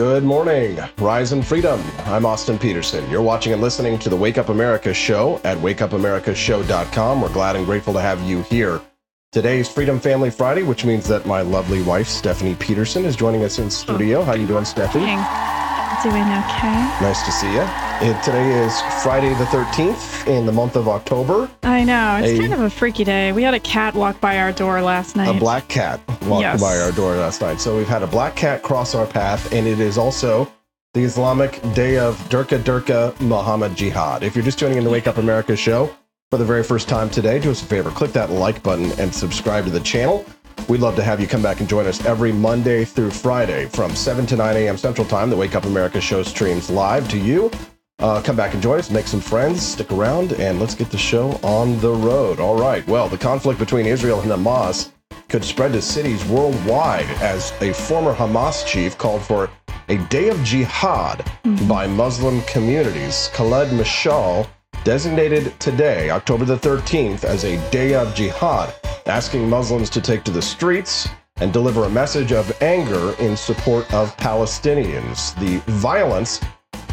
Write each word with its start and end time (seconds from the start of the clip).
Good 0.00 0.24
morning, 0.24 0.78
Rise 0.96 1.32
and 1.32 1.46
Freedom. 1.46 1.78
I'm 2.06 2.24
Austin 2.24 2.58
Petersen. 2.58 3.06
You're 3.10 3.20
watching 3.20 3.52
and 3.52 3.60
listening 3.60 3.98
to 3.98 4.08
the 4.08 4.16
Wake 4.16 4.38
Up 4.38 4.48
America 4.48 4.94
show 4.94 5.38
at 5.44 5.58
wakeupAmericaShow.com. 5.58 7.20
We're 7.20 7.32
glad 7.34 7.54
and 7.54 7.66
grateful 7.66 7.92
to 7.92 8.00
have 8.00 8.18
you 8.22 8.40
here. 8.44 8.80
Today's 9.30 9.68
Freedom 9.68 10.00
Family 10.00 10.30
Friday, 10.30 10.62
which 10.62 10.86
means 10.86 11.06
that 11.08 11.26
my 11.26 11.42
lovely 11.42 11.82
wife, 11.82 12.08
Stephanie 12.08 12.54
Petersen, 12.54 13.04
is 13.04 13.14
joining 13.14 13.44
us 13.44 13.58
in 13.58 13.70
studio. 13.70 14.22
How 14.22 14.32
you 14.32 14.46
doing, 14.46 14.64
Stephanie? 14.64 15.04
Doing 15.04 15.16
okay. 16.24 16.80
Nice 17.02 17.22
to 17.26 17.32
see 17.32 17.52
you. 17.52 17.89
And 18.02 18.22
today 18.24 18.50
is 18.64 18.80
Friday 19.02 19.28
the 19.34 19.44
13th 19.46 20.26
in 20.26 20.46
the 20.46 20.52
month 20.52 20.74
of 20.76 20.88
October. 20.88 21.50
I 21.62 21.84
know. 21.84 22.16
It's 22.22 22.38
A- 22.38 22.40
kind 22.40 22.54
of 22.54 22.60
a 22.62 22.70
freaky 22.70 23.04
day. 23.04 23.30
We 23.32 23.42
had 23.42 23.52
a 23.52 23.60
cat 23.60 23.94
walk 23.94 24.18
by 24.22 24.38
our 24.38 24.52
door 24.52 24.80
last 24.80 25.16
night. 25.16 25.28
A 25.28 25.38
black 25.38 25.68
cat 25.68 26.00
walked 26.22 26.40
Yes. 26.42 26.60
by 26.62 26.78
our 26.78 26.92
door 26.92 27.14
last 27.16 27.42
night. 27.42 27.60
So 27.60 27.76
we've 27.76 27.86
had 27.88 28.02
a 28.02 28.06
black 28.06 28.34
cat 28.36 28.62
cross 28.62 28.94
our 28.94 29.04
path, 29.04 29.52
and 29.52 29.66
it 29.66 29.80
is 29.80 29.98
also 29.98 30.50
the 30.94 31.04
Islamic 31.04 31.60
Day 31.74 31.98
of 31.98 32.16
Durka 32.30 32.58
Durka 32.60 33.18
Muhammad 33.20 33.76
Jihad. 33.76 34.22
If 34.22 34.34
you're 34.34 34.44
just 34.46 34.58
tuning 34.58 34.78
in 34.78 34.84
the 34.84 34.90
Wake 34.90 35.06
Up 35.06 35.18
America 35.18 35.54
show 35.54 35.90
for 36.30 36.38
the 36.38 36.44
very 36.44 36.62
first 36.62 36.88
time 36.88 37.10
today, 37.10 37.38
do 37.38 37.50
us 37.50 37.60
a 37.60 37.66
favor, 37.66 37.90
click 37.90 38.12
that 38.12 38.30
like 38.30 38.62
button 38.62 38.92
and 38.98 39.14
subscribe 39.14 39.64
to 39.66 39.70
the 39.70 39.80
channel. 39.80 40.24
We'd 40.68 40.80
love 40.80 40.96
to 40.96 41.02
have 41.02 41.20
you 41.20 41.26
come 41.26 41.42
back 41.42 41.60
and 41.60 41.68
join 41.68 41.86
us 41.86 42.02
every 42.06 42.32
Monday 42.32 42.84
through 42.86 43.10
Friday 43.10 43.66
from 43.66 43.94
7 43.94 44.24
to 44.26 44.36
9 44.36 44.56
a.m. 44.56 44.78
Central 44.78 45.06
Time. 45.06 45.28
The 45.28 45.36
Wake 45.36 45.54
Up 45.54 45.64
America 45.66 46.00
show 46.00 46.22
streams 46.22 46.70
live 46.70 47.08
to 47.10 47.18
you. 47.18 47.50
Uh, 48.00 48.22
come 48.22 48.34
back 48.34 48.54
and 48.54 48.62
join 48.62 48.78
us, 48.78 48.90
make 48.90 49.06
some 49.06 49.20
friends, 49.20 49.60
stick 49.60 49.92
around, 49.92 50.32
and 50.32 50.58
let's 50.58 50.74
get 50.74 50.90
the 50.90 50.96
show 50.96 51.32
on 51.42 51.78
the 51.80 51.92
road. 51.92 52.40
All 52.40 52.58
right. 52.58 52.86
Well, 52.86 53.08
the 53.08 53.18
conflict 53.18 53.60
between 53.60 53.84
Israel 53.84 54.20
and 54.20 54.30
Hamas 54.30 54.90
could 55.28 55.44
spread 55.44 55.74
to 55.74 55.82
cities 55.82 56.24
worldwide 56.24 57.08
as 57.20 57.52
a 57.60 57.74
former 57.74 58.14
Hamas 58.14 58.66
chief 58.66 58.96
called 58.96 59.22
for 59.22 59.50
a 59.90 59.98
day 60.08 60.30
of 60.30 60.42
jihad 60.42 61.30
by 61.68 61.86
Muslim 61.86 62.40
communities. 62.42 63.28
Khaled 63.34 63.68
Mashal 63.68 64.48
designated 64.82 65.58
today, 65.60 66.08
October 66.08 66.46
the 66.46 66.56
13th, 66.56 67.24
as 67.24 67.44
a 67.44 67.70
day 67.70 67.94
of 67.94 68.14
jihad, 68.14 68.72
asking 69.04 69.48
Muslims 69.48 69.90
to 69.90 70.00
take 70.00 70.24
to 70.24 70.30
the 70.30 70.40
streets 70.40 71.06
and 71.36 71.52
deliver 71.52 71.84
a 71.84 71.90
message 71.90 72.32
of 72.32 72.50
anger 72.62 73.14
in 73.18 73.36
support 73.36 73.92
of 73.92 74.16
Palestinians. 74.16 75.38
The 75.38 75.58
violence 75.72 76.40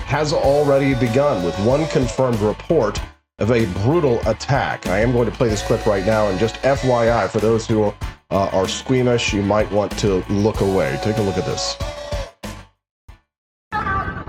has 0.07 0.31
already 0.31 0.95
begun 0.95 1.43
with 1.43 1.57
one 1.59 1.85
confirmed 1.87 2.39
report 2.39 2.99
of 3.39 3.51
a 3.51 3.65
brutal 3.83 4.19
attack. 4.27 4.87
I 4.87 4.99
am 4.99 5.11
going 5.11 5.29
to 5.29 5.35
play 5.35 5.49
this 5.49 5.61
clip 5.61 5.85
right 5.85 6.05
now, 6.05 6.29
and 6.29 6.39
just 6.39 6.55
FYI, 6.61 7.29
for 7.29 7.39
those 7.39 7.67
who 7.67 7.83
uh, 7.83 7.93
are 8.31 8.67
squeamish, 8.69 9.33
you 9.33 9.41
might 9.43 9.69
want 9.71 9.91
to 9.99 10.23
look 10.29 10.61
away. 10.61 10.97
Take 11.03 11.17
a 11.17 11.21
look 11.21 11.37
at 11.37 11.45
this. 11.45 11.75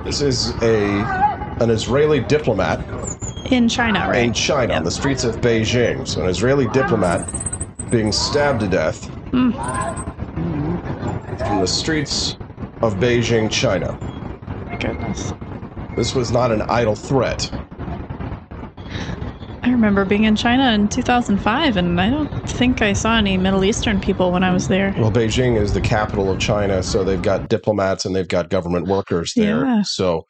This 0.05 0.21
is 0.21 0.51
a 0.63 1.27
an 1.61 1.71
Israeli 1.71 2.21
diplomat 2.21 2.81
in 3.53 3.69
China, 3.69 4.01
right? 4.09 4.25
in 4.25 4.33
China 4.33 4.75
on 4.75 4.85
the 4.85 4.91
streets 4.91 5.25
of 5.25 5.37
Beijing. 5.41 6.07
So, 6.07 6.23
an 6.23 6.29
Israeli 6.29 6.67
diplomat 6.69 7.91
being 7.91 8.11
stabbed 8.13 8.61
to 8.61 8.69
death 8.69 9.11
Mm. 9.33 9.53
in 11.53 11.61
the 11.61 11.67
streets 11.67 12.37
of 12.83 12.95
Beijing, 12.97 13.51
China. 13.51 13.93
My 14.67 14.77
goodness. 14.77 15.33
This 15.99 16.15
was 16.15 16.31
not 16.31 16.53
an 16.53 16.63
idle 16.63 16.95
threat. 16.95 17.51
I 19.65 19.71
remember 19.73 20.05
being 20.05 20.23
in 20.23 20.37
China 20.37 20.71
in 20.73 20.87
2005, 20.87 21.77
and 21.77 22.01
I 22.01 22.09
don't 22.09 22.49
think 22.49 22.81
I 22.83 22.93
saw 22.93 23.17
any 23.17 23.37
Middle 23.37 23.65
Eastern 23.65 24.01
people 24.01 24.31
when 24.31 24.45
I 24.45 24.53
was 24.53 24.69
there. 24.69 24.95
Well, 24.97 25.11
Beijing 25.11 25.61
is 25.61 25.73
the 25.73 25.81
capital 25.81 26.31
of 26.31 26.39
China, 26.39 26.85
so 26.85 27.03
they've 27.03 27.21
got 27.21 27.49
diplomats 27.49 28.05
and 28.05 28.15
they've 28.15 28.29
got 28.29 28.49
government 28.49 28.87
workers 28.87 29.33
there. 29.35 29.65
Yeah. 29.65 29.83
So, 29.85 30.23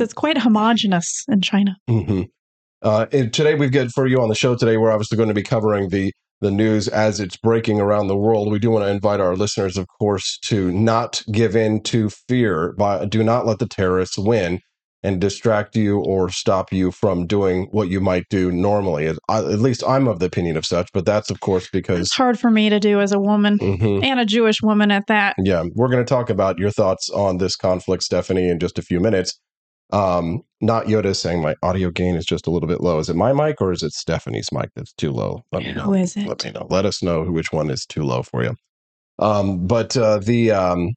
It's 0.00 0.12
quite 0.12 0.36
homogenous 0.38 1.26
in 1.28 1.42
China. 1.42 1.76
mhm. 1.88 2.26
uh, 2.82 3.06
and 3.12 3.32
today 3.32 3.54
we've 3.54 3.70
got 3.70 3.92
for 3.92 4.08
you 4.08 4.20
on 4.20 4.30
the 4.30 4.34
show 4.34 4.56
today, 4.56 4.78
we're 4.78 4.90
obviously 4.90 5.16
going 5.16 5.28
to 5.28 5.34
be 5.34 5.44
covering 5.44 5.90
the 5.90 6.10
the 6.40 6.50
news 6.50 6.88
as 6.88 7.20
it's 7.20 7.36
breaking 7.36 7.80
around 7.80 8.08
the 8.08 8.16
world. 8.16 8.50
We 8.50 8.58
do 8.58 8.72
want 8.72 8.84
to 8.84 8.90
invite 8.90 9.20
our 9.20 9.36
listeners, 9.36 9.76
of 9.76 9.86
course, 10.00 10.38
to 10.46 10.72
not 10.72 11.22
give 11.30 11.54
in 11.54 11.84
to 11.84 12.10
fear. 12.10 12.72
By 12.76 13.04
do 13.04 13.22
not 13.22 13.46
let 13.46 13.60
the 13.60 13.68
terrorists 13.68 14.18
win 14.18 14.58
and 15.04 15.20
distract 15.20 15.74
you 15.76 15.98
or 16.00 16.28
stop 16.30 16.72
you 16.72 16.90
from 16.92 17.26
doing 17.26 17.66
what 17.72 17.88
you 17.88 18.00
might 18.00 18.24
do 18.30 18.52
normally. 18.52 19.06
At 19.08 19.16
at 19.28 19.58
least 19.58 19.82
I'm 19.86 20.06
of 20.06 20.18
the 20.20 20.26
opinion 20.26 20.56
of 20.56 20.64
such, 20.64 20.88
but 20.92 21.04
that's 21.04 21.30
of 21.30 21.40
course 21.40 21.68
because. 21.72 22.00
It's 22.00 22.14
hard 22.14 22.38
for 22.38 22.50
me 22.50 22.68
to 22.70 22.78
do 22.78 23.00
as 23.00 23.12
a 23.12 23.18
woman 23.18 23.58
Mhm. 23.58 24.04
and 24.04 24.20
a 24.20 24.24
Jewish 24.24 24.62
woman 24.62 24.90
at 24.90 25.06
that. 25.08 25.34
Yeah, 25.38 25.64
we're 25.74 25.88
going 25.88 26.04
to 26.04 26.08
talk 26.08 26.30
about 26.30 26.58
your 26.58 26.70
thoughts 26.70 27.10
on 27.10 27.38
this 27.38 27.56
conflict, 27.56 28.02
Stephanie, 28.04 28.48
in 28.48 28.58
just 28.58 28.78
a 28.78 28.82
few 28.82 29.00
minutes. 29.00 29.38
Um, 29.92 30.40
not 30.62 30.86
Yoda 30.86 31.14
saying 31.14 31.42
my 31.42 31.54
audio 31.62 31.90
gain 31.90 32.14
is 32.16 32.24
just 32.24 32.46
a 32.46 32.50
little 32.50 32.68
bit 32.68 32.80
low. 32.80 32.98
Is 32.98 33.10
it 33.10 33.16
my 33.16 33.32
mic 33.34 33.60
or 33.60 33.72
is 33.72 33.82
it 33.82 33.92
Stephanie's 33.92 34.50
mic 34.50 34.70
that's 34.74 34.92
too 34.94 35.10
low? 35.10 35.42
Let 35.52 35.64
me 35.64 35.72
know. 35.72 35.82
Who 35.82 35.94
is 35.94 36.16
it? 36.16 36.26
Let 36.26 36.44
me 36.44 36.52
know. 36.52 36.66
Let 36.70 36.86
us 36.86 37.02
know 37.02 37.24
which 37.24 37.52
one 37.52 37.68
is 37.70 37.84
too 37.84 38.02
low 38.02 38.22
for 38.22 38.42
you. 38.42 38.54
Um, 39.18 39.66
but 39.66 39.94
uh, 39.96 40.18
the 40.18 40.50
um, 40.52 40.92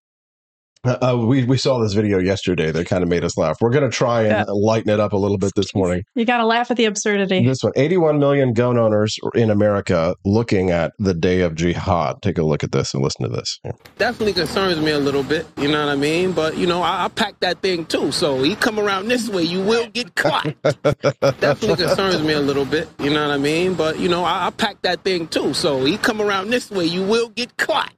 uh, 1.02 1.18
we 1.18 1.44
we 1.46 1.58
saw 1.58 1.80
this 1.80 1.94
video 1.94 2.20
yesterday 2.20 2.72
that 2.72 2.88
kind 2.88 3.04
of 3.04 3.10
made 3.10 3.24
us 3.24 3.38
laugh. 3.38 3.58
We're 3.62 3.72
going 3.72 3.90
to 3.90 3.96
try 3.96 4.22
and 4.24 4.32
Yeah. 4.32 4.46
lighten 4.48 4.90
it 4.90 5.00
up 5.00 5.14
a 5.14 5.18
little 5.18 5.38
bit 5.38 5.52
this 5.56 5.74
morning. 5.76 6.04
You 6.16 6.26
got 6.26 6.38
to 6.38 6.46
laugh 6.46 6.70
at 6.72 6.78
the 6.78 6.86
absurdity. 6.86 7.46
This 7.46 7.64
one, 7.64 7.74
81 7.76 8.20
million 8.20 8.54
gun 8.54 8.78
owners 8.78 9.18
in 9.34 9.50
America 9.50 10.16
looking 10.26 10.72
at 10.72 10.94
the 11.00 11.14
day 11.14 11.42
of 11.42 11.56
jihad. 11.56 12.22
Take 12.22 12.38
a 12.38 12.44
look 12.44 12.64
at 12.64 12.72
this 12.72 12.94
and 12.94 13.04
listen 13.04 13.24
to 13.24 13.36
this. 13.36 13.60
Here. 13.64 13.74
definitely 13.98 14.34
concerns 14.34 14.80
me 14.80 14.92
a 14.92 15.00
little 15.00 15.24
bit. 15.24 15.48
You 15.58 15.68
know 15.70 15.86
what 15.86 15.92
I 15.92 15.96
mean? 15.96 16.32
But 16.32 16.58
you 16.58 16.68
know, 16.68 16.82
I, 16.82 17.06
I 17.06 17.08
pack 17.08 17.40
that 17.40 17.62
thing 17.62 17.86
too. 17.86 18.12
So 18.12 18.42
he 18.44 18.56
come 18.56 18.80
around 18.80 19.08
this 19.08 19.30
way, 19.30 19.44
you 19.44 19.62
will 19.62 19.88
get 19.88 20.16
caught. 20.16 20.54
definitely 21.40 21.76
concerns 21.86 22.22
me 22.22 22.34
a 22.34 22.40
little 22.42 22.66
bit. 22.66 22.88
You 23.00 23.10
know 23.12 23.28
what 23.28 23.34
I 23.34 23.38
mean? 23.38 23.74
But 23.74 24.00
you 24.00 24.10
know, 24.10 24.24
I, 24.24 24.48
I 24.48 24.50
pack 24.52 24.82
that 24.84 25.04
thing 25.04 25.28
too. 25.28 25.54
So 25.54 25.84
he 25.84 25.98
come 25.98 26.22
around 26.22 26.50
this 26.50 26.70
way, 26.72 26.86
you 26.86 27.04
will 27.04 27.30
get 27.30 27.58
caught. 27.58 27.92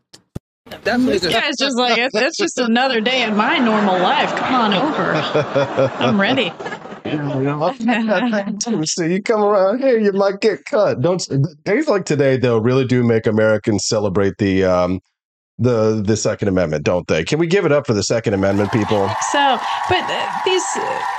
Definitely. 0.70 1.20
This 1.20 1.34
guy's 1.34 1.58
just 1.58 1.78
like, 1.78 1.98
it's, 1.98 2.16
it's 2.16 2.38
just 2.38 2.58
another 2.60 3.02
day 3.02 3.24
in 3.24 3.36
my 3.36 3.58
normal 3.58 4.00
life. 4.00 4.34
Come 4.36 4.56
on 4.56 4.74
over. 4.74 5.14
I'm 6.00 6.20
ready. 6.20 6.52
so 8.86 9.04
you 9.04 9.22
come 9.24 9.42
around 9.42 9.80
here, 9.80 9.98
you 9.98 10.12
might 10.12 10.42
get 10.42 10.66
cut. 10.66 11.02
Don't 11.02 11.26
days 11.64 11.88
like 11.88 12.06
today 12.06 12.36
though 12.38 12.58
really 12.58 12.86
do 12.86 13.04
make 13.04 13.28
Americans 13.28 13.86
celebrate 13.86 14.38
the 14.40 14.66
um 14.66 15.00
the 15.58 16.02
the 16.06 16.18
Second 16.18 16.50
Amendment, 16.50 16.84
don't 16.84 17.08
they? 17.08 17.24
Can 17.24 17.40
we 17.40 17.48
give 17.48 17.66
it 17.66 17.72
up 17.72 17.88
for 17.88 17.94
the 17.94 18.04
Second 18.04 18.34
Amendment, 18.34 18.72
people? 18.72 19.10
So, 19.32 19.60
but 19.90 20.04
uh, 20.04 20.40
these 20.46 20.66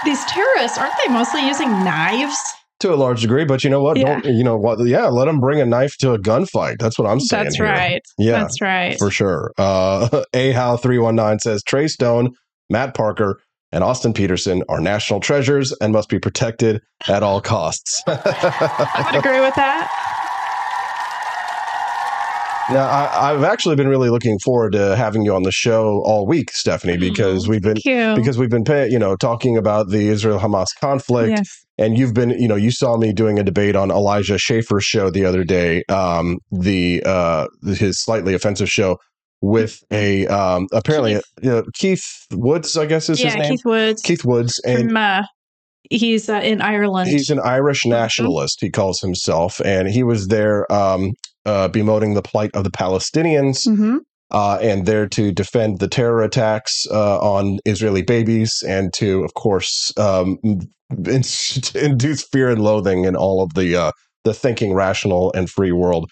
these 0.05 0.25
terrorists 0.27 0.79
aren't 0.79 0.95
they 1.05 1.13
mostly 1.13 1.47
using 1.47 1.71
knives? 1.71 2.39
To 2.81 2.94
a 2.94 2.97
large 2.97 3.22
degree, 3.22 3.44
but 3.44 3.65
you 3.65 3.71
know 3.71 3.83
what? 3.83 3.97
Yeah. 3.97 4.21
Don't 4.21 4.37
you 4.37 4.44
know 4.44 4.56
what? 4.56 4.78
Yeah, 4.87 5.06
let 5.06 5.25
them 5.25 5.41
bring 5.41 5.61
a 5.61 5.66
knife 5.66 5.97
to 5.99 6.12
a 6.12 6.19
gunfight. 6.19 6.78
That's 6.78 6.97
what 6.97 7.09
I'm 7.09 7.19
saying. 7.19 7.44
That's 7.44 7.56
here. 7.56 7.66
right. 7.66 8.03
Yeah, 8.19 8.41
That's 8.41 8.61
right. 8.61 8.97
for 8.99 9.11
sure. 9.11 9.53
Uh, 9.59 10.22
Ahow 10.34 10.77
three 10.77 10.99
one 10.99 11.17
nine 11.17 11.41
says 11.41 11.62
Trey 11.65 11.88
Stone, 11.88 12.34
Matt 12.71 12.94
Parker, 12.94 13.41
and 13.72 13.83
Austin 13.83 14.12
Petersen 14.12 14.62
are 14.69 14.81
national 14.81 15.21
treasures 15.21 15.75
and 15.81 15.93
must 15.93 16.09
be 16.09 16.19
protected 16.19 16.81
at 17.09 17.22
all 17.22 17.41
costs. 17.41 18.03
I 18.06 19.11
would 19.12 19.19
agree 19.19 19.41
with 19.41 19.55
that. 19.56 20.09
Now, 22.71 22.87
I, 22.87 23.33
I've 23.33 23.44
actually 23.44 23.77
been 23.77 23.88
really 23.88 24.11
looking 24.11 24.38
forward 24.41 24.72
to 24.72 24.94
having 24.94 25.22
you 25.22 25.34
on 25.34 25.43
the 25.43 25.53
show 25.53 26.03
all 26.05 26.27
week, 26.27 26.50
Stephanie, 26.53 26.99
because 26.99 27.49
we've 27.49 27.62
been 27.62 27.78
because 28.15 28.37
we've 28.37 28.50
been 28.50 28.65
pay, 28.65 28.88
you 28.91 28.99
know 28.99 29.17
talking 29.17 29.56
about 29.56 29.88
the 29.88 30.09
Israel 30.09 30.38
Hamas 30.38 30.67
conflict, 30.78 31.31
yes. 31.31 31.65
And 31.78 31.97
you've 31.97 32.15
been 32.15 32.31
you 32.31 32.49
know 32.49 32.56
you 32.56 32.71
saw 32.71 32.97
me 32.97 33.12
doing 33.12 33.39
a 33.39 33.44
debate 33.44 33.77
on 33.77 33.91
Elijah 33.91 34.39
Schaffer's 34.39 34.84
show 34.84 35.11
the 35.11 35.25
other 35.25 35.44
day, 35.44 35.84
um, 35.89 36.39
the 36.50 37.03
uh, 37.05 37.47
his 37.65 38.03
slightly 38.03 38.34
offensive 38.34 38.71
show 38.71 38.99
with 39.41 39.78
a 39.91 40.27
um, 40.27 40.67
apparently 40.72 41.15
Keith. 41.15 41.25
Keith, 41.41 41.53
uh, 41.53 41.62
Keith 41.75 42.26
Woods, 42.32 42.76
I 42.76 42.87
guess 42.87 43.08
is 43.08 43.20
yeah, 43.20 43.26
his 43.26 43.37
name, 43.37 43.53
Keith 43.53 43.64
Woods. 43.64 44.03
Keith 44.03 44.25
Woods, 44.25 44.61
and 44.67 44.88
from, 44.88 44.97
uh, 44.97 45.23
he's 45.91 46.29
uh, 46.29 46.41
in 46.43 46.61
Ireland. 46.61 47.11
He's 47.11 47.31
an 47.31 47.41
Irish 47.41 47.82
Mm-hmm. 47.82 47.91
nationalist, 47.91 48.58
he 48.61 48.70
calls 48.70 49.00
himself, 49.00 49.61
and 49.64 49.88
he 49.88 50.03
was 50.03 50.26
there 50.29 50.70
um, 50.73 51.12
uh, 51.47 51.69
bemoaning 51.69 52.14
the 52.14 52.23
plight 52.23 52.50
of 52.55 52.64
the 52.64 52.70
Palestinians 52.70 53.64
hmm 53.64 53.99
uh, 54.31 54.58
and 54.61 54.87
there 54.87 55.06
to 55.08 55.32
defend 55.32 55.79
the 55.79 55.88
terror 55.88 56.23
attacks 56.23 56.85
uh, 56.91 57.19
on 57.19 57.58
Israeli 57.64 58.03
babies 58.03 58.62
and 58.67 58.93
to, 58.94 59.25
of 59.25 59.35
course, 59.35 59.93
um, 59.99 60.38
induce 61.75 62.23
fear 62.23 62.49
and 62.49 62.62
loathing 62.62 63.05
in 63.05 63.17
all 63.17 63.43
of 63.43 63.55
the 63.55 63.76
uh, 63.76 63.93
the 64.25 64.35
thinking, 64.35 64.75
rational, 64.75 65.32
and 65.35 65.49
free 65.49 65.73
world. 65.73 66.11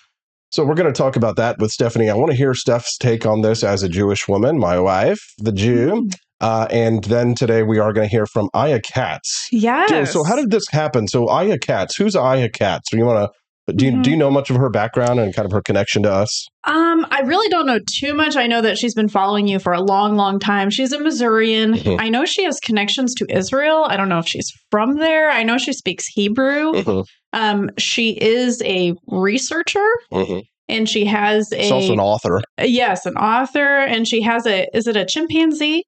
So 0.50 0.64
we're 0.64 0.74
going 0.74 0.92
to 0.92 0.96
talk 0.96 1.16
about 1.16 1.36
that 1.36 1.58
with 1.58 1.70
Stephanie. 1.70 2.08
I 2.08 2.14
want 2.14 2.30
to 2.30 2.36
hear 2.36 2.54
Steph's 2.54 2.96
take 2.96 3.26
on 3.26 3.42
this 3.42 3.64
as 3.64 3.82
a 3.82 3.88
Jewish 3.88 4.28
woman, 4.28 4.58
my 4.58 4.78
wife, 4.78 5.20
the 5.38 5.52
Jew. 5.52 6.08
Uh, 6.40 6.66
and 6.70 7.02
then 7.04 7.34
today 7.34 7.62
we 7.62 7.78
are 7.78 7.92
going 7.92 8.06
to 8.06 8.10
hear 8.10 8.26
from 8.26 8.48
Aya 8.54 8.80
Katz. 8.80 9.48
Yes. 9.50 10.12
So, 10.12 10.22
so 10.22 10.24
how 10.24 10.36
did 10.36 10.50
this 10.50 10.68
happen? 10.70 11.08
So 11.08 11.28
Aya 11.28 11.58
Katz, 11.58 11.96
who's 11.96 12.14
Aya 12.14 12.48
Katz? 12.48 12.90
So 12.90 12.96
you 12.96 13.04
want 13.04 13.30
to 13.30 13.38
But 13.66 13.76
do 13.76 13.84
you 13.86 13.92
Mhm. 13.92 14.02
do 14.04 14.10
you 14.10 14.16
know 14.16 14.30
much 14.30 14.48
of 14.50 14.56
her 14.56 14.70
background 14.70 15.18
and 15.18 15.34
kind 15.34 15.44
of 15.46 15.52
her 15.52 15.60
connection 15.60 16.02
to 16.04 16.12
us? 16.12 16.46
Um, 16.64 17.04
I 17.10 17.20
really 17.22 17.48
don't 17.48 17.66
know 17.66 17.80
too 17.98 18.14
much. 18.14 18.36
I 18.36 18.46
know 18.46 18.60
that 18.62 18.78
she's 18.78 18.94
been 18.94 19.08
following 19.08 19.48
you 19.48 19.58
for 19.58 19.72
a 19.72 19.80
long, 19.80 20.16
long 20.16 20.38
time. 20.38 20.70
She's 20.70 20.92
a 20.92 21.00
Missourian. 21.00 21.74
Mhm. 21.74 22.00
I 22.00 22.08
know 22.08 22.24
she 22.24 22.44
has 22.44 22.60
connections 22.60 23.12
to 23.16 23.26
Israel. 23.28 23.84
I 23.88 23.96
don't 23.96 24.08
know 24.08 24.20
if 24.20 24.26
she's 24.28 24.50
from 24.70 24.96
there. 24.98 25.30
I 25.30 25.42
know 25.42 25.58
she 25.58 25.72
speaks 25.72 26.06
Hebrew. 26.06 26.72
Mhm, 26.74 27.04
Um, 27.32 27.70
she 27.76 28.10
is 28.10 28.62
a 28.64 28.94
researcher 29.08 29.86
mhm. 30.12 30.42
and 30.68 30.88
she 30.88 31.04
has 31.06 31.52
a 31.52 31.62
She's 31.62 31.72
also 31.72 31.92
an 31.94 32.00
author. 32.00 32.40
yes, 32.62 33.04
an 33.04 33.16
author, 33.16 33.78
and 33.80 34.06
she 34.06 34.22
has 34.22 34.46
a 34.46 34.68
is 34.74 34.86
it 34.86 34.96
a 34.96 35.04
chimpanzee? 35.04 35.82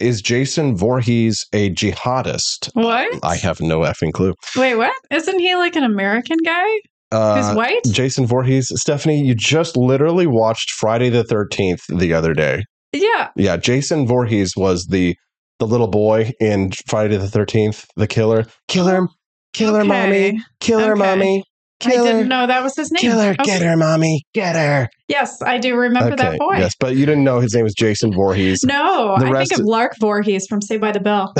Is 0.00 0.22
Jason 0.22 0.76
Voorhees 0.76 1.44
a 1.52 1.70
jihadist? 1.70 2.70
What? 2.74 3.18
I 3.22 3.36
have 3.36 3.60
no 3.60 3.80
effing 3.80 4.12
clue. 4.12 4.34
Wait, 4.56 4.74
what? 4.76 4.92
Isn't 5.10 5.38
he 5.38 5.54
like 5.56 5.76
an 5.76 5.84
American 5.84 6.38
guy 6.44 6.66
who's 7.12 7.46
Uh, 7.46 7.54
white? 7.54 7.80
Jason 7.90 8.26
Voorhees, 8.26 8.72
Stephanie, 8.80 9.20
you 9.22 9.34
just 9.34 9.76
literally 9.76 10.26
watched 10.26 10.70
Friday 10.70 11.08
the 11.10 11.24
13th 11.24 11.82
the 11.98 12.14
other 12.14 12.32
day. 12.34 12.64
yeah. 12.92 13.28
Yeah, 13.36 13.56
Jason 13.56 14.06
Voorhees 14.06 14.54
was 14.56 14.86
the 14.90 15.16
the 15.58 15.66
little 15.66 15.88
boy 15.88 16.32
in 16.40 16.72
Friday 16.88 17.18
the 17.18 17.26
13th, 17.26 17.84
the 17.94 18.06
killer. 18.06 18.46
Kill 18.68 18.86
her, 18.86 19.06
kill 19.52 19.74
her, 19.74 19.80
Okay. 19.80 19.88
mommy. 19.88 20.38
Kill 20.60 20.78
her, 20.80 20.92
Okay. 20.92 20.98
mommy. 20.98 21.44
I 21.86 21.90
didn't 21.90 22.28
know 22.28 22.46
that 22.46 22.62
was 22.62 22.76
his 22.76 22.90
name. 22.90 23.00
Killer, 23.00 23.30
Okay. 23.30 23.44
get 23.44 23.62
her, 23.62 23.76
mommy. 23.76 24.24
Get 24.34 24.56
her. 24.56 24.88
Yes, 25.08 25.40
I 25.42 25.58
do 25.58 25.76
remember 25.76 26.16
that 26.16 26.38
boy. 26.38 26.56
Yes, 26.58 26.74
but 26.78 26.96
you 26.96 27.06
didn't 27.06 27.24
know 27.24 27.40
his 27.40 27.54
name 27.54 27.64
was 27.64 27.74
Jason 27.74 28.12
Voorhees. 28.12 28.62
No, 28.64 29.16
The 29.18 29.26
I 29.26 29.44
think 29.44 29.60
of 29.60 29.66
Lark 29.66 29.94
Voorhees 30.00 30.46
from 30.48 30.60
Saved 30.62 30.80
by 30.80 30.92
the 30.92 31.00
Bell. 31.00 31.34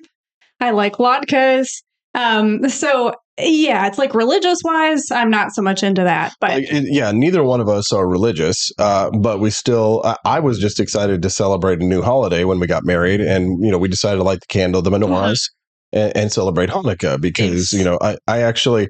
I 0.59 0.71
like 0.71 0.93
latkes. 0.93 1.67
Um, 2.15 2.69
so 2.69 3.13
yeah, 3.39 3.87
it's 3.87 3.97
like 3.97 4.13
religious 4.13 4.59
wise, 4.63 5.09
I'm 5.11 5.31
not 5.31 5.53
so 5.53 5.63
much 5.63 5.81
into 5.81 6.03
that. 6.03 6.35
But 6.39 6.61
yeah, 6.69 7.11
neither 7.11 7.43
one 7.43 7.61
of 7.61 7.67
us 7.67 7.91
are 7.91 8.07
religious, 8.07 8.71
uh, 8.77 9.09
but 9.09 9.39
we 9.39 9.49
still. 9.49 10.01
I, 10.05 10.17
I 10.23 10.39
was 10.39 10.59
just 10.59 10.79
excited 10.79 11.23
to 11.23 11.29
celebrate 11.31 11.81
a 11.81 11.85
new 11.85 12.03
holiday 12.03 12.43
when 12.43 12.59
we 12.59 12.67
got 12.67 12.85
married, 12.85 13.21
and 13.21 13.63
you 13.65 13.71
know, 13.71 13.79
we 13.79 13.87
decided 13.87 14.17
to 14.17 14.23
light 14.23 14.41
the 14.41 14.47
candle, 14.47 14.83
the 14.83 14.91
menorahs, 14.91 15.49
and, 15.93 16.15
and 16.17 16.31
celebrate 16.31 16.69
Hanukkah 16.69 17.21
because 17.21 17.71
you 17.71 17.83
know, 17.83 17.97
I, 18.01 18.17
I 18.27 18.41
actually, 18.41 18.89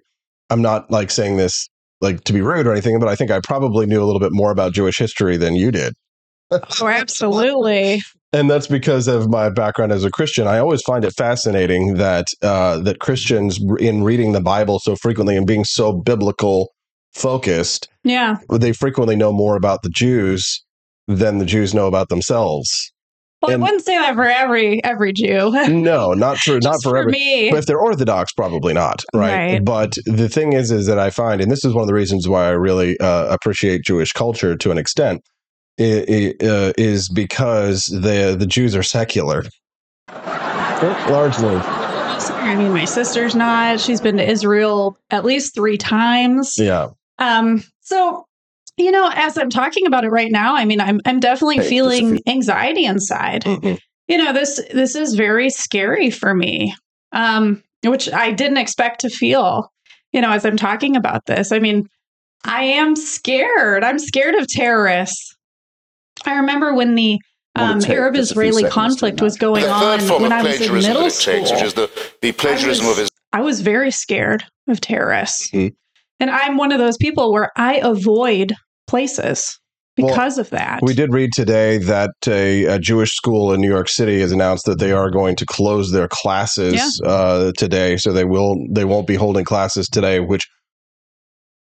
I'm 0.49 0.61
not 0.61 0.89
like 0.89 1.11
saying 1.11 1.37
this 1.37 1.69
like 2.01 2.23
to 2.25 2.33
be 2.33 2.41
rude 2.41 2.65
or 2.67 2.71
anything, 2.71 2.99
but 2.99 3.07
I 3.09 3.15
think 3.15 3.31
I 3.31 3.39
probably 3.41 3.85
knew 3.85 4.01
a 4.01 4.05
little 4.05 4.19
bit 4.19 4.31
more 4.33 4.51
about 4.51 4.73
Jewish 4.73 4.97
history 4.97 5.37
than 5.37 5.55
you 5.55 5.71
did. 5.71 5.93
oh, 6.51 6.87
absolutely. 6.87 8.01
and 8.33 8.49
that's 8.49 8.67
because 8.67 9.07
of 9.07 9.29
my 9.29 9.49
background 9.49 9.91
as 9.91 10.03
a 10.03 10.11
Christian. 10.11 10.47
I 10.47 10.59
always 10.59 10.81
find 10.81 11.05
it 11.05 11.13
fascinating 11.13 11.95
that 11.95 12.25
uh, 12.41 12.79
that 12.79 12.99
Christians, 12.99 13.59
in 13.79 14.03
reading 14.03 14.33
the 14.33 14.41
Bible 14.41 14.79
so 14.79 14.95
frequently 14.95 15.35
and 15.37 15.47
being 15.47 15.63
so 15.63 15.93
biblical 15.93 16.69
focused, 17.13 17.89
Yeah. 18.03 18.37
they 18.51 18.73
frequently 18.73 19.15
know 19.15 19.31
more 19.31 19.55
about 19.55 19.81
the 19.83 19.89
Jews 19.89 20.63
than 21.07 21.37
the 21.37 21.45
Jews 21.45 21.73
know 21.73 21.87
about 21.87 22.09
themselves. 22.09 22.91
Well, 23.43 23.51
And- 23.53 23.61
I 23.61 23.65
wouldn't 23.65 23.83
say 23.85 23.97
that 23.97 24.15
for 24.15 24.23
every 24.23 24.81
every 24.85 25.11
Jew. 25.11 25.51
No, 25.69 26.13
not 26.13 26.37
for 26.37 26.53
not 26.61 26.61
Just 26.75 26.83
for 26.83 26.95
every. 26.97 27.11
me. 27.11 27.49
But 27.51 27.59
if 27.59 27.65
they're 27.65 27.77
Orthodox, 27.79 28.31
probably 28.31 28.73
not, 28.73 29.03
right? 29.13 29.53
Right. 29.53 29.65
But 29.65 29.97
the 30.05 30.29
thing 30.29 30.53
is, 30.53 30.71
is 30.71 30.87
that 30.87 30.97
I 30.97 31.09
find, 31.09 31.41
and 31.41 31.51
this 31.51 31.65
is 31.65 31.73
one 31.73 31.81
of 31.81 31.87
the 31.87 31.93
reasons 31.93 32.27
why 32.27 32.45
I 32.45 32.51
really 32.51 32.97
uh, 32.99 33.25
appreciate 33.27 33.83
Jewish 33.83 34.13
culture 34.13 34.55
to 34.55 34.71
an 34.71 34.77
extent, 34.77 35.21
i- 35.79 36.05
i- 36.41 36.45
uh, 36.45 36.71
is 36.77 37.09
because 37.09 37.85
the 37.87 38.35
the 38.39 38.45
Jews 38.47 38.75
are 38.77 38.83
secular, 38.83 39.43
largely. 41.09 41.59
Sorry, 42.19 42.49
I 42.51 42.55
mean, 42.55 42.71
my 42.71 42.85
sister's 42.85 43.35
not. 43.35 43.79
She's 43.79 43.99
been 43.99 44.17
to 44.17 44.29
Israel 44.29 44.97
at 45.09 45.25
least 45.25 45.53
three 45.55 45.77
times. 45.77 46.55
Yeah, 46.57 46.89
Um, 47.19 47.63
so 47.81 48.25
you 48.77 48.91
know, 48.91 49.09
as 49.13 49.37
I'm 49.37 49.49
talking 49.49 49.85
about 49.85 50.03
it 50.03 50.09
right 50.09 50.31
now, 50.31 50.55
I 50.55 50.65
mean, 50.65 50.81
I'm 50.81 50.99
I'm 51.05 51.19
definitely 51.19 51.57
Hey, 51.57 51.69
feeling 51.69 52.19
anxiety 52.27 52.85
inside. 52.85 53.43
Mhm. 53.43 53.79
You 54.07 54.17
know, 54.17 54.33
this 54.33 54.59
this 54.73 54.95
is 54.95 55.15
very 55.15 55.49
scary 55.49 56.09
for 56.09 56.33
me. 56.33 56.75
Um, 57.11 57.63
which 57.83 58.11
I 58.11 58.31
didn't 58.31 58.57
expect 58.57 59.01
to 59.01 59.09
feel, 59.09 59.69
you 60.11 60.21
know, 60.21 60.31
as 60.31 60.45
I'm 60.45 60.57
talking 60.57 60.95
about 60.95 61.25
this. 61.27 61.51
I 61.51 61.59
mean, 61.59 61.85
I 62.45 62.63
am 62.63 62.95
scared. 62.95 63.83
I'm 63.83 63.99
scared 63.99 64.35
of 64.35 64.47
terrorists. 64.47 65.35
I 66.25 66.35
remember 66.35 66.73
when 66.73 66.95
the 66.95 67.19
um, 67.55 67.81
Arab 67.85 68.15
just 68.15 68.31
a 68.31 68.33
few 68.35 68.43
Israeli 68.43 68.63
conflict 68.69 69.21
was 69.21 69.37
going 69.37 69.65
on 69.65 69.99
when 70.21 70.31
I 70.31 70.41
was 70.41 70.59
in 70.61 70.73
middle 70.73 71.05
it 71.05 71.13
takes, 71.13 71.51
which 71.51 71.61
is 71.61 71.73
the, 71.75 71.89
the 72.21 72.31
plagiarism 72.31 72.85
was- 72.87 72.97
of 72.97 73.01
his 73.03 73.09
I 73.31 73.41
was 73.41 73.61
very 73.61 73.91
scared 73.91 74.43
of 74.67 74.79
terrorists. 74.79 75.49
Mhm. 75.51 75.73
And 76.19 76.29
I'm 76.29 76.55
one 76.57 76.71
of 76.71 76.77
those 76.79 76.97
people 76.97 77.31
where 77.33 77.51
I 77.57 77.75
avoid 77.83 78.53
places 78.87 79.57
Well, 79.97 80.07
because 80.07 80.37
of 80.37 80.49
that. 80.51 80.79
we 80.81 80.93
did 80.93 81.13
read 81.13 81.31
today 81.33 81.77
that 81.79 82.11
a, 82.27 82.65
a 82.65 82.79
Jewish 82.79 83.11
school 83.15 83.53
in 83.53 83.61
New 83.61 83.69
York 83.69 83.89
City 83.89 84.19
has 84.21 84.31
announced 84.31 84.65
that 84.65 84.79
they 84.79 84.91
are 84.91 85.09
going 85.11 85.35
to 85.37 85.45
close 85.45 85.91
their 85.91 86.07
classes 86.07 86.73
Yeah. 86.75 87.09
uh, 87.09 87.51
today, 87.57 87.97
so 87.97 88.11
they 88.11 88.25
will 88.25 88.55
they 88.71 88.85
won't 88.85 89.07
be 89.07 89.15
holding 89.15 89.45
classes 89.45 89.87
today, 89.87 90.19
which 90.19 90.47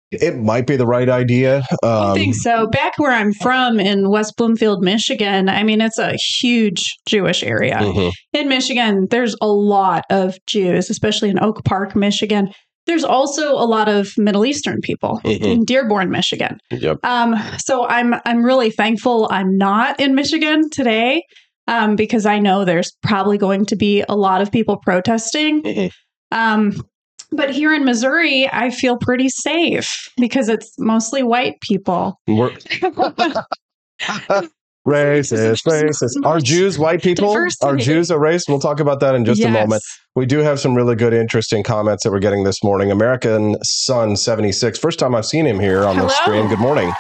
it 0.10 0.38
might 0.38 0.66
be 0.66 0.78
the 0.78 0.86
right 0.88 1.10
idea. 1.10 1.64
I 1.84 1.88
Um, 2.12 2.14
think 2.16 2.34
so. 2.36 2.68
Back 2.68 2.94
where 2.98 3.12
I'm 3.12 3.34
from 3.34 3.78
in 3.78 4.10
West 4.10 4.36
Bloomfield, 4.38 4.82
Michigan, 4.82 5.50
I 5.50 5.64
mean, 5.64 5.82
it's 5.82 6.00
a 6.00 6.16
huge 6.40 6.82
Jewish 7.10 7.44
area. 7.44 7.76
mhm. 7.82 8.12
In 8.32 8.48
Michigan, 8.48 9.08
there's 9.10 9.36
a 9.42 9.48
lot 9.48 10.06
of 10.10 10.38
Jews, 10.48 10.90
especially 10.90 11.30
in 11.30 11.44
Oak 11.44 11.66
Park, 11.66 11.94
Michigan. 11.94 12.50
There's 12.88 13.04
also 13.04 13.52
a 13.54 13.68
lot 13.68 13.90
of 13.90 14.14
Middle 14.18 14.46
Eastern 14.46 14.80
people 14.82 15.20
Mhm. 15.24 15.42
in 15.42 15.66
Dearborn, 15.66 16.10
Michigan. 16.10 16.58
Yep. 16.72 17.00
Um, 17.04 17.36
so 17.58 17.86
I'm 17.88 18.16
I'm 18.26 18.44
really 18.44 18.72
thankful 18.72 19.28
I'm 19.30 19.58
not 19.58 20.00
in 20.00 20.16
Michigan 20.16 20.70
today. 20.72 21.22
um, 21.70 21.98
because 21.98 22.26
I 22.26 22.40
know 22.40 22.64
there's 22.64 22.94
probably 23.04 23.38
going 23.38 23.66
to 23.66 23.76
be 23.76 24.02
a 24.08 24.16
lot 24.16 24.42
of 24.42 24.54
people 24.54 24.78
protesting. 24.78 25.92
Um, 26.32 26.82
but 27.30 27.50
here 27.50 27.74
in 27.74 27.84
Missouri, 27.84 28.48
I 28.50 28.70
feel 28.70 28.96
pretty 28.98 29.28
safe 29.28 30.10
because 30.16 30.48
it's 30.48 30.74
mostly 30.80 31.24
white 31.24 31.60
people. 31.60 32.22
Racist, 34.88 35.64
racist. 35.68 36.26
Are 36.26 36.40
Jews 36.40 36.80
white 36.80 37.02
people? 37.04 37.34
Diversity. 37.34 37.66
Are 37.68 37.76
Jews 37.76 38.10
a 38.10 38.18
race? 38.18 38.46
We'll 38.48 38.60
talk 38.60 38.80
about 38.80 39.02
that 39.02 39.16
in 39.16 39.26
just 39.26 39.44
a 39.44 39.50
moment. 39.50 39.84
We 40.16 40.26
do 40.26 40.40
have 40.40 40.60
some 40.60 40.76
really 40.76 40.96
good, 40.96 41.14
interesting 41.14 41.62
comments 41.62 42.04
that 42.04 42.12
we're 42.12 42.20
getting 42.20 42.44
this 42.46 42.64
morning. 42.64 42.90
American 42.90 43.58
Sun 43.64 44.16
76. 44.16 44.80
First 44.80 44.98
time 44.98 45.14
I've 45.14 45.26
seen 45.26 45.46
him 45.46 45.60
here 45.60 45.84
on 45.84 45.98
the 45.98 46.08
screen. 46.10 46.48
Good 46.48 46.60
morning. 46.60 46.92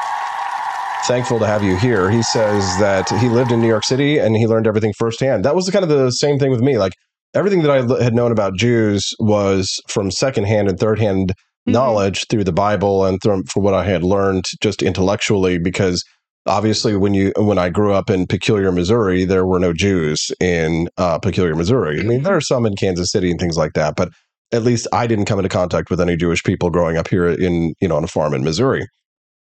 Thankful 1.06 1.39
to 1.39 1.48
have 1.48 1.63
you 1.63 1.77
here. 1.77 2.10
He 2.12 2.22
says 2.22 2.63
that 2.79 3.08
he 3.22 3.29
lived 3.29 3.51
in 3.53 3.62
New 3.62 3.67
York 3.67 3.86
City 3.86 4.17
and 4.17 4.36
he 4.36 4.46
learned 4.46 4.67
everything 4.67 4.91
firsthand. 4.98 5.46
That 5.46 5.56
was 5.56 5.70
kind 5.70 5.84
of 5.84 5.89
the 5.89 6.12
same 6.12 6.38
thing 6.38 6.51
with 6.51 6.60
me. 6.60 6.77
Like 6.77 6.91
everything 7.34 7.62
that 7.62 7.72
I 7.72 7.77
l- 7.77 8.01
had 8.01 8.13
known 8.13 8.34
about 8.34 8.58
Jews 8.58 9.13
was 9.20 9.79
from 9.88 10.12
secondhand 10.12 10.67
and 10.67 10.77
third 10.77 11.00
hand 11.00 11.32
Mhm. 11.67 11.72
knowledge 11.74 12.25
through 12.29 12.44
the 12.44 12.51
Bible 12.51 13.06
and 13.06 13.22
for 13.24 13.62
what 13.62 13.74
I 13.74 13.86
had 13.86 14.03
learned 14.03 14.46
just 14.62 14.82
intellectually 14.82 15.58
because 15.58 16.03
obviously 16.48 16.96
when 16.96 17.13
you 17.13 17.34
when 17.38 17.58
I 17.58 17.70
grew 17.70 17.94
up 17.94 18.10
in 18.10 18.27
Peculiar, 18.27 18.72
Missouri, 18.72 19.25
there 19.25 19.46
were 19.46 19.60
no 19.60 19.74
Jews 19.74 20.32
in 20.39 20.89
uh, 20.98 21.20
Peculiar, 21.20 21.56
Missouri. 21.56 22.00
I 22.00 22.04
mean, 22.04 22.24
there 22.24 22.36
are 22.36 22.42
some 22.42 22.66
in 22.66 22.75
Kansas 22.75 23.12
City 23.12 23.30
and 23.30 23.39
things 23.39 23.58
like 23.58 23.74
that, 23.74 23.96
but 23.96 24.10
at 24.51 24.63
least 24.63 24.88
I 24.94 25.08
didn't 25.08 25.25
come 25.25 25.39
into 25.39 25.50
contact 25.50 25.89
with 25.89 26.00
any 26.00 26.16
Jewish 26.16 26.44
people 26.44 26.70
growing 26.70 26.98
up 26.98 27.08
here 27.08 27.27
in 27.27 27.74
you 27.80 27.88
know 27.88 27.98
on 27.98 28.04
a 28.04 28.08
farm 28.08 28.34
in 28.34 28.44
Missouri. 28.44 28.88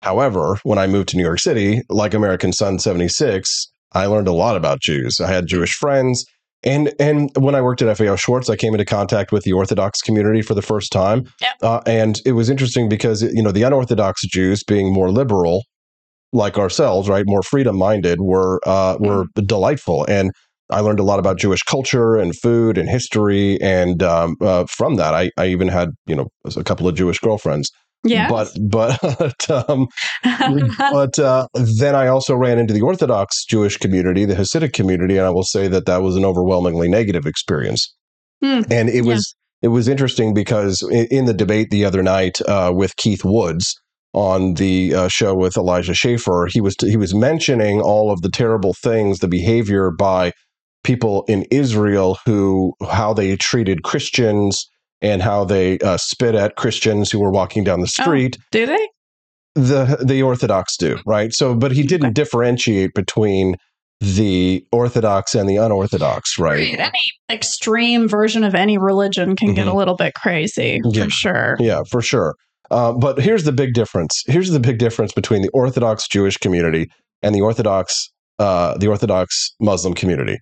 However, 0.01 0.57
when 0.63 0.77
I 0.77 0.87
moved 0.87 1.09
to 1.09 1.17
New 1.17 1.23
York 1.23 1.39
City, 1.39 1.81
like 1.89 2.13
American 2.13 2.51
Sun 2.51 2.79
76, 2.79 3.71
I 3.93 4.05
learned 4.05 4.27
a 4.27 4.33
lot 4.33 4.57
about 4.57 4.81
Jews. 4.81 5.21
I 5.21 5.31
had 5.31 5.47
Jewish 5.47 5.73
friends. 5.73 6.25
And 6.65 6.93
and 6.99 7.29
when 7.37 7.55
I 7.55 7.61
worked 7.61 7.81
at 7.81 7.97
FAO 7.97 8.15
Schwarz, 8.15 8.49
I 8.49 8.55
came 8.55 8.73
into 8.73 8.85
contact 8.85 9.31
with 9.31 9.43
the 9.43 9.53
Orthodox 9.53 10.01
community 10.01 10.41
for 10.41 10.53
the 10.53 10.61
first 10.61 10.91
time. 10.91 11.25
Yep. 11.41 11.51
Uh, 11.61 11.81
and 11.85 12.21
it 12.25 12.33
was 12.33 12.49
interesting 12.49 12.87
because, 12.87 13.21
you 13.21 13.41
know, 13.41 13.51
the 13.51 13.63
unorthodox 13.63 14.25
Jews 14.27 14.63
being 14.63 14.93
more 14.93 15.11
liberal, 15.11 15.63
like 16.33 16.57
ourselves, 16.57 17.07
right, 17.07 17.23
more 17.27 17.43
freedom 17.43 17.77
minded, 17.77 18.21
were 18.21 18.59
uh, 18.65 18.97
were 18.99 19.25
delightful. 19.35 20.05
And 20.09 20.31
I 20.69 20.79
learned 20.79 20.99
a 20.99 21.03
lot 21.03 21.19
about 21.19 21.37
Jewish 21.37 21.61
culture 21.63 22.15
and 22.15 22.35
food 22.37 22.77
and 22.77 22.89
history. 22.89 23.61
And 23.61 24.01
um, 24.01 24.35
uh, 24.41 24.65
from 24.65 24.95
that, 24.95 25.13
I, 25.13 25.29
I 25.37 25.47
even 25.47 25.67
had, 25.67 25.89
you 26.07 26.15
know, 26.15 26.27
a 26.55 26.63
couple 26.63 26.87
of 26.87 26.95
Jewish 26.95 27.19
girlfriends. 27.19 27.69
Yeah. 28.05 28.27
But 28.29 28.51
but 28.69 29.49
um, 29.69 29.87
but 30.91 31.19
uh, 31.19 31.47
then 31.53 31.95
I 31.95 32.07
also 32.07 32.35
ran 32.35 32.59
into 32.59 32.73
the 32.73 32.81
Orthodox 32.81 33.45
Jewish 33.45 33.77
community, 33.77 34.25
the 34.25 34.35
Hasidic 34.35 34.73
community, 34.73 35.17
and 35.17 35.25
I 35.25 35.29
will 35.29 35.43
say 35.43 35.67
that 35.69 35.85
that 35.85 36.01
was 36.01 36.15
an 36.17 36.25
overwhelmingly 36.25 36.89
negative 36.89 37.25
experience. 37.25 37.93
Hmm. 38.43 38.61
And 38.69 38.89
it 38.89 39.05
Yeah. 39.05 39.13
was 39.13 39.35
it 39.61 39.69
was 39.69 39.87
interesting 39.87 40.33
because 40.33 40.81
in, 40.91 41.05
in 41.11 41.25
the 41.25 41.33
debate 41.33 41.69
the 41.69 41.85
other 41.85 42.03
night 42.03 42.41
uh, 42.41 42.71
with 42.75 42.95
Keith 42.97 43.23
Woods 43.23 43.73
on 44.13 44.53
the 44.55 44.93
uh, 44.93 45.07
show 45.07 45.33
with 45.35 45.57
Elijah 45.57 45.93
Schaffer, 45.93 46.47
he 46.51 46.61
was 46.61 46.75
he 46.79 46.97
was 46.97 47.13
mentioning 47.15 47.81
all 47.81 48.11
of 48.11 48.21
the 48.21 48.29
terrible 48.29 48.73
things, 48.73 49.19
the 49.19 49.27
behavior 49.27 49.89
by 49.91 50.31
people 50.83 51.23
in 51.27 51.43
Israel 51.49 52.19
who 52.25 52.73
how 52.89 53.13
they 53.13 53.35
treated 53.37 53.83
Christians 53.83 54.67
and 55.01 55.21
how 55.21 55.43
they 55.45 55.79
uh, 55.79 55.97
spit 55.97 56.35
at 56.35 56.55
Christians 56.55 57.09
who 57.11 57.19
were 57.19 57.31
walking 57.31 57.63
down 57.63 57.79
the 57.79 57.91
Oh. 57.99 58.03
street 58.03 58.37
Do 58.51 58.65
they? 58.65 58.87
the 59.55 60.03
the 60.03 60.21
Orthodox 60.23 60.77
do, 60.77 60.99
right? 61.05 61.33
So, 61.33 61.55
but 61.55 61.71
he 61.71 61.83
didn't 61.83 62.07
Okay. 62.07 62.13
differentiate 62.13 62.93
between 62.95 63.55
the 64.01 64.65
Orthodox 64.71 65.33
and 65.35 65.47
the 65.47 65.55
unorthodox, 65.57 66.37
right? 66.37 66.77
Any 66.77 66.91
extreme 67.31 68.07
version 68.09 68.43
of 68.43 68.53
any 68.55 68.77
religion 68.77 69.35
can 69.35 69.53
get 69.53 69.67
a 69.67 69.73
little 69.73 69.95
bit 69.95 70.13
crazy 70.15 70.81
Yeah. 70.83 71.05
for 71.05 71.09
sure. 71.09 71.55
Yeah, 71.59 71.81
for 71.89 72.01
sure. 72.01 72.35
Uh, 72.73 72.91
but 72.91 73.19
here's 73.19 73.43
the 73.43 73.51
big 73.51 73.73
difference. 73.73 74.13
Here's 74.27 74.49
the 74.51 74.59
big 74.59 74.77
difference 74.79 75.11
between 75.13 75.41
the 75.43 75.49
Orthodox 75.49 76.07
Jewish 76.07 76.37
community 76.37 76.89
and 77.21 77.33
the 77.35 77.41
Orthodox 77.41 78.09
uh, 78.39 78.75
the 78.79 78.87
Orthodox 78.87 79.51
Muslim 79.61 79.93
community. 79.93 80.37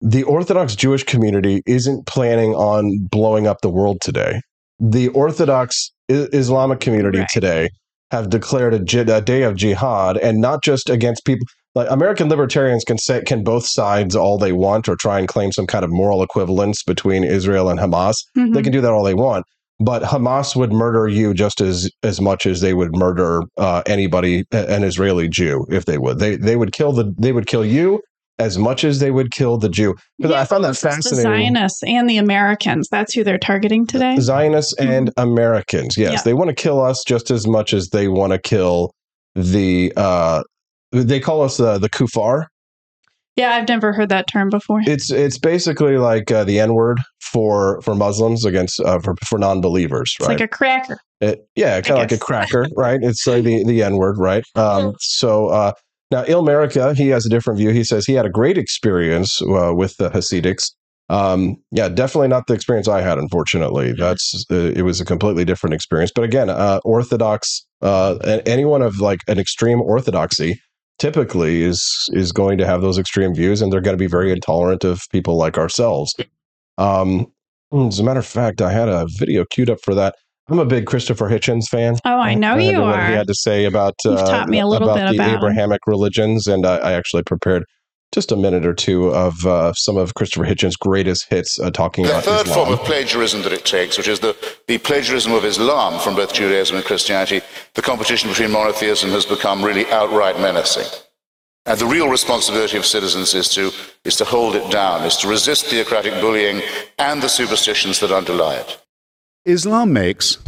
The 0.00 0.24
Orthodox 0.24 0.74
Jewish 0.74 1.04
community 1.04 1.62
isn't 1.64 2.06
planning 2.06 2.52
on 2.54 3.06
blowing 3.10 3.46
up 3.46 3.58
the 3.62 3.70
world 3.70 3.98
today. 4.02 4.40
The 4.80 5.08
Orthodox 5.08 5.90
I- 6.10 6.28
Islamic 6.32 6.80
community 6.80 7.20
Right. 7.20 7.28
today 7.32 7.68
have 8.10 8.28
declared 8.30 8.74
a, 8.74 9.20
day 9.20 9.42
of 9.42 9.54
jihad, 9.56 10.16
and 10.18 10.40
not 10.40 10.62
just 10.62 10.90
against 10.90 11.24
people. 11.24 11.46
Like 11.76 11.90
American 11.90 12.28
libertarians 12.28 12.84
can 12.84 12.98
say 12.98 13.22
can 13.22 13.44
both 13.44 13.66
sides 13.66 14.16
all 14.16 14.38
they 14.38 14.52
want, 14.52 14.88
or 14.88 14.96
try 14.96 15.18
and 15.20 15.28
claim 15.28 15.52
some 15.52 15.66
kind 15.66 15.84
of 15.84 15.90
moral 15.90 16.22
equivalence 16.22 16.82
between 16.82 17.22
Israel 17.24 17.68
and 17.70 17.78
Hamas 17.78 18.16
Mhm. 18.36 18.54
they 18.54 18.62
can 18.62 18.72
do 18.72 18.80
that 18.80 18.92
all 18.92 19.04
they 19.04 19.14
want 19.14 19.44
but 19.80 20.02
hamas 20.02 20.56
would 20.56 20.72
murder 20.72 21.06
you 21.08 21.34
just 21.34 21.60
as 21.60 21.90
as 22.02 22.20
much 22.20 22.46
as 22.46 22.60
they 22.60 22.74
would 22.74 22.94
murder 22.96 23.42
uh, 23.58 23.82
anybody 23.86 24.44
an 24.52 24.82
israeli 24.84 25.28
jew 25.28 25.66
if 25.70 25.84
they 25.84 25.98
would 25.98 26.18
they 26.18 26.36
they 26.36 26.56
would 26.56 26.72
kill 26.72 26.92
the 26.92 27.14
they 27.18 27.32
would 27.32 27.46
kill 27.46 27.64
you 27.64 28.00
as 28.38 28.58
much 28.58 28.84
as 28.84 29.00
they 29.00 29.10
would 29.10 29.30
kill 29.32 29.56
the 29.58 29.68
jew 29.68 29.94
because 30.18 30.32
Yeah, 30.32 30.40
i 30.40 30.44
found 30.44 30.64
that 30.64 30.68
the 30.68 30.74
fascinating 30.74 31.22
Zionists 31.22 31.82
and 31.84 32.08
the 32.08 32.18
Americans. 32.18 32.88
That's 32.90 33.14
who 33.14 33.24
they're 33.24 33.38
targeting 33.38 33.86
today. 33.86 34.16
zionists 34.18 34.74
and 34.78 35.10
americans 35.16 35.96
yes 35.96 36.12
Yeah. 36.12 36.22
they 36.22 36.34
want 36.34 36.48
to 36.48 36.54
kill 36.54 36.80
us 36.82 37.02
just 37.06 37.30
as 37.30 37.46
much 37.46 37.72
as 37.74 37.88
they 37.90 38.08
want 38.08 38.32
to 38.32 38.38
kill 38.38 38.92
the 39.34 39.92
uh 39.96 40.42
they 40.92 41.20
call 41.20 41.42
us 41.42 41.60
uh, 41.60 41.76
the 41.78 41.90
kufar 41.90 42.46
Yeah, 43.36 43.50
I've 43.54 43.68
never 43.68 43.92
heard 43.92 44.08
that 44.08 44.26
term 44.26 44.48
before. 44.48 44.80
it's 44.86 45.10
it's 45.10 45.38
basically 45.38 45.98
like 45.98 46.30
uh, 46.30 46.44
the 46.44 46.58
n 46.58 46.74
word 46.74 47.00
for 47.20 47.80
for 47.82 47.94
muslims 47.94 48.44
against 48.44 48.80
uh, 48.80 48.98
for, 49.00 49.14
for 49.24 49.38
non-believers 49.38 50.14
It's 50.18 50.26
right 50.26 50.38
like 50.38 50.40
a 50.40 50.48
cracker. 50.48 50.98
It, 51.20 51.46
yeah, 51.54 51.80
kind 51.80 51.92
of 51.92 51.98
like 51.98 52.12
a 52.12 52.18
cracker, 52.18 52.66
right? 52.76 53.00
It's 53.02 53.26
like 53.26 53.44
the, 53.44 53.64
the 53.64 53.82
N 53.82 53.96
word, 53.96 54.18
right? 54.18 54.44
Um, 54.56 54.94
so 55.00 55.48
uh, 55.48 55.72
now 56.10 56.24
Ilmerica, 56.24 56.96
he 56.96 57.08
has 57.08 57.26
a 57.26 57.28
different 57.28 57.58
view. 57.58 57.70
He 57.70 57.84
says 57.84 58.06
he 58.06 58.12
had 58.12 58.26
a 58.26 58.30
great 58.30 58.58
experience 58.58 59.40
uh, 59.42 59.72
with 59.74 59.96
the 59.96 60.10
Hasidics. 60.10 60.72
Um, 61.08 61.56
yeah, 61.70 61.88
definitely 61.88 62.28
not 62.28 62.46
the 62.48 62.54
experience 62.54 62.88
I 62.88 63.00
had. 63.00 63.16
Unfortunately, 63.18 63.92
that's 63.92 64.44
uh, 64.50 64.72
it 64.74 64.82
was 64.82 65.00
a 65.00 65.04
completely 65.04 65.44
different 65.44 65.74
experience. 65.74 66.10
But 66.14 66.24
again, 66.24 66.50
uh, 66.50 66.80
Orthodox, 66.84 67.64
uh, 67.80 68.40
anyone 68.44 68.82
of 68.82 69.00
like 69.00 69.20
an 69.28 69.38
extreme 69.38 69.80
orthodoxy, 69.80 70.60
typically 70.98 71.62
is 71.62 72.08
is 72.12 72.32
going 72.32 72.58
to 72.58 72.66
have 72.66 72.82
those 72.82 72.98
extreme 72.98 73.34
views, 73.34 73.62
and 73.62 73.72
they're 73.72 73.80
going 73.80 73.96
to 73.96 74.02
be 74.02 74.06
very 74.06 74.32
intolerant 74.32 74.84
of 74.84 75.02
people 75.10 75.36
like 75.36 75.58
ourselves. 75.58 76.14
Um, 76.78 77.26
as 77.72 77.98
a 77.98 78.04
matter 78.04 78.20
of 78.20 78.26
fact, 78.26 78.62
I 78.62 78.72
had 78.72 78.88
a 78.88 79.06
video 79.18 79.44
queued 79.50 79.70
up 79.70 79.78
for 79.82 79.94
that. 79.94 80.14
I'm 80.48 80.60
a 80.60 80.64
big 80.64 80.86
Christopher 80.86 81.28
Hitchens 81.28 81.66
fan. 81.68 81.96
Oh, 82.04 82.18
I 82.18 82.34
know 82.34 82.54
had 82.54 82.62
you 82.62 82.80
what 82.80 83.00
he 83.08 83.12
had 83.14 83.26
to 83.26 83.34
say 83.34 83.64
about 83.64 83.94
You've 84.04 84.18
uh, 84.18 84.26
taught 84.26 84.48
me 84.48 84.60
a 84.60 84.66
little 84.66 84.88
about 84.88 85.10
bit 85.10 85.16
the 85.16 85.24
about. 85.24 85.36
Abrahamic 85.38 85.80
religions, 85.86 86.46
and 86.46 86.64
I, 86.64 86.76
I 86.76 86.92
actually 86.92 87.24
prepared 87.24 87.64
just 88.12 88.32
a 88.32 88.36
minute 88.36 88.64
or 88.64 88.72
two 88.74 89.08
of 89.08 89.44
uh, 89.44 89.72
some 89.74 89.96
of 89.96 90.14
Christopher 90.14 90.44
Hitchens' 90.46 90.78
greatest 90.78 91.26
hits 91.28 91.58
uh, 91.60 91.70
talking 91.70 92.04
The 92.04 92.10
about 92.12 92.24
third 92.24 92.46
Islam. 92.46 92.66
form 92.66 92.78
of 92.78 92.84
plagiarism 92.86 93.42
that 93.42 93.52
it 93.52 93.64
takes, 93.64 93.98
which 93.98 94.08
is 94.08 94.20
the, 94.20 94.34
the 94.68 94.78
plagiarism 94.78 95.32
of 95.32 95.44
Islam 95.44 96.00
from 96.00 96.14
both 96.16 96.32
Judaism 96.32 96.76
and 96.76 96.84
Christianity, 96.84 97.40
the 97.74 97.82
competition 97.82 98.30
between 98.30 98.50
monotheism 98.50 99.10
has 99.10 99.26
become 99.26 99.62
really 99.64 99.86
outright 99.90 100.40
menacing. 100.40 100.86
And 101.66 101.78
the 101.80 101.86
real 101.86 102.08
responsibility 102.08 102.76
of 102.78 102.86
citizens 102.86 103.34
is 103.34 103.48
to, 103.54 103.72
is 104.04 104.16
to 104.16 104.24
hold 104.24 104.54
it 104.54 104.70
down, 104.70 105.04
is 105.04 105.16
to 105.18 105.28
resist 105.28 105.66
theocratic 105.66 106.14
bullying 106.20 106.62
and 106.98 107.20
the 107.20 107.28
superstitions 107.28 107.98
that 108.00 108.12
underlie 108.12 108.54
it. 108.56 108.80
Islam 109.44 109.92
makes 109.92 110.38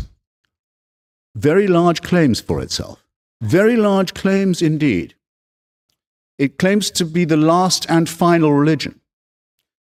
very 1.35 1.67
large 1.67 2.03
claims 2.03 2.41
for 2.41 2.61
itself. 2.63 3.05
Very 3.41 3.77
large 3.77 4.15
claims 4.15 4.63
indeed. 4.63 5.15
It 6.39 6.59
claims 6.59 6.91
to 6.93 7.05
be 7.05 7.25
the 7.25 7.37
last 7.37 7.87
and 7.89 8.09
final 8.09 8.53
religion, 8.53 9.01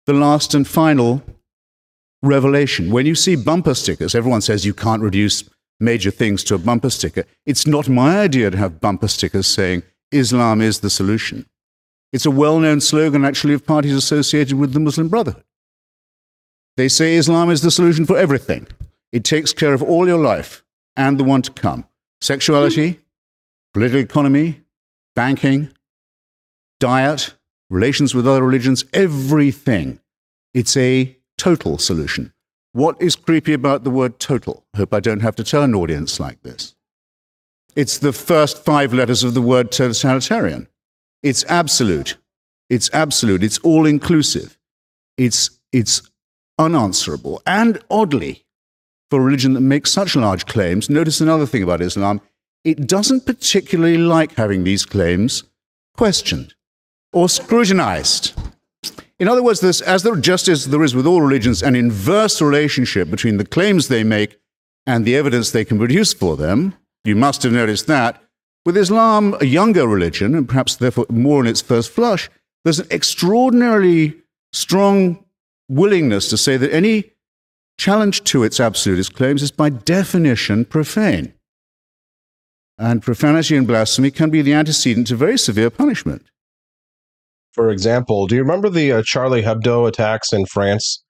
the 0.07 0.13
last 0.13 0.55
and 0.55 0.67
final 0.67 1.23
revelation. 2.23 2.91
When 2.91 3.07
you 3.07 3.15
see 3.15 3.37
bumper 3.37 3.75
stickers, 3.75 4.15
everyone 4.15 4.41
says 4.41 4.65
you 4.65 4.75
can't 4.75 5.03
reduce 5.03 5.45
major 5.81 6.11
things 6.11 6.45
to 6.45 6.55
a 6.55 6.59
bumper 6.59 6.91
sticker. 6.91 7.25
It's 7.45 7.67
not 7.67 7.89
my 7.89 8.21
idea 8.21 8.51
to 8.51 8.57
have 8.57 8.81
bumper 8.81 9.09
stickers 9.09 9.47
saying 9.47 9.83
Islam 10.13 10.61
is 10.61 10.81
the 10.81 10.91
solution. 10.91 11.47
It's 12.13 12.27
a 12.27 12.31
well 12.31 12.61
known 12.61 12.81
slogan, 12.81 13.25
actually, 13.25 13.55
of 13.55 13.67
parties 13.67 13.95
associated 13.95 14.57
with 14.57 14.73
the 14.73 14.81
Muslim 14.81 15.09
Brotherhood. 15.09 15.43
They 16.77 16.89
say 16.89 17.15
Islam 17.15 17.51
is 17.51 17.63
the 17.63 17.71
solution 17.71 18.07
for 18.07 18.17
everything. 18.17 18.67
It 19.13 19.25
takes 19.25 19.53
care 19.53 19.75
of 19.75 19.83
all 19.83 20.07
your 20.07 20.19
life 20.19 20.65
and 20.97 21.19
the 21.19 21.25
one 21.25 21.43
to 21.43 21.51
come 21.53 21.87
sexuality, 22.21 23.01
political 23.73 24.01
economy, 24.01 24.61
banking, 25.15 25.71
diet, 26.85 27.35
relations 27.71 28.15
with 28.15 28.29
other 28.29 28.45
religions, 28.45 28.85
everything. 28.93 29.99
It's 30.53 30.77
a 30.77 31.17
total 31.39 31.79
solution. 31.79 32.35
What 32.73 33.01
is 33.01 33.17
creepy 33.17 33.55
about 33.55 33.85
the 33.85 33.91
word 33.91 34.19
total? 34.19 34.67
Hope 34.77 34.93
I 34.93 35.01
don't 35.01 35.23
have 35.23 35.35
to 35.37 35.45
tell 35.45 35.63
an 35.63 35.75
audience 35.75 36.21
like 36.21 36.43
this. 36.43 36.75
It's 37.75 37.97
the 37.97 38.13
first 38.13 38.63
five 38.63 38.93
letters 38.93 39.25
of 39.25 39.33
the 39.33 39.41
word 39.41 39.73
totalitarian. 39.73 40.69
It's 41.23 41.43
absolute. 41.49 42.19
It's 42.69 42.91
absolute. 42.93 43.43
It's 43.43 43.61
all 43.61 43.87
inclusive. 43.87 44.59
It's, 45.17 45.59
it's 45.73 46.03
unanswerable. 46.59 47.41
And 47.47 47.83
oddly, 47.91 48.45
for 49.09 49.23
a 49.23 49.25
religion 49.25 49.55
that 49.55 49.63
makes 49.63 49.91
such 49.91 50.17
large 50.17 50.45
claims, 50.45 50.91
notice 50.91 51.23
another 51.23 51.47
thing 51.47 51.63
about 51.63 51.81
Islam 51.81 52.21
it 52.63 52.87
doesn't 52.87 53.25
particularly 53.25 53.97
like 53.97 54.35
having 54.35 54.65
these 54.65 54.85
claims 54.85 55.45
questioned 55.97 56.55
or 57.15 57.29
scrutinized. 57.29 58.33
In 59.19 59.29
other 59.29 59.43
words, 59.43 59.61
there's, 59.61 59.81
as 59.81 60.03
there, 60.03 60.17
just 60.17 60.49
as 60.49 60.67
there 60.67 60.83
is 60.83 60.95
with 60.95 61.07
all 61.07 61.23
religions, 61.23 61.63
an 61.63 61.77
inverse 61.77 62.43
relationship 62.43 63.11
between 63.11 63.37
the 63.37 63.47
claims 63.47 63.89
they 63.89 64.05
make 64.05 64.39
and 64.87 65.05
the 65.05 65.17
evidence 65.17 65.51
they 65.51 65.65
can 65.65 65.79
produce 65.79 66.13
for 66.13 66.37
them. 66.37 66.75
You 67.05 67.17
must 67.17 67.43
have 67.45 67.53
noticed 67.53 67.87
that. 67.87 68.21
With 68.67 68.77
Islam, 68.77 69.37
a 69.41 69.45
younger 69.45 69.87
religion, 69.87 70.35
and 70.35 70.49
perhaps 70.49 70.75
therefore 70.75 71.07
more 71.09 71.41
in 71.41 71.47
its 71.47 71.61
first 71.61 71.91
flush, 71.91 72.29
there's 72.65 72.81
an 72.81 72.89
extraordinarily 72.91 74.17
strong 74.53 75.25
willingness 75.69 76.29
to 76.31 76.37
say 76.37 76.57
that 76.57 76.75
any 76.75 77.13
challenge 77.79 78.25
to 78.25 78.43
its 78.43 78.59
absolutist 78.59 79.15
claims 79.15 79.43
is 79.43 79.51
by 79.51 79.69
definition 79.69 80.65
profane. 80.65 81.35
And 82.79 83.03
profanity 83.03 83.57
and 83.57 83.67
blasphemy 83.67 84.11
can 84.11 84.31
be 84.31 84.43
the 84.43 84.55
antecedent 84.55 85.07
to 85.09 85.17
very 85.17 85.39
severe 85.39 85.71
punishment. 85.71 86.27
For 87.55 87.71
example, 87.71 88.27
do 88.27 88.35
you 88.35 88.43
remember 88.43 88.69
the 88.69 88.93
uh, 88.93 89.03
Charlie 89.05 89.43
Hebdo 89.43 89.87
attacks 89.89 90.33
in 90.33 90.45
France? 90.47 91.03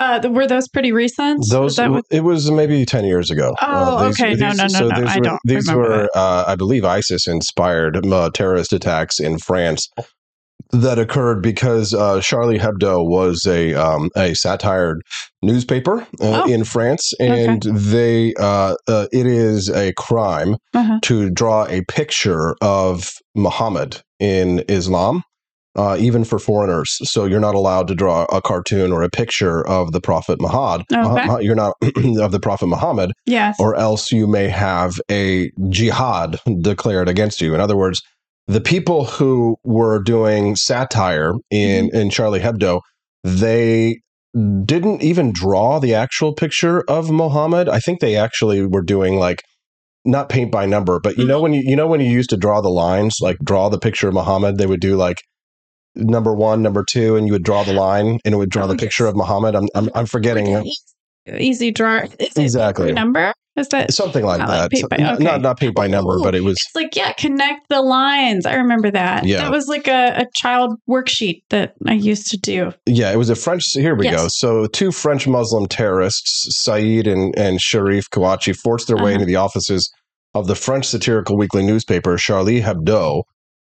Uh, 0.00 0.20
were 0.30 0.46
those 0.46 0.66
pretty 0.68 0.90
recent? 0.90 1.44
Those 1.50 1.76
that 1.76 1.90
what- 1.90 2.04
it 2.10 2.24
was 2.24 2.50
maybe 2.50 2.84
ten 2.84 3.04
years 3.04 3.30
ago. 3.30 3.54
Uh, 3.60 3.96
Oh, 4.00 4.06
okay. 4.08 4.34
No, 4.34 4.52
no, 4.52 4.66
no, 4.66 4.88
no, 4.88 5.00
these 5.00 5.08
I 5.10 5.16
were, 5.18 5.22
don't 5.24 5.40
These 5.44 5.70
were, 5.72 6.08
uh, 6.16 6.44
I 6.48 6.56
believe, 6.56 6.84
ISIS-inspired 6.84 8.04
uh, 8.06 8.30
terrorist 8.34 8.72
attacks 8.72 9.20
in 9.20 9.38
France 9.38 9.88
that 10.72 10.98
occurred 10.98 11.42
because 11.42 11.94
uh, 11.94 12.20
Charlie 12.22 12.58
Hebdo 12.58 13.06
was 13.06 13.46
a 13.46 13.74
um, 13.74 14.10
a 14.16 14.34
satire 14.34 14.96
newspaper 15.42 16.00
uh, 16.20 16.42
Oh. 16.44 16.50
in 16.52 16.64
France, 16.64 17.12
and 17.20 17.62
they 17.62 18.34
uh, 18.34 18.74
uh, 18.88 19.06
it 19.12 19.26
is 19.26 19.68
a 19.70 19.92
crime 19.92 20.56
Uh-huh. 20.72 20.98
to 21.02 21.30
draw 21.30 21.66
a 21.66 21.82
picture 21.82 22.56
of 22.60 23.10
Muhammad 23.36 24.00
in 24.18 24.64
Islam, 24.68 25.22
uh, 25.76 25.96
even 25.98 26.24
for 26.24 26.38
foreigners. 26.38 26.96
So 27.02 27.24
you're 27.24 27.40
not 27.40 27.54
allowed 27.54 27.88
to 27.88 27.94
draw 27.94 28.24
a 28.32 28.40
cartoon 28.40 28.92
or 28.92 29.02
a 29.02 29.10
picture 29.10 29.66
of 29.66 29.92
the 29.92 30.00
Prophet 30.00 30.40
Muhammad. 30.40 30.86
Okay. 30.92 31.42
You're 31.44 31.54
not 31.54 31.74
of 32.20 32.32
the 32.32 32.40
Prophet 32.40 32.66
Muhammad, 32.66 33.12
Yes. 33.26 33.56
or 33.58 33.74
else 33.74 34.12
you 34.12 34.26
may 34.26 34.48
have 34.48 35.00
a 35.10 35.50
jihad 35.70 36.38
declared 36.60 37.08
against 37.08 37.40
you. 37.40 37.54
In 37.54 37.60
other 37.60 37.76
words, 37.76 38.02
the 38.46 38.60
people 38.60 39.04
who 39.06 39.56
were 39.64 40.02
doing 40.02 40.54
satire 40.56 41.32
in 41.50 41.86
Mm-hmm. 41.88 41.96
in 41.96 42.10
Charlie 42.10 42.40
Hebdo, 42.40 42.80
they 43.22 44.00
didn't 44.64 45.02
even 45.02 45.32
draw 45.32 45.78
the 45.78 45.94
actual 45.94 46.34
picture 46.34 46.82
of 46.88 47.10
Muhammad. 47.10 47.68
I 47.68 47.78
think 47.80 48.00
they 48.00 48.16
actually 48.16 48.66
were 48.66 48.82
doing 48.82 49.16
like 49.16 49.42
not 50.04 50.28
paint 50.28 50.50
by 50.52 50.66
number, 50.66 51.00
but 51.00 51.16
you 51.16 51.24
know 51.24 51.40
when 51.40 51.54
you 51.54 51.62
you 51.64 51.74
know 51.76 51.86
when 51.86 52.00
you 52.00 52.10
used 52.10 52.30
to 52.30 52.36
draw 52.36 52.60
the 52.60 52.68
lines, 52.68 53.18
like 53.22 53.38
draw 53.42 53.68
the 53.70 53.78
picture 53.78 54.08
of 54.08 54.14
Muhammad, 54.14 54.58
they 54.58 54.66
would 54.66 54.80
do 54.80 54.96
like 54.96 55.16
number 55.96 56.34
one, 56.34 56.62
number 56.62 56.84
two, 56.88 57.16
and 57.16 57.26
you 57.26 57.32
would 57.32 57.44
draw 57.44 57.62
the 57.64 57.72
line, 57.86 58.18
and 58.24 58.34
it 58.34 58.36
would 58.36 58.50
draw 58.50 58.64
Oh, 58.64 58.68
the 58.68 58.76
picture 58.76 59.06
of 59.06 59.16
Muhammad. 59.16 59.54
I'm 59.54 59.68
I'm, 59.74 59.88
I'm 59.94 60.06
forgetting 60.06 60.52
Like 60.52 60.66
easy, 60.66 61.38
easy 61.38 61.70
draw. 61.70 62.02
Is 62.18 62.36
Exactly. 62.36 62.92
Number? 62.92 63.32
Is 63.56 63.68
that? 63.68 63.94
something 63.94 64.24
like 64.24 64.40
like 64.40 64.48
that. 64.48 64.70
paint 64.72 64.90
by- 64.90 64.96
Not- 64.96 65.14
okay. 65.14 65.22
Not 65.24 65.40
not 65.40 65.60
paint 65.60 65.76
by 65.76 65.86
number, 65.86 66.18
but 66.20 66.34
it 66.34 66.42
was 66.42 66.56
It's 66.56 66.74
like 66.74 66.96
yeah, 66.96 67.12
connect 67.12 67.68
the 67.68 67.80
lines. 67.82 68.46
I 68.46 68.54
remember 68.54 68.90
that. 68.90 69.24
Yeah. 69.26 69.42
That 69.42 69.52
was 69.52 69.68
like 69.68 69.86
a, 69.86 70.22
a 70.22 70.26
child 70.34 70.74
worksheet 70.90 71.42
that 71.50 71.74
I 71.86 71.92
used 71.92 72.32
to 72.32 72.36
do. 72.36 72.72
Yeah, 72.86 73.12
it 73.12 73.16
was 73.16 73.30
a 73.30 73.36
French. 73.36 73.62
Here 73.74 73.94
we 73.94 74.06
Yes. 74.06 74.16
go. 74.22 74.26
So, 74.28 74.66
two 74.66 74.90
French 74.90 75.28
Muslim 75.28 75.66
terrorists, 75.68 76.48
Saeed 76.64 77.06
and, 77.06 77.32
and 77.38 77.60
Sharif 77.60 78.10
Kouachi, 78.10 78.56
forced 78.56 78.88
their 78.88 78.96
way 78.96 79.02
Uh-huh. 79.12 79.12
into 79.14 79.26
the 79.26 79.36
offices 79.36 79.88
of 80.34 80.48
the 80.48 80.56
French 80.56 80.86
satirical 80.86 81.36
weekly 81.38 81.62
newspaper 81.64 82.16
Charlie 82.16 82.60
Hebdo. 82.60 83.22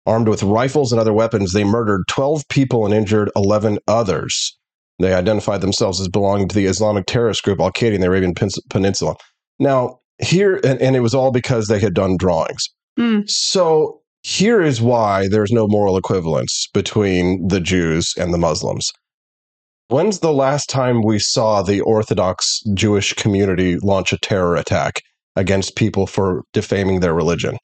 Armed 0.08 0.26
with 0.26 0.42
rifles 0.42 0.90
and 0.90 0.98
other 0.98 1.12
weapons, 1.12 1.52
they 1.52 1.64
murdered 1.64 2.04
12 2.08 2.48
people 2.48 2.86
and 2.86 2.94
injured 2.94 3.30
11 3.36 3.78
others. 3.86 4.56
They 4.98 5.12
identified 5.12 5.60
themselves 5.60 6.00
as 6.00 6.08
belonging 6.08 6.48
to 6.48 6.54
the 6.54 6.64
Islamic 6.64 7.04
terrorist 7.04 7.42
group 7.42 7.60
Al 7.60 7.70
Qaeda 7.70 7.92
in 7.92 8.00
the 8.00 8.06
Arabian 8.06 8.34
Peninsula. 8.70 9.16
Now, 9.58 9.98
here, 10.18 10.60
and, 10.64 10.80
and 10.80 10.96
it 10.96 11.00
was 11.00 11.14
all 11.14 11.30
because 11.30 11.66
they 11.66 11.78
had 11.78 11.92
done 11.92 12.16
drawings. 12.16 12.64
Hmm. 12.96 13.20
So 13.26 14.00
here 14.22 14.62
is 14.62 14.80
why 14.80 15.28
there's 15.28 15.52
no 15.52 15.68
moral 15.68 15.98
equivalence 15.98 16.68
between 16.72 17.46
the 17.46 17.60
Jews 17.60 18.14
and 18.18 18.32
the 18.32 18.38
Muslims. 18.38 18.90
When's 19.88 20.20
the 20.20 20.32
last 20.32 20.70
time 20.70 21.02
we 21.02 21.18
saw 21.18 21.60
the 21.60 21.82
Orthodox 21.82 22.62
Jewish 22.72 23.12
community 23.12 23.76
launch 23.82 24.14
a 24.14 24.18
terror 24.18 24.56
attack 24.56 25.02
against 25.36 25.76
people 25.76 26.06
for 26.06 26.44
defaming 26.54 27.00
their 27.00 27.14
religion? 27.14 27.58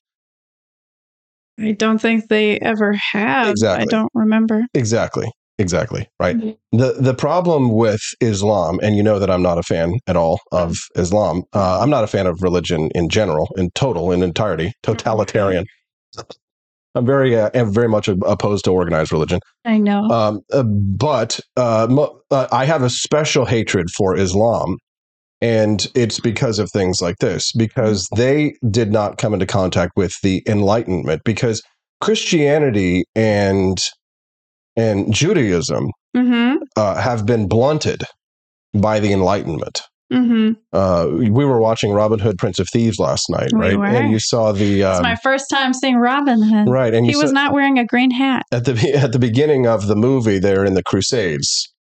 I 1.59 1.73
don't 1.73 1.99
think 1.99 2.29
they 2.29 2.59
ever 2.59 2.93
have. 2.93 3.49
Exactly. 3.51 3.83
I 3.83 3.87
don't 3.87 4.11
remember. 4.15 4.67
Exactly. 4.75 5.31
Exactly. 5.59 6.09
Right. 6.19 6.37
Mhm. 6.37 6.57
The 6.73 6.97
the 6.99 7.15
problem 7.15 7.71
with 7.73 8.01
Islam, 8.21 8.81
and 8.83 8.97
you 8.97 9.05
know 9.05 9.21
that 9.21 9.31
I'm 9.31 9.43
not 9.43 9.57
a 9.57 9.63
fan 9.63 10.01
at 10.09 10.17
all 10.17 10.41
of 10.51 10.77
Islam. 10.97 11.45
Uh, 11.53 11.79
I'm 11.81 11.91
not 11.91 12.03
a 12.03 12.09
fan 12.09 12.27
of 12.27 12.43
religion 12.43 12.91
in 12.95 13.09
general, 13.09 13.49
in 13.57 13.71
total, 13.75 14.11
in 14.11 14.23
entirety, 14.25 14.73
totalitarian. 14.83 15.65
I'm 16.97 17.07
very, 17.07 17.37
uh, 17.37 17.51
am 17.55 17.73
very 17.73 17.89
much 17.89 18.07
opposed 18.09 18.65
to 18.67 18.71
organized 18.71 19.11
religion. 19.13 19.41
I 19.65 19.79
know. 19.79 20.05
Um, 20.11 20.41
uh, 20.53 20.63
but 20.63 21.41
uh, 21.57 21.89
mo- 21.91 22.21
uh, 22.31 22.47
I 22.53 22.65
have 22.67 22.83
a 22.83 22.91
special 22.91 23.45
hatred 23.45 23.91
for 23.91 24.17
Islam, 24.17 24.79
and 25.45 25.87
it's 25.95 26.21
because 26.21 26.59
of 26.59 26.71
things 26.71 27.03
like 27.03 27.19
this. 27.19 27.53
Because 27.53 28.09
they 28.17 28.55
did 28.71 28.91
not 28.91 29.19
come 29.19 29.35
into 29.35 29.45
contact 29.45 29.93
with 29.95 30.15
the 30.23 30.43
Enlightenment. 30.47 31.21
Because 31.23 31.63
Christianity 32.01 33.05
and 33.15 33.79
and 34.75 35.13
Judaism 35.13 35.91
mm-hmm. 36.17 36.63
uh, 36.77 36.95
have 36.97 37.27
been 37.27 37.47
blunted 37.47 38.05
by 38.73 39.01
the 39.01 39.13
Enlightenment. 39.13 39.83
Mm-hmm. 40.11 40.53
Uh, 40.73 41.09
we 41.13 41.45
were 41.45 41.61
watching 41.61 41.93
Robin 41.93 42.19
Hood, 42.19 42.39
Prince 42.39 42.59
of 42.59 42.69
Thieves 42.73 42.99
last 42.99 43.29
night, 43.29 43.51
We 43.53 43.61
right? 43.61 43.79
were. 43.79 43.85
And 43.85 44.13
you 44.13 44.19
saw 44.21 44.53
the 44.53 44.83
It's 44.83 44.99
um, 44.99 45.03
my 45.03 45.17
first 45.17 45.51
time 45.51 45.75
seeing 45.75 45.97
Robin 45.97 46.43
Hood. 46.43 46.69
right, 46.69 46.93
and 46.95 47.05
He 47.07 47.17
was 47.17 47.31
saw, 47.31 47.35
not 47.35 47.53
wearing 47.53 47.79
a 47.79 47.85
green 47.85 48.11
hat. 48.13 48.45
at 48.51 48.65
the 48.65 48.95
at 48.97 49.13
the 49.13 49.19
beginning 49.19 49.67
of 49.67 49.89
the 49.89 49.97
movie 49.97 50.39
they're 50.39 50.65
in 50.65 50.75
the 50.75 50.83
crusades 50.83 51.74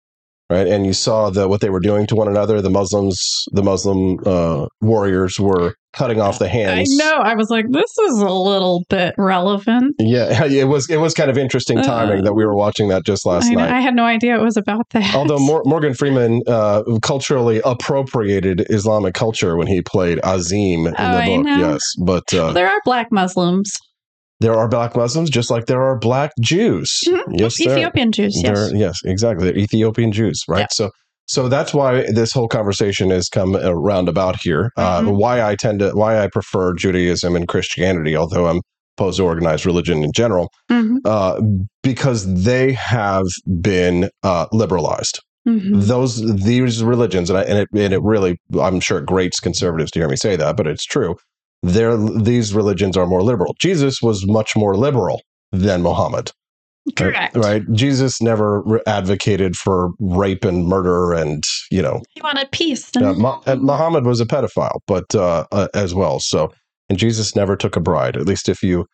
right 0.51 0.67
and 0.67 0.85
you 0.85 0.93
saw 0.93 1.29
the 1.29 1.47
what 1.47 1.61
they 1.61 1.69
were 1.69 1.79
doing 1.79 2.05
to 2.07 2.15
one 2.15 2.27
another 2.27 2.61
the 2.61 2.69
muslims 2.69 3.17
the 3.51 3.63
muslim 3.63 4.17
uh, 4.25 4.67
warriors 4.81 5.39
were 5.39 5.75
cutting 5.93 6.21
off 6.21 6.39
the 6.39 6.47
hands. 6.47 6.89
I 6.89 7.03
know. 7.03 7.17
I 7.17 7.35
was 7.35 7.49
like, 7.49 7.65
this 7.69 7.97
is 8.07 8.19
a 8.21 8.29
little 8.29 8.85
bit 8.89 9.13
relevant. 9.17 9.93
yeah 9.99 10.45
it 10.61 10.63
was 10.69 10.89
it 10.89 10.97
was 11.01 11.13
kind 11.13 11.29
of 11.29 11.37
interesting 11.37 11.79
Uh, 11.79 11.83
timing 11.83 12.23
that 12.23 12.33
we 12.33 12.45
were 12.45 12.55
watching 12.55 12.87
that 12.87 13.05
just 13.05 13.25
last 13.25 13.47
I, 13.47 13.49
know, 13.49 13.59
night 13.59 13.71
I 13.73 13.81
had 13.81 13.93
no 13.93 14.05
idea 14.05 14.39
it 14.39 14.41
was 14.41 14.55
about 14.55 14.85
that. 14.91 15.13
although 15.13 15.37
Mor- 15.49 15.63
morgan 15.65 15.93
freeman 15.93 16.41
uh, 16.47 16.83
culturally 17.01 17.61
appropriated 17.65 18.65
islamic 18.69 19.13
culture 19.15 19.57
when 19.57 19.67
he 19.67 19.81
played 19.81 20.17
Azeem 20.19 20.87
in 20.87 20.95
Oh, 20.97 21.17
the 21.17 21.37
book 21.37 21.45
yes 21.47 21.81
but 22.05 22.33
uh, 22.33 22.53
there 22.53 22.69
are 22.69 22.79
black 22.85 23.07
Muslims, 23.11 23.69
there 24.41 24.55
are 24.55 24.67
black 24.67 24.95
muslims 24.95 25.29
just 25.29 25.49
like 25.49 25.65
there 25.67 25.81
are 25.83 25.97
black 25.97 26.31
jews 26.41 26.99
Mhm. 27.07 27.39
yes 27.39 27.59
Ethiopian 27.61 28.11
Jews. 28.11 28.39
Yes. 28.43 28.71
Yes, 28.73 28.99
exactly. 29.05 29.45
They're 29.45 29.57
Ethiopian 29.57 30.11
Jews, 30.11 30.43
right? 30.47 30.61
Yeah. 30.61 30.67
So, 30.71 30.89
so 31.27 31.47
that's 31.47 31.73
why 31.73 32.05
this 32.11 32.31
whole 32.33 32.47
conversation 32.47 33.09
has 33.11 33.29
come 33.29 33.55
around 33.55 34.09
about 34.09 34.35
here. 34.41 34.71
Uh, 34.75 35.01
Mhm. 35.01 35.15
why 35.15 35.41
I 35.49 35.55
tend 35.55 35.79
to, 35.79 35.91
why 35.91 36.19
I 36.23 36.27
prefer 36.27 36.73
Judaism 36.73 37.35
and 37.35 37.47
Christianity, 37.47 38.15
although 38.17 38.47
I'm 38.47 38.61
opposed 38.97 39.17
to 39.17 39.23
organized 39.23 39.65
religion 39.65 40.03
in 40.03 40.11
general, 40.13 40.49
Mhm. 40.71 40.97
uh, 41.05 41.39
because 41.83 42.19
they 42.43 42.73
have 42.73 43.27
been 43.61 44.09
uh, 44.23 44.47
liberalized. 44.51 45.19
Mhm. 45.47 45.83
Those 45.87 46.13
these 46.43 46.83
religions, 46.83 47.29
and, 47.29 47.39
I, 47.39 47.43
and 47.43 47.57
it 47.59 47.67
and 47.73 47.93
it 47.93 48.01
really, 48.03 48.37
I'm 48.59 48.79
sure 48.79 48.99
it 48.99 49.05
grates 49.05 49.39
conservatives 49.39 49.91
to 49.91 49.99
hear 49.99 50.09
me 50.09 50.15
say 50.15 50.35
that, 50.35 50.57
but 50.57 50.67
it's 50.67 50.85
true. 50.85 51.15
They're, 51.63 51.97
these 51.97 52.53
religions 52.53 52.97
are 52.97 53.05
more 53.05 53.21
liberal. 53.21 53.55
Jesus 53.59 54.01
was 54.01 54.25
much 54.25 54.55
more 54.55 54.75
liberal 54.75 55.21
than 55.51 55.81
Muhammad. 55.83 56.31
Correct. 56.95 57.35
Right. 57.35 57.63
Jesus 57.73 58.21
never 58.21 58.81
advocated 58.87 59.55
for 59.55 59.91
rape 59.99 60.43
and 60.43 60.67
murder, 60.67 61.13
and 61.13 61.43
you 61.69 61.81
know, 61.81 62.01
He 62.09 62.21
wanted 62.21 62.49
peace. 62.51 62.91
uh, 62.97 63.39
and 63.45 63.61
Muhammad 63.61 64.05
was 64.05 64.19
a 64.19 64.25
pedophile, 64.25 64.79
but 64.87 65.13
uh, 65.13 65.45
uh, 65.51 65.67
as 65.75 65.93
well. 65.93 66.19
So, 66.19 66.51
and 66.89 66.97
Jesus 66.97 67.35
never 67.35 67.55
took 67.55 67.75
a 67.75 67.79
bride, 67.79 68.17
at 68.17 68.25
least 68.25 68.49
if 68.49 68.63
you 68.63 68.87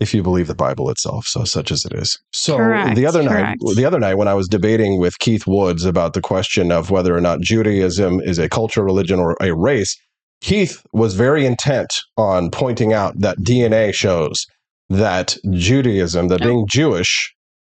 if 0.00 0.12
you 0.12 0.22
believe 0.22 0.48
the 0.48 0.54
Bible 0.56 0.90
itself. 0.90 1.26
So, 1.26 1.44
such 1.44 1.70
as 1.70 1.84
it 1.84 1.92
is. 1.92 2.18
So, 2.32 2.56
Correct, 2.56 2.96
the 2.96 3.06
other 3.06 3.22
night, 3.22 3.58
the 3.76 3.84
other 3.84 4.00
night, 4.00 4.14
when 4.14 4.28
I 4.28 4.34
was 4.34 4.48
debating 4.48 4.98
with 4.98 5.18
Keith 5.20 5.46
Woods 5.46 5.84
about 5.84 6.14
the 6.14 6.20
question 6.20 6.72
of 6.72 6.90
whether 6.90 7.16
or 7.16 7.20
not 7.20 7.40
Judaism 7.40 8.20
is 8.20 8.38
a 8.38 8.48
culture, 8.48 8.82
religion, 8.82 9.20
or 9.20 9.36
a 9.40 9.54
race, 9.54 9.96
Keith 10.40 10.82
was 10.92 11.14
very 11.14 11.44
intent 11.46 11.90
on 12.16 12.50
pointing 12.50 12.92
out 12.92 13.14
that 13.18 13.38
DNA 13.38 13.92
shows 13.92 14.44
that 14.88 15.36
Judaism, 15.50 16.28
that 16.28 16.40
Oh. 16.42 16.44
being 16.46 16.66
Jewish, 16.68 17.34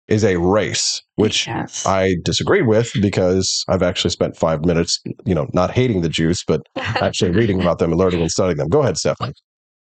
is 0.08 0.24
a 0.24 0.36
race, 0.36 1.00
which 1.14 1.46
Yes. 1.46 1.86
I 1.86 2.16
disagreed 2.24 2.66
with 2.66 2.90
because 3.00 3.64
I've 3.68 3.82
actually 3.82 4.10
spent 4.10 4.36
five 4.36 4.64
minutes, 4.64 5.00
you 5.24 5.34
know, 5.34 5.46
not 5.54 5.70
hating 5.70 6.02
the 6.02 6.08
Jews, 6.08 6.42
but 6.46 6.60
actually 6.76 7.30
reading 7.30 7.60
about 7.60 7.78
them 7.78 7.92
and 7.92 7.98
learning 7.98 8.20
and 8.20 8.30
studying 8.30 8.58
them. 8.58 8.68
Go 8.68 8.80
ahead, 8.82 8.96
Stephanie. 8.98 9.32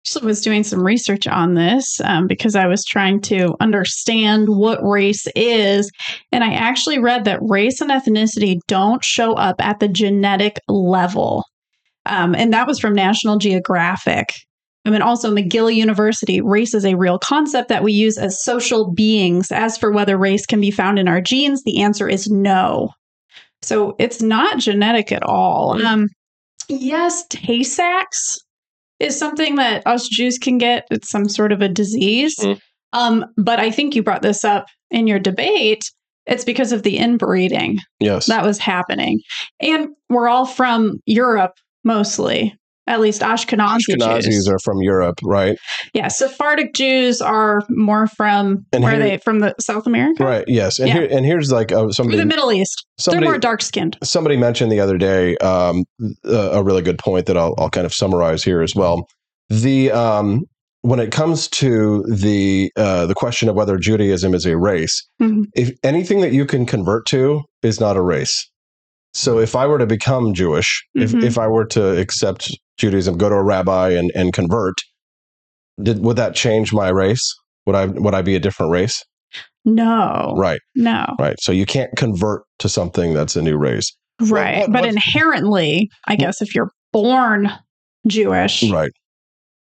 actually 0.06 0.26
was 0.26 0.42
doing 0.42 0.64
some 0.64 0.84
research 0.86 1.28
on 1.28 1.56
this 1.56 2.00
um, 2.04 2.28
because 2.28 2.56
I 2.56 2.68
was 2.68 2.86
trying 2.86 3.22
to 3.22 3.56
understand 3.60 4.48
what 4.50 4.80
race 4.84 5.28
is. 5.36 5.92
And 6.32 6.44
I 6.44 6.54
actually 6.54 7.00
read 7.00 7.26
that 7.26 7.40
race 7.42 7.82
and 7.82 7.92
ethnicity 7.92 8.60
don't 8.68 9.04
show 9.04 9.34
up 9.34 9.56
at 9.60 9.80
the 9.80 9.88
genetic 9.88 10.58
level. 10.68 11.44
Um, 12.10 12.36
and 12.36 12.52
that 12.54 12.68
was 12.68 12.80
from 12.80 12.94
National 12.94 13.38
Geographic. 13.38 14.34
I 14.86 14.90
mean, 14.90 15.02
also 15.02 15.34
McGill 15.34 15.74
University, 15.74 16.42
race 16.42 16.74
is 16.74 16.86
a 16.86 16.96
real 16.96 17.20
concept 17.20 17.70
that 17.70 17.84
we 17.84 17.94
use 17.94 18.18
as 18.18 18.44
social 18.44 18.92
beings. 18.92 19.52
As 19.52 19.78
for 19.78 19.92
whether 19.92 20.18
race 20.18 20.46
can 20.46 20.62
be 20.62 20.72
found 20.72 20.98
in 20.98 21.08
our 21.08 21.22
genes, 21.22 21.64
the 21.64 21.82
answer 21.82 22.08
is 22.08 22.28
no. 22.30 22.90
So 23.62 23.96
it's 24.00 24.22
not 24.22 24.58
genetic 24.58 25.12
at 25.12 25.22
all. 25.24 25.86
Um, 25.86 26.08
yes, 26.70 27.26
Tay 27.30 27.62
Sachs 27.64 28.40
is 29.00 29.18
something 29.18 29.56
that 29.56 29.86
us 29.86 30.08
Jews 30.08 30.38
can 30.38 30.58
get. 30.58 30.88
It's 30.90 31.10
some 31.10 31.28
sort 31.28 31.52
of 31.52 31.62
a 31.62 31.70
disease. 31.70 32.38
Mm. 32.40 32.60
Um, 32.94 33.26
but 33.38 33.60
I 33.60 33.72
think 33.72 33.96
you 33.96 34.02
brought 34.02 34.22
this 34.22 34.44
up 34.44 34.66
in 34.90 35.08
your 35.08 35.20
debate. 35.20 35.84
It's 36.26 36.46
because 36.46 36.72
of 36.72 36.84
the 36.84 36.98
inbreeding 36.98 37.80
Yes. 38.00 38.28
that 38.28 38.46
was 38.46 38.60
happening. 38.60 39.20
And 39.60 39.90
we're 40.10 40.30
all 40.30 40.46
from 40.46 41.00
Europe 41.06 41.54
mostly, 41.84 42.56
at 42.88 43.00
least 43.00 43.22
Ashkenazi, 43.22 43.80
Ashkenazis 43.90 44.24
Jews. 44.24 44.48
are 44.50 44.60
from 44.60 44.82
Europe, 44.82 45.20
right? 45.24 45.58
yeah, 45.94 46.08
Sephardic 46.08 46.74
Jews 46.74 47.22
are 47.22 47.62
more 47.70 48.08
from 48.08 48.66
And 48.74 48.84
where 48.84 48.96
are 48.96 49.00
they 49.00 49.18
from 49.18 49.40
the 49.40 49.54
South 49.60 49.86
America? 49.88 50.24
Right. 50.24 50.44
Yes. 50.48 50.80
And 50.80 50.88
Yeah. 50.88 50.94
here 50.96 51.08
and 51.12 51.26
here's 51.26 51.52
like 51.52 51.72
uh, 51.72 51.90
somebody 51.92 52.18
the 52.18 52.26
Middle 52.26 52.52
East. 52.52 52.86
somebody 53.00 53.26
They're 53.26 53.34
more 53.34 53.40
dark 53.40 53.62
skinned. 53.62 53.98
somebody 54.04 54.38
mentioned 54.38 54.72
the 54.72 54.80
other 54.80 54.98
day 54.98 55.38
um, 55.38 55.84
a, 56.26 56.34
a 56.60 56.64
really 56.64 56.82
good 56.82 56.98
point 57.00 57.26
that 57.28 57.38
I'll, 57.38 57.54
I'll 57.58 57.70
kind 57.70 57.86
of 57.86 57.94
summarize 57.94 58.44
here 58.44 58.62
as 58.62 58.74
well. 58.76 59.08
The 59.50 59.92
um, 59.92 60.42
when 60.82 61.00
it 61.00 61.12
comes 61.12 61.48
to 61.50 62.04
the 62.04 62.72
uh, 62.76 63.06
the 63.06 63.14
question 63.16 63.50
of 63.50 63.56
whether 63.56 63.78
Judaism 63.78 64.34
is 64.34 64.46
a 64.46 64.58
race, 64.58 65.06
Mhm. 65.22 65.46
if 65.56 65.72
anything 65.84 66.22
that 66.22 66.32
you 66.34 66.46
can 66.46 66.66
convert 66.66 67.06
to 67.08 67.42
is 67.64 67.80
not 67.80 67.98
a 67.98 68.02
race. 68.02 68.50
So 69.14 69.40
if 69.40 69.56
I 69.56 69.66
were 69.68 69.80
to 69.80 69.88
become 69.88 70.34
Jewish, 70.34 70.86
Mhm. 70.98 71.04
if 71.04 71.14
if 71.24 71.38
I 71.38 71.48
were 71.48 71.66
to 71.66 71.98
accept 72.00 72.52
Judaism, 72.78 73.18
go 73.18 73.30
to 73.30 73.36
a 73.36 73.44
rabbi 73.44 73.90
and 73.90 74.12
and 74.16 74.32
convert, 74.34 74.76
did 75.82 76.00
would 76.04 76.18
that 76.18 76.36
change 76.36 76.74
my 76.74 76.90
race? 76.90 77.24
Would 77.66 77.76
I 77.76 77.86
would 77.88 78.14
I 78.14 78.22
be 78.22 78.36
a 78.36 78.40
different 78.40 78.72
race? 78.72 79.04
No. 79.66 80.34
Right, 80.38 80.62
No. 80.76 81.06
right. 81.20 81.36
So 81.42 81.52
you 81.52 81.66
can't 81.66 81.92
convert 81.98 82.44
to 82.60 82.70
something 82.70 83.14
that's 83.14 83.36
a 83.36 83.42
new 83.42 83.58
race. 83.58 83.96
Right. 84.22 84.60
what- 84.62 84.72
but 84.72 84.82
what- 84.82 84.90
inherently, 84.90 85.90
I 86.08 86.16
guess 86.16 86.42
if 86.42 86.54
you're 86.56 86.72
born 86.92 87.52
Jewish, 88.08 88.64
Right. 88.70 88.92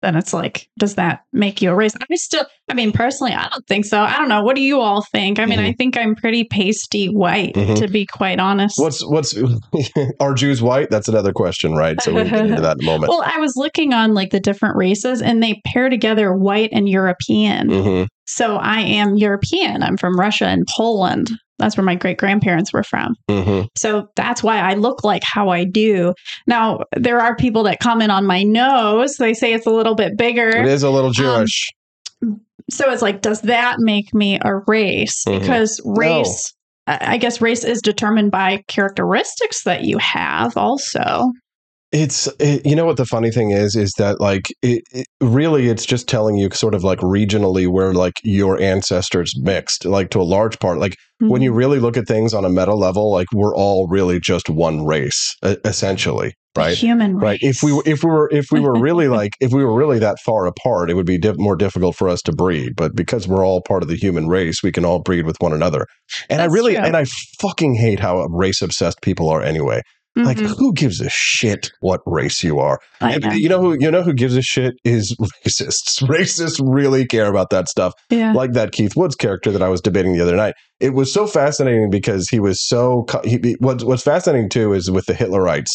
Then 0.05 0.15
it's 0.15 0.33
like, 0.33 0.69
does 0.77 0.95
that 0.95 1.21
make 1.33 1.61
you 1.61 1.71
a 1.71 1.75
race? 1.75 1.93
I 2.09 2.15
still, 2.15 2.45
I 2.69 2.73
mean, 2.75 2.91
personally, 2.91 3.33
I 3.33 3.49
don't 3.49 3.65
think 3.67 3.85
so. 3.85 3.99
I 3.99 4.17
don't 4.17 4.29
know. 4.29 4.43
What 4.43 4.55
do 4.55 4.61
you 4.61 4.79
all 4.79 5.01
think? 5.01 5.39
I 5.39 5.45
mean, 5.45 5.59
I 5.59 5.73
think 5.73 5.97
I'm 5.97 6.15
pretty 6.15 6.43
pasty 6.45 7.07
white, 7.07 7.55
Mhm. 7.55 7.77
to 7.79 7.87
be 7.87 8.05
quite 8.05 8.39
honest. 8.39 8.79
What's 8.79 9.05
what's 9.05 9.35
are 10.19 10.33
Jews 10.33 10.61
white? 10.61 10.89
That's 10.89 11.07
another 11.07 11.33
question, 11.33 11.73
right? 11.73 11.99
So 12.01 12.13
we 12.13 12.21
can 12.23 12.31
get 12.31 12.45
into 12.51 12.61
that 12.61 12.77
in 12.79 12.83
a 12.87 12.91
moment. 12.91 13.09
well, 13.09 13.23
I 13.25 13.39
was 13.39 13.53
looking 13.55 13.93
on 13.93 14.13
like 14.13 14.29
the 14.29 14.39
different 14.39 14.75
races 14.77 15.21
and 15.21 15.41
they 15.41 15.61
pair 15.65 15.89
together 15.89 16.33
white 16.33 16.69
and 16.71 16.87
European. 16.87 17.69
hmm 17.69 18.03
So 18.27 18.57
I 18.57 18.79
am 18.81 19.15
European. 19.15 19.83
I'm 19.83 19.97
from 19.97 20.19
Russia 20.19 20.45
and 20.45 20.65
Poland. 20.75 21.29
That's 21.57 21.77
where 21.77 21.85
my 21.85 21.95
great 21.95 22.17
grandparents 22.17 22.73
were 22.73 22.83
from. 22.83 23.15
hmm 23.29 23.61
So 23.77 24.07
that's 24.15 24.43
why 24.43 24.59
I 24.59 24.73
look 24.73 25.03
like 25.03 25.23
how 25.23 25.49
I 25.49 25.63
do. 25.65 26.13
Now, 26.47 26.79
there 26.95 27.19
are 27.21 27.35
people 27.35 27.63
that 27.63 27.79
comment 27.79 28.11
on 28.11 28.25
my 28.25 28.43
nose. 28.43 29.15
They 29.17 29.33
say 29.33 29.53
it's 29.53 29.65
a 29.65 29.71
little 29.71 29.95
bit 29.95 30.17
bigger. 30.17 30.49
It 30.49 30.65
is 30.67 30.83
a 30.83 30.89
little 30.89 31.11
Jewish. 31.11 31.69
So 32.69 32.91
it's 32.91 33.01
like, 33.01 33.21
does 33.21 33.41
that 33.41 33.75
make 33.79 34.13
me 34.13 34.39
a 34.43 34.57
race? 34.67 35.23
Mhm. 35.27 35.39
Because 35.39 35.79
race, 35.85 36.53
I 36.87 37.13
I 37.13 37.17
guess 37.17 37.39
race 37.41 37.63
is 37.63 37.81
determined 37.81 38.31
by 38.31 38.63
characteristics 38.67 39.63
that 39.63 39.83
you 39.83 39.97
have 39.99 40.57
also. 40.57 41.31
It's 41.91 42.27
it, 42.39 42.65
you 42.65 42.75
know 42.75 42.85
what 42.85 42.97
the 42.97 43.05
funny 43.05 43.31
thing 43.31 43.51
is 43.51 43.75
is 43.75 43.93
that 43.97 44.19
like 44.19 44.47
it, 44.61 44.83
it 44.91 45.07
really 45.21 45.69
it's 45.69 45.85
just 45.85 46.07
telling 46.07 46.35
you 46.35 46.49
sort 46.51 46.73
of 46.73 46.83
like 46.83 46.99
regionally 46.99 47.67
where 47.67 47.93
like 47.93 48.13
your 48.23 48.59
ancestors 48.59 49.33
mixed 49.41 49.85
like 49.85 50.09
to 50.09 50.21
a 50.21 50.23
large 50.23 50.59
part 50.59 50.79
like 50.79 50.97
when 51.19 51.41
you 51.41 51.51
mm-hmm. 51.51 51.57
really 51.57 51.79
look 51.79 51.95
at 51.95 52.07
things 52.07 52.33
on 52.33 52.43
a 52.43 52.49
meta 52.49 52.73
level 52.73 53.11
like 53.11 53.27
we're 53.33 53.55
all 53.55 53.87
really 53.87 54.19
just 54.19 54.49
one 54.49 54.85
race 54.85 55.35
essentially 55.63 56.33
right 56.57 56.75
human 56.75 57.15
race. 57.15 57.23
right 57.23 57.39
if 57.41 57.63
we 57.63 57.71
if 57.85 58.03
we 58.03 58.09
were 58.09 58.29
if 58.31 58.47
we 58.51 58.59
were 58.59 58.77
really 58.77 59.07
like 59.19 59.31
if 59.39 59.53
we 59.53 59.63
were 59.63 59.73
really 59.73 59.99
that 59.99 60.17
far 60.25 60.45
apart 60.45 60.89
it 60.89 60.95
would 60.95 61.05
be 61.05 61.19
more 61.37 61.55
difficult 61.55 61.95
for 61.95 62.09
us 62.09 62.21
to 62.21 62.33
breed 62.33 62.73
but 62.75 62.95
because 62.95 63.27
we're 63.27 63.45
all 63.45 63.61
part 63.61 63.83
of 63.83 63.89
the 63.89 63.95
human 63.95 64.27
race 64.27 64.61
we 64.61 64.71
can 64.71 64.83
all 64.83 64.99
breed 64.99 65.25
with 65.25 65.37
one 65.39 65.53
another 65.53 65.85
and 66.29 66.41
i 66.41 66.45
really 66.45 66.75
true. 66.75 66.83
and 66.83 66.97
i 66.97 67.05
fucking 67.39 67.75
hate 67.75 67.99
how 67.99 68.25
race 68.25 68.61
obsessed 68.61 69.01
people 69.01 69.29
are 69.29 69.41
anyway 69.41 69.81
like 70.15 70.37
Mhm. 70.37 70.55
who 70.57 70.73
gives 70.73 71.01
a 71.01 71.09
shit 71.09 71.71
what 71.81 71.99
race 72.05 72.41
you 72.43 72.57
are 72.59 72.79
I 73.01 73.17
know. 73.17 73.31
you 73.31 73.49
know 73.49 73.59
who 73.59 73.75
you 73.79 73.91
know 73.91 74.01
who 74.01 74.13
gives 74.13 74.35
a 74.37 74.41
shit 74.41 74.75
is 74.85 75.15
racists 75.45 76.01
racists 76.03 76.59
really 76.63 77.05
care 77.05 77.27
about 77.27 77.49
that 77.49 77.67
stuff 77.67 77.93
yeah. 78.09 78.31
like 78.33 78.53
that 78.53 78.71
Keith 78.71 78.95
Woods 78.95 79.15
character 79.15 79.51
that 79.51 79.61
I 79.61 79.67
was 79.69 79.81
debating 79.81 80.13
the 80.13 80.21
other 80.21 80.35
night. 80.35 80.53
It 80.79 80.93
was 80.93 81.13
so 81.13 81.27
fascinating 81.27 81.89
because 81.89 82.29
he 82.29 82.39
was 82.39 82.65
so. 82.65 83.05
He, 83.23 83.55
what's 83.59 83.83
what's 83.83 84.03
fascinating 84.03 84.49
too 84.49 84.73
is 84.73 84.89
with 84.91 85.05
the 85.05 85.13
Hitlerites 85.13 85.69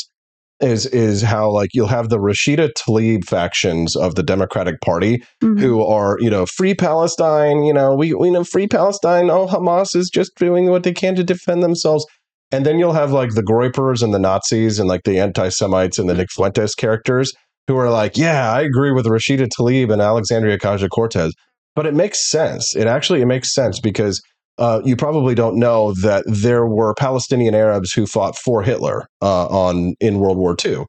is 0.60 0.84
is 0.86 1.22
how 1.22 1.50
like 1.50 1.70
you'll 1.72 1.86
have 1.86 2.10
the 2.10 2.18
Rashida 2.18 2.68
Tlaib 2.78 3.24
factions 3.24 3.96
of 3.96 4.14
the 4.14 4.22
Democratic 4.22 4.78
Party 4.82 5.22
Mhm. 5.42 5.58
who 5.58 5.82
are 5.82 6.18
you 6.20 6.28
know 6.28 6.44
free 6.46 6.74
Palestine. 6.74 7.62
You 7.62 7.72
know 7.72 7.94
we 7.94 8.12
we 8.14 8.30
know 8.30 8.44
free 8.44 8.66
Palestine. 8.66 9.30
Oh 9.30 9.46
Hamas 9.46 9.96
is 9.96 10.10
just 10.10 10.32
doing 10.36 10.68
what 10.70 10.82
they 10.82 10.92
can 10.92 11.14
to 11.14 11.24
defend 11.24 11.62
themselves. 11.62 12.04
And 12.52 12.66
then 12.66 12.78
you'll 12.78 12.92
have 12.92 13.12
like 13.12 13.34
the 13.34 13.42
Groypers 13.42 14.02
and 14.02 14.12
the 14.12 14.18
Nazis 14.18 14.78
and 14.78 14.88
like 14.88 15.02
the 15.04 15.20
anti 15.20 15.48
Semites 15.48 15.98
and 15.98 16.08
the 16.08 16.14
Nick 16.14 16.30
Fuentes 16.30 16.74
characters 16.74 17.32
who 17.68 17.76
are 17.76 17.90
like, 17.90 18.16
yeah, 18.16 18.52
I 18.52 18.62
agree 18.62 18.90
with 18.90 19.06
Rashida 19.06 19.48
Tlaib 19.48 19.92
and 19.92 20.02
Alexandria 20.02 20.58
Ocasio 20.58 20.88
Cortez. 20.88 21.32
But 21.76 21.86
it 21.86 21.94
makes 21.94 22.28
sense. 22.28 22.74
It 22.74 22.88
actually 22.88 23.22
it 23.22 23.26
makes 23.26 23.54
sense 23.54 23.78
because 23.78 24.20
uh, 24.58 24.82
you 24.84 24.96
probably 24.96 25.34
don't 25.34 25.56
know 25.56 25.94
that 26.02 26.24
there 26.26 26.66
were 26.66 26.94
Palestinian 26.94 27.54
Arabs 27.54 27.92
who 27.92 28.06
fought 28.06 28.36
for 28.36 28.62
Hitler 28.62 29.06
uh, 29.22 29.46
on 29.46 29.94
in 30.00 30.18
World 30.18 30.36
War 30.36 30.56
II. 30.64 30.84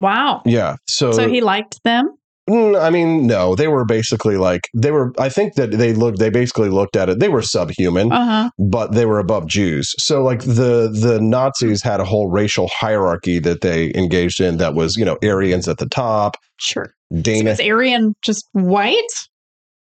Wow. 0.00 0.42
Yeah, 0.44 0.76
so, 0.86 1.12
So 1.12 1.28
he 1.28 1.40
liked 1.40 1.82
them. 1.84 2.14
Mm, 2.48 2.80
I 2.80 2.90
mean, 2.90 3.26
no, 3.26 3.54
they 3.54 3.68
were 3.68 3.84
basically 3.84 4.36
like 4.36 4.62
they 4.74 4.90
were. 4.90 5.12
I 5.18 5.28
think 5.28 5.54
that 5.54 5.72
they 5.72 5.92
looked. 5.92 6.18
They 6.18 6.30
basically 6.30 6.70
looked 6.70 6.96
at 6.96 7.08
it. 7.08 7.18
They 7.18 7.28
were 7.28 7.42
subhuman, 7.42 8.10
Uh 8.12 8.24
huh. 8.24 8.50
but 8.58 8.92
they 8.92 9.04
were 9.04 9.18
above 9.18 9.46
Jews. 9.46 9.94
So 9.98 10.22
like 10.22 10.40
the 10.40 10.88
the 10.92 11.18
Nazis 11.20 11.82
had 11.82 12.00
a 12.00 12.04
whole 12.04 12.28
racial 12.30 12.68
hierarchy 12.74 13.38
that 13.40 13.60
they 13.60 13.92
engaged 13.94 14.40
in. 14.40 14.56
That 14.56 14.74
was 14.74 14.96
you 14.96 15.04
know 15.04 15.18
Aryans 15.22 15.68
at 15.68 15.78
the 15.78 15.88
top, 15.88 16.36
Sure. 16.58 16.94
So 17.14 17.20
Dana. 17.22 17.50
is 17.50 17.60
Aryan 17.60 18.14
just 18.22 18.48
white? 18.52 19.04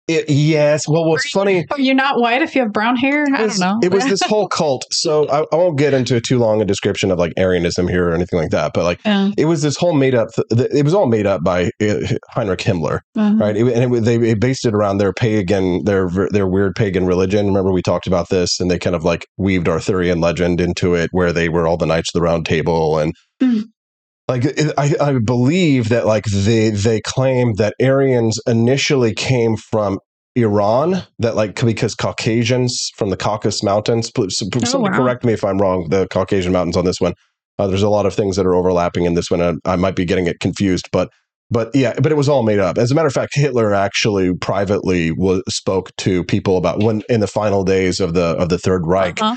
It- 0.07 0.29
yes. 0.29 0.87
Well, 0.87 1.05
what's 1.09 1.27
funny 1.31 1.65
Are 1.71 1.79
you 1.79 1.93
not 2.03 2.19
white 2.21 2.41
if 2.43 2.53
you 2.53 2.61
have 2.61 2.71
brown 2.71 2.95
hair? 2.95 3.25
I 3.35 3.43
was- 3.45 3.57
don't 3.57 3.81
know. 3.81 3.87
It 3.87 3.91
was 3.91 4.03
this 4.05 4.21
whole 4.25 4.47
cult. 4.47 4.85
So 4.91 5.27
I, 5.29 5.39
I 5.51 5.55
won't 5.55 5.77
get 5.79 5.93
into 5.95 6.21
too 6.21 6.37
long 6.37 6.61
a 6.61 6.65
description 6.65 7.09
of 7.09 7.17
like 7.17 7.33
Aryanism 7.39 7.87
here 7.89 8.09
or 8.09 8.13
anything 8.13 8.37
like 8.39 8.51
that. 8.51 8.71
But 8.75 8.83
like 8.83 8.99
Yeah. 9.03 9.31
it 9.37 9.45
was 9.45 9.61
this 9.63 9.75
whole 9.77 9.93
made 9.93 10.13
up. 10.13 10.27
Th- 10.55 10.69
it 10.71 10.85
was 10.85 10.93
all 10.93 11.07
made 11.07 11.25
up 11.25 11.43
by 11.43 11.71
uh, 11.81 11.95
Heinrich 12.29 12.59
Himmler, 12.59 12.99
Uh-huh. 13.15 13.35
right? 13.37 13.57
It, 13.57 13.65
and 13.67 13.95
it, 13.95 14.01
they 14.01 14.33
based 14.35 14.65
it 14.65 14.75
around 14.75 14.99
their 14.99 15.11
pagan, 15.13 15.83
their 15.85 16.07
their 16.31 16.47
weird 16.47 16.75
pagan 16.75 17.05
religion. 17.07 17.47
Remember 17.47 17.71
we 17.71 17.81
talked 17.81 18.05
about 18.05 18.29
this, 18.29 18.59
and 18.59 18.69
they 18.69 18.77
kind 18.77 18.95
of 18.95 19.03
like 19.03 19.25
weaved 19.37 19.67
Arthurian 19.67 20.19
legend 20.21 20.61
into 20.61 20.93
it, 20.93 21.09
where 21.13 21.33
they 21.33 21.49
were 21.49 21.65
all 21.67 21.77
the 21.77 21.85
knights 21.87 22.09
of 22.13 22.19
the 22.19 22.23
Round 22.23 22.45
Table 22.45 22.99
and. 22.99 23.13
Mhm. 23.41 23.63
Like 24.27 24.45
I, 24.77 24.95
I 24.99 25.19
believe 25.19 25.89
that 25.89 26.07
like 26.07 26.25
they 26.25 26.71
they 26.71 26.99
claimed 27.01 27.57
that 27.57 27.75
Aryans 27.79 28.39
initially 28.47 29.13
came 29.13 29.55
from 29.55 29.99
Iran 30.35 31.03
that 31.19 31.35
like 31.35 31.63
because 31.63 31.95
Caucasians 31.95 32.89
from 32.97 33.09
the 33.09 33.17
Caucasus 33.17 33.63
Mountains. 33.63 34.11
Please, 34.11 34.37
somebody 34.37 34.91
wow. 34.91 34.97
correct 34.97 35.23
me 35.23 35.33
if 35.33 35.43
I'm 35.43 35.59
wrong. 35.59 35.87
The 35.89 36.07
Caucasian 36.07 36.53
Mountains 36.53 36.75
on 36.75 36.85
this 36.85 36.99
one. 36.99 37.13
Uh, 37.57 37.67
there's 37.67 37.83
a 37.83 37.89
lot 37.89 38.05
of 38.05 38.13
things 38.13 38.35
that 38.35 38.45
are 38.45 38.55
overlapping 38.55 39.05
in 39.05 39.13
this 39.13 39.31
one. 39.31 39.39
and 39.41 39.61
I 39.63 39.77
might 39.77 39.95
be 39.95 40.03
getting 40.03 40.27
it 40.27 40.39
confused, 40.41 40.89
but 40.91 41.09
but 41.51 41.73
yeah, 41.75 41.93
but 42.01 42.11
it 42.11 42.15
was 42.15 42.27
all 42.27 42.43
made 42.43 42.59
up. 42.59 42.77
As 42.77 42.91
a 42.91 42.95
matter 42.95 43.07
of 43.07 43.13
fact, 43.13 43.33
Hitler 43.35 43.73
actually 43.73 44.35
privately 44.35 45.11
was, 45.11 45.43
spoke 45.47 45.95
to 45.97 46.23
people 46.23 46.57
about 46.57 46.81
when 46.81 47.03
in 47.07 47.19
the 47.19 47.27
final 47.27 47.63
days 47.63 47.99
of 47.99 48.13
the 48.13 48.35
of 48.37 48.49
the 48.49 48.57
Third 48.57 48.85
Reich. 48.85 49.21
Uh-huh. 49.21 49.35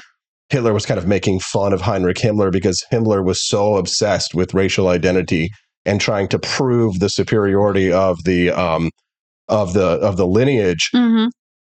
Hitler 0.50 0.72
was 0.72 0.86
kind 0.86 0.98
of 0.98 1.06
making 1.06 1.40
fun 1.40 1.72
of 1.72 1.80
Heinrich 1.82 2.16
Himmler 2.18 2.50
because 2.50 2.82
Himmler 2.92 3.24
was 3.24 3.46
so 3.46 3.76
obsessed 3.76 4.34
with 4.34 4.54
racial 4.54 4.88
identity 4.88 5.50
and 5.84 6.00
trying 6.00 6.28
to 6.28 6.38
prove 6.38 6.98
the 7.00 7.08
superiority 7.08 7.92
of 7.92 8.24
the 8.24 8.50
um, 8.50 8.90
of 9.48 9.72
the 9.74 9.84
of 9.86 10.16
the 10.16 10.26
lineage 10.26 10.90
Mhm. 10.94 11.28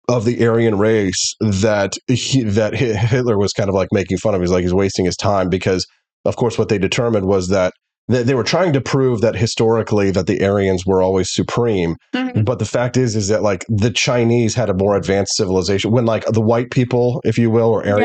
of 0.08 0.26
the 0.26 0.46
Aryan 0.46 0.78
race 0.78 1.36
that 1.42 1.94
he, 2.08 2.44
that 2.44 2.74
Hitler 2.74 3.38
was 3.38 3.54
kind 3.54 3.70
of 3.70 3.76
like 3.76 3.90
making 3.92 4.18
fun 4.18 4.36
of. 4.36 4.42
He's 4.42 4.52
like 4.52 4.64
he's 4.64 4.74
wasting 4.74 5.06
his 5.06 5.16
time 5.16 5.50
because, 5.50 5.86
of 6.26 6.36
course, 6.36 6.58
what 6.58 6.70
they 6.70 6.78
determined 6.78 7.26
was 7.28 7.48
that 7.50 7.74
they, 8.08 8.24
they 8.24 8.34
were 8.36 8.44
trying 8.44 8.74
to 8.74 8.82
prove 8.82 9.22
that 9.22 9.36
historically 9.36 10.12
that 10.12 10.28
the 10.28 10.44
Aryans 10.44 10.86
were 10.86 11.02
always 11.02 11.32
supreme. 11.34 11.96
Mhm. 12.14 12.44
But 12.44 12.60
the 12.60 12.66
fact 12.66 12.98
is, 12.98 13.16
is 13.16 13.28
that 13.30 13.44
like 13.44 13.64
the 13.70 13.92
Chinese 13.92 14.56
had 14.56 14.70
a 14.70 14.74
more 14.74 14.96
advanced 14.98 15.36
civilization 15.38 15.92
when 15.92 16.06
like 16.06 16.26
the 16.26 16.42
white 16.42 16.72
people, 16.72 17.22
if 17.24 17.38
you 17.38 17.50
will, 17.50 17.70
or 17.70 17.86
Yeah. 17.86 17.96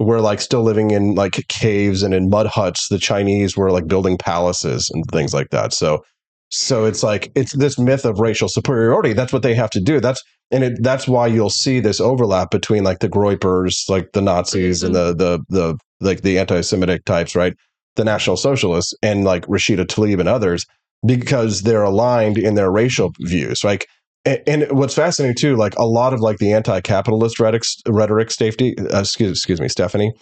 Were 0.00 0.20
like 0.20 0.40
still 0.40 0.62
living 0.62 0.92
in 0.92 1.16
like 1.16 1.44
caves 1.48 2.04
and 2.04 2.14
in 2.14 2.30
mud 2.30 2.46
huts. 2.46 2.88
The 2.88 3.00
Chinese 3.00 3.56
were 3.56 3.72
like 3.72 3.88
building 3.88 4.16
palaces 4.16 4.88
and 4.94 5.04
things 5.10 5.34
like 5.34 5.50
that. 5.50 5.72
So, 5.72 6.04
so 6.50 6.84
it's 6.84 7.02
like 7.02 7.32
it's 7.34 7.52
this 7.52 7.80
myth 7.80 8.04
of 8.04 8.20
racial 8.20 8.48
superiority. 8.48 9.12
That's 9.12 9.32
what 9.32 9.42
they 9.42 9.56
have 9.56 9.70
to 9.70 9.80
do. 9.80 9.98
That's 9.98 10.22
and 10.50 10.62
it, 10.62 10.82
that's 10.82 11.08
why 11.08 11.26
you'll 11.26 11.50
see 11.50 11.80
this 11.80 12.00
overlap 12.00 12.50
between 12.50 12.84
like 12.84 13.00
the 13.00 13.08
Groypers, 13.08 13.88
like 13.88 14.12
the 14.12 14.22
Nazis, 14.22 14.84
and 14.84 14.94
the 14.94 15.14
mm-hmm. 15.14 15.18
the 15.18 15.40
the 15.48 15.78
like 16.00 16.22
the 16.22 16.38
anti-Semitic 16.38 17.04
types, 17.04 17.34
right? 17.34 17.54
The 17.96 18.04
National 18.04 18.36
Socialists 18.36 18.94
and 19.02 19.24
like 19.24 19.46
Rashida 19.46 19.84
Tlaib 19.84 20.20
and 20.20 20.28
others, 20.28 20.64
because 21.04 21.62
they're 21.62 21.82
aligned 21.82 22.38
in 22.38 22.54
their 22.54 22.70
racial 22.70 23.12
views. 23.20 23.64
Like, 23.64 23.88
and, 24.24 24.42
and 24.46 24.72
what's 24.72 24.94
fascinating 24.94 25.36
too, 25.38 25.56
like 25.56 25.74
a 25.76 25.86
lot 25.86 26.12
of 26.12 26.20
like 26.20 26.38
the 26.38 26.52
anti-capitalist 26.52 27.38
rhetoric, 27.40 27.62
rhetoric 27.88 28.30
safety, 28.30 28.74
uh, 28.78 29.00
excuse, 29.00 29.38
excuse 29.38 29.60
me, 29.60 29.68
Stephanie, 29.68 30.12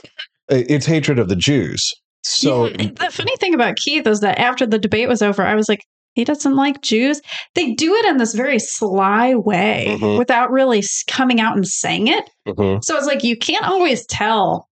it's 0.48 0.87
hatred 0.87 1.18
of 1.18 1.28
the 1.28 1.37
Jews. 1.37 1.92
So 2.22 2.66
Yeah, 2.66 2.88
the 2.98 3.11
funny 3.11 3.37
thing 3.38 3.54
about 3.54 3.76
Keith 3.76 4.06
is 4.06 4.20
that 4.20 4.38
after 4.38 4.66
the 4.66 4.78
debate 4.78 5.09
was 5.09 5.22
over, 5.22 5.42
I 5.42 5.54
was 5.54 5.68
like, 5.68 5.80
he 6.14 6.24
doesn't 6.24 6.56
like 6.56 6.80
Jews. 6.82 7.20
They 7.54 7.72
do 7.72 7.94
it 7.94 8.06
in 8.06 8.16
this 8.16 8.35
very 8.35 8.59
sly 8.59 9.35
way 9.35 9.98
Mhm. 10.00 10.18
without 10.18 10.50
really 10.50 10.82
coming 11.09 11.40
out 11.40 11.54
and 11.56 11.66
saying 11.66 12.09
it. 12.09 12.28
mhm. 12.48 12.82
So 12.82 12.96
it's 12.96 13.06
like 13.06 13.22
you 13.22 13.37
can't 13.37 13.66
always 13.66 14.06
tell 14.06 14.68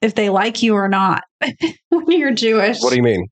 if 0.00 0.14
they 0.14 0.30
like 0.30 0.62
you 0.62 0.74
or 0.74 0.88
not 0.88 1.24
when 1.88 2.10
you're 2.10 2.32
Jewish. 2.32 2.80
what 2.80 2.90
do 2.90 2.96
you 2.96 3.02
mean? 3.02 3.26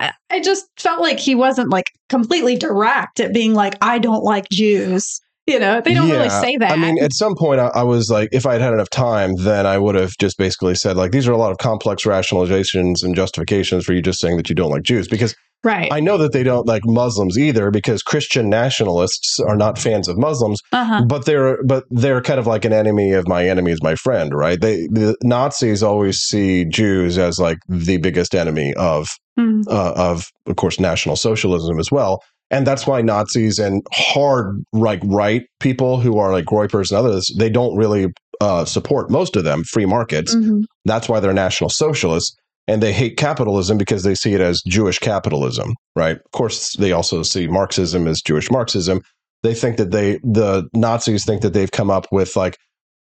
I 0.00 0.12
I 0.30 0.40
just 0.40 0.66
felt 0.78 1.00
like 1.00 1.18
he 1.18 1.34
wasn't 1.34 1.70
like 1.70 1.86
completely 2.08 2.56
direct 2.56 3.20
at 3.20 3.32
being 3.32 3.54
like, 3.54 3.74
I 3.82 3.98
don't 3.98 4.24
like 4.24 4.48
Jews. 4.50 5.20
You 5.46 5.58
know, 5.58 5.80
they 5.80 5.92
don't 5.92 6.08
really 6.08 6.28
say 6.30 6.56
that. 6.58 6.70
I 6.70 6.76
mean, 6.76 7.02
at 7.02 7.12
some 7.12 7.34
point, 7.34 7.58
I, 7.60 7.66
I 7.74 7.82
was 7.82 8.10
like, 8.10 8.28
if 8.30 8.46
I 8.46 8.52
had 8.52 8.62
had 8.62 8.74
enough 8.74 8.90
time, 8.90 9.34
then 9.36 9.66
I 9.66 9.76
would 9.76 9.96
have 9.96 10.12
just 10.20 10.38
basically 10.38 10.76
said, 10.76 10.96
like, 10.96 11.10
these 11.10 11.26
are 11.26 11.32
a 11.32 11.36
lot 11.36 11.50
of 11.50 11.58
complex 11.58 12.04
rationalizations 12.04 13.02
and 13.02 13.16
justifications 13.16 13.84
for 13.84 13.92
you 13.92 14.02
just 14.02 14.20
saying 14.20 14.36
that 14.36 14.48
you 14.48 14.54
don't 14.54 14.70
like 14.70 14.84
Jews. 14.84 15.08
Because 15.08 15.34
right. 15.64 15.92
I 15.92 15.98
know 15.98 16.16
that 16.18 16.32
they 16.32 16.44
don't 16.44 16.66
like 16.68 16.82
Muslims 16.84 17.36
either, 17.36 17.72
because 17.72 18.04
Christian 18.04 18.48
nationalists 18.50 19.40
are 19.40 19.56
not 19.56 19.78
fans 19.78 20.06
of 20.06 20.16
Muslims. 20.16 20.60
uh-huh. 20.70 21.06
But 21.08 21.26
they're 21.26 21.58
but 21.64 21.84
they're 21.90 22.22
kind 22.22 22.38
of 22.38 22.46
like 22.46 22.64
an 22.64 22.72
enemy 22.72 23.10
of 23.10 23.26
my 23.26 23.48
enemy 23.48 23.72
is 23.72 23.82
my 23.82 23.96
friend, 23.96 24.32
right? 24.32 24.60
They 24.60 24.86
the 24.92 25.16
Nazis 25.24 25.82
always 25.82 26.18
see 26.18 26.64
Jews 26.66 27.18
as 27.18 27.40
like 27.40 27.58
the 27.68 27.96
biggest 27.96 28.36
enemy 28.36 28.74
of 28.74 29.08
Mhm. 29.40 29.62
uh, 29.66 29.94
of 29.96 30.26
of 30.46 30.56
course 30.56 30.78
national 30.78 31.16
socialism 31.16 31.78
as 31.78 31.90
well 31.90 32.20
and 32.52 32.64
that's 32.66 32.86
why 32.86 33.00
nazis 33.02 33.58
and 33.58 33.84
hard 33.92 34.62
like 34.72 35.00
right 35.04 35.42
people 35.58 35.98
who 35.98 36.18
are 36.18 36.30
like 36.30 36.44
groypers 36.44 36.90
and 36.90 36.98
others 36.98 37.28
they 37.38 37.50
don't 37.50 37.76
really 37.76 38.06
uh, 38.40 38.64
support 38.64 39.08
most 39.10 39.36
of 39.36 39.44
them 39.44 39.62
free 39.64 39.86
markets. 39.86 40.34
Mhm. 40.34 40.64
that's 40.84 41.08
why 41.08 41.18
they're 41.20 41.32
national 41.32 41.70
socialists 41.70 42.36
and 42.68 42.82
they 42.82 42.92
hate 42.92 43.16
capitalism 43.16 43.78
because 43.78 44.02
they 44.04 44.14
see 44.14 44.34
it 44.34 44.40
as 44.40 44.62
jewish 44.66 44.98
capitalism 44.98 45.74
right? 45.96 46.16
Of 46.16 46.30
course 46.32 46.76
they 46.76 46.92
also 46.92 47.22
see 47.22 47.46
marxism 47.48 48.06
as 48.06 48.20
jewish 48.20 48.50
marxism. 48.50 49.00
They 49.42 49.54
think 49.54 49.76
that 49.76 49.90
they 49.90 50.18
the 50.22 50.68
nazis 50.74 51.24
think 51.24 51.42
that 51.42 51.52
they've 51.52 51.70
come 51.70 51.90
up 51.90 52.06
with 52.12 52.36
like 52.36 52.56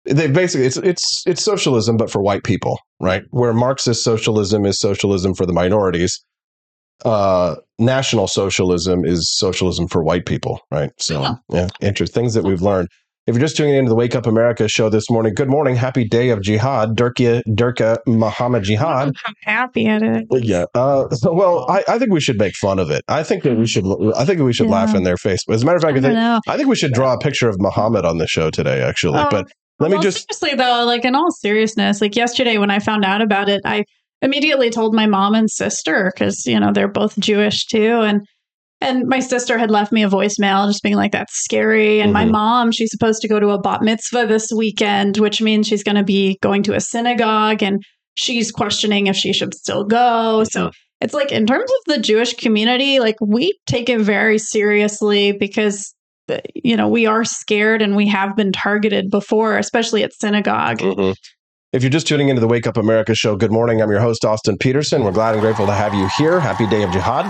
they 0.04 0.28
basically 0.28 0.66
it's 0.66 0.76
it's 0.78 1.22
it's 1.26 1.44
socialism 1.44 1.96
but 1.96 2.10
for 2.10 2.20
white 2.22 2.44
people 2.44 2.78
right? 3.00 3.22
Where 3.30 3.52
marxist 3.52 4.02
socialism 4.04 4.66
is 4.66 4.78
socialism 4.80 5.34
for 5.34 5.46
the 5.46 5.52
minorities 5.52 6.22
uh 7.04 7.56
national 7.78 8.26
socialism 8.28 9.04
is 9.04 9.30
socialism 9.30 9.88
for 9.88 10.02
white 10.02 10.26
people 10.26 10.60
right 10.70 10.90
so 10.98 11.22
Yeah. 11.22 11.34
yeah 11.50 11.68
interesting 11.80 12.22
things 12.22 12.34
that 12.34 12.44
we've 12.44 12.62
learned 12.62 12.88
if 13.26 13.34
you're 13.36 13.40
just 13.40 13.56
tuning 13.56 13.74
into 13.74 13.88
the 13.88 13.94
wake 13.94 14.14
up 14.14 14.26
america 14.26 14.68
show 14.68 14.88
this 14.88 15.08
morning 15.10 15.32
good 15.34 15.48
morning 15.48 15.76
happy 15.76 16.04
day 16.06 16.30
of 16.30 16.42
jihad 16.42 16.96
durka 16.96 17.42
durka 17.48 17.98
muhammad 18.06 18.64
jihad 18.64 19.12
I'm 19.26 19.34
happy 19.44 19.86
at 19.86 20.02
it. 20.02 20.26
yeah 20.30 20.64
uh 20.74 21.06
well 21.24 21.64
I, 21.70 21.84
I 21.88 21.98
think 21.98 22.12
we 22.12 22.20
should 22.20 22.38
make 22.38 22.54
fun 22.56 22.78
of 22.78 22.90
it 22.90 23.02
i 23.08 23.22
think 23.22 23.42
that 23.44 23.56
we 23.56 23.66
should 23.66 23.84
i 24.16 24.24
think 24.24 24.40
we 24.40 24.52
should 24.52 24.66
Yeah. 24.66 24.72
laugh 24.72 24.94
in 24.94 25.04
their 25.04 25.16
face 25.16 25.40
as 25.50 25.62
a 25.62 25.66
matter 25.66 25.76
of 25.76 25.82
fact 25.82 25.96
I 25.96 26.00
don't 26.00 26.12
think. 26.12 26.42
I 26.48 26.56
think 26.56 26.68
we 26.68 26.76
should 26.76 26.92
draw 26.92 27.14
a 27.14 27.18
picture 27.18 27.48
of 27.48 27.56
muhammad 27.60 28.04
on 28.04 28.18
the 28.18 28.26
show 28.26 28.50
today 28.50 28.82
actually 28.82 29.18
Oh, 29.20 29.28
but 29.30 29.50
let 29.78 29.90
me 29.90 29.98
just 30.00 30.26
seriously 30.30 30.58
though, 30.62 30.84
like 30.84 31.06
in 31.06 31.14
all 31.14 31.30
seriousness, 31.30 32.02
like 32.02 32.14
yesterday 32.14 32.58
when 32.58 32.70
I 32.70 32.80
found 32.80 33.02
out 33.02 33.22
about 33.22 33.48
it, 33.48 33.62
I 33.64 33.86
immediately 34.22 34.70
told 34.70 34.94
my 34.94 35.06
mom 35.06 35.34
and 35.34 35.50
sister 35.50 36.12
because 36.14 36.44
you 36.46 36.58
know 36.58 36.72
they're 36.72 36.88
both 36.88 37.18
Jewish 37.18 37.66
too, 37.66 38.00
and 38.00 38.20
and 38.82 39.06
my 39.06 39.20
sister 39.20 39.58
had 39.58 39.70
left 39.70 39.92
me 39.92 40.02
a 40.02 40.08
voicemail 40.08 40.66
just 40.66 40.82
being 40.82 40.96
like 40.96 41.12
that's 41.12 41.34
scary, 41.44 42.00
and 42.00 42.12
my 42.12 42.24
Mhm. 42.24 42.30
mom 42.30 42.72
she's 42.72 42.90
supposed 42.90 43.20
to 43.22 43.28
go 43.28 43.38
to 43.40 43.50
a 43.50 43.60
bat 43.60 43.82
mitzvah 43.82 44.26
this 44.26 44.48
weekend, 44.56 45.18
which 45.18 45.40
means 45.42 45.66
she's 45.68 45.82
going 45.84 45.96
to 45.96 46.04
be 46.04 46.38
going 46.42 46.62
to 46.64 46.74
a 46.74 46.80
synagogue, 46.80 47.62
and 47.62 47.82
she's 48.14 48.50
questioning 48.50 49.06
if 49.06 49.16
she 49.16 49.32
should 49.32 49.54
still 49.54 49.84
go. 49.84 50.44
So 50.44 50.70
it's 51.00 51.14
like 51.14 51.32
in 51.32 51.46
terms 51.46 51.70
of 51.70 51.94
the 51.94 52.00
Jewish 52.00 52.34
community, 52.34 53.00
like 53.00 53.16
we 53.20 53.58
take 53.66 53.88
it 53.88 54.00
very 54.00 54.38
seriously 54.38 55.32
because 55.32 55.94
you 56.54 56.76
know 56.76 56.88
we 56.88 57.06
are 57.06 57.24
scared 57.24 57.82
and 57.82 57.96
we 57.96 58.06
have 58.08 58.36
been 58.36 58.52
targeted 58.52 59.10
before, 59.10 59.58
especially 59.58 60.02
at 60.02 60.12
synagogue. 60.12 60.78
Mm-mm. 60.78 61.14
If 61.72 61.84
you're 61.84 61.90
just 61.90 62.08
tuning 62.08 62.30
into 62.30 62.40
the 62.40 62.48
Wake 62.48 62.66
Up 62.66 62.76
America 62.76 63.14
show, 63.14 63.36
good 63.36 63.52
morning. 63.52 63.80
I'm 63.80 63.92
your 63.92 64.00
host, 64.00 64.24
Austin 64.24 64.58
Petersen. 64.58 65.04
We're 65.04 65.12
glad 65.12 65.34
and 65.34 65.40
grateful 65.40 65.66
to 65.66 65.72
have 65.72 65.94
you 65.94 66.08
here. 66.18 66.40
Happy 66.40 66.66
day 66.66 66.82
of 66.82 66.90
jihad. 66.90 67.26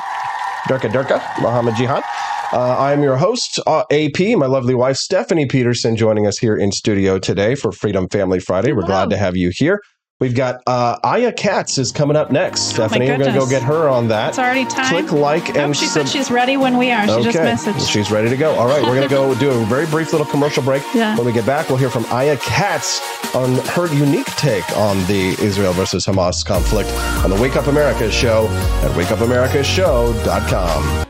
Durka 0.65 0.91
Durka, 0.91 1.21
Muhammad 1.43 1.77
Jihad. 1.77 2.03
Uh, 2.51 2.75
I'm 2.79 3.03
your 3.03 3.19
host, 3.19 3.61
uh, 3.67 3.85
AP, 3.91 4.39
my 4.39 4.47
lovely 4.47 4.75
wife, 4.75 4.97
Stephanie 4.97 5.45
Petersen, 5.45 5.95
joining 5.95 6.27
us 6.27 6.39
here 6.39 6.57
in 6.57 6.73
studio 6.73 7.19
today 7.19 7.55
for 7.55 7.71
Freedom 7.71 8.09
Family 8.09 8.41
Friday. 8.41 8.73
We're 8.73 8.87
glad 8.87 9.11
to 9.11 9.19
have 9.19 9.37
you 9.37 9.51
here. 9.55 9.83
We've 10.21 10.35
got 10.35 10.63
uh, 10.67 10.99
Aya 11.03 11.33
Katz 11.33 11.79
is 11.79 11.91
coming 11.93 12.15
up 12.15 12.31
next. 12.31 12.61
Stephanie, 12.75 13.09
we're 13.09 13.17
going 13.17 13.33
to 13.33 13.39
go 13.39 13.49
get 13.49 13.63
her 13.63 13.89
on 13.89 14.09
that. 14.09 14.29
It's 14.29 14.39
already 14.39 14.67
time. 14.67 14.91
Click 14.91 15.13
like 15.13 15.57
Oh, 15.57 15.61
and 15.61 15.75
she 15.75 15.87
sub- 15.87 16.07
said 16.07 16.13
she's 16.13 16.31
ready 16.31 16.59
when 16.59 16.77
we 16.77 16.91
are. 16.91 17.09
She 17.09 17.23
just 17.23 17.39
messaged. 17.39 17.91
She's 17.91 18.11
ready 18.11 18.29
to 18.29 18.37
go. 18.37 18.53
All 18.57 18.67
right, 18.67 18.83
we're 18.83 18.97
going 18.97 19.09
to 19.09 19.15
go 19.15 19.35
do 19.41 19.49
a 19.51 19.65
very 19.65 19.87
brief 19.87 20.13
little 20.13 20.27
commercial 20.27 20.63
break. 20.63 20.83
Yeah. 20.95 21.17
When 21.17 21.25
we 21.27 21.33
get 21.33 21.47
back, 21.47 21.71
we'll 21.71 21.79
hear 21.79 21.89
from 21.89 22.05
Aya 22.07 22.37
Katz 22.37 23.01
on 23.35 23.55
her 23.69 23.87
unique 23.95 24.27
take 24.37 24.69
on 24.77 24.99
the 25.07 25.35
Israel 25.43 25.73
versus 25.73 26.05
Hamas 26.05 26.45
conflict 26.45 26.91
on 27.25 27.31
the 27.31 27.41
Wake 27.41 27.57
Up 27.57 27.69
America 27.69 28.11
show 28.11 28.47
at 28.85 28.91
wakeupamerica.show.com. 28.97 31.10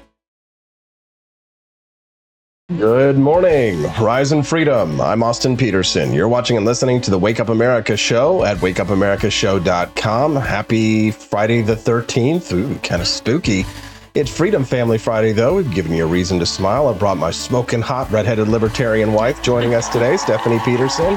Good 2.80 3.18
morning, 3.18 3.82
Rise 4.00 4.32
and 4.32 4.44
Freedom. 4.44 5.02
I'm 5.02 5.22
Austin 5.22 5.54
Petersen. 5.54 6.14
You're 6.14 6.28
watching 6.28 6.56
and 6.56 6.64
listening 6.64 7.02
to 7.02 7.10
the 7.10 7.18
Wake 7.18 7.38
Up 7.38 7.50
America 7.50 7.94
show 7.94 8.42
at 8.42 8.56
wakeupamerica.show.com. 8.56 10.36
Happy 10.36 11.10
Friday 11.10 11.60
the 11.60 11.74
13th. 11.74 12.50
Ooh, 12.54 12.74
kind 12.78 13.02
of 13.02 13.06
spooky. 13.06 13.66
It's 14.14 14.34
Freedom 14.34 14.64
Family 14.64 14.96
Friday, 14.96 15.32
though. 15.32 15.56
We've 15.56 15.70
given 15.70 15.92
you 15.92 16.04
a 16.04 16.06
reason 16.06 16.38
to 16.38 16.46
smile. 16.46 16.88
I 16.88 16.96
brought 16.96 17.18
my 17.18 17.30
smoking 17.30 17.82
hot 17.82 18.10
redheaded 18.10 18.48
libertarian 18.48 19.12
wife 19.12 19.42
joining 19.42 19.74
us 19.74 19.90
today, 19.90 20.16
Stephanie 20.16 20.60
Petersen. 20.60 21.12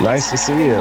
Nice 0.00 0.30
to 0.30 0.38
see 0.38 0.64
you. 0.64 0.80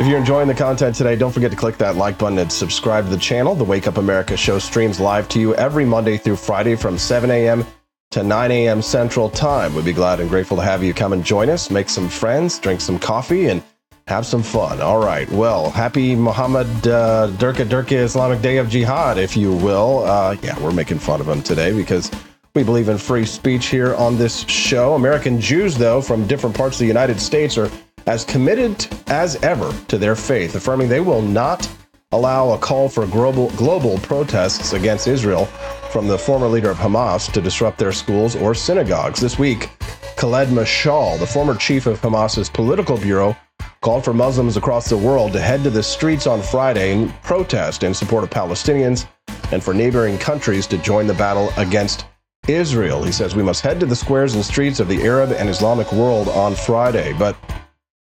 If 0.00 0.06
you're 0.06 0.18
enjoying 0.18 0.48
the 0.48 0.54
content 0.54 0.94
today, 0.96 1.16
don't 1.16 1.32
forget 1.32 1.50
to 1.50 1.56
click 1.56 1.76
that 1.78 1.96
like 1.96 2.16
button 2.16 2.38
and 2.38 2.50
subscribe 2.50 3.04
to 3.04 3.10
the 3.10 3.18
channel. 3.18 3.54
The 3.54 3.64
Wake 3.64 3.86
Up 3.86 3.98
America 3.98 4.38
show 4.38 4.58
streams 4.58 4.98
live 4.98 5.28
to 5.28 5.38
you 5.38 5.54
every 5.56 5.84
Monday 5.84 6.16
through 6.16 6.36
Friday 6.36 6.76
from 6.76 6.96
7 6.96 7.30
a.m. 7.30 7.66
to 8.10 8.22
9 8.22 8.50
a.m. 8.50 8.80
Central 8.80 9.28
Time. 9.28 9.74
We'd 9.74 9.84
be 9.84 9.92
glad 9.92 10.20
and 10.20 10.30
grateful 10.30 10.56
to 10.56 10.62
have 10.62 10.82
you 10.82 10.94
come 10.94 11.12
and 11.12 11.22
join 11.22 11.50
us, 11.50 11.70
make 11.70 11.90
some 11.90 12.08
friends, 12.08 12.58
drink 12.58 12.80
some 12.80 12.98
coffee, 12.98 13.48
and 13.48 13.62
have 14.06 14.24
some 14.24 14.42
fun. 14.42 14.80
All 14.80 14.98
right. 14.98 15.30
Well, 15.30 15.70
happy 15.70 16.14
Muhammad 16.16 16.66
uh, 16.88 17.28
Durka 17.32 17.66
Durka 17.66 17.92
Islamic 17.92 18.40
Day 18.40 18.56
of 18.56 18.70
Jihad, 18.70 19.18
if 19.18 19.36
you 19.36 19.52
will. 19.52 20.04
Uh, 20.04 20.36
yeah, 20.42 20.58
we're 20.62 20.72
making 20.72 20.98
fun 20.98 21.20
of 21.20 21.28
him 21.28 21.42
today 21.42 21.76
because 21.76 22.10
we 22.54 22.64
believe 22.64 22.88
in 22.88 22.96
free 22.96 23.26
speech 23.26 23.66
here 23.66 23.94
on 23.96 24.16
this 24.16 24.40
show. 24.48 24.94
American 24.94 25.38
Jews, 25.38 25.76
though, 25.76 26.00
from 26.00 26.26
different 26.26 26.56
parts 26.56 26.76
of 26.76 26.80
the 26.80 26.86
United 26.86 27.20
States 27.20 27.58
are 27.58 27.70
as 28.06 28.24
committed 28.24 28.86
as 29.08 29.36
ever 29.42 29.70
to 29.88 29.98
their 29.98 30.16
faith, 30.16 30.54
affirming 30.54 30.88
they 30.88 31.00
will 31.00 31.20
not 31.20 31.70
allow 32.12 32.52
a 32.52 32.58
call 32.58 32.88
for 32.88 33.06
global, 33.06 33.50
global 33.50 33.98
protests 33.98 34.72
against 34.72 35.06
Israel 35.06 35.44
from 35.92 36.08
the 36.08 36.16
former 36.16 36.46
leader 36.46 36.70
of 36.70 36.78
Hamas 36.78 37.30
to 37.32 37.40
disrupt 37.42 37.78
their 37.78 37.92
schools 37.92 38.34
or 38.34 38.54
synagogues. 38.54 39.20
This 39.20 39.38
week, 39.38 39.68
Khaled 40.16 40.48
Mashal, 40.48 41.18
the 41.18 41.26
former 41.26 41.54
chief 41.54 41.86
of 41.86 42.00
Hamas's 42.00 42.48
political 42.48 42.96
bureau, 42.96 43.36
called 43.82 44.04
for 44.04 44.14
Muslims 44.14 44.56
across 44.56 44.88
the 44.88 44.96
world 44.96 45.32
to 45.32 45.40
head 45.40 45.62
to 45.64 45.70
the 45.70 45.82
streets 45.82 46.26
on 46.26 46.40
Friday 46.40 46.92
and 46.92 47.12
protest 47.22 47.82
in 47.82 47.92
support 47.92 48.24
of 48.24 48.30
Palestinians 48.30 49.06
and 49.52 49.62
for 49.62 49.74
neighboring 49.74 50.16
countries 50.16 50.66
to 50.66 50.78
join 50.78 51.06
the 51.06 51.14
battle 51.14 51.52
against 51.58 52.06
Israel. 52.48 53.04
He 53.04 53.12
says 53.12 53.36
we 53.36 53.42
must 53.42 53.60
head 53.60 53.78
to 53.80 53.86
the 53.86 53.94
squares 53.94 54.34
and 54.34 54.42
streets 54.42 54.80
of 54.80 54.88
the 54.88 55.02
Arab 55.02 55.32
and 55.32 55.48
Islamic 55.48 55.92
world 55.92 56.28
on 56.28 56.54
Friday. 56.54 57.12
But 57.18 57.36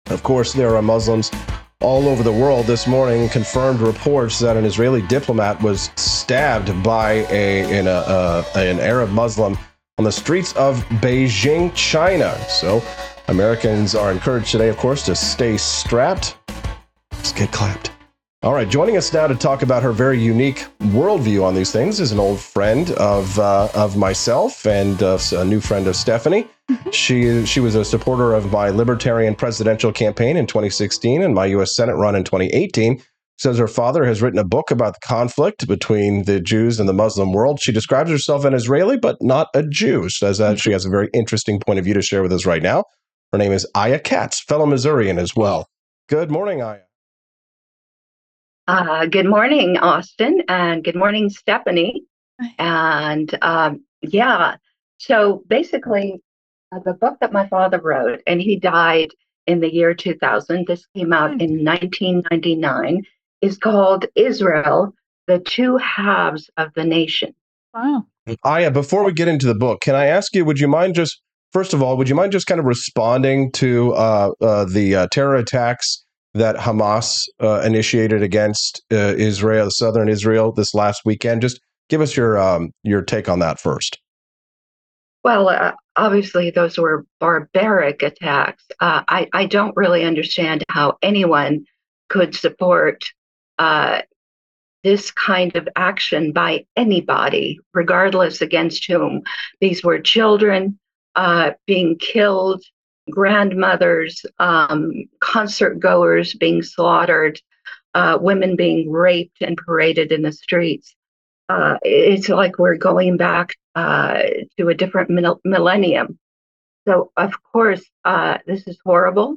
of 0.06 0.24
course, 0.24 0.52
there 0.52 0.74
are 0.76 0.82
Muslims 0.82 1.30
all 1.82 2.08
over 2.08 2.22
the 2.22 2.32
world 2.32 2.66
this 2.66 2.86
morning 2.86 3.28
confirmed 3.28 3.80
reports 3.80 4.38
that 4.38 4.56
an 4.56 4.64
Israeli 4.64 5.02
diplomat 5.02 5.60
was 5.60 5.90
stabbed 5.96 6.82
by 6.82 7.26
a, 7.28 7.78
in 7.78 7.86
a, 7.86 7.90
uh, 7.90 8.44
an 8.54 8.78
Arab 8.78 9.10
Muslim 9.10 9.58
on 9.98 10.04
the 10.04 10.12
streets 10.12 10.52
of 10.54 10.82
Beijing, 11.00 11.74
China. 11.74 12.38
So 12.48 12.82
Americans 13.28 13.94
are 13.94 14.12
encouraged 14.12 14.52
today, 14.52 14.68
of 14.68 14.76
course, 14.76 15.04
to 15.06 15.14
stay 15.14 15.56
strapped. 15.56 16.36
Let's 17.12 17.32
get 17.32 17.52
clapped. 17.52 17.90
All 18.44 18.52
right, 18.52 18.68
joining 18.68 18.96
us 18.96 19.12
now 19.12 19.28
to 19.28 19.36
talk 19.36 19.62
about 19.62 19.84
her 19.84 19.92
very 19.92 20.20
unique 20.20 20.66
worldview 20.80 21.44
on 21.44 21.54
these 21.54 21.70
things 21.70 22.00
is 22.00 22.10
an 22.10 22.18
old 22.18 22.40
friend 22.40 22.90
of 22.92 23.38
uh, 23.38 23.68
of 23.72 23.96
myself 23.96 24.66
and 24.66 25.00
uh, 25.00 25.16
a 25.36 25.44
new 25.44 25.60
friend 25.60 25.86
of 25.86 25.94
Stephanie. 25.94 26.48
Mm-hmm. 26.68 26.90
She 26.90 27.46
she 27.46 27.60
was 27.60 27.76
a 27.76 27.84
supporter 27.84 28.34
of 28.34 28.50
my 28.50 28.70
libertarian 28.70 29.36
presidential 29.36 29.92
campaign 29.92 30.36
in 30.36 30.48
2016 30.48 31.22
and 31.22 31.36
my 31.36 31.46
U.S. 31.46 31.76
Senate 31.76 31.94
run 31.94 32.16
in 32.16 32.24
2018. 32.24 33.00
Says 33.38 33.58
her 33.58 33.68
father 33.68 34.04
has 34.04 34.20
written 34.20 34.40
a 34.40 34.44
book 34.44 34.72
about 34.72 34.94
the 34.94 35.06
conflict 35.06 35.68
between 35.68 36.24
the 36.24 36.40
Jews 36.40 36.80
and 36.80 36.88
the 36.88 36.92
Muslim 36.92 37.32
world. 37.32 37.60
She 37.60 37.70
describes 37.70 38.10
herself 38.10 38.44
an 38.44 38.54
Israeli, 38.54 38.96
but 38.96 39.18
not 39.20 39.50
a 39.54 39.62
Jew. 39.62 40.08
Says 40.08 40.38
that 40.38 40.58
she 40.58 40.72
has 40.72 40.84
a 40.84 40.90
very 40.90 41.10
interesting 41.14 41.60
point 41.60 41.78
of 41.78 41.84
view 41.84 41.94
to 41.94 42.02
share 42.02 42.24
with 42.24 42.32
us 42.32 42.44
right 42.44 42.62
now. 42.62 42.86
Her 43.30 43.38
name 43.38 43.52
is 43.52 43.68
Aya 43.76 44.00
Katz, 44.00 44.42
fellow 44.42 44.66
Missourian 44.66 45.20
as 45.20 45.36
well. 45.36 45.68
Good 46.08 46.32
morning, 46.32 46.60
Aya. 46.60 46.80
Uh, 48.68 49.06
good 49.06 49.26
morning, 49.26 49.76
Austin, 49.78 50.40
and 50.48 50.84
good 50.84 50.94
morning, 50.94 51.28
Stephanie. 51.28 52.04
And 52.58 53.36
um, 53.42 53.84
yeah, 54.02 54.56
so 54.98 55.42
basically, 55.48 56.20
uh, 56.70 56.78
the 56.84 56.94
book 56.94 57.18
that 57.20 57.32
my 57.32 57.48
father 57.48 57.80
wrote, 57.80 58.20
and 58.24 58.40
he 58.40 58.56
died 58.56 59.08
in 59.48 59.58
the 59.58 59.72
year 59.72 59.94
2000, 59.94 60.66
this 60.68 60.86
came 60.96 61.12
out 61.12 61.32
in 61.32 61.64
1999, 61.64 63.02
is 63.40 63.58
called 63.58 64.06
Israel, 64.14 64.94
the 65.26 65.40
Two 65.40 65.76
Halves 65.78 66.48
of 66.56 66.72
the 66.74 66.84
Nation. 66.84 67.34
Wow. 67.74 68.06
Aya, 68.44 68.70
before 68.70 69.02
we 69.02 69.12
get 69.12 69.26
into 69.26 69.46
the 69.46 69.56
book, 69.56 69.80
can 69.80 69.96
I 69.96 70.06
ask 70.06 70.36
you, 70.36 70.44
would 70.44 70.60
you 70.60 70.68
mind 70.68 70.94
just, 70.94 71.20
first 71.52 71.74
of 71.74 71.82
all, 71.82 71.96
would 71.96 72.08
you 72.08 72.14
mind 72.14 72.30
just 72.30 72.46
kind 72.46 72.60
of 72.60 72.66
responding 72.66 73.50
to 73.52 73.92
uh, 73.94 74.30
uh 74.40 74.64
the 74.66 74.94
uh, 74.94 75.06
terror 75.10 75.34
attacks? 75.34 76.01
That 76.34 76.56
Hamas 76.56 77.24
uh, 77.40 77.60
initiated 77.60 78.22
against 78.22 78.82
uh, 78.90 79.14
Israel, 79.16 79.70
southern 79.70 80.08
Israel, 80.08 80.52
this 80.52 80.74
last 80.74 81.02
weekend. 81.04 81.42
Just 81.42 81.60
give 81.88 82.00
us 82.00 82.16
your 82.16 82.38
um, 82.38 82.70
your 82.82 83.02
take 83.02 83.28
on 83.28 83.38
that 83.40 83.60
first. 83.60 83.98
Well, 85.24 85.48
uh, 85.48 85.72
obviously, 85.96 86.50
those 86.50 86.78
were 86.78 87.06
barbaric 87.20 88.02
attacks. 88.02 88.64
Uh, 88.80 89.02
I 89.08 89.28
I 89.32 89.46
don't 89.46 89.76
really 89.76 90.04
understand 90.04 90.64
how 90.68 90.96
anyone 91.02 91.64
could 92.08 92.34
support 92.34 93.04
uh, 93.58 94.02
this 94.82 95.10
kind 95.10 95.54
of 95.54 95.68
action 95.76 96.32
by 96.32 96.64
anybody, 96.76 97.58
regardless 97.72 98.40
against 98.40 98.86
whom. 98.86 99.22
These 99.60 99.84
were 99.84 100.00
children 100.00 100.78
uh, 101.14 101.52
being 101.66 101.98
killed 101.98 102.62
grandmothers, 103.12 104.24
um, 104.38 105.04
concert 105.20 105.78
goers 105.78 106.34
being 106.34 106.62
slaughtered, 106.62 107.40
uh, 107.94 108.18
women 108.20 108.56
being 108.56 108.90
raped 108.90 109.42
and 109.42 109.56
paraded 109.56 110.12
in 110.12 110.22
the 110.22 110.32
streets. 110.32 110.94
Uh, 111.48 111.76
it's 111.82 112.28
like 112.28 112.58
we're 112.58 112.76
going 112.76 113.16
back 113.16 113.54
uh, 113.74 114.22
to 114.56 114.68
a 114.68 114.74
different 114.74 115.10
millennium. 115.44 116.18
So, 116.88 117.12
of 117.16 117.34
course, 117.42 117.84
uh, 118.04 118.38
this 118.46 118.66
is 118.66 118.78
horrible. 118.84 119.36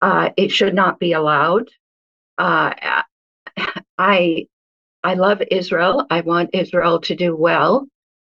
Uh, 0.00 0.30
it 0.36 0.50
should 0.50 0.74
not 0.74 0.98
be 0.98 1.12
allowed. 1.12 1.68
Uh, 2.38 2.72
I 3.98 4.46
I 5.04 5.14
love 5.14 5.42
Israel. 5.50 6.06
I 6.10 6.22
want 6.22 6.50
Israel 6.54 7.00
to 7.02 7.14
do 7.14 7.36
well. 7.36 7.86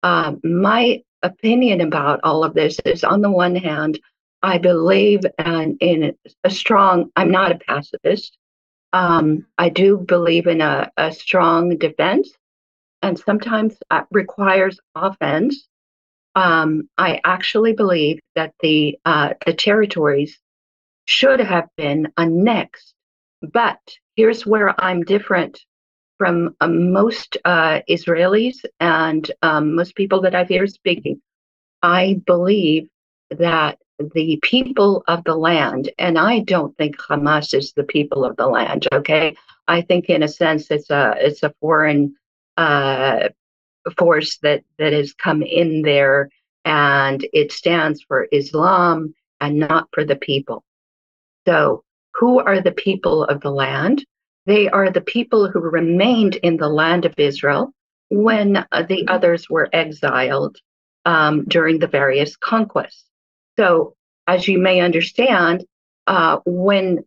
my 0.03 1.03
opinion 1.23 1.81
about 1.81 2.21
all 2.23 2.45
of 2.45 2.55
this 2.55 2.79
is, 2.85 3.03
on 3.03 3.21
the 3.23 3.31
one 3.31 3.57
hand, 3.57 3.99
I 4.45 4.59
believe 4.59 5.21
in, 5.39 5.79
in 5.81 6.15
a 6.45 6.51
strong, 6.51 7.11
I'm 7.17 7.31
not 7.31 7.51
a 7.51 7.59
pacifist. 7.59 8.37
Um, 8.93 9.47
I 9.57 9.71
do 9.71 9.97
believe 9.97 10.47
in 10.47 10.61
a, 10.61 10.93
a 10.99 11.13
strong 11.13 11.79
defense 11.79 12.31
and 13.01 13.19
sometimes 13.19 13.75
requires 14.11 14.79
offense. 14.95 15.67
Um, 16.35 16.91
I 16.99 17.23
actually 17.25 17.73
believe 17.73 18.21
that 18.35 18.53
the 18.61 18.99
uh, 19.07 19.33
the 19.47 19.55
territories 19.55 20.39
should 21.07 21.41
have 21.41 21.69
been 21.79 22.13
annexed, 22.19 22.93
but 23.41 23.81
here's 24.15 24.45
where 24.45 24.79
I'm 24.79 25.05
different 25.05 25.59
from 26.19 26.55
uh, 26.61 26.69
most 26.69 27.39
uh, 27.47 27.81
Israelis 27.89 28.57
and 28.79 29.31
um, 29.41 29.75
most 29.75 29.95
people 29.97 30.21
that 30.21 30.35
I've 30.35 30.51
heard 30.51 30.71
speaking. 30.71 31.23
I 31.83 32.21
believe 32.27 32.89
that 33.31 33.79
the 33.99 34.39
people 34.43 35.05
of 35.07 35.25
the 35.25 35.37
land, 35.37 35.91
and 35.99 36.19
I 36.19 36.41
don't 36.41 36.77
think 36.77 36.97
Hamas 36.97 37.55
is 37.55 37.73
the 37.73 37.85
people 37.85 38.25
of 38.25 38.37
the 38.37 38.47
land. 38.47 38.89
Okay, 38.93 39.37
I 39.69 39.83
think 39.83 40.07
in 40.07 40.23
a 40.23 40.29
sense 40.29 40.71
it's 40.71 40.91
a 40.91 41.15
it's 41.19 41.43
a 41.43 41.55
foreign 41.61 42.17
uh, 42.57 43.29
force 43.99 44.39
that 44.39 44.65
that 44.79 44.93
has 44.93 45.13
come 45.13 45.43
in 45.43 45.83
there, 45.83 46.31
and 46.65 47.27
it 47.33 47.53
stands 47.53 48.03
for 48.03 48.29
Islam 48.33 49.15
and 49.41 49.59
not 49.59 49.89
for 49.93 50.05
the 50.05 50.17
people. 50.17 50.65
So, 51.47 51.85
who 52.15 52.41
are 52.41 52.61
the 52.61 52.73
people 52.73 53.25
of 53.25 53.41
the 53.41 53.51
land? 53.51 54.05
They 54.47 54.69
are 54.69 54.91
the 54.91 55.01
people 55.01 55.49
who 55.49 55.61
remained 55.61 56.37
in 56.37 56.57
the 56.57 56.69
land 56.69 57.05
of 57.05 57.15
Israel 57.17 57.73
when 58.11 58.67
uh, 58.71 58.83
the 58.83 59.07
others 59.09 59.49
were 59.49 59.69
exiled 59.73 60.59
um, 61.05 61.45
during 61.47 61.79
the 61.79 61.87
various 61.87 62.37
conquests. 62.37 63.05
So, 63.59 63.95
as 64.27 64.49
you 64.49 64.59
may 64.59 64.81
understand, 64.81 65.65
uh, 66.07 66.39
when 66.45 67.05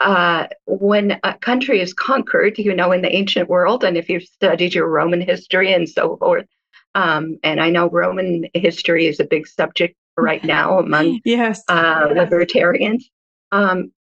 uh, 0.00 0.46
when 0.66 1.18
a 1.22 1.34
country 1.34 1.80
is 1.80 1.94
conquered, 1.94 2.58
you 2.58 2.74
know, 2.74 2.92
in 2.92 3.00
the 3.02 3.14
ancient 3.14 3.48
world, 3.48 3.82
and 3.82 3.96
if 3.96 4.10
you've 4.10 4.24
studied 4.24 4.74
your 4.74 4.88
Roman 4.88 5.20
history 5.20 5.72
and 5.72 5.88
so 5.88 6.16
forth, 6.18 6.46
um, 6.94 7.38
and 7.42 7.60
I 7.60 7.70
know 7.70 7.88
Roman 7.88 8.46
history 8.52 9.06
is 9.06 9.20
a 9.20 9.24
big 9.24 9.46
subject 9.46 9.96
right 10.16 10.44
now 10.56 10.78
among 10.78 11.20
yes. 11.24 11.62
uh, 11.68 12.08
libertarians. 12.14 13.10
Um, 13.52 13.92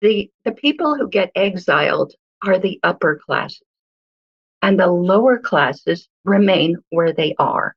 the 0.00 0.30
the 0.44 0.52
people 0.52 0.96
who 0.96 1.08
get 1.08 1.30
exiled 1.34 2.14
are 2.46 2.58
the 2.58 2.80
upper 2.82 3.20
classes, 3.24 3.62
and 4.62 4.78
the 4.78 4.86
lower 4.86 5.38
classes 5.38 6.08
remain 6.24 6.76
where 6.90 7.12
they 7.12 7.34
are 7.38 7.74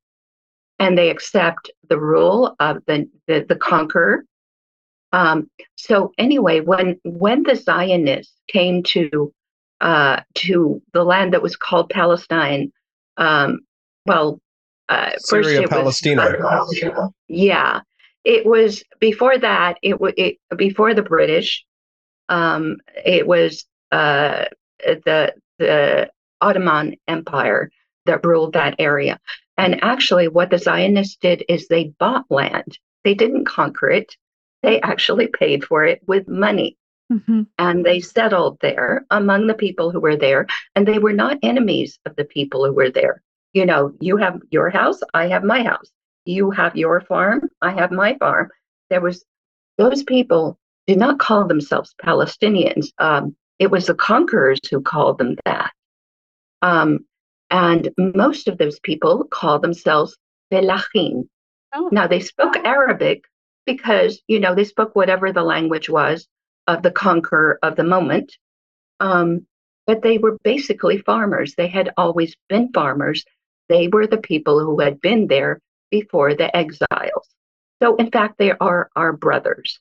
and 0.79 0.97
they 0.97 1.09
accept 1.09 1.71
the 1.89 1.99
rule 1.99 2.55
of 2.59 2.83
the, 2.85 3.09
the, 3.27 3.45
the 3.47 3.55
conqueror. 3.55 4.23
Um, 5.13 5.49
so 5.75 6.11
anyway, 6.17 6.59
when 6.59 6.99
when 7.03 7.43
the 7.43 7.55
Zionists 7.55 8.33
came 8.49 8.83
to 8.83 9.33
uh, 9.79 10.21
to 10.35 10.81
the 10.93 11.03
land 11.03 11.33
that 11.33 11.41
was 11.41 11.55
called 11.55 11.89
Palestine, 11.89 12.71
um, 13.15 13.61
well, 14.05 14.41
uh, 14.89 15.11
Syria, 15.17 15.61
first 15.61 15.71
Palestina. 15.71 16.35
Was, 16.39 17.11
yeah, 17.27 17.81
it 18.23 18.45
was 18.45 18.83
before 18.99 19.37
that. 19.37 19.77
It 19.81 19.99
was 20.01 20.13
before 20.55 20.93
the 20.93 21.03
British. 21.03 21.65
Um, 22.29 22.77
it 23.05 23.25
was 23.25 23.65
uh, 23.91 24.45
the 24.79 25.33
the 25.57 26.09
Ottoman 26.41 26.95
Empire 27.07 27.71
that 28.07 28.25
ruled 28.25 28.53
that 28.53 28.75
area. 28.79 29.19
And 29.57 29.83
actually, 29.83 30.27
what 30.27 30.49
the 30.49 30.57
Zionists 30.57 31.17
did 31.17 31.43
is 31.47 31.67
they 31.67 31.93
bought 31.99 32.25
land. 32.29 32.77
They 33.03 33.13
didn't 33.13 33.45
conquer 33.45 33.89
it. 33.89 34.15
They 34.63 34.81
actually 34.81 35.27
paid 35.27 35.63
for 35.63 35.85
it 35.85 36.01
with 36.07 36.27
money. 36.27 36.77
Mm-hmm. 37.11 37.43
And 37.57 37.85
they 37.85 37.99
settled 38.01 38.57
there 38.61 39.05
among 39.11 39.47
the 39.47 39.53
people 39.53 39.91
who 39.91 39.99
were 39.99 40.17
there. 40.17 40.47
And 40.75 40.87
they 40.87 40.99
were 40.99 41.13
not 41.13 41.37
enemies 41.41 41.99
of 42.05 42.15
the 42.15 42.25
people 42.25 42.65
who 42.65 42.73
were 42.73 42.91
there. 42.91 43.21
You 43.53 43.65
know, 43.65 43.93
you 43.99 44.17
have 44.17 44.41
your 44.49 44.69
house, 44.69 44.99
I 45.13 45.27
have 45.27 45.43
my 45.43 45.63
house. 45.63 45.89
You 46.25 46.51
have 46.51 46.75
your 46.75 47.01
farm, 47.01 47.49
I 47.61 47.71
have 47.71 47.91
my 47.91 48.17
farm. 48.17 48.49
There 48.89 49.01
was, 49.01 49.23
those 49.77 50.03
people 50.03 50.59
did 50.85 50.97
not 50.97 51.19
call 51.19 51.47
themselves 51.47 51.95
Palestinians. 52.03 52.87
Um, 52.97 53.35
it 53.59 53.71
was 53.71 53.87
the 53.87 53.95
conquerors 53.95 54.59
who 54.69 54.81
called 54.81 55.17
them 55.17 55.37
that. 55.45 55.71
Um, 56.61 57.05
and 57.49 57.89
most 57.97 58.47
of 58.47 58.57
those 58.57 58.79
people 58.79 59.25
call 59.25 59.59
themselves 59.59 60.17
Felahim. 60.51 61.27
Oh. 61.73 61.89
Now, 61.91 62.07
they 62.07 62.19
spoke 62.19 62.55
Arabic 62.57 63.23
because, 63.65 64.21
you 64.27 64.39
know, 64.39 64.55
they 64.55 64.63
spoke 64.63 64.95
whatever 64.95 65.31
the 65.31 65.43
language 65.43 65.89
was 65.89 66.27
of 66.67 66.83
the 66.83 66.91
conqueror 66.91 67.59
of 67.63 67.75
the 67.75 67.83
moment. 67.83 68.37
Um, 68.99 69.45
but 69.85 70.01
they 70.01 70.17
were 70.17 70.37
basically 70.43 70.97
farmers. 70.97 71.55
They 71.55 71.67
had 71.67 71.93
always 71.97 72.35
been 72.49 72.71
farmers. 72.73 73.23
They 73.69 73.87
were 73.87 74.07
the 74.07 74.17
people 74.17 74.59
who 74.59 74.79
had 74.79 74.99
been 75.01 75.27
there 75.27 75.61
before 75.91 76.35
the 76.35 76.55
exiles. 76.55 77.29
So, 77.81 77.95
in 77.95 78.11
fact, 78.11 78.37
they 78.37 78.51
are 78.51 78.89
our 78.95 79.13
brothers. 79.13 79.79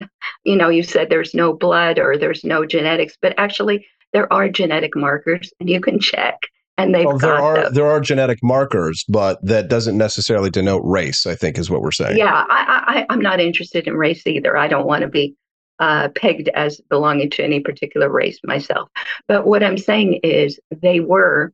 You 0.44 0.56
know, 0.56 0.68
you 0.68 0.82
said 0.82 1.08
there's 1.08 1.32
no 1.32 1.54
blood 1.54 1.98
or 1.98 2.18
there's 2.18 2.44
no 2.44 2.66
genetics, 2.66 3.16
but 3.22 3.32
actually, 3.38 3.86
there 4.12 4.30
are 4.30 4.46
genetic 4.50 4.94
markers, 4.94 5.50
and 5.58 5.70
you 5.70 5.80
can 5.80 5.98
check. 5.98 6.38
And 6.76 6.94
they've 6.94 7.06
Well, 7.06 7.18
there 7.18 7.36
are 7.36 7.64
them. 7.64 7.74
there 7.74 7.86
are 7.86 8.00
genetic 8.00 8.38
markers, 8.42 9.04
but 9.08 9.38
that 9.46 9.68
doesn't 9.68 9.96
necessarily 9.96 10.50
denote 10.50 10.82
race. 10.84 11.24
I 11.26 11.34
think 11.34 11.58
is 11.58 11.70
what 11.70 11.82
we're 11.82 11.92
saying. 11.92 12.18
Yeah, 12.18 12.44
I, 12.48 12.82
I, 12.86 13.06
I'm 13.10 13.20
not 13.20 13.40
interested 13.40 13.86
in 13.86 13.94
race 13.94 14.26
either. 14.26 14.56
I 14.56 14.66
don't 14.66 14.86
want 14.86 15.02
to 15.02 15.08
be 15.08 15.36
uh, 15.78 16.08
pegged 16.16 16.48
as 16.48 16.80
belonging 16.88 17.30
to 17.30 17.44
any 17.44 17.60
particular 17.60 18.08
race 18.10 18.38
myself. 18.44 18.88
But 19.28 19.46
what 19.46 19.62
I'm 19.62 19.78
saying 19.78 20.20
is 20.22 20.58
they 20.82 21.00
were, 21.00 21.52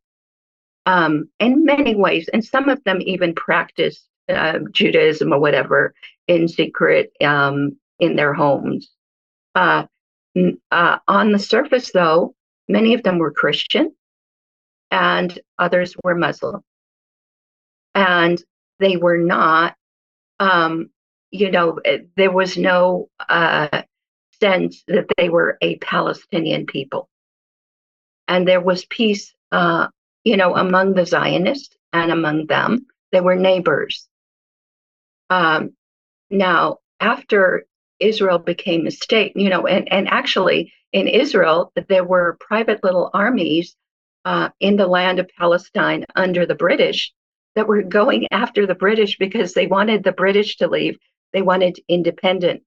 um, 0.87 1.29
in 1.39 1.65
many 1.65 1.95
ways, 1.95 2.29
and 2.33 2.45
some 2.45 2.69
of 2.69 2.83
them 2.85 3.01
even 3.03 3.35
practiced 3.35 4.07
uh, 4.29 4.61
Judaism 4.73 5.33
or 5.33 5.39
whatever 5.41 5.95
in 6.29 6.49
secret 6.49 7.13
um, 7.23 7.77
in 7.99 8.17
their 8.17 8.33
homes. 8.33 8.91
Uh, 9.55 9.85
uh, 10.71 10.99
on 11.09 11.33
the 11.33 11.39
surface, 11.39 11.91
though, 11.93 12.35
many 12.69 12.95
of 12.95 13.03
them 13.03 13.19
were 13.19 13.33
Christian 13.33 13.93
and 14.91 15.39
others 15.59 15.95
were 16.03 16.15
Muslim. 16.15 16.63
And 17.95 18.43
they 18.79 18.97
were 18.97 19.19
not 19.19 19.77
um, 20.41 20.91
you 21.31 21.51
know, 21.51 21.79
eh, 21.85 21.99
there 22.17 22.33
was 22.33 22.57
no 22.57 23.09
uh, 23.29 23.83
sense 24.41 24.83
that 24.89 25.07
they 25.17 25.29
were 25.29 25.59
a 25.61 25.77
Palestinian 25.77 26.67
people. 26.67 27.09
And 28.27 28.47
there 28.47 28.61
was 28.61 28.85
peace, 28.87 29.33
uh, 29.53 29.89
you 30.25 30.37
know, 30.37 30.57
among 30.57 30.95
the 30.95 31.07
Zionists 31.07 31.77
and 31.93 32.11
among 32.11 32.47
them. 32.47 32.87
They 33.13 33.21
were 33.21 33.37
neighbors. 33.37 34.09
Um, 35.31 35.75
now, 36.31 36.79
after 37.01 37.65
Israel 37.99 38.39
became 38.39 38.87
a 38.87 38.91
state, 38.91 39.33
you 39.37 39.49
know, 39.49 39.67
and, 39.67 39.93
and 39.93 40.09
actually 40.09 40.73
in 40.93 41.07
Israel, 41.07 41.73
there 41.89 42.05
were 42.05 42.39
private 42.41 42.83
little 42.83 43.11
armies 43.13 43.77
uh, 44.25 44.49
in 44.61 44.77
the 44.77 44.87
land 44.87 45.19
of 45.19 45.31
Palestine 45.39 46.05
under 46.17 46.47
the 46.47 46.55
British 46.55 47.13
that 47.55 47.67
were 47.67 47.83
going 47.83 48.27
after 48.31 48.67
the 48.67 48.75
British 48.75 49.19
because 49.19 49.55
they 49.55 49.67
wanted 49.67 50.05
the 50.05 50.13
British 50.13 50.57
to 50.59 50.69
leave. 50.69 50.97
They 51.33 51.43
wanted 51.43 51.79
independence. 51.89 52.63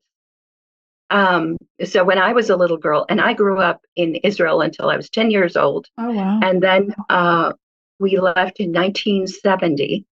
Um, 1.10 1.58
so 1.84 2.04
when 2.04 2.18
I 2.18 2.34
was 2.34 2.50
a 2.50 2.56
little 2.56 2.78
girl, 2.78 3.06
and 3.08 3.22
I 3.22 3.34
grew 3.34 3.60
up 3.60 3.82
in 3.96 4.16
Israel 4.16 4.62
until 4.62 4.90
I 4.90 4.96
was 4.98 5.10
10 5.10 5.30
years 5.32 5.56
old, 5.56 5.88
Oh 5.98 6.12
wow. 6.12 6.40
and 6.42 6.62
then 6.62 6.94
uh, 7.10 7.54
we 8.00 8.18
left 8.18 8.60
in 8.60 8.72
1970 8.72 10.06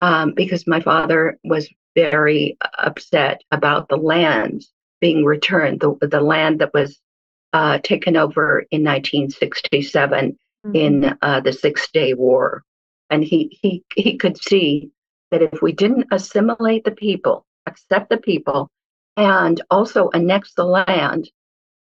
um, 0.00 0.32
because 0.34 0.66
my 0.66 0.80
father 0.80 1.38
was 1.44 1.68
very 1.94 2.56
upset 2.78 3.42
about 3.52 3.88
the 3.88 3.96
land 3.96 4.64
being 5.00 5.24
returned, 5.24 5.80
the, 5.80 5.94
the 6.00 6.20
land 6.20 6.60
that 6.60 6.74
was 6.74 6.98
uh, 7.52 7.78
taken 7.78 8.16
over 8.16 8.60
in 8.70 8.82
1967 8.82 10.36
in 10.74 11.14
uh, 11.22 11.40
the 11.40 11.52
Six 11.52 11.90
Day 11.90 12.14
War, 12.14 12.62
and 13.08 13.24
he 13.24 13.58
he 13.60 13.84
he 13.94 14.16
could 14.16 14.42
see 14.42 14.90
that 15.30 15.42
if 15.42 15.62
we 15.62 15.72
didn't 15.72 16.08
assimilate 16.10 16.84
the 16.84 16.90
people, 16.90 17.46
accept 17.66 18.10
the 18.10 18.16
people, 18.16 18.70
and 19.16 19.60
also 19.70 20.10
annex 20.10 20.54
the 20.54 20.64
land, 20.64 21.30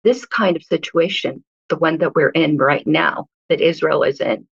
this 0.03 0.25
kind 0.25 0.55
of 0.55 0.63
situation, 0.63 1.43
the 1.69 1.77
one 1.77 1.97
that 1.99 2.15
we're 2.15 2.29
in 2.29 2.57
right 2.57 2.85
now, 2.85 3.27
that 3.49 3.61
Israel 3.61 4.03
is 4.03 4.19
in, 4.19 4.47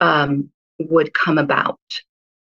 um, 0.00 0.50
would 0.78 1.12
come 1.14 1.38
about. 1.38 1.78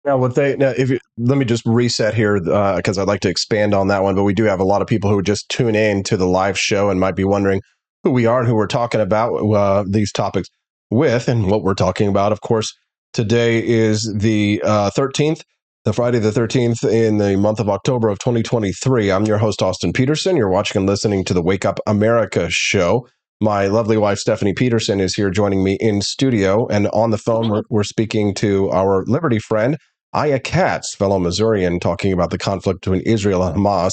Now, 0.05 0.17
what 0.17 0.35
they 0.35 0.57
now, 0.57 0.71
if 0.71 0.91
you, 0.91 0.99
let 1.19 1.37
me 1.37 1.45
just 1.45 1.67
reset 1.67 2.15
here 2.15 2.41
because 2.41 2.97
I'd 2.97 3.09
like 3.09 3.21
to 3.21 3.29
expand 3.29 3.75
on 3.75 3.89
that 3.89 4.03
one. 4.03 4.15
But 4.15 4.23
we 4.23 4.33
do 4.33 4.45
have 4.45 4.61
a 4.61 4.65
lot 4.65 4.81
of 4.81 4.89
people 4.89 5.11
who 5.11 5.21
just 5.23 5.49
tune 5.49 5.75
in 5.75 6.03
to 6.05 6.17
the 6.17 6.27
live 6.27 6.59
show 6.59 6.89
and 6.89 7.01
might 7.01 7.17
be 7.17 7.25
wondering 7.25 7.61
who 8.05 8.13
we 8.13 8.25
are 8.25 8.39
and 8.39 8.49
who 8.49 8.55
we're 8.55 8.69
talking 8.69 9.01
about 9.01 9.35
uh, 9.35 9.85
these 9.87 10.13
topics 10.13 10.49
with, 10.91 11.29
and 11.29 11.51
what 11.51 11.63
we're 11.63 11.75
talking 11.75 12.09
about. 12.09 12.33
Of 12.33 12.41
course, 12.41 12.75
today 13.13 13.67
is 13.67 14.13
the 14.17 14.63
uh, 14.65 14.91
13th, 14.91 15.43
the 15.85 15.93
Friday 15.93 16.19
the 16.19 16.31
13th 16.31 16.85
in 16.91 17.19
the 17.19 17.37
month 17.37 17.61
of 17.61 17.69
October 17.69 18.09
of 18.09 18.19
2023. 18.19 19.11
I'm 19.11 19.25
your 19.25 19.39
host 19.39 19.63
Austin 19.63 19.93
Petersen. 19.93 20.37
You're 20.37 20.51
watching 20.51 20.81
and 20.81 20.87
listening 20.87 21.25
to 21.25 21.35
the 21.35 21.43
Wake 21.43 21.65
Up 21.65 21.81
America 21.87 22.49
show. 22.51 23.07
My 23.41 23.69
lovely 23.69 23.97
wife 23.97 24.19
Stephanie 24.19 24.53
Petersen 24.53 24.99
is 24.99 25.15
here 25.15 25.31
joining 25.31 25.63
me 25.63 25.77
in 25.81 26.03
studio, 26.03 26.67
and 26.69 26.89
on 26.89 27.11
the 27.11 27.19
phone 27.19 27.49
we're, 27.49 27.63
we're 27.71 27.85
speaking 27.85 28.35
to 28.35 28.69
our 28.71 29.05
Liberty 29.07 29.39
friend. 29.39 29.79
Aya 30.13 30.41
Katz, 30.41 30.95
fellow 30.95 31.19
Missourian, 31.19 31.79
talking 31.79 32.13
about 32.13 32.31
the 32.31 32.39
conflict 32.39 32.81
between 32.81 33.03
Israel 33.03 33.45
and 33.45 33.57
Hamas. 33.57 33.93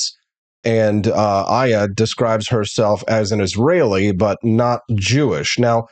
And 0.63 1.07
uh, 1.07 1.45
Aya 1.47 1.87
describes 1.89 2.47
herself 2.49 3.03
as 3.07 3.31
an 3.31 3.39
Israeli, 3.39 4.11
but 4.11 4.39
not 4.41 4.81
Jewish. 4.95 5.59
Now, 5.59 5.87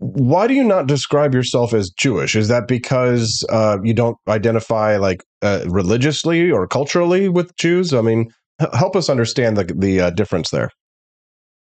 why 0.00 0.46
do 0.46 0.52
you 0.54 0.64
not 0.64 0.86
describe 0.86 1.34
yourself 1.34 1.72
as 1.72 1.90
Jewish? 1.90 2.36
Is 2.36 2.48
that 2.48 2.68
because 2.68 3.44
uh, 3.48 3.78
you 3.82 3.94
don't 3.94 4.18
identify 4.28 4.98
like 4.98 5.24
uh, 5.40 5.64
religiously 5.66 6.50
or 6.50 6.66
culturally 6.66 7.28
with 7.28 7.56
Jews? 7.56 7.94
I 7.94 8.02
mean, 8.02 8.30
h- 8.60 8.68
help 8.74 8.96
us 8.96 9.08
understand 9.08 9.56
the 9.56 9.64
the 9.64 10.00
uh, 10.00 10.10
difference 10.10 10.50
there. 10.50 10.70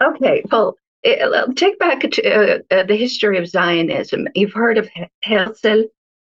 Okay, 0.01 0.43
well, 0.51 0.75
it, 1.03 1.21
uh, 1.21 1.47
take 1.55 1.77
back 1.77 2.01
to 2.01 2.23
uh, 2.23 2.59
uh, 2.71 2.83
the 2.83 2.95
history 2.95 3.37
of 3.37 3.47
Zionism. 3.47 4.27
You've 4.33 4.53
heard 4.53 4.79
of 4.79 4.89
Herzl, 5.23 5.83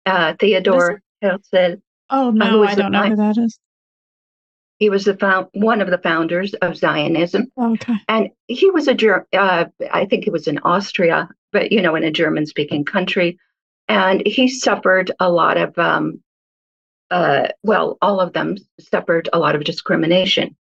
uh, 0.05 0.34
Theodore 0.39 1.01
Herzl. 1.21 1.82
Oh 2.09 2.32
who 2.32 2.38
no, 2.38 2.59
was 2.59 2.69
I 2.69 2.76
don't 2.76 2.91
know 2.91 3.01
fi- 3.01 3.09
who 3.09 3.15
that 3.17 3.38
is. 3.38 3.59
He 4.78 4.89
was 4.89 5.05
the 5.05 5.17
found, 5.17 5.47
one 5.53 5.82
of 5.82 5.89
the 5.89 5.97
founders 5.97 6.53
of 6.55 6.78
Zionism. 6.78 7.51
Oh, 7.57 7.73
okay. 7.73 7.95
and 8.07 8.30
he 8.47 8.69
was 8.71 8.88
a 8.88 8.93
Ger- 8.93 9.28
uh, 9.34 9.65
I 9.91 10.05
think 10.05 10.26
he 10.26 10.30
was 10.30 10.47
in 10.47 10.59
Austria, 10.59 11.30
but 11.56 11.72
you 11.72 11.82
know, 11.82 11.95
in 11.95 12.03
a 12.03 12.12
German-speaking 12.12 12.84
country, 12.84 13.39
and 13.88 14.22
he 14.28 14.49
suffered 14.49 15.10
a 15.22 15.32
lot 15.32 15.56
of, 15.56 15.78
um, 15.78 16.22
uh, 17.12 17.47
well, 17.64 17.97
all 18.01 18.20
of 18.20 18.34
them 18.34 18.58
suffered 18.91 19.30
a 19.32 19.39
lot 19.39 19.56
of 19.56 19.64
discrimination. 19.64 20.58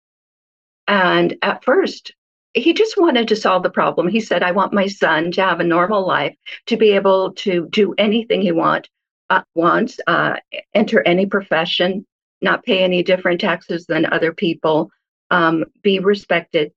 And 0.86 1.36
at 1.42 1.64
first, 1.64 2.14
he 2.53 2.72
just 2.74 2.97
wanted 2.97 3.26
to 3.28 3.42
solve 3.45 3.64
the 3.64 3.76
problem. 3.80 4.07
He 4.07 4.20
said, 4.20 4.45
"I 4.45 4.53
want 4.53 4.72
my 4.72 4.86
son 4.86 5.32
to 5.32 5.42
have 5.42 5.59
a 5.59 5.64
normal 5.64 6.07
life, 6.07 6.36
to 6.66 6.76
be 6.76 6.92
able 6.92 7.32
to 7.47 7.66
do 7.70 7.95
anything 7.99 8.40
he 8.40 8.53
want 8.53 8.88
uh, 9.30 9.42
wants, 9.57 9.99
uh, 10.07 10.36
enter 10.74 11.03
any 11.05 11.26
profession, 11.26 12.07
not 12.40 12.64
pay 12.64 12.84
any 12.84 13.03
different 13.03 13.40
taxes 13.40 13.84
than 13.86 14.07
other 14.07 14.32
people, 14.32 14.90
um, 15.30 15.64
be 15.82 15.99
respected." 15.99 16.70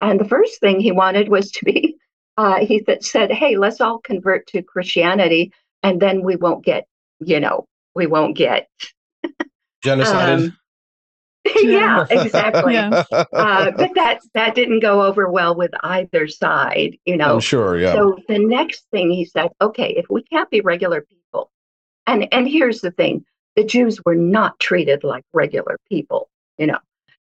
And 0.00 0.20
the 0.20 0.28
first 0.28 0.60
thing 0.60 0.78
he 0.78 0.92
wanted 0.92 1.28
was 1.28 1.50
to 1.50 1.64
be, 1.64 1.96
uh, 2.36 2.64
he 2.64 2.80
th- 2.80 3.04
said, 3.04 3.30
hey, 3.30 3.56
let's 3.56 3.80
all 3.80 3.98
convert 3.98 4.46
to 4.48 4.62
Christianity 4.62 5.52
and 5.82 6.00
then 6.00 6.22
we 6.22 6.36
won't 6.36 6.64
get, 6.64 6.86
you 7.20 7.40
know, 7.40 7.66
we 7.94 8.06
won't 8.06 8.36
get. 8.36 8.68
Genocided. 9.84 10.48
Um, 10.48 10.56
yeah, 11.62 12.06
exactly. 12.10 12.74
Yeah. 12.74 13.04
Uh, 13.12 13.70
but 13.72 13.90
that, 13.94 14.20
that 14.32 14.54
didn't 14.54 14.80
go 14.80 15.02
over 15.02 15.30
well 15.30 15.54
with 15.54 15.70
either 15.82 16.26
side, 16.26 16.96
you 17.04 17.16
know. 17.16 17.34
I'm 17.34 17.40
sure. 17.40 17.78
Yeah. 17.78 17.92
So 17.92 18.18
the 18.28 18.38
next 18.38 18.86
thing 18.90 19.10
he 19.10 19.24
said, 19.24 19.50
okay, 19.60 19.90
if 19.90 20.06
we 20.08 20.22
can't 20.22 20.48
be 20.50 20.60
regular 20.60 21.02
people, 21.02 21.50
and 22.06 22.26
and 22.32 22.48
here's 22.48 22.80
the 22.80 22.90
thing, 22.90 23.24
the 23.56 23.64
Jews 23.64 24.00
were 24.04 24.14
not 24.14 24.58
treated 24.58 25.04
like 25.04 25.24
regular 25.32 25.78
people, 25.88 26.28
you 26.58 26.66
know. 26.66 26.78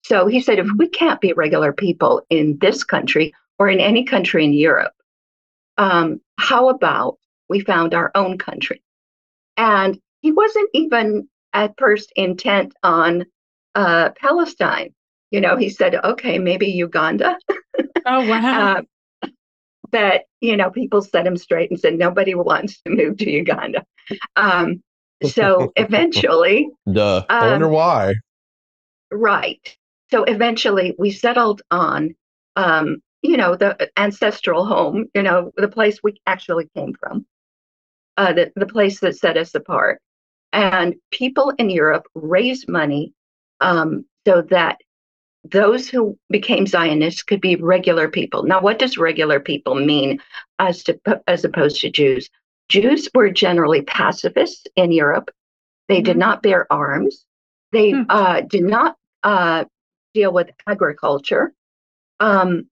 So 0.03 0.27
he 0.27 0.41
said, 0.41 0.59
if 0.59 0.67
we 0.77 0.87
can't 0.87 1.21
be 1.21 1.33
regular 1.33 1.73
people 1.73 2.21
in 2.29 2.57
this 2.59 2.83
country 2.83 3.33
or 3.57 3.69
in 3.69 3.79
any 3.79 4.03
country 4.03 4.43
in 4.43 4.53
Europe, 4.53 4.93
um, 5.79 6.21
how 6.37 6.69
about 6.69 7.17
we 7.47 7.61
found 7.61 7.95
our 7.95 8.11
own 8.13 8.37
country? 8.37 8.83
And 9.57 9.99
he 10.21 10.31
wasn't 10.31 10.69
even 10.73 11.27
at 11.53 11.73
first 11.79 12.11
intent 12.15 12.73
on 12.83 13.25
uh, 13.73 14.09
Palestine. 14.21 14.93
You 15.31 15.41
know, 15.41 15.55
he 15.55 15.69
said, 15.69 15.95
okay, 15.95 16.37
maybe 16.37 16.67
Uganda. 16.67 17.37
Oh 18.05 18.27
wow. 18.29 18.83
Uh, 19.23 19.27
but 19.91 20.25
you 20.39 20.55
know, 20.55 20.69
people 20.69 21.01
set 21.01 21.25
him 21.25 21.35
straight 21.37 21.71
and 21.71 21.79
said 21.79 21.97
nobody 21.97 22.35
wants 22.35 22.79
to 22.81 22.91
move 22.91 23.17
to 23.17 23.31
Uganda. 23.31 23.83
Um, 24.35 24.83
so 25.23 25.71
eventually, 25.75 26.69
Duh. 26.91 27.25
I 27.27 27.39
um, 27.39 27.51
wonder 27.51 27.69
why. 27.69 28.13
right. 29.11 29.75
So 30.11 30.23
eventually, 30.25 30.95
we 30.99 31.11
settled 31.11 31.61
on, 31.71 32.15
um, 32.55 33.01
you 33.21 33.37
know, 33.37 33.55
the 33.55 33.89
ancestral 33.97 34.65
home. 34.65 35.07
You 35.13 35.23
know, 35.23 35.51
the 35.57 35.67
place 35.67 35.99
we 36.03 36.19
actually 36.27 36.69
came 36.75 36.93
from, 36.93 37.25
uh, 38.17 38.33
the 38.33 38.51
the 38.55 38.65
place 38.67 38.99
that 39.01 39.17
set 39.17 39.37
us 39.37 39.55
apart. 39.55 40.01
And 40.53 40.95
people 41.11 41.53
in 41.59 41.69
Europe 41.69 42.07
raised 42.15 42.67
money 42.67 43.13
um, 43.61 44.05
so 44.27 44.41
that 44.43 44.77
those 45.43 45.87
who 45.87 46.17
became 46.29 46.67
Zionists 46.67 47.23
could 47.23 47.41
be 47.41 47.55
regular 47.55 48.09
people. 48.09 48.43
Now, 48.43 48.61
what 48.61 48.79
does 48.79 48.97
regular 48.97 49.39
people 49.39 49.75
mean 49.75 50.19
as 50.59 50.83
to 50.83 50.99
as 51.27 51.45
opposed 51.45 51.81
to 51.81 51.89
Jews? 51.89 52.29
Jews 52.67 53.09
were 53.13 53.29
generally 53.29 53.81
pacifists 53.83 54.65
in 54.75 54.91
Europe. 54.91 55.31
They 55.87 56.01
did 56.01 56.15
Mhm. 56.15 56.19
not 56.19 56.43
bear 56.43 56.71
arms. 56.71 57.25
They 57.71 57.91
Hmm. 57.91 58.03
uh, 58.09 58.41
did 58.41 58.63
not 58.63 58.95
uh, 59.23 59.65
deal 60.13 60.31
with 60.33 60.49
agriculture. 60.67 61.53
Um, 62.19 62.69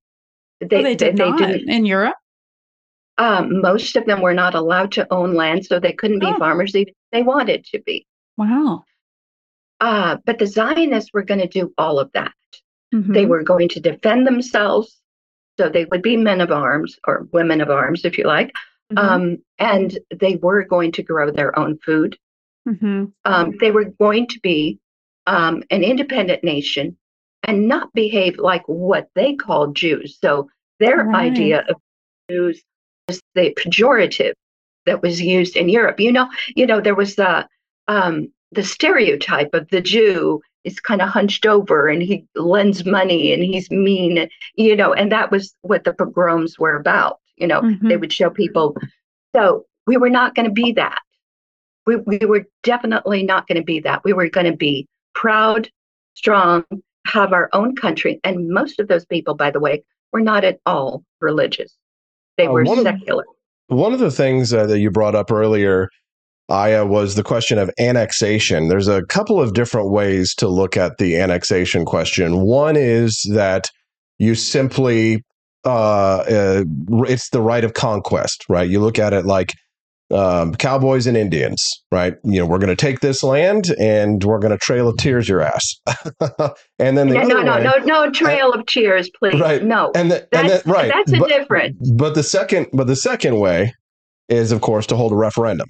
Oh, 0.62 0.68
they 0.68 0.96
did 0.96 1.18
not 1.18 1.38
didn't. 1.38 1.70
in 1.70 1.86
Europe. 1.86 2.16
Um, 3.18 3.62
most 3.62 3.96
of 3.96 4.06
them 4.06 4.22
were 4.22 4.34
not 4.34 4.54
allowed 4.56 4.92
to 4.94 5.12
own 5.12 5.34
land, 5.34 5.66
so 5.66 5.80
they 5.80 5.94
couldn't 5.94 6.20
be 6.20 6.28
Oh. 6.28 6.38
farmers 6.38 6.76
even 6.76 6.90
if 6.90 6.96
they 7.12 7.24
wanted 7.24 7.64
to 7.66 7.80
be. 7.82 8.06
Wow. 8.38 8.84
Uh, 9.80 10.18
but 10.26 10.40
the 10.40 10.46
Zionists 10.48 11.12
were 11.14 11.24
going 11.24 11.40
to 11.40 11.48
do 11.48 11.74
all 11.78 12.00
of 12.00 12.12
that. 12.14 12.34
Mhm. 12.94 13.14
They 13.14 13.26
were 13.26 13.44
going 13.44 13.70
to 13.70 13.80
defend 13.80 14.26
themselves, 14.26 15.00
so 15.60 15.70
they 15.70 15.86
would 15.86 16.02
be 16.02 16.16
men 16.18 16.42
of 16.42 16.52
arms 16.52 16.98
or 17.08 17.28
women 17.32 17.62
of 17.62 17.70
arms, 17.70 18.06
if 18.06 18.18
you 18.18 18.24
like. 18.26 18.54
Mhm. 18.92 18.98
Um, 18.98 19.38
and 19.60 19.98
they 20.16 20.36
were 20.38 20.64
going 20.64 20.92
to 20.94 21.04
grow 21.04 21.30
their 21.32 21.58
own 21.58 21.78
food. 21.80 22.18
Mhm. 22.68 23.12
Um, 23.26 23.58
they 23.60 23.72
were 23.72 23.86
going 23.86 24.28
to 24.28 24.40
be 24.42 24.80
um, 25.26 25.62
an 25.72 25.84
independent 25.84 26.42
nation 26.44 26.98
and 27.44 27.68
not 27.68 27.94
behave 27.94 28.38
like 28.38 28.64
what 28.68 29.08
they 29.16 29.36
called 29.36 29.76
Jews. 29.76 30.18
So 30.22 30.50
their 30.80 31.06
Right. 31.06 31.32
idea 31.32 31.64
of 31.70 31.76
Jews 32.30 32.62
was 33.08 33.22
the 33.36 33.54
pejorative 33.58 34.34
that 34.86 35.02
was 35.02 35.22
used 35.22 35.56
in 35.56 35.70
Europe. 35.70 36.00
You 36.00 36.12
know, 36.12 36.30
you 36.56 36.66
know, 36.66 36.82
there 36.82 36.96
was 36.96 37.16
the 37.16 37.48
um, 37.88 38.32
the 38.52 38.64
stereotype 38.64 39.54
of 39.54 39.68
the 39.70 39.82
Jew 39.82 40.42
is 40.64 40.80
kind 40.80 41.02
of 41.02 41.10
hunched 41.10 41.46
over 41.46 41.88
and 41.88 42.02
he 42.02 42.26
lends 42.36 42.86
money 42.86 43.34
and 43.34 43.44
he's 43.44 43.70
mean, 43.72 44.30
you 44.56 44.76
know, 44.76 44.94
and 44.94 45.12
that 45.12 45.32
was 45.32 45.54
what 45.62 45.84
the 45.86 45.94
pogroms 45.94 46.58
were 46.60 46.76
about. 46.76 47.20
You 47.38 47.48
know, 47.48 47.62
Mhm. 47.62 47.88
they 47.88 47.98
would 47.98 48.12
show 48.12 48.30
people. 48.30 48.76
So 49.36 49.66
we 49.86 49.96
were 49.98 50.10
not 50.10 50.36
going 50.36 50.48
to 50.48 50.52
be 50.52 50.74
that. 50.74 51.00
We, 51.86 51.98
we 51.98 52.18
were 52.20 52.46
definitely 52.64 53.24
not 53.24 53.48
going 53.48 53.58
to 53.58 53.64
be 53.64 53.80
that. 53.82 54.04
We 54.04 54.12
were 54.14 54.28
going 54.30 54.52
to 54.52 54.58
be 54.58 54.88
proud, 55.14 55.70
strong, 56.16 56.66
have 57.08 57.34
our 57.34 57.50
own 57.54 57.76
country. 57.76 58.20
And 58.24 58.50
most 58.50 58.80
of 58.80 58.88
those 58.88 59.06
people, 59.06 59.34
by 59.36 59.52
the 59.52 59.60
way, 59.60 59.84
were 60.12 60.22
not 60.22 60.44
at 60.44 60.60
all 60.66 61.04
religious. 61.22 61.76
They 62.38 62.48
Uh, 62.48 62.52
were 62.52 62.64
one 62.64 62.80
of- 62.80 62.84
secular. 62.84 63.24
One 63.68 63.94
of 63.94 64.00
the 64.00 64.12
things 64.12 64.54
uh, 64.54 64.66
that 64.68 64.80
you 64.80 64.90
brought 64.92 65.16
up 65.16 65.30
earlier, 65.32 65.90
Aya, 66.50 66.86
was 66.86 67.16
the 67.16 67.24
question 67.24 67.58
of 67.58 67.70
annexation. 67.80 68.70
There's 68.70 68.88
a 68.88 69.04
couple 69.08 69.42
of 69.42 69.54
different 69.54 69.92
ways 69.92 70.34
to 70.36 70.48
look 70.48 70.78
at 70.78 70.98
the 70.98 71.18
annexation 71.20 71.84
question. 71.84 72.40
One 72.42 72.78
is 72.78 73.22
that 73.34 73.70
you 74.20 74.36
simply, 74.36 75.24
uh, 75.66 76.20
uh, 76.20 76.64
it's 77.08 77.30
the 77.32 77.42
right 77.42 77.66
of 77.66 77.74
conquest, 77.74 78.46
right? 78.48 78.70
You 78.70 78.80
look 78.80 78.98
at 79.00 79.12
it 79.12 79.26
like 79.26 79.54
um, 80.12 80.56
cowboys 80.56 81.08
and 81.08 81.18
Indians, 81.18 81.62
right? 81.92 82.16
You 82.24 82.40
know, 82.40 82.46
we're 82.46 82.60
going 82.60 82.70
to 82.70 82.76
take 82.76 83.02
this 83.02 83.24
land 83.24 83.66
and 83.80 84.24
we're 84.24 84.40
going 84.40 84.52
to 84.52 84.58
trail 84.58 84.88
of 84.88 84.98
tears 84.98 85.28
your 85.28 85.42
ass. 85.42 85.76
and 86.80 86.98
then 86.98 87.10
the 87.10 87.16
No, 87.16 87.22
other 87.22 87.28
no, 87.28 87.42
no, 87.42 87.56
way, 87.56 87.64
no, 87.64 88.04
no 88.06 88.12
trail 88.12 88.54
of 88.54 88.66
tears, 88.66 89.10
please. 89.10 89.40
Right. 89.40 89.64
No. 89.64 89.92
and 89.96 90.12
the, 90.12 90.28
and 90.36 90.50
That's, 90.50 90.64
the, 90.64 90.72
right, 90.72 90.92
that's 90.94 91.14
a 91.14 91.18
but, 91.18 91.30
difference. 91.30 91.92
but 91.92 92.16
the 92.16 92.24
second, 92.24 92.68
but 92.74 92.88
the 92.88 92.96
second 92.96 93.40
way 93.40 93.74
is, 94.30 94.52
of 94.52 94.62
course, 94.62 94.88
to 94.88 94.96
hold 94.96 95.12
a 95.12 95.16
referendum. 95.16 95.68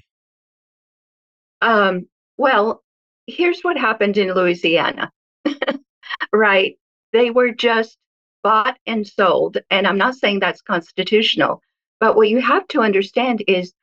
Um, 1.62 2.08
well, 2.38 2.84
here's 3.26 3.62
what 3.62 3.78
happened 3.78 4.18
in 4.18 4.34
Louisiana, 4.34 5.12
right? 6.34 6.76
They 7.14 7.32
were 7.32 7.52
just 7.52 7.98
bought 8.44 8.78
and 8.86 9.06
sold. 9.08 9.58
And 9.72 9.88
I'm 9.88 9.98
not 9.98 10.16
saying 10.16 10.40
that's 10.40 10.62
constitutional, 10.62 11.62
but 12.00 12.16
what 12.16 12.30
you 12.30 12.40
have 12.42 12.68
to 12.70 12.82
understand 12.82 13.44
is 13.48 13.74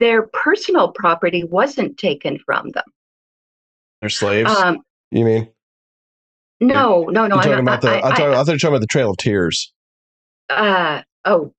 their 0.00 0.26
personal 0.28 0.92
property 0.92 1.44
wasn't 1.44 1.98
taken 1.98 2.38
from 2.44 2.70
them. 2.70 2.84
They're 4.00 4.10
slaves. 4.10 4.50
Um, 4.54 4.82
you 5.10 5.24
mean? 5.24 5.48
no, 6.60 7.04
no, 7.04 7.26
no. 7.26 7.36
You're 7.36 7.44
talking 7.44 7.58
about 7.60 7.80
the? 7.82 7.90
I, 7.90 8.10
I, 8.10 8.14
thought, 8.14 8.20
I 8.20 8.34
thought 8.34 8.46
you 8.48 8.52
were 8.52 8.58
talking 8.58 8.68
about 8.68 8.80
the 8.80 8.86
Trail 8.86 9.10
of 9.10 9.16
Tears. 9.16 9.72
uh, 10.50 11.02
oh, 11.24 11.52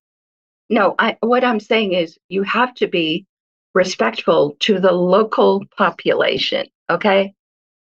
no. 0.69 0.95
I, 0.99 1.17
what 1.21 1.43
I'm 1.43 1.59
saying 1.59 1.93
is 1.93 2.17
you 2.29 2.43
have 2.43 2.73
to 2.75 2.87
be 2.87 3.25
respectful 3.73 4.55
to 4.61 4.79
the 4.79 4.91
local 4.91 5.65
population. 5.77 6.67
Okay. 6.89 7.33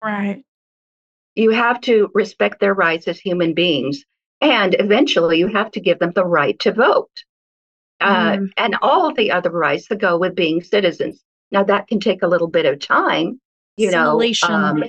Right. 0.04 0.44
you 1.36 1.50
have 1.52 1.82
to 1.82 2.10
respect 2.14 2.60
their 2.60 2.74
rights 2.74 3.08
as 3.08 3.20
human 3.20 3.54
beings 3.56 4.06
and 4.42 4.76
eventually 4.80 5.40
you 5.40 5.48
have 5.48 5.72
to 5.72 5.80
give 5.80 6.00
them 6.00 6.12
the 6.12 6.26
right 6.26 6.58
to 6.60 6.72
vote 6.72 7.10
uh, 8.02 8.34
Mm. 8.38 8.50
and 8.58 8.76
all 8.82 9.14
the 9.14 9.32
other 9.32 9.50
rights 9.52 9.88
that 9.88 10.00
go 10.00 10.18
with 10.18 10.36
being 10.36 10.62
citizens 10.62 11.24
now 11.52 11.64
that 11.64 11.88
can 11.88 12.00
take 12.00 12.22
a 12.24 12.28
little 12.28 12.48
bit 12.48 12.66
of 12.66 12.80
time 12.80 13.40
you 13.78 13.92
know 13.92 14.22
um, 14.44 14.84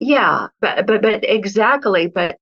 yeah 0.00 0.48
but 0.60 0.86
but 0.86 1.02
but 1.02 1.24
exactly 1.28 2.06
but 2.06 2.36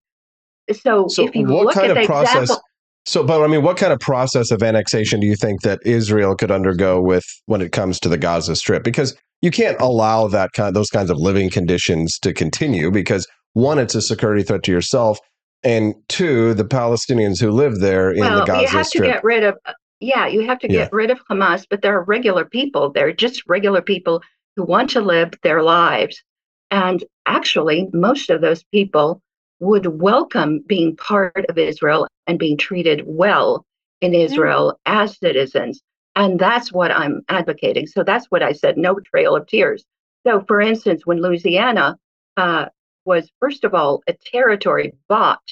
so, 0.73 1.09
So, 1.09 1.27
if 1.27 1.35
you 1.35 1.47
what 1.47 1.67
look 1.67 1.75
kind 1.75 1.91
at 1.91 1.97
of 1.97 2.03
the 2.03 2.07
process? 2.07 2.43
example 2.45 2.63
So, 3.07 3.23
but 3.23 3.43
I 3.43 3.47
mean, 3.49 3.63
what 3.63 3.77
kind 3.77 3.93
of 3.93 4.01
process 4.01 4.51
of 4.51 4.63
annexation 4.63 5.21
do 5.21 5.27
you 5.27 5.37
think 5.37 5.61
that 5.63 5.79
Israel 5.85 6.35
could 6.35 6.51
undergo 6.51 7.01
with 7.03 7.25
when 7.47 7.61
it 7.61 7.71
comes 7.71 8.01
to 8.01 8.09
the 8.09 8.17
Gaza 8.17 8.57
Strip? 8.57 8.83
Because 8.83 9.15
you 9.43 9.51
can't 9.51 9.79
allow 9.81 10.27
that 10.29 10.53
kind, 10.55 10.75
those 10.75 10.89
kinds 10.89 11.11
of 11.11 11.19
living 11.19 11.51
conditions 11.51 12.19
to 12.21 12.33
continue. 12.33 12.91
Because 12.91 13.27
one, 13.53 13.79
it's 13.79 13.95
a 13.95 14.01
security 14.01 14.43
threat 14.43 14.63
to 14.65 14.73
yourself, 14.73 15.19
and 15.65 15.95
two, 16.09 16.55
the 16.55 16.65
Palestinians 16.65 17.41
who 17.41 17.51
live 17.51 17.81
there 17.81 18.11
in 18.11 18.19
the 18.21 18.43
Gaza 18.43 18.53
well 18.53 18.63
you 18.63 18.67
Gaza 18.67 18.79
have 18.79 18.91
to 18.91 18.99
get 19.01 19.25
rid 19.25 19.45
of 19.45 19.59
yeah 20.01 20.27
you 20.27 20.47
have 20.47 20.59
to 20.61 20.69
Yeah. 20.71 20.85
get 20.85 20.93
rid 20.93 21.11
of 21.11 21.21
hamas 21.27 21.67
but 21.69 21.83
there 21.83 21.97
are 21.99 22.05
regular 22.05 22.45
people 22.45 22.91
they're 22.91 23.13
just 23.13 23.43
regular 23.49 23.81
people 23.83 24.23
who 24.57 24.65
want 24.65 24.91
to 24.91 25.01
live 25.01 25.33
their 25.43 25.63
lives. 25.63 26.23
And 26.71 27.03
actually 27.27 27.89
most 27.93 28.31
of 28.31 28.41
those 28.41 28.63
people 28.65 29.21
would 29.61 29.87
welcome 30.01 30.61
being 30.67 30.97
part 30.97 31.45
of 31.49 31.59
israel 31.59 32.07
and 32.27 32.39
being 32.39 32.57
treated 32.57 33.03
well 33.07 33.65
in 34.01 34.15
israel 34.15 34.79
as 34.87 35.19
citizens. 35.19 35.81
And 36.17 36.39
that's 36.39 36.73
what 36.73 36.91
i'm 36.91 37.23
advocating. 37.29 37.87
So 37.87 38.03
that's 38.05 38.27
what 38.31 38.43
i 38.43 38.53
said 38.53 38.77
no 38.77 38.99
trail 39.01 39.35
of 39.37 39.47
tears. 39.47 39.85
So 40.27 40.45
for 40.47 40.61
instance 40.61 41.07
when 41.07 41.21
louisiana 41.23 41.97
uh, 42.37 42.67
was 43.05 43.31
first 43.41 43.65
of 43.65 43.75
all 43.75 44.03
a 44.09 44.15
territory 44.33 44.95
bought 45.09 45.43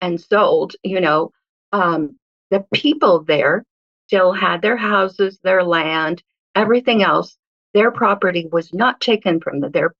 and 0.00 0.20
sold 0.20 0.74
you 0.82 1.00
know 1.00 1.30
um, 1.72 2.16
the 2.50 2.64
people 2.72 3.24
there 3.24 3.64
still 4.06 4.32
had 4.32 4.62
their 4.62 4.76
houses, 4.76 5.38
their 5.42 5.62
land, 5.62 6.22
everything 6.54 7.02
else. 7.02 7.36
Their 7.74 7.90
property 7.90 8.48
was 8.50 8.72
not 8.72 9.00
taken 9.00 9.40
from 9.40 9.60
them. 9.60 9.70
Their, 9.70 9.94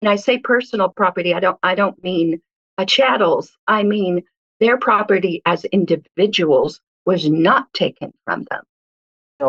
and 0.00 0.08
I 0.08 0.16
say 0.16 0.38
personal 0.38 0.88
property. 0.88 1.32
I 1.32 1.40
don't. 1.40 1.58
I 1.62 1.74
don't 1.76 2.02
mean 2.02 2.42
uh, 2.76 2.84
chattels. 2.84 3.56
I 3.68 3.84
mean 3.84 4.24
their 4.58 4.78
property 4.78 5.42
as 5.46 5.64
individuals 5.66 6.80
was 7.06 7.28
not 7.28 7.72
taken 7.72 8.12
from 8.24 8.44
them. 8.50 8.62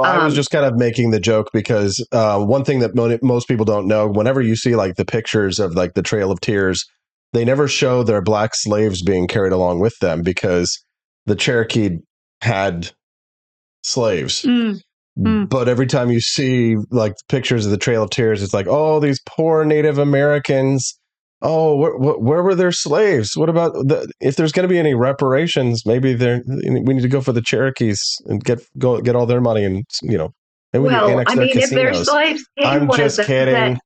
I 0.01 0.23
was 0.23 0.33
Um, 0.33 0.35
just 0.35 0.49
kind 0.51 0.65
of 0.65 0.75
making 0.75 1.11
the 1.11 1.19
joke 1.19 1.49
because 1.53 2.05
uh, 2.11 2.43
one 2.43 2.63
thing 2.63 2.79
that 2.79 2.95
mo- 2.95 3.19
most 3.21 3.47
people 3.47 3.65
don't 3.65 3.87
know, 3.87 4.07
whenever 4.07 4.41
you 4.41 4.55
see 4.55 4.75
like 4.75 4.95
the 4.95 5.05
pictures 5.05 5.59
of 5.59 5.73
like 5.73 5.93
the 5.93 6.01
Trail 6.01 6.31
of 6.31 6.41
Tears, 6.41 6.85
they 7.33 7.45
never 7.45 7.67
show 7.67 8.03
their 8.03 8.21
black 8.21 8.51
slaves 8.53 9.01
being 9.01 9.27
carried 9.27 9.53
along 9.53 9.79
with 9.79 9.97
them 9.99 10.21
because 10.21 10.83
the 11.25 11.35
Cherokee 11.35 11.97
had 12.41 12.91
slaves. 13.83 14.43
Mm. 14.43 14.79
Mm. 15.17 15.49
But 15.49 15.69
every 15.69 15.87
time 15.87 16.09
you 16.09 16.21
see 16.21 16.75
like 16.89 17.13
pictures 17.29 17.65
of 17.65 17.71
the 17.71 17.77
Trail 17.77 18.03
of 18.03 18.09
Tears, 18.09 18.41
it's 18.41 18.53
like, 18.53 18.67
oh, 18.67 18.99
these 18.99 19.19
poor 19.27 19.63
Native 19.63 19.97
Americans. 19.97 20.99
Oh, 21.45 21.75
where, 21.75 21.97
where, 21.97 22.17
where 22.17 22.43
were 22.43 22.55
their 22.55 22.71
slaves? 22.71 23.35
What 23.35 23.49
about 23.49 23.73
the, 23.73 24.09
if 24.21 24.37
there's 24.37 24.53
going 24.53 24.63
to 24.63 24.69
be 24.69 24.79
any 24.79 24.93
reparations? 24.93 25.85
Maybe 25.85 26.13
they're, 26.13 26.41
we 26.47 26.69
need 26.79 27.01
to 27.01 27.09
go 27.09 27.19
for 27.19 27.33
the 27.33 27.41
Cherokees 27.41 28.17
and 28.27 28.41
get 28.41 28.61
go 28.77 29.01
get 29.01 29.15
all 29.15 29.25
their 29.25 29.41
money 29.41 29.65
and 29.65 29.83
you 30.01 30.17
know. 30.17 30.33
maybe 30.71 30.83
we 30.83 30.89
well, 30.89 31.09
annex 31.09 31.31
I 31.31 31.35
their 31.35 31.45
mean, 31.45 31.57
if 31.57 31.69
their 31.69 31.93
slaves 31.93 32.47
came 32.57 32.67
I'm 32.67 32.91
just 32.97 33.17
them, 33.17 33.25
kidding. 33.25 33.53
then- 33.53 33.79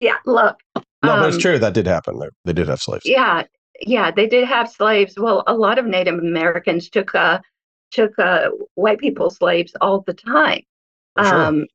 yeah, 0.00 0.16
look. 0.26 0.56
no, 0.76 0.82
but 1.02 1.28
it's 1.28 1.36
um, 1.36 1.40
true 1.40 1.58
that 1.58 1.72
did 1.72 1.86
happen. 1.86 2.18
They, 2.18 2.28
they 2.44 2.52
did 2.52 2.68
have 2.68 2.82
slaves. 2.82 3.06
Yeah, 3.06 3.44
yeah, 3.80 4.10
they 4.10 4.26
did 4.26 4.46
have 4.46 4.70
slaves. 4.70 5.14
Well, 5.16 5.42
a 5.46 5.54
lot 5.54 5.78
of 5.78 5.86
Native 5.86 6.18
Americans 6.18 6.90
took 6.90 7.14
uh, 7.14 7.40
took 7.90 8.18
uh, 8.18 8.50
white 8.74 8.98
people 8.98 9.30
slaves 9.30 9.72
all 9.80 10.02
the 10.06 10.12
time. 10.12 10.60
Sure. 11.18 11.42
Um, 11.44 11.66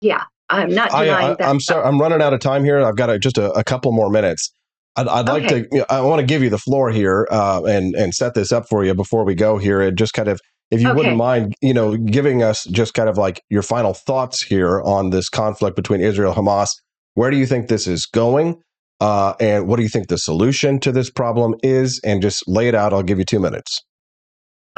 yeah, 0.00 0.24
I'm 0.50 0.74
not 0.74 0.92
I, 0.92 1.04
denying 1.04 1.28
I, 1.28 1.36
that. 1.38 1.50
I'm 1.50 1.60
sorry. 1.60 1.84
I'm 1.84 2.00
running 2.00 2.22
out 2.22 2.34
of 2.34 2.40
time 2.40 2.64
here. 2.64 2.80
I've 2.80 2.96
got 2.96 3.10
a, 3.10 3.18
just 3.18 3.38
a, 3.38 3.50
a 3.52 3.64
couple 3.64 3.92
more 3.92 4.10
minutes. 4.10 4.52
I'd, 4.96 5.08
I'd 5.08 5.28
like 5.28 5.44
Okay. 5.44 5.48
to. 5.48 5.68
You 5.72 5.78
know, 5.80 5.86
I 5.90 6.00
want 6.02 6.20
to 6.20 6.26
give 6.26 6.42
you 6.42 6.50
the 6.50 6.58
floor 6.58 6.90
here 6.90 7.26
uh, 7.30 7.62
and 7.64 7.94
and 7.94 8.14
set 8.14 8.34
this 8.34 8.52
up 8.52 8.68
for 8.68 8.84
you 8.84 8.94
before 8.94 9.24
we 9.24 9.34
go 9.34 9.58
here, 9.58 9.80
and 9.80 9.96
just 9.98 10.12
kind 10.14 10.28
of, 10.28 10.40
if 10.70 10.80
you 10.82 10.88
Okay. 10.90 10.96
wouldn't 10.96 11.16
mind, 11.16 11.54
you 11.62 11.74
know, 11.74 11.96
giving 11.96 12.42
us 12.42 12.64
just 12.64 12.94
kind 12.94 13.08
of 13.08 13.18
like 13.18 13.42
your 13.50 13.62
final 13.62 13.94
thoughts 13.94 14.42
here 14.42 14.82
on 14.82 15.10
this 15.10 15.28
conflict 15.28 15.76
between 15.76 16.00
Israel 16.00 16.32
and 16.32 16.46
Hamas. 16.46 16.68
Where 17.14 17.30
do 17.30 17.36
you 17.38 17.46
think 17.46 17.68
this 17.68 17.86
is 17.86 18.06
going? 18.06 18.60
Uh, 19.00 19.34
and 19.40 19.66
what 19.68 19.76
do 19.76 19.82
you 19.82 19.88
think 19.88 20.08
the 20.08 20.18
solution 20.18 20.80
to 20.80 20.92
this 20.92 21.10
problem 21.10 21.54
is? 21.62 22.00
And 22.04 22.22
just 22.22 22.46
lay 22.48 22.68
it 22.68 22.74
out. 22.74 22.92
I'll 22.92 23.02
give 23.02 23.18
you 23.18 23.24
two 23.24 23.40
minutes. 23.40 23.82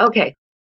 Okay. 0.01 0.35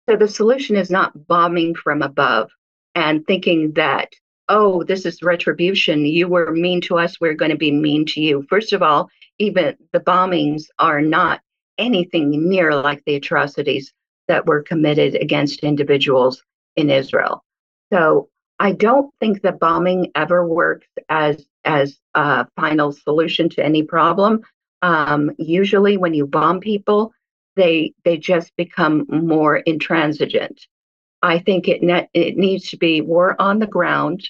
So 0.10 0.18
the 0.18 0.28
solution 0.28 0.76
is 0.76 0.90
not 0.92 1.28
bombing 1.28 1.76
from 1.76 2.02
above 2.02 2.52
and 2.96 3.26
thinking 3.26 3.74
that 3.76 4.10
oh, 4.50 4.84
this 4.84 5.06
is 5.06 5.24
retribution. 5.24 6.06
You 6.06 6.28
were 6.28 6.52
mean 6.52 6.82
to 6.82 6.98
us. 6.98 7.20
We're 7.20 7.34
going 7.34 7.52
to 7.52 7.58
be 7.58 7.72
mean 7.72 8.06
to 8.08 8.22
you. 8.22 8.46
First 8.50 8.74
of 8.74 8.82
all, 8.82 9.10
even 9.40 9.76
the 9.92 10.00
bombings 10.00 10.66
are 10.80 11.02
not 11.02 11.42
anything 11.78 12.50
near 12.50 12.74
like 12.74 13.04
the 13.06 13.16
atrocities 13.16 13.94
that 14.28 14.46
were 14.46 14.64
committed 14.64 15.16
against 15.16 15.60
individuals 15.60 16.42
in 16.76 16.90
Israel. 16.90 17.44
So 17.92 18.30
I 18.60 18.72
don't 18.72 19.14
think 19.20 19.42
that 19.42 19.60
bombing 19.60 20.12
ever 20.16 20.48
works 20.48 20.88
as 21.10 21.46
as 21.66 22.00
a 22.14 22.48
final 22.56 22.92
solution 22.92 23.50
to 23.50 23.66
any 23.66 23.84
problem. 23.84 24.42
Um, 24.82 25.32
usually, 25.38 25.98
when 25.98 26.14
you 26.14 26.26
bomb 26.26 26.60
people, 26.60 27.12
they 27.56 27.94
they 28.04 28.18
just 28.18 28.56
become 28.56 29.06
more 29.10 29.58
intransigent. 29.58 30.68
I 31.22 31.40
think 31.40 31.68
it 31.68 31.82
ne- 31.82 32.10
it 32.14 32.38
needs 32.38 32.70
to 32.70 32.78
be 32.78 33.02
war 33.02 33.36
on 33.40 33.60
the 33.60 33.68
ground. 33.68 34.28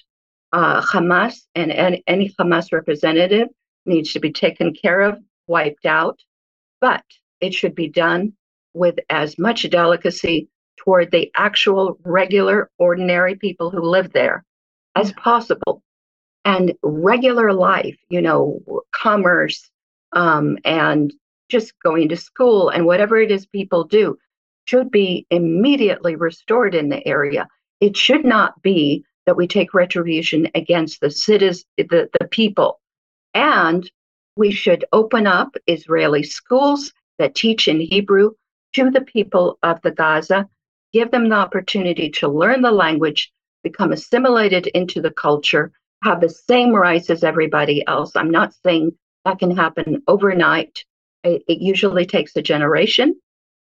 Uh, 0.52 0.80
Hamas 0.80 1.40
and 1.54 1.70
any, 1.70 2.02
any 2.06 2.34
Hamas 2.40 2.72
representative 2.72 3.48
needs 3.84 4.12
to 4.12 4.20
be 4.20 4.32
taken 4.32 4.74
care 4.74 5.02
of, 5.02 5.18
wiped 5.46 5.86
out, 5.86 6.18
but 6.80 7.04
it 7.40 7.52
should 7.52 7.74
be 7.74 7.88
done 7.88 8.32
with 8.72 8.98
as 9.10 9.38
much 9.38 9.68
delicacy 9.70 10.48
toward 10.76 11.10
the 11.10 11.30
actual 11.36 11.98
regular, 12.04 12.70
ordinary 12.78 13.34
people 13.34 13.70
who 13.70 13.80
live 13.80 14.12
there 14.12 14.44
as 14.94 15.12
possible. 15.12 15.82
And 16.44 16.74
regular 16.82 17.52
life, 17.52 17.98
you 18.08 18.22
know, 18.22 18.60
commerce 18.92 19.68
um, 20.12 20.58
and 20.64 21.12
just 21.48 21.72
going 21.82 22.08
to 22.08 22.16
school 22.16 22.68
and 22.68 22.86
whatever 22.86 23.16
it 23.16 23.30
is 23.30 23.46
people 23.46 23.84
do 23.84 24.16
should 24.66 24.90
be 24.90 25.26
immediately 25.30 26.16
restored 26.16 26.74
in 26.74 26.88
the 26.88 27.06
area. 27.06 27.48
It 27.80 27.96
should 27.96 28.24
not 28.24 28.60
be 28.62 29.04
that 29.24 29.36
we 29.36 29.46
take 29.46 29.74
retribution 29.74 30.48
against 30.54 31.00
the 31.00 31.10
citizens, 31.10 31.64
the, 31.76 32.08
the 32.18 32.28
people. 32.28 32.80
And 33.34 33.90
we 34.36 34.52
should 34.52 34.84
open 34.92 35.26
up 35.26 35.56
Israeli 35.66 36.22
schools 36.22 36.92
that 37.18 37.34
teach 37.34 37.68
in 37.68 37.80
Hebrew 37.80 38.32
to 38.74 38.90
the 38.90 39.00
people 39.00 39.58
of 39.62 39.80
the 39.82 39.90
Gaza, 39.90 40.48
give 40.92 41.10
them 41.10 41.28
the 41.28 41.36
opportunity 41.36 42.10
to 42.10 42.28
learn 42.28 42.60
the 42.60 42.70
language, 42.70 43.32
become 43.62 43.92
assimilated 43.92 44.66
into 44.68 45.00
the 45.00 45.10
culture, 45.10 45.72
have 46.02 46.20
the 46.20 46.28
same 46.28 46.72
rights 46.72 47.10
as 47.10 47.24
everybody 47.24 47.86
else. 47.86 48.12
I'm 48.14 48.30
not 48.30 48.54
saying 48.62 48.92
that 49.24 49.38
can 49.38 49.56
happen 49.56 50.02
overnight. 50.06 50.84
It, 51.24 51.42
it 51.48 51.58
usually 51.60 52.06
takes 52.06 52.36
a 52.36 52.42
generation, 52.42 53.18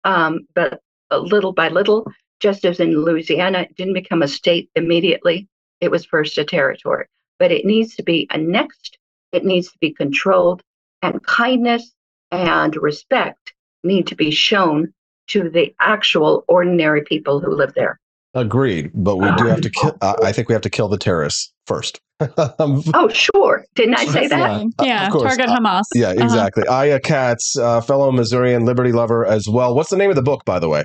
um, 0.05 0.41
but 0.55 0.81
little 1.19 1.53
by 1.53 1.69
little, 1.69 2.07
just 2.41 2.65
as 2.65 2.81
in 2.81 3.05
Louisiana, 3.05 3.61
it 3.61 3.77
didn't 3.77 3.95
become 3.95 4.23
a 4.23 4.29
state 4.29 4.71
immediately. 4.75 5.49
It 5.81 5.91
was 5.91 6.05
first 6.05 6.39
a 6.39 6.45
territory, 6.45 7.07
but 7.39 7.53
it 7.53 7.65
needs 7.65 7.95
to 7.97 8.03
be 8.03 8.27
annexed. 8.31 8.99
It 9.33 9.45
needs 9.45 9.71
to 9.73 9.79
be 9.81 9.93
controlled, 9.93 10.63
and 11.03 11.25
kindness 11.27 11.93
and 12.31 12.77
respect 12.77 13.53
need 13.85 14.07
to 14.09 14.15
be 14.15 14.31
shown 14.31 14.93
to 15.29 15.49
the 15.49 15.75
actual 15.81 16.45
ordinary 16.49 17.03
people 17.03 17.41
who 17.41 17.55
live 17.55 17.75
there. 17.75 17.99
Agreed, 18.35 18.91
but 18.95 19.17
we 19.17 19.31
do 19.37 19.45
have 19.45 19.61
to. 19.61 19.71
Kill, 19.71 19.97
uh, 20.01 20.15
I 20.23 20.33
think 20.33 20.49
we 20.49 20.55
have 20.55 20.63
to 20.63 20.71
kill 20.71 20.89
the 20.89 20.99
terrorists 20.99 21.53
first. 21.67 22.01
Oh, 22.95 23.09
sure. 23.09 23.65
Didn't 23.75 23.99
I 23.99 24.05
say 24.05 24.29
that? 24.29 24.65
Yeah, 24.81 24.85
yeah 24.85 25.09
target 25.09 25.49
uh, 25.49 25.57
Hamas. 25.57 25.83
Yeah, 25.93 26.11
uh-huh. 26.11 26.23
exactly. 26.23 26.65
Uh-huh. 26.69 26.79
Aya 26.79 27.01
Katz, 27.01 27.57
uh, 27.59 27.81
fellow 27.81 28.13
Missourian 28.13 28.65
liberty 28.65 28.93
lover 28.93 29.27
as 29.27 29.49
well. 29.49 29.75
What's 29.75 29.91
the 29.91 29.97
name 29.97 30.09
of 30.09 30.15
the 30.15 30.23
book, 30.23 30.45
by 30.45 30.61
the 30.61 30.69
way? 30.69 30.85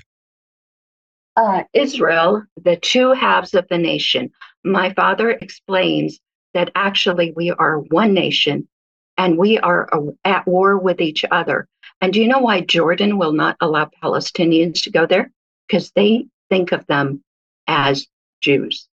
Uh, 1.38 1.63
Israel, 1.73 2.43
the 2.63 2.75
two 2.75 3.11
halves 3.11 3.53
of 3.53 3.67
the 3.69 3.77
nation. 3.77 4.31
My 4.63 4.91
father 4.93 5.29
explains 5.29 6.19
that 6.55 6.71
actually 6.73 7.31
we 7.35 7.51
are 7.51 7.77
one 7.77 8.13
nation 8.15 8.67
and 9.17 9.38
we 9.38 9.59
are 9.59 9.88
at 10.25 10.47
war 10.47 10.79
with 10.79 10.99
each 10.99 11.23
other. 11.29 11.67
And 12.01 12.11
do 12.11 12.19
you 12.19 12.27
know 12.27 12.39
why 12.39 12.61
Jordan 12.61 13.19
will 13.19 13.33
not 13.33 13.55
allow 13.61 13.89
Palestinians 14.03 14.81
to 14.83 14.91
go 14.91 15.05
there? 15.05 15.31
Because 15.67 15.91
they 15.91 16.25
think 16.49 16.71
of 16.71 16.85
them 16.88 17.23
as 17.67 18.07
Jews. 18.41 18.88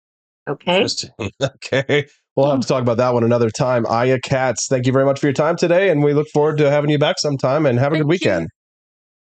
Okay. 0.47 0.87
okay. 1.43 2.07
We'll 2.37 2.51
have 2.51 2.61
to 2.61 2.69
talk 2.69 2.83
about 2.83 2.97
that 2.99 3.15
one 3.15 3.25
another 3.25 3.49
time. 3.49 3.87
Aya 3.87 4.19
Katz, 4.23 4.67
thank 4.69 4.87
you 4.87 4.93
very 4.93 5.05
much 5.07 5.21
for 5.21 5.27
your 5.27 5.35
time 5.35 5.57
today. 5.57 5.89
And 5.91 6.03
we 6.03 6.13
look 6.13 6.29
forward 6.29 6.59
to 6.59 6.71
having 6.71 6.91
you 6.91 6.99
back 6.99 7.19
sometime 7.19 7.65
and 7.65 7.79
have 7.79 7.93
a 7.93 7.95
thank 7.95 8.03
good 8.03 8.09
weekend. 8.11 8.43
You. 8.43 8.64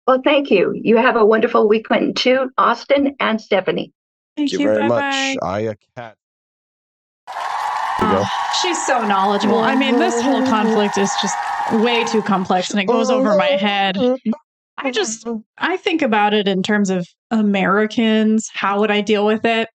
Well, 0.08 0.22
thank 0.24 0.50
you. 0.50 0.72
You 0.74 0.96
have 0.96 1.16
a 1.16 1.26
wonderful 1.26 1.68
week, 1.68 1.90
weekend 1.90 2.16
too, 2.16 2.50
Austin 2.56 3.14
and 3.20 3.38
Stephanie. 3.38 3.92
Thank, 4.38 4.48
thank 4.48 4.52
you, 4.52 4.60
you, 4.60 4.66
very 4.66 4.88
Bye-bye. 4.88 5.34
much. 5.34 5.38
Aya 5.42 5.74
Katz. 5.94 6.16
She's 8.62 8.86
so 8.86 9.06
knowledgeable. 9.06 9.58
I 9.58 9.74
mean, 9.74 9.98
this 9.98 10.18
whole 10.22 10.46
conflict 10.46 10.96
is 10.96 11.12
just 11.20 11.36
way 11.72 12.04
too 12.04 12.22
complex 12.22 12.70
and 12.70 12.80
it 12.80 12.86
goes 12.86 13.10
over 13.10 13.36
my 13.36 13.48
head. 13.48 13.98
I 14.78 14.90
just 14.92 15.28
I 15.58 15.76
think 15.76 16.00
about 16.00 16.32
it 16.32 16.48
in 16.48 16.62
terms 16.62 16.88
of 16.88 17.06
Americans, 17.30 18.48
how 18.50 18.80
would 18.80 18.90
I 18.90 19.02
deal 19.02 19.26
with 19.26 19.44
it? 19.44 19.68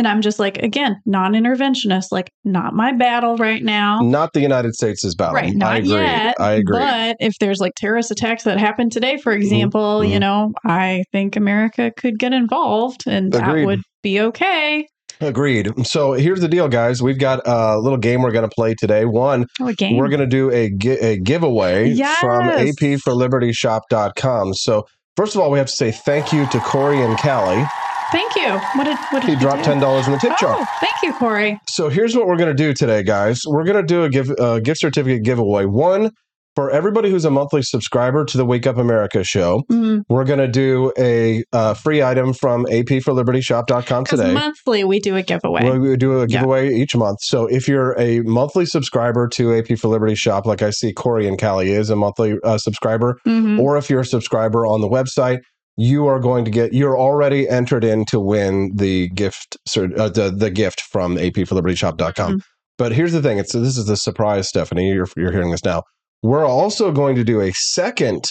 And 0.00 0.08
I'm 0.08 0.22
just 0.22 0.38
like, 0.38 0.56
again, 0.62 0.98
non 1.04 1.34
interventionist, 1.34 2.06
like, 2.10 2.30
not 2.42 2.72
my 2.72 2.90
battle 2.90 3.36
right 3.36 3.62
now. 3.62 4.00
Not 4.00 4.32
the 4.32 4.40
United 4.40 4.74
States' 4.74 5.14
battle. 5.14 5.34
Right. 5.34 5.54
Not 5.54 5.74
I 5.74 5.76
agree. 5.76 5.90
yet. 5.90 6.36
I 6.40 6.52
agree. 6.52 6.78
But 6.78 7.16
if 7.20 7.34
there's 7.38 7.60
like 7.60 7.74
terrorist 7.76 8.10
attacks 8.10 8.44
that 8.44 8.58
happen 8.58 8.88
today, 8.88 9.18
for 9.18 9.30
mm-hmm. 9.30 9.42
example, 9.42 10.00
mm-hmm. 10.00 10.10
you 10.10 10.18
know, 10.18 10.54
I 10.64 11.04
think 11.12 11.36
America 11.36 11.92
could 11.94 12.18
get 12.18 12.32
involved 12.32 13.02
and 13.06 13.34
Agreed. 13.34 13.60
that 13.60 13.66
would 13.66 13.82
be 14.02 14.22
okay. 14.22 14.86
Agreed. 15.20 15.86
So 15.86 16.12
here's 16.12 16.40
the 16.40 16.48
deal, 16.48 16.68
guys. 16.68 17.02
We've 17.02 17.18
got 17.18 17.46
a 17.46 17.78
little 17.78 17.98
game 17.98 18.22
we're 18.22 18.30
going 18.30 18.48
to 18.48 18.54
play 18.54 18.72
today. 18.72 19.04
One, 19.04 19.44
oh, 19.60 19.66
we're 19.66 20.08
going 20.08 20.20
to 20.20 20.26
do 20.26 20.50
a, 20.50 20.70
a 21.02 21.18
giveaway 21.18 21.90
yes. 21.90 22.18
from 22.20 22.48
apforlibertyshop.com. 22.48 24.54
So, 24.54 24.86
first 25.18 25.34
of 25.34 25.42
all, 25.42 25.50
we 25.50 25.58
have 25.58 25.66
to 25.66 25.74
say 25.74 25.92
thank 25.92 26.32
you 26.32 26.46
to 26.46 26.58
Corey 26.60 27.02
and 27.02 27.18
Callie. 27.18 27.66
Thank 28.12 28.36
you. 28.36 28.58
What 28.74 28.84
did, 28.84 28.98
what 29.10 29.20
did 29.20 29.30
he 29.30 29.36
dropped 29.36 29.64
ten 29.64 29.80
dollars 29.80 30.06
in 30.06 30.12
the 30.12 30.18
tip 30.18 30.32
oh, 30.32 30.36
jar? 30.40 30.68
Thank 30.80 30.94
you, 31.02 31.12
Corey. 31.14 31.60
So 31.68 31.88
here's 31.88 32.16
what 32.16 32.26
we're 32.26 32.36
going 32.36 32.54
to 32.54 32.62
do 32.62 32.72
today, 32.74 33.02
guys. 33.02 33.40
We're 33.46 33.64
going 33.64 33.76
to 33.76 33.86
do 33.86 34.04
a 34.04 34.08
give 34.08 34.30
uh, 34.38 34.60
gift 34.60 34.80
certificate 34.80 35.22
giveaway. 35.22 35.64
One 35.64 36.10
for 36.56 36.70
everybody 36.70 37.10
who's 37.10 37.24
a 37.24 37.30
monthly 37.30 37.62
subscriber 37.62 38.24
to 38.24 38.36
the 38.36 38.44
Wake 38.44 38.66
Up 38.66 38.76
America 38.76 39.22
show, 39.22 39.62
mm-hmm. 39.70 40.00
we're 40.12 40.24
going 40.24 40.40
to 40.40 40.48
do 40.48 40.92
a 40.98 41.44
uh, 41.52 41.74
free 41.74 42.02
item 42.02 42.32
from 42.32 42.66
apforlibertyshop.com 42.66 44.04
today. 44.04 44.32
Monthly, 44.32 44.84
we 44.84 44.98
do 45.00 45.16
a 45.16 45.22
giveaway. 45.22 45.78
We 45.78 45.96
do 45.96 46.20
a 46.20 46.26
giveaway 46.26 46.70
yeah. 46.70 46.82
each 46.82 46.96
month. 46.96 47.18
So 47.22 47.46
if 47.46 47.68
you're 47.68 47.98
a 47.98 48.20
monthly 48.20 48.66
subscriber 48.66 49.28
to 49.28 49.54
AP 49.54 49.78
for 49.78 49.88
Liberty 49.88 50.14
Shop, 50.14 50.44
like 50.44 50.62
I 50.62 50.70
see 50.70 50.92
Corey 50.92 51.28
and 51.28 51.40
Callie 51.40 51.70
is 51.70 51.88
a 51.88 51.96
monthly 51.96 52.36
uh, 52.42 52.58
subscriber, 52.58 53.18
mm-hmm. 53.26 53.60
or 53.60 53.76
if 53.76 53.88
you're 53.88 54.00
a 54.00 54.04
subscriber 54.04 54.66
on 54.66 54.80
the 54.80 54.88
website, 54.88 55.38
you 55.80 56.06
are 56.06 56.20
going 56.20 56.44
to 56.44 56.50
get 56.50 56.74
you're 56.74 56.98
already 56.98 57.48
entered 57.48 57.84
in 57.84 58.04
to 58.04 58.20
win 58.20 58.70
the 58.74 59.08
gift 59.10 59.56
uh, 59.76 60.10
the, 60.10 60.32
the 60.36 60.50
gift 60.50 60.82
from 60.82 61.16
apforlibertyshop.com. 61.16 62.32
Mm-hmm. 62.32 62.38
But 62.76 62.92
here's 62.92 63.12
the 63.12 63.22
thing: 63.22 63.38
it's 63.38 63.52
this 63.52 63.78
is 63.78 63.86
the 63.86 63.96
surprise, 63.96 64.48
Stephanie. 64.48 64.92
You're 64.92 65.08
you're 65.16 65.32
hearing 65.32 65.50
this 65.50 65.64
now. 65.64 65.84
We're 66.22 66.46
also 66.46 66.92
going 66.92 67.16
to 67.16 67.24
do 67.24 67.40
a 67.40 67.52
second 67.52 68.26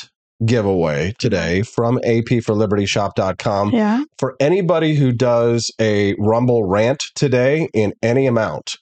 giveaway 0.46 1.14
today 1.18 1.64
from 1.64 2.00
apforlibertyshop.com 2.06 3.72
yeah. 3.72 4.04
for 4.20 4.36
anybody 4.40 4.94
who 4.94 5.12
does 5.12 5.72
a 5.82 6.16
Rumble 6.20 6.66
rant 6.66 7.04
today 7.16 7.68
in 7.74 7.94
any 8.04 8.28
amount. 8.28 8.76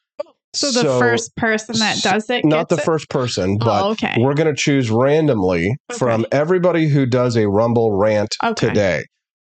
So 0.57 0.71
the 0.71 0.81
so, 0.81 0.99
first 0.99 1.35
person 1.35 1.77
that 1.79 2.01
does 2.01 2.29
it, 2.29 2.45
not 2.45 2.69
the 2.69 2.77
it? 2.77 2.83
first 2.83 3.09
person, 3.09 3.57
but 3.57 3.83
oh, 3.83 3.89
okay. 3.91 4.15
we're 4.17 4.33
going 4.33 4.53
to 4.53 4.59
choose 4.59 4.89
randomly 4.89 5.75
okay. 5.89 5.97
from 5.97 6.25
everybody 6.31 6.87
who 6.87 7.05
does 7.05 7.37
a 7.37 7.47
Rumble 7.47 7.91
rant 7.97 8.35
okay. 8.43 8.67
today. 8.67 9.03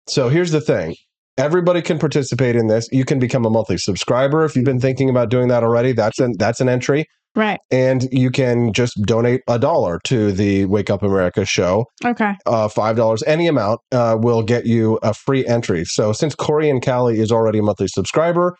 So 0.08 0.28
here's 0.28 0.50
the 0.50 0.60
thing. 0.60 0.96
Everybody 1.38 1.80
can 1.80 1.98
participate 1.98 2.56
in 2.56 2.66
this. 2.66 2.88
You 2.92 3.04
can 3.04 3.18
become 3.18 3.46
a 3.46 3.50
monthly 3.50 3.78
subscriber 3.78 4.44
if 4.44 4.54
you've 4.54 4.64
been 4.64 4.80
thinking 4.80 5.08
about 5.08 5.30
doing 5.30 5.48
that 5.48 5.62
already. 5.62 5.92
That's 5.92 6.18
an 6.18 6.34
that's 6.38 6.60
an 6.60 6.68
entry. 6.68 7.06
Right. 7.34 7.58
And 7.70 8.08
you 8.12 8.30
can 8.30 8.72
just 8.72 9.00
donate 9.02 9.40
a 9.48 9.58
dollar 9.58 10.00
to 10.04 10.32
the 10.32 10.66
Wake 10.66 10.90
Up 10.90 11.02
America 11.02 11.44
show. 11.44 11.86
Okay. 12.04 12.34
Uh, 12.44 12.68
$5, 12.68 13.22
any 13.26 13.46
amount 13.46 13.80
uh, 13.90 14.18
will 14.20 14.42
get 14.42 14.66
you 14.66 14.98
a 15.02 15.14
free 15.14 15.46
entry. 15.46 15.84
So 15.84 16.12
since 16.12 16.34
Corey 16.34 16.68
and 16.68 16.84
Callie 16.84 17.18
is 17.18 17.32
already 17.32 17.58
a 17.58 17.62
monthly 17.62 17.88
subscriber, 17.88 18.56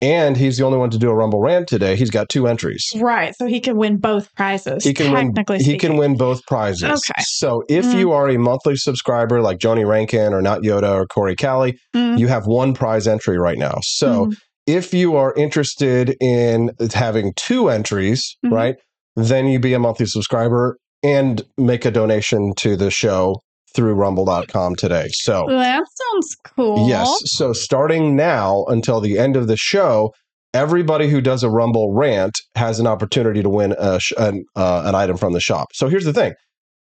and 0.00 0.36
he's 0.36 0.58
the 0.58 0.64
only 0.64 0.78
one 0.78 0.90
to 0.90 0.98
do 0.98 1.10
a 1.10 1.14
Rumble 1.14 1.40
rant 1.40 1.68
today. 1.68 1.96
He's 1.96 2.10
got 2.10 2.28
two 2.28 2.46
entries. 2.46 2.84
Right, 2.96 3.34
so 3.36 3.46
he 3.46 3.60
can 3.60 3.76
win 3.76 3.96
both 3.96 4.34
prizes. 4.34 4.84
He 4.84 4.94
can 4.94 5.12
win. 5.12 5.32
Speaking. 5.32 5.64
He 5.64 5.78
can 5.78 5.96
win 5.96 6.16
both 6.16 6.44
prizes. 6.46 6.84
Okay. 6.84 7.22
So 7.22 7.62
if 7.68 7.84
mm. 7.86 7.98
you 7.98 8.12
are 8.12 8.28
a 8.28 8.38
monthly 8.38 8.76
subscriber 8.76 9.40
like 9.40 9.58
Joni 9.58 9.86
Rankin 9.86 10.32
or 10.32 10.42
Not 10.42 10.62
Yoda 10.62 10.94
or 10.94 11.06
Corey 11.06 11.36
Callie, 11.36 11.78
mm. 11.94 12.18
you 12.18 12.28
have 12.28 12.46
one 12.46 12.74
prize 12.74 13.06
entry 13.06 13.38
right 13.38 13.58
now. 13.58 13.78
So 13.82 14.26
mm 14.26 14.36
if 14.66 14.92
you 14.92 15.16
are 15.16 15.32
interested 15.34 16.16
in 16.20 16.72
having 16.92 17.32
two 17.36 17.68
entries, 17.68 18.36
mm-hmm. 18.44 18.54
right, 18.54 18.76
then 19.14 19.46
you 19.46 19.58
be 19.58 19.72
a 19.72 19.78
monthly 19.78 20.06
subscriber 20.06 20.76
and 21.02 21.42
make 21.56 21.84
a 21.84 21.90
donation 21.90 22.52
to 22.56 22.76
the 22.76 22.90
show 22.90 23.42
through 23.76 23.94
rumble.com 23.94 24.74
today. 24.76 25.06
So 25.12 25.44
that 25.48 25.84
sounds 26.12 26.36
cool. 26.56 26.88
Yes. 26.88 27.08
So 27.26 27.52
starting 27.52 28.16
now 28.16 28.64
until 28.68 29.00
the 29.00 29.18
end 29.18 29.36
of 29.36 29.46
the 29.46 29.56
show, 29.56 30.12
everybody 30.54 31.08
who 31.08 31.20
does 31.20 31.42
a 31.44 31.50
Rumble 31.50 31.92
rant 31.94 32.34
has 32.56 32.80
an 32.80 32.86
opportunity 32.86 33.42
to 33.42 33.48
win 33.48 33.74
a 33.78 34.00
sh- 34.00 34.12
an, 34.18 34.44
uh, 34.56 34.82
an 34.86 34.94
item 34.94 35.16
from 35.16 35.32
the 35.34 35.40
shop. 35.40 35.68
So 35.74 35.88
here's 35.88 36.04
the 36.06 36.12
thing: 36.14 36.32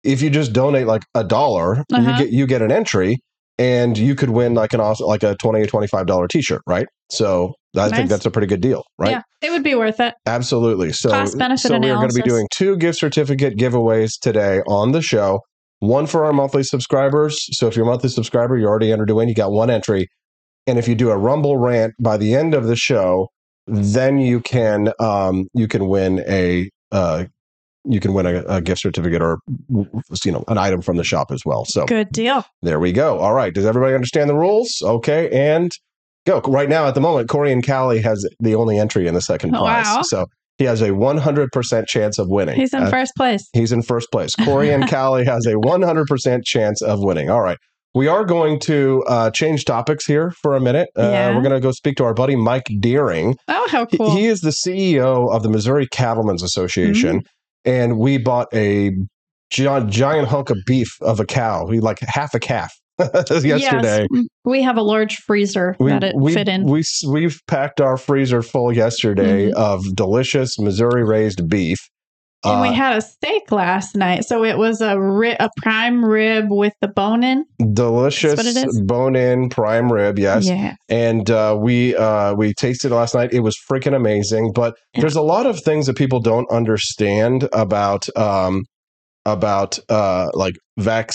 if 0.04 0.22
you 0.22 0.30
just 0.30 0.54
donate 0.54 0.86
like 0.88 1.04
a 1.16 1.24
dollar, 1.24 1.78
you 1.90 1.98
Uh-huh. 1.98 2.18
get 2.18 2.32
you 2.32 2.46
get 2.46 2.62
an 2.62 2.72
entry, 2.72 3.18
and 3.58 3.98
you 3.98 4.14
could 4.16 4.30
win 4.32 4.54
like 4.54 4.74
an 4.74 4.80
awesome 4.82 5.08
like 5.08 5.24
a 5.24 5.36
twenty 5.36 5.62
or 5.62 5.68
twenty 5.68 5.88
five 5.88 6.06
dollar 6.06 6.28
t 6.28 6.42
shirt, 6.42 6.62
right? 6.68 6.86
So 7.12 7.54
I 7.78 7.88
Nice. 7.88 7.92
think 7.96 8.10
that's 8.10 8.26
a 8.26 8.32
pretty 8.32 8.48
good 8.48 8.60
deal, 8.62 8.84
right? 8.98 9.12
Yeah, 9.12 9.22
it 9.42 9.50
would 9.52 9.64
be 9.64 9.76
worth 9.76 10.00
it. 10.02 10.14
Absolutely. 10.26 10.92
So, 10.92 11.10
Cost 11.10 11.38
benefit 11.38 11.60
so 11.70 11.80
we 11.80 11.90
are 11.90 11.96
going 11.96 12.10
to 12.10 12.14
be 12.16 12.22
doing 12.22 12.48
two 12.54 12.76
gift 12.76 13.00
certificate 13.00 13.56
giveaways 13.58 14.12
today 14.22 14.60
on 14.68 14.92
the 14.92 15.02
show. 15.02 15.40
One 15.82 16.06
for 16.08 16.24
our 16.26 16.32
monthly 16.34 16.64
subscribers. 16.64 17.40
So 17.58 17.68
if 17.68 17.76
you're 17.76 17.86
a 17.86 17.90
monthly 17.90 18.10
subscriber, 18.10 18.58
you're 18.58 18.70
already 18.70 18.92
entered 18.92 19.08
to 19.10 19.16
win. 19.16 19.28
You 19.30 19.36
got 19.36 19.52
one 19.52 19.70
entry. 19.70 20.08
And 20.68 20.78
if 20.80 20.88
you 20.88 20.94
do 20.96 21.10
a 21.10 21.18
Rumble 21.18 21.58
rant 21.58 21.94
by 22.00 22.18
the 22.18 22.36
end 22.36 22.54
of 22.54 22.66
the 22.68 22.76
show, 22.76 23.28
then 23.68 24.20
you 24.20 24.40
can 24.42 24.94
um, 25.00 25.48
you 25.54 25.68
can 25.68 25.88
win 25.88 26.24
a 26.28 26.70
uh, 26.92 27.26
you 27.84 28.00
can 28.00 28.14
win 28.14 28.28
a, 28.28 28.44
a 28.44 28.62
gift 28.62 28.82
certificate 28.82 29.24
or 29.24 29.40
you 29.70 30.32
know 30.32 30.44
an 30.48 30.60
item 30.60 30.82
from 30.84 30.98
the 30.98 31.04
shop 31.04 31.32
as 31.32 31.42
well. 31.46 31.66
So 31.66 31.86
Good 31.88 32.12
deal. 32.12 32.46
there 32.62 32.80
we 32.80 32.92
go. 32.92 33.18
All 33.18 33.34
right. 33.34 33.52
Does 33.54 33.66
everybody 33.66 33.96
understand 33.96 34.30
the 34.30 34.36
rules? 34.36 34.72
Okay. 34.84 35.30
And 35.32 35.72
go. 36.28 36.42
Right 36.42 36.70
now, 36.70 36.86
at 36.86 36.94
the 36.94 37.02
moment, 37.02 37.28
Corey 37.28 37.52
and 37.52 37.66
Callie 37.66 38.02
has 38.02 38.24
the 38.40 38.54
only 38.54 38.78
entry 38.78 39.08
in 39.08 39.16
the 39.16 39.22
second 39.22 39.56
Oh, 39.56 39.62
prize. 39.62 39.86
wow. 39.86 40.02
So 40.04 40.26
he 40.62 40.66
has 40.68 40.82
a 40.82 40.90
100% 40.90 41.88
chance 41.88 42.20
of 42.20 42.28
winning. 42.30 42.56
He's 42.56 42.74
in 42.74 42.84
Uh, 42.84 42.90
first 42.90 43.14
place. 43.16 43.48
He's 43.54 43.72
in 43.72 43.82
first 43.82 44.12
place. 44.12 44.36
Corey 44.46 44.70
and 44.72 44.88
Callie 44.90 45.26
has 45.26 45.46
a 45.48 45.54
100% 45.56 46.42
chance 46.46 46.82
of 46.82 47.00
winning. 47.02 47.30
All 47.30 47.42
right. 47.42 47.58
We 47.94 48.08
are 48.08 48.24
going 48.24 48.60
to 48.62 49.04
uh, 49.08 49.32
change 49.32 49.66
topics 49.66 50.06
here 50.06 50.32
for 50.42 50.56
a 50.56 50.62
minute. 50.62 50.90
Uh, 50.98 51.02
Yeah. 51.02 51.36
We're 51.36 51.42
going 51.42 51.54
to 51.54 51.60
go 51.60 51.72
speak 51.72 51.98
to 51.98 52.04
our 52.06 52.14
buddy 52.14 52.36
Mike 52.36 52.70
Deering. 52.80 53.36
Oh, 53.48 53.68
how 53.70 53.86
He- 53.88 53.98
cool. 53.98 54.16
He 54.16 54.28
is 54.28 54.42
the 54.42 54.52
CEO 54.52 55.34
of 55.34 55.44
the 55.44 55.50
Missouri 55.50 55.88
Cattlemen's 55.88 56.44
Association, 56.44 57.18
Mm-hmm. 57.22 57.70
and 57.70 57.98
we 58.00 58.18
bought 58.18 58.48
a 58.54 58.92
gi- 59.52 59.86
giant 59.88 60.28
hunk 60.30 60.50
of 60.52 60.58
beef 60.66 60.90
of 61.02 61.20
a 61.20 61.26
cow. 61.26 61.66
We 61.66 61.80
like 61.80 62.00
half 62.02 62.34
a 62.34 62.40
calf 62.40 62.72
yesterday. 63.44 64.08
Yes, 64.12 64.26
we 64.46 64.62
have 64.64 64.78
a 64.78 64.82
large 64.82 65.18
freezer 65.18 65.76
We, 65.80 65.92
that 65.92 66.04
it 66.04 66.16
we, 66.16 66.34
fit 66.34 66.48
in. 66.48 66.66
we 66.66 66.84
we've 67.08 67.40
packed 67.48 67.80
our 67.82 67.98
freezer 67.98 68.42
full 68.42 68.72
yesterday 68.74 69.50
Mhm. 69.50 69.54
of 69.54 69.96
delicious 69.96 70.58
Missouri 70.60 71.04
raised 71.04 71.48
beef. 71.50 71.80
and 72.44 72.60
Uh, 72.60 72.62
we 72.70 72.74
had 72.76 72.98
a 72.98 73.02
steak 73.02 73.52
last 73.52 73.96
night, 73.96 74.26
so 74.26 74.44
it 74.44 74.58
was 74.58 74.82
a 74.82 75.00
ri- 75.00 75.36
a 75.40 75.50
prime 75.58 76.04
rib 76.04 76.46
with 76.50 76.74
the 76.82 76.88
bone 76.88 77.24
in. 77.24 77.46
delicious 77.74 78.34
That's 78.36 78.56
what 78.56 78.64
it 78.64 78.68
is? 78.68 78.82
bone 78.82 79.16
in 79.16 79.50
prime 79.50 79.92
rib, 79.92 80.18
yes. 80.18 80.48
Yeah, 80.48 80.74
and 80.90 81.30
uh, 81.30 81.56
we 81.60 81.96
uh, 81.96 82.34
we 82.34 82.54
tasted 82.56 82.92
it 82.92 82.96
last 82.96 83.14
night. 83.14 83.32
It 83.32 83.42
was 83.42 83.56
freaking 83.70 83.96
amazing. 83.96 84.54
But 84.56 84.76
Yeah. 84.96 85.02
there's 85.02 85.16
a 85.16 85.22
lot 85.22 85.46
of 85.46 85.60
things 85.60 85.86
that 85.86 85.96
people 85.96 86.20
don't 86.20 86.50
understand 86.52 87.48
about 87.54 88.08
um, 88.18 88.64
about 89.26 89.78
uh, 89.90 90.30
like 90.34 90.56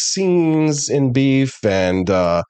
vaccines 0.00 0.88
in 0.88 1.12
beef 1.12 1.52
and 1.64 2.08
uh, 2.10 2.42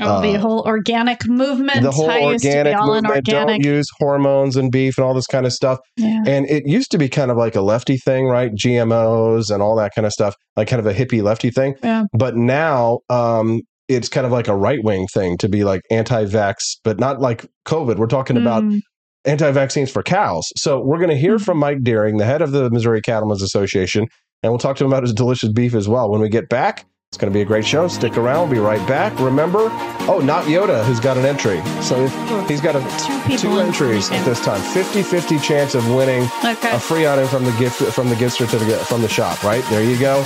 oh, 0.00 0.20
the 0.22 0.34
Uh, 0.34 0.38
whole 0.38 0.62
organic 0.66 1.26
movement. 1.28 1.82
the 1.82 1.90
whole 1.90 2.10
I 2.10 2.18
used 2.32 2.44
to 2.44 2.50
be 2.50 2.56
organic 2.56 2.76
all 2.80 2.94
in 2.94 3.04
movement. 3.04 3.24
Don't 3.26 3.64
use 3.64 3.86
hormones 3.98 4.56
in 4.56 4.70
beef 4.70 4.98
and 4.98 5.04
all 5.06 5.14
this 5.14 5.26
kind 5.26 5.46
of 5.46 5.52
stuff. 5.52 5.78
Yeah. 5.96 6.22
And 6.26 6.48
it 6.50 6.66
used 6.66 6.90
to 6.92 6.98
be 6.98 7.08
kind 7.08 7.30
of 7.30 7.36
like 7.36 7.54
a 7.54 7.60
lefty 7.60 7.96
thing, 7.98 8.26
right? 8.26 8.50
GMOs 8.52 9.50
and 9.52 9.62
all 9.62 9.76
that 9.76 9.92
kind 9.94 10.06
of 10.06 10.12
stuff, 10.12 10.34
like 10.56 10.68
kind 10.68 10.80
of 10.80 10.86
a 10.86 10.94
hippie 10.94 11.22
lefty 11.22 11.50
thing. 11.50 11.74
Yeah. 11.82 12.04
But 12.12 12.36
now 12.36 12.98
um, 13.08 13.60
it's 13.88 14.08
kind 14.08 14.26
of 14.26 14.32
like 14.32 14.48
a 14.48 14.56
right 14.56 14.82
wing 14.82 15.06
thing 15.14 15.38
to 15.38 15.48
be 15.48 15.62
like 15.64 15.82
anti-vax, 15.90 16.56
but 16.82 16.98
not 16.98 17.20
like 17.20 17.46
COVID. 17.66 17.96
We're 17.96 18.06
talking 18.08 18.36
about 18.36 18.64
Mm, 18.64 18.80
anti-vaccines 19.24 19.90
for 19.90 20.02
cows. 20.04 20.44
So 20.56 20.80
we're 20.84 20.98
going 20.98 21.10
to 21.10 21.16
hear 21.16 21.36
Mhm. 21.36 21.44
from 21.44 21.58
Mike 21.58 21.78
Deering, 21.82 22.16
the 22.18 22.24
head 22.24 22.42
of 22.42 22.52
the 22.52 22.70
Missouri 22.70 23.00
Cattlemen's 23.00 23.42
Association, 23.42 24.06
and 24.42 24.52
we'll 24.52 24.58
talk 24.58 24.76
to 24.76 24.84
him 24.84 24.92
about 24.92 25.02
his 25.02 25.12
delicious 25.12 25.50
beef 25.52 25.74
as 25.74 25.88
well. 25.88 26.08
When 26.10 26.20
we 26.20 26.28
get 26.28 26.48
back, 26.48 26.86
it's 27.10 27.18
going 27.18 27.32
to 27.32 27.36
be 27.36 27.40
a 27.42 27.44
great 27.44 27.64
show. 27.64 27.86
Stick 27.88 28.16
around. 28.18 28.48
We'll 28.50 28.60
be 28.60 28.66
right 28.66 28.86
back. 28.88 29.18
Remember, 29.20 29.68
oh, 30.08 30.20
not 30.24 30.44
Yoda, 30.46 30.84
who's 30.84 31.00
got 31.00 31.16
an 31.16 31.24
entry. 31.24 31.62
So 31.80 32.06
he's 32.48 32.60
got 32.60 32.74
a, 32.76 32.80
two 33.28 33.38
two 33.38 33.58
entries 33.60 34.10
at 34.10 34.24
this 34.24 34.40
time. 34.44 34.60
50-50 34.60 35.40
chance 35.42 35.74
of 35.74 35.88
winning 35.94 36.28
Okay. 36.44 36.72
a 36.74 36.78
free 36.78 37.06
item 37.06 37.26
from 37.28 37.44
the 37.44 37.52
gift 37.58 37.80
from 37.92 38.08
the 38.08 38.16
gift 38.16 38.36
certificate 38.36 38.80
from 38.80 39.02
the 39.02 39.08
shop. 39.08 39.42
Right 39.44 39.64
there, 39.70 39.82
you 39.84 39.98
go. 39.98 40.24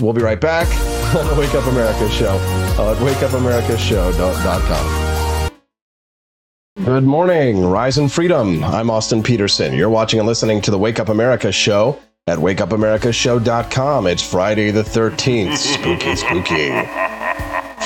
We'll 0.00 0.12
be 0.14 0.22
right 0.22 0.40
back 0.40 0.66
on 1.16 1.26
the 1.26 1.34
Wake 1.38 1.54
Up 1.54 1.66
America 1.66 2.08
show 2.10 2.38
uh, 2.78 2.92
at 2.92 2.98
wakeupamerica.show.com. 2.98 5.04
Good 6.84 7.04
morning, 7.04 7.66
Rise 7.66 7.98
and 7.98 8.10
Freedom. 8.10 8.62
I'm 8.62 8.88
Austin 8.88 9.20
Petersen. 9.22 9.74
You're 9.74 9.90
watching 9.90 10.20
and 10.20 10.28
listening 10.28 10.60
to 10.62 10.70
the 10.70 10.78
Wake 10.78 11.00
Up 11.00 11.08
America 11.08 11.50
show 11.52 11.98
at 12.28 12.38
wakeupamerica.show.com. 12.38 14.06
It's 14.06 14.22
Friday 14.22 14.70
the 14.70 14.82
13th. 14.82 15.56
Spooky, 15.56 16.16
spooky. 16.16 16.72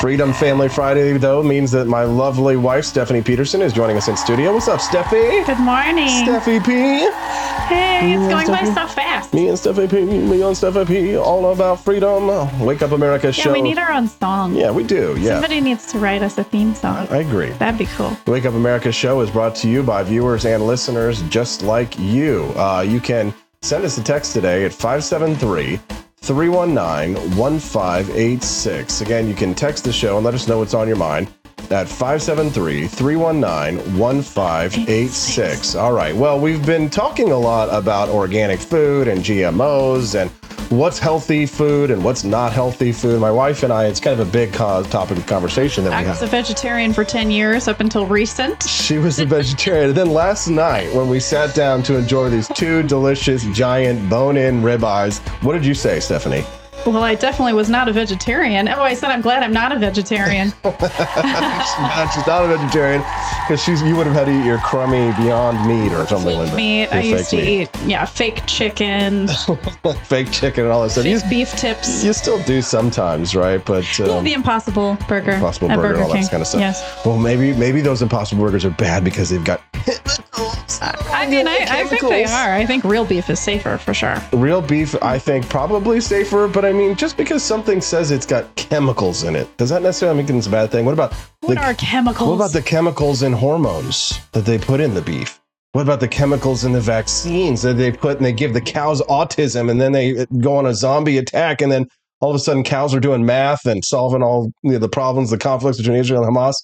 Freedom 0.00 0.32
Family 0.32 0.68
Friday, 0.68 1.12
though, 1.16 1.44
means 1.44 1.70
that 1.70 1.86
my 1.86 2.02
lovely 2.02 2.56
wife, 2.56 2.84
Stephanie 2.84 3.22
Petersen, 3.22 3.62
is 3.62 3.72
joining 3.72 3.96
us 3.96 4.08
in 4.08 4.16
studio. 4.16 4.52
What's 4.52 4.66
up, 4.66 4.80
Steffi? 4.80 5.46
Good 5.46 5.60
morning. 5.60 6.08
Steffi 6.08 6.64
P. 6.64 6.72
hey, 6.72 8.14
it's 8.14 8.22
Yeah, 8.22 8.28
going 8.30 8.48
by 8.48 8.64
so 8.64 8.88
fast. 8.88 9.32
Me 9.32 9.46
and 9.48 9.56
Steffi 9.56 9.88
P. 9.88 10.00
Me 10.04 10.42
and 10.42 10.56
Steffi 10.56 10.88
P. 10.88 11.16
All 11.16 11.52
about 11.52 11.84
freedom. 11.84 12.26
Wake 12.66 12.82
Up 12.82 12.90
America 12.90 13.28
Yeah, 13.28 13.32
show. 13.44 13.52
we 13.52 13.62
need 13.62 13.78
our 13.78 13.92
own 13.92 14.08
song. 14.08 14.56
yeah, 14.56 14.72
we 14.72 14.82
do. 14.82 15.14
Yeah, 15.20 15.34
Somebody 15.34 15.60
needs 15.60 15.86
to 15.92 16.00
write 16.00 16.22
us 16.22 16.36
a 16.36 16.42
theme 16.42 16.74
song. 16.74 17.06
I 17.08 17.18
agree. 17.18 17.50
That'd 17.50 17.78
be 17.78 17.86
cool. 17.86 18.16
Wake 18.26 18.44
Up 18.44 18.54
America 18.54 18.90
show 18.90 19.20
is 19.20 19.30
brought 19.30 19.54
to 19.56 19.68
you 19.68 19.84
by 19.84 20.02
viewers 20.02 20.44
and 20.46 20.66
listeners 20.66 21.22
just 21.28 21.62
like 21.62 21.96
you. 22.00 22.52
Uh, 22.56 22.80
you 22.86 22.98
can 22.98 23.32
send 23.62 23.84
us 23.84 23.96
a 23.96 24.02
text 24.02 24.32
today 24.32 24.64
at 24.64 24.72
573 24.72 25.80
319 26.16 27.36
1586. 27.36 29.00
Again, 29.00 29.28
you 29.28 29.34
can 29.34 29.54
text 29.54 29.84
the 29.84 29.92
show 29.92 30.16
and 30.16 30.24
let 30.24 30.34
us 30.34 30.46
know 30.46 30.58
what's 30.58 30.74
on 30.74 30.86
your 30.86 30.96
mind 30.96 31.32
at 31.70 31.88
573 31.88 32.86
319 32.86 33.98
1586. 33.98 35.74
All 35.74 35.92
right. 35.92 36.14
Well, 36.14 36.38
we've 36.38 36.64
been 36.66 36.90
talking 36.90 37.32
a 37.32 37.38
lot 37.38 37.68
about 37.72 38.08
organic 38.08 38.60
food 38.60 39.08
and 39.08 39.20
GMOs 39.20 40.20
and 40.20 40.30
what's 40.70 40.98
healthy 40.98 41.46
food 41.46 41.90
and 41.90 42.02
what's 42.02 42.24
not 42.24 42.52
healthy 42.52 42.92
food. 42.92 43.20
My 43.20 43.30
wife 43.30 43.62
and 43.62 43.72
I, 43.72 43.86
it's 43.86 44.00
kind 44.00 44.18
of 44.18 44.26
a 44.26 44.30
big 44.30 44.52
co- 44.52 44.82
topic 44.84 45.18
of 45.18 45.26
conversation 45.26 45.84
that 45.84 45.90
we 45.90 45.96
have. 45.96 46.06
I 46.06 46.10
was 46.10 46.22
a 46.22 46.26
vegetarian 46.26 46.92
for 46.92 47.04
10 47.04 47.30
years 47.30 47.68
up 47.68 47.80
until 47.80 48.06
recent. 48.06 48.62
She 48.64 48.98
was 48.98 49.18
a 49.18 49.26
vegetarian. 49.26 49.88
And 49.90 49.96
then 49.96 50.10
last 50.10 50.48
night, 50.48 50.92
when 50.94 51.08
we 51.08 51.20
sat 51.20 51.54
down 51.54 51.82
to 51.84 51.96
enjoy 51.96 52.30
these 52.30 52.48
two 52.48 52.82
delicious 52.82 53.44
giant 53.46 54.08
bone 54.08 54.36
in 54.36 54.62
ribeyes, 54.62 55.18
what 55.42 55.52
did 55.52 55.64
you 55.64 55.74
say, 55.74 56.00
Stephanie? 56.00 56.44
Well, 56.84 57.04
I 57.04 57.14
definitely 57.14 57.52
was 57.52 57.70
not 57.70 57.88
a 57.88 57.92
vegetarian. 57.92 58.68
Oh, 58.68 58.82
I 58.82 58.94
said 58.94 59.10
I'm 59.10 59.20
glad 59.20 59.42
I'm 59.42 59.52
not 59.52 59.70
a 59.72 59.78
vegetarian. 59.78 60.48
she's 60.64 62.26
not 62.26 62.44
a 62.44 62.56
vegetarian 62.56 63.00
because 63.42 63.62
she's 63.62 63.82
you 63.82 63.94
would 63.96 64.06
have 64.06 64.16
had 64.16 64.24
to 64.26 64.32
eat 64.32 64.44
your 64.44 64.58
crummy 64.58 65.12
Beyond 65.22 65.66
Meat 65.68 65.92
or 65.92 66.06
something 66.06 66.36
like 66.36 66.50
that. 66.50 66.56
meat. 66.56 66.88
I 66.88 67.00
used 67.00 67.30
to 67.30 67.36
fake 67.36 67.70
eat, 67.74 67.82
yeah, 67.86 68.04
fake 68.04 68.44
chicken, 68.46 69.26
meat. 69.26 69.96
fake 70.04 70.30
chicken 70.32 70.64
and 70.64 70.72
all 70.72 70.82
that 70.82 70.90
stuff. 70.90 71.04
You, 71.04 71.20
fake 71.20 71.30
beef 71.30 71.52
tips. 71.52 72.02
you 72.02 72.12
still 72.12 72.42
do 72.42 72.60
sometimes, 72.60 73.36
right? 73.36 73.64
But 73.64 73.98
Yeah, 73.98 74.06
um, 74.06 74.24
the 74.24 74.32
Impossible 74.32 74.98
Burger. 75.08 75.32
Impossible 75.32 75.68
Burger, 75.68 75.82
Burger 75.82 76.02
all 76.02 76.12
that 76.12 76.30
kind 76.30 76.40
of 76.40 76.46
stuff. 76.46 76.60
Yes. 76.60 77.04
well, 77.06 77.16
maybe 77.18 77.52
maybe 77.54 77.80
those 77.80 78.02
Impossible 78.02 78.42
Burgers 78.44 78.64
are 78.64 78.70
bad 78.70 79.04
because 79.04 79.30
they've 79.30 79.44
got 79.44 79.62
I 80.80 81.26
mean, 81.28 81.46
I, 81.46 81.66
I 81.68 81.84
think 81.84 82.02
they 82.02 82.24
are. 82.24 82.54
I 82.54 82.66
think 82.66 82.84
real 82.84 83.04
beef 83.04 83.30
is 83.30 83.38
safer 83.38 83.78
for 83.78 83.94
sure. 83.94 84.16
Real 84.32 84.60
beef, 84.60 85.00
I 85.02 85.18
think, 85.18 85.48
probably 85.48 86.00
safer, 86.00 86.48
but 86.48 86.64
I 86.64 86.71
mean, 86.72 86.96
just 86.96 87.16
because 87.16 87.42
something 87.42 87.80
says 87.80 88.10
it's 88.10 88.26
got 88.26 88.54
chemicals 88.56 89.24
in 89.24 89.36
it, 89.36 89.54
does 89.56 89.68
that 89.70 89.82
necessarily 89.82 90.22
mean 90.22 90.36
it's 90.36 90.46
a 90.46 90.50
bad 90.50 90.70
thing? 90.70 90.84
What 90.84 90.92
about 90.92 91.12
What 91.40 91.54
the, 91.54 91.60
are 91.60 91.74
chemicals? 91.74 92.28
what 92.28 92.34
about 92.36 92.52
the 92.52 92.62
chemicals 92.62 93.22
and 93.22 93.34
hormones 93.34 94.18
that 94.32 94.44
they 94.44 94.58
put 94.58 94.80
in 94.80 94.94
the 94.94 95.02
beef? 95.02 95.40
What 95.72 95.82
about 95.82 96.00
the 96.00 96.08
chemicals 96.08 96.64
in 96.64 96.72
the 96.72 96.80
vaccines 96.80 97.62
that 97.62 97.74
they 97.74 97.92
put 97.92 98.18
and 98.18 98.26
they 98.26 98.32
give 98.32 98.52
the 98.52 98.60
cows 98.60 99.00
autism 99.02 99.70
and 99.70 99.80
then 99.80 99.92
they 99.92 100.26
go 100.40 100.56
on 100.56 100.66
a 100.66 100.74
zombie 100.74 101.16
attack 101.18 101.62
and 101.62 101.72
then 101.72 101.88
all 102.20 102.30
of 102.30 102.36
a 102.36 102.38
sudden 102.38 102.62
cows 102.62 102.94
are 102.94 103.00
doing 103.00 103.24
math 103.24 103.64
and 103.66 103.84
solving 103.84 104.22
all 104.22 104.52
you 104.62 104.72
know, 104.72 104.78
the 104.78 104.88
problems, 104.88 105.30
the 105.30 105.38
conflicts 105.38 105.78
between 105.78 105.96
Israel 105.96 106.24
and 106.24 106.36
Hamas? 106.36 106.54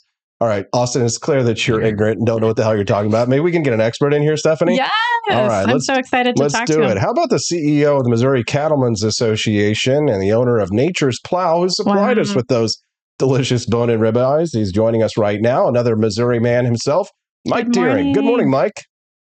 All 0.40 0.46
right, 0.46 0.66
Austin, 0.72 1.04
it's 1.04 1.18
clear 1.18 1.42
that 1.42 1.66
you're 1.66 1.80
ignorant 1.80 2.18
and 2.18 2.26
don't 2.26 2.40
know 2.40 2.46
what 2.46 2.54
the 2.54 2.62
hell 2.62 2.76
you're 2.76 2.84
talking 2.84 3.10
about. 3.10 3.28
Maybe 3.28 3.40
we 3.40 3.50
can 3.50 3.64
get 3.64 3.72
an 3.72 3.80
expert 3.80 4.14
in 4.14 4.22
here, 4.22 4.36
Stephanie. 4.36 4.76
Yes. 4.76 4.90
All 5.30 5.48
right, 5.48 5.68
I'm 5.68 5.80
so 5.80 5.94
excited 5.94 6.36
to 6.36 6.42
Let's 6.42 6.54
talk 6.54 6.66
do 6.66 6.76
to 6.76 6.82
it. 6.84 6.92
him. 6.92 6.98
How 6.98 7.10
about 7.10 7.28
the 7.28 7.36
CEO 7.38 7.98
of 7.98 8.04
the 8.04 8.08
Missouri 8.08 8.44
Cattlemen's 8.44 9.02
Association 9.02 10.08
and 10.08 10.22
the 10.22 10.32
owner 10.32 10.58
of 10.58 10.70
Nature's 10.70 11.18
Plow, 11.24 11.62
who 11.62 11.68
supplied 11.68 12.20
us 12.20 12.36
with 12.36 12.46
those 12.46 12.80
delicious 13.18 13.66
bone-in 13.66 13.98
ribeyes? 13.98 14.50
He's 14.52 14.70
joining 14.70 15.02
us 15.02 15.18
right 15.18 15.40
now. 15.40 15.66
Another 15.66 15.96
Missouri 15.96 16.38
man 16.38 16.64
himself, 16.64 17.10
Mike 17.44 17.64
Good 17.64 17.72
Deering. 17.72 18.12
Good 18.12 18.22
morning, 18.24 18.48
morning. 18.48 18.50
Mike. 18.50 18.84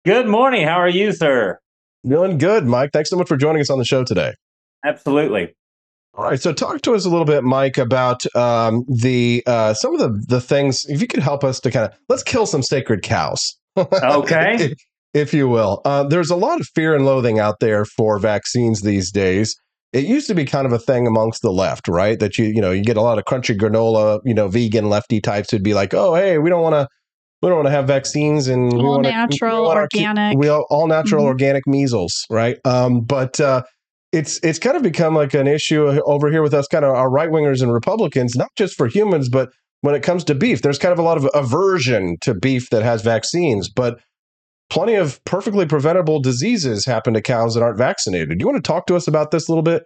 Good 0.07 0.27
morning. 0.27 0.67
How 0.67 0.77
are 0.77 0.89
you, 0.89 1.13
sir? 1.13 1.59
Doing 2.09 2.39
good, 2.39 2.65
Mike. 2.65 2.91
Thanks 2.95 3.11
so 3.11 3.17
much 3.17 3.29
for 3.29 3.37
joining 3.37 3.61
us 3.61 3.69
on 3.69 3.79
the 3.79 3.85
show 3.85 4.05
today. 4.05 4.33
Absolutely. 4.85 5.55
All 6.17 6.25
right, 6.25 6.41
so 6.41 6.53
talk 6.53 6.81
to 6.83 6.95
us 6.95 7.05
a 7.05 7.09
little 7.11 7.25
bit, 7.25 7.43
Mike, 7.43 7.77
about 7.77 8.25
um, 8.37 8.85
the 8.89 9.43
uh, 9.47 9.75
some 9.75 9.95
of 9.95 10.01
the 10.01 10.25
the 10.29 10.41
things. 10.41 10.85
If 10.89 11.01
you 11.01 11.09
could 11.09 11.23
help 11.23 11.43
us 11.43 11.59
to 11.61 11.71
kind 11.71 11.87
of 11.91 11.99
let's 12.09 12.23
kill 12.23 12.47
some 12.47 12.62
sacred 12.62 13.03
cows. 13.03 13.41
Okay. 13.77 14.55
if, 14.61 14.73
if 15.12 15.35
you 15.35 15.49
will. 15.49 15.81
Uh, 15.85 16.05
there's 16.05 16.31
a 16.31 16.37
lot 16.37 16.61
of 16.61 16.69
fear 16.75 16.95
and 16.95 17.05
loathing 17.05 17.41
out 17.41 17.59
there 17.61 17.85
for 17.85 18.19
vaccines 18.21 18.83
these 18.83 19.11
days. 19.11 19.57
It 19.93 20.05
used 20.05 20.27
to 20.29 20.35
be 20.35 20.45
kind 20.45 20.67
of 20.67 20.73
a 20.73 20.79
thing 20.79 21.07
amongst 21.09 21.43
the 21.43 21.51
left, 21.53 21.89
right? 21.89 22.19
That 22.21 22.39
you 22.39 22.45
you 22.47 22.61
know 22.61 22.71
you 22.71 22.85
get 22.85 22.97
a 22.97 23.03
lot 23.03 23.19
of 23.19 23.25
crunchy 23.25 23.59
granola, 23.59 24.21
you 24.25 24.35
know, 24.35 24.47
vegan 24.47 24.89
lefty 24.89 25.21
types 25.21 25.51
who'd 25.51 25.65
be 25.65 25.75
like, 25.75 25.95
oh 25.95 26.15
hey, 26.15 26.39
we 26.39 26.49
don't 26.49 26.62
want 26.62 26.75
to. 26.75 26.87
We 27.43 27.49
don't 27.51 27.57
want 27.59 27.67
to 27.67 27.73
have 27.73 27.87
vaccines 27.89 28.47
and 28.49 28.73
we 28.73 28.79
All 28.79 28.87
wanna- 28.93 29.09
we 29.09 29.12
natural, 29.15 29.65
want 29.65 29.77
our 29.77 29.83
organic. 29.83 30.39
we 30.39 30.49
all, 30.49 30.65
all 30.71 30.87
natural 30.87 31.25
Mhm. 31.25 31.29
organic 31.29 31.67
measles, 31.67 32.25
right? 32.31 32.57
Um, 32.65 33.03
but 33.03 33.39
uh, 33.39 33.62
it's 34.15 34.39
it's 34.43 34.59
kind 34.59 34.77
of 34.77 34.83
become 34.83 35.15
like 35.15 35.35
an 35.35 35.47
issue 35.47 35.87
over 36.07 36.31
here 36.31 36.43
with 36.43 36.55
us, 36.55 36.67
kind 36.69 36.85
of 36.85 36.95
our 36.95 37.11
right 37.11 37.31
wingers 37.31 37.62
and 37.62 37.73
Republicans, 37.73 38.37
not 38.37 38.51
just 38.57 38.77
for 38.77 38.87
humans, 38.87 39.29
but 39.29 39.51
when 39.81 39.95
it 39.95 40.03
comes 40.03 40.25
to 40.25 40.35
beef, 40.35 40.62
there's 40.62 40.79
kind 40.79 40.93
of 40.93 40.99
a 40.99 41.03
lot 41.03 41.19
of 41.19 41.29
aversion 41.35 42.17
to 42.23 42.33
beef 42.35 42.71
that 42.71 42.83
has 42.83 43.03
vaccines, 43.03 43.69
but 43.69 44.01
plenty 44.71 44.95
of 44.95 45.23
perfectly 45.25 45.67
preventable 45.67 46.21
diseases 46.21 46.87
happen 46.87 47.12
to 47.12 47.21
cows 47.21 47.55
that 47.55 47.62
aren't 47.62 47.77
vaccinated. 47.77 48.39
Do 48.39 48.43
you 48.43 48.47
want 48.47 48.65
to 48.65 48.67
talk 48.67 48.87
to 48.87 48.97
us 48.97 49.07
about 49.07 49.31
this 49.31 49.47
a 49.47 49.51
little 49.51 49.62
bit? 49.62 49.83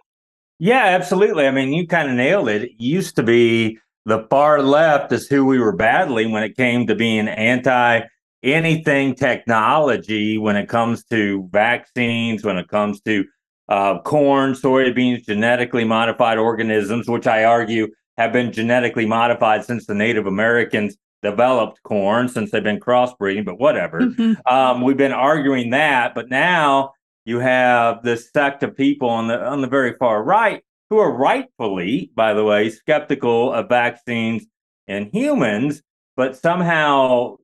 Yeah, 0.59 0.85
absolutely. 0.85 1.47
I 1.47 1.51
mean, 1.51 1.73
you 1.73 1.87
kind 1.87 2.09
of 2.09 2.15
nailed 2.15 2.49
it. 2.49 2.63
It 2.63 2.71
used 2.77 3.15
to 3.17 3.23
be 3.23 3.77
the 4.05 4.25
far 4.29 4.61
left 4.61 5.11
is 5.11 5.27
who 5.27 5.45
we 5.45 5.59
were 5.59 5.75
battling 5.75 6.31
when 6.31 6.43
it 6.43 6.55
came 6.55 6.87
to 6.87 6.95
being 6.95 7.27
anti 7.27 8.01
anything 8.41 9.15
technology, 9.15 10.37
when 10.37 10.55
it 10.55 10.69
comes 10.69 11.03
to 11.05 11.49
vaccines, 11.51 12.43
when 12.43 12.57
it 12.57 12.69
comes 12.69 13.01
to 13.01 13.25
uh, 13.69 13.99
corn, 14.01 14.53
soybeans, 14.53 15.25
genetically 15.25 15.85
modified 15.85 16.37
organisms, 16.37 17.07
which 17.07 17.27
I 17.27 17.43
argue 17.45 17.87
have 18.17 18.33
been 18.33 18.51
genetically 18.51 19.05
modified 19.05 19.63
since 19.63 19.85
the 19.85 19.93
Native 19.95 20.25
Americans 20.27 20.97
developed 21.21 21.81
corn, 21.83 22.27
since 22.27 22.51
they've 22.51 22.63
been 22.63 22.79
crossbreeding, 22.79 23.45
but 23.45 23.59
whatever. 23.59 23.99
Mhm. 24.19 24.35
Um, 24.51 24.81
we've 24.81 24.97
been 24.97 25.11
arguing 25.13 25.69
that, 25.71 26.15
but 26.15 26.29
now 26.29 26.91
you 27.25 27.39
have 27.39 28.03
this 28.03 28.31
sect 28.31 28.63
of 28.63 28.75
people 28.75 29.09
on 29.09 29.27
the 29.27 29.39
on 29.39 29.61
the 29.61 29.67
very 29.67 29.93
far 29.93 30.23
right 30.23 30.63
who 30.89 30.97
are 30.97 31.11
rightfully, 31.11 32.11
by 32.15 32.33
the 32.33 32.43
way, 32.43 32.69
skeptical 32.69 33.53
of 33.53 33.69
vaccines 33.69 34.45
in 34.87 35.09
humans, 35.13 35.83
but 36.17 36.35
somehow 36.35 37.35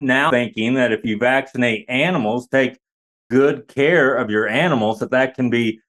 now 0.00 0.30
thinking 0.30 0.74
that 0.74 0.92
if 0.92 1.04
you 1.04 1.18
vaccinate 1.18 1.84
animals, 1.88 2.46
take 2.48 2.78
good 3.30 3.68
care 3.68 4.14
of 4.14 4.28
your 4.30 4.46
animals, 4.48 4.98
that 4.98 5.12
that 5.12 5.34
can 5.34 5.48
be 5.48 5.80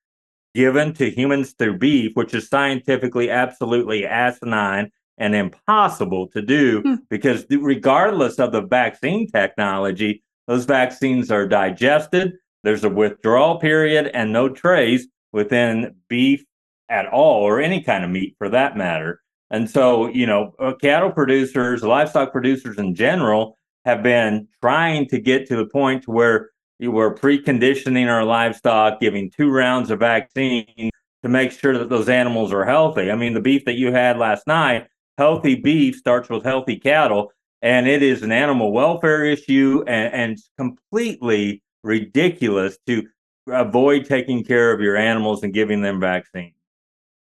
given 0.53 0.93
to 0.93 1.09
humans 1.09 1.53
through 1.57 1.77
beef, 1.77 2.11
which 2.13 2.33
is 2.33 2.47
scientifically 2.47 3.29
absolutely 3.29 4.05
asinine 4.05 4.91
and 5.17 5.35
impossible 5.35 6.27
to 6.27 6.41
do 6.41 6.81
Hmm. 6.83 6.95
because 7.09 7.45
regardless 7.49 8.39
of 8.39 8.51
the 8.51 8.61
vaccine 8.61 9.27
technology, 9.27 10.23
those 10.47 10.65
vaccines 10.65 11.31
are 11.31 11.47
digested. 11.47 12.33
There's 12.63 12.83
a 12.83 12.89
withdrawal 12.89 13.59
period 13.59 14.11
and 14.13 14.31
no 14.31 14.49
trace 14.49 15.07
within 15.33 15.95
beef 16.09 16.43
at 16.89 17.07
all, 17.07 17.41
or 17.43 17.59
any 17.61 17.81
kind 17.81 18.03
of 18.03 18.09
meat 18.09 18.35
for 18.37 18.49
that 18.49 18.75
matter. 18.77 19.21
And 19.49 19.69
so, 19.69 20.07
you 20.07 20.25
know, 20.25 20.53
uh, 20.59 20.73
cattle 20.81 21.11
producers, 21.11 21.83
livestock 21.83 22.31
producers 22.31 22.77
in 22.77 22.95
general, 22.95 23.57
have 23.85 24.03
been 24.03 24.47
trying 24.61 25.07
to 25.07 25.19
get 25.19 25.47
to 25.47 25.55
the 25.55 25.65
point 25.65 26.03
to 26.03 26.11
where 26.11 26.51
you 26.82 26.91
were 26.91 27.13
preconditioning 27.13 28.07
our 28.07 28.23
livestock, 28.23 28.99
giving 28.99 29.29
two 29.29 29.51
rounds 29.51 29.91
of 29.91 29.99
vaccine 29.99 30.89
to 31.21 31.29
make 31.29 31.51
sure 31.51 31.77
that 31.77 31.89
those 31.89 32.09
animals 32.09 32.51
are 32.51 32.65
healthy. 32.65 33.11
I 33.11 33.15
mean, 33.15 33.36
the 33.36 33.39
beef 33.39 33.65
that 33.65 33.75
you 33.75 33.91
had 33.91 34.17
last 34.17 34.47
night, 34.47 34.88
healthy 35.15 35.53
beef 35.53 35.95
starts 35.95 36.27
with 36.27 36.43
healthy 36.43 36.77
cattle, 36.77 37.32
and 37.61 37.88
it 37.88 38.01
is 38.01 38.23
an 38.23 38.32
animal 38.32 38.71
welfare 38.71 39.23
issue 39.23 39.84
and, 39.86 40.11
and 40.11 40.38
completely 40.57 41.61
ridiculous 41.84 42.79
to 42.88 43.03
avoid 43.47 44.05
taking 44.05 44.43
care 44.43 44.73
of 44.73 44.82
your 44.82 44.97
animals 44.97 45.43
and 45.43 45.53
giving 45.53 45.84
them 45.84 45.99
vaccines. 45.99 46.55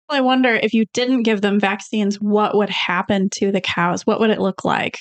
I 0.08 0.20
wonder 0.20 0.54
if 0.54 0.72
you 0.72 0.86
didn't 0.94 1.24
give 1.24 1.40
them 1.40 1.58
vaccines, 1.58 2.20
what 2.20 2.56
would 2.56 2.70
happen 2.70 3.28
to 3.30 3.50
the 3.50 3.60
cows? 3.60 4.06
What 4.06 4.20
would 4.20 4.30
it 4.30 4.40
look 4.40 4.64
like 4.64 5.00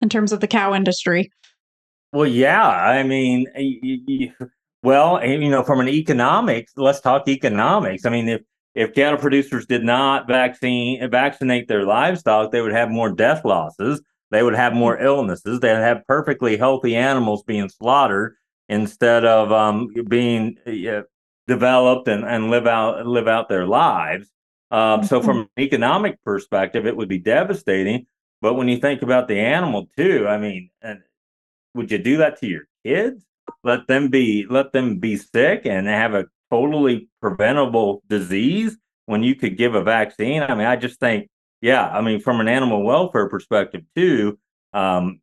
in 0.00 0.08
terms 0.08 0.32
of 0.32 0.40
the 0.40 0.48
cow 0.48 0.74
industry? 0.74 1.30
Well, 2.12 2.26
yeah, 2.26 2.66
I 2.66 3.02
mean, 3.02 3.46
well, 4.82 5.24
you 5.24 5.50
know, 5.50 5.62
from 5.62 5.80
an 5.80 5.88
economics, 5.88 6.72
let's 6.76 7.00
talk 7.00 7.28
economics. 7.28 8.06
I 8.06 8.10
mean, 8.10 8.28
if 8.28 8.42
if 8.74 8.94
cattle 8.94 9.18
producers 9.18 9.66
did 9.66 9.82
not 9.84 10.28
vaccine 10.28 11.08
vaccinate 11.10 11.66
their 11.68 11.84
livestock, 11.84 12.52
they 12.52 12.60
would 12.60 12.72
have 12.72 12.90
more 12.90 13.10
death 13.10 13.44
losses. 13.44 14.02
They 14.30 14.42
would 14.42 14.54
have 14.54 14.74
more 14.74 14.98
illnesses. 14.98 15.60
They'd 15.60 15.70
have 15.70 16.06
perfectly 16.06 16.56
healthy 16.56 16.94
animals 16.96 17.42
being 17.44 17.68
slaughtered 17.68 18.34
instead 18.68 19.24
of 19.24 19.52
um, 19.52 19.88
being 20.08 20.56
uh, 20.66 21.02
developed 21.46 22.08
and, 22.08 22.24
and 22.24 22.50
live 22.50 22.66
out 22.66 23.06
live 23.06 23.28
out 23.28 23.48
their 23.48 23.66
lives. 23.66 24.28
Um, 24.70 25.04
so, 25.04 25.20
from 25.22 25.38
an 25.40 25.48
economic 25.58 26.22
perspective, 26.24 26.86
it 26.86 26.96
would 26.96 27.08
be 27.08 27.18
devastating. 27.18 28.06
But 28.42 28.54
when 28.54 28.68
you 28.68 28.78
think 28.78 29.02
about 29.02 29.28
the 29.28 29.40
animal 29.40 29.86
too, 29.96 30.26
I 30.28 30.38
mean, 30.38 30.70
and 30.82 31.00
would 31.76 31.90
you 31.90 31.98
do 31.98 32.16
that 32.18 32.40
to 32.40 32.46
your 32.46 32.62
kids? 32.84 33.24
Let 33.62 33.86
them 33.86 34.08
be 34.08 34.46
let 34.48 34.72
them 34.72 34.98
be 34.98 35.16
sick 35.16 35.62
and 35.66 35.86
have 35.86 36.14
a 36.14 36.26
totally 36.50 37.08
preventable 37.20 38.02
disease 38.08 38.76
when 39.06 39.22
you 39.22 39.34
could 39.34 39.56
give 39.56 39.74
a 39.74 39.82
vaccine. 39.82 40.42
I 40.42 40.54
mean, 40.54 40.66
I 40.66 40.76
just 40.76 40.98
think, 40.98 41.28
yeah, 41.60 41.88
I 41.88 42.00
mean, 42.00 42.20
from 42.20 42.40
an 42.40 42.48
animal 42.48 42.82
welfare 42.82 43.28
perspective 43.28 43.82
too, 43.94 44.38
um, 44.72 45.20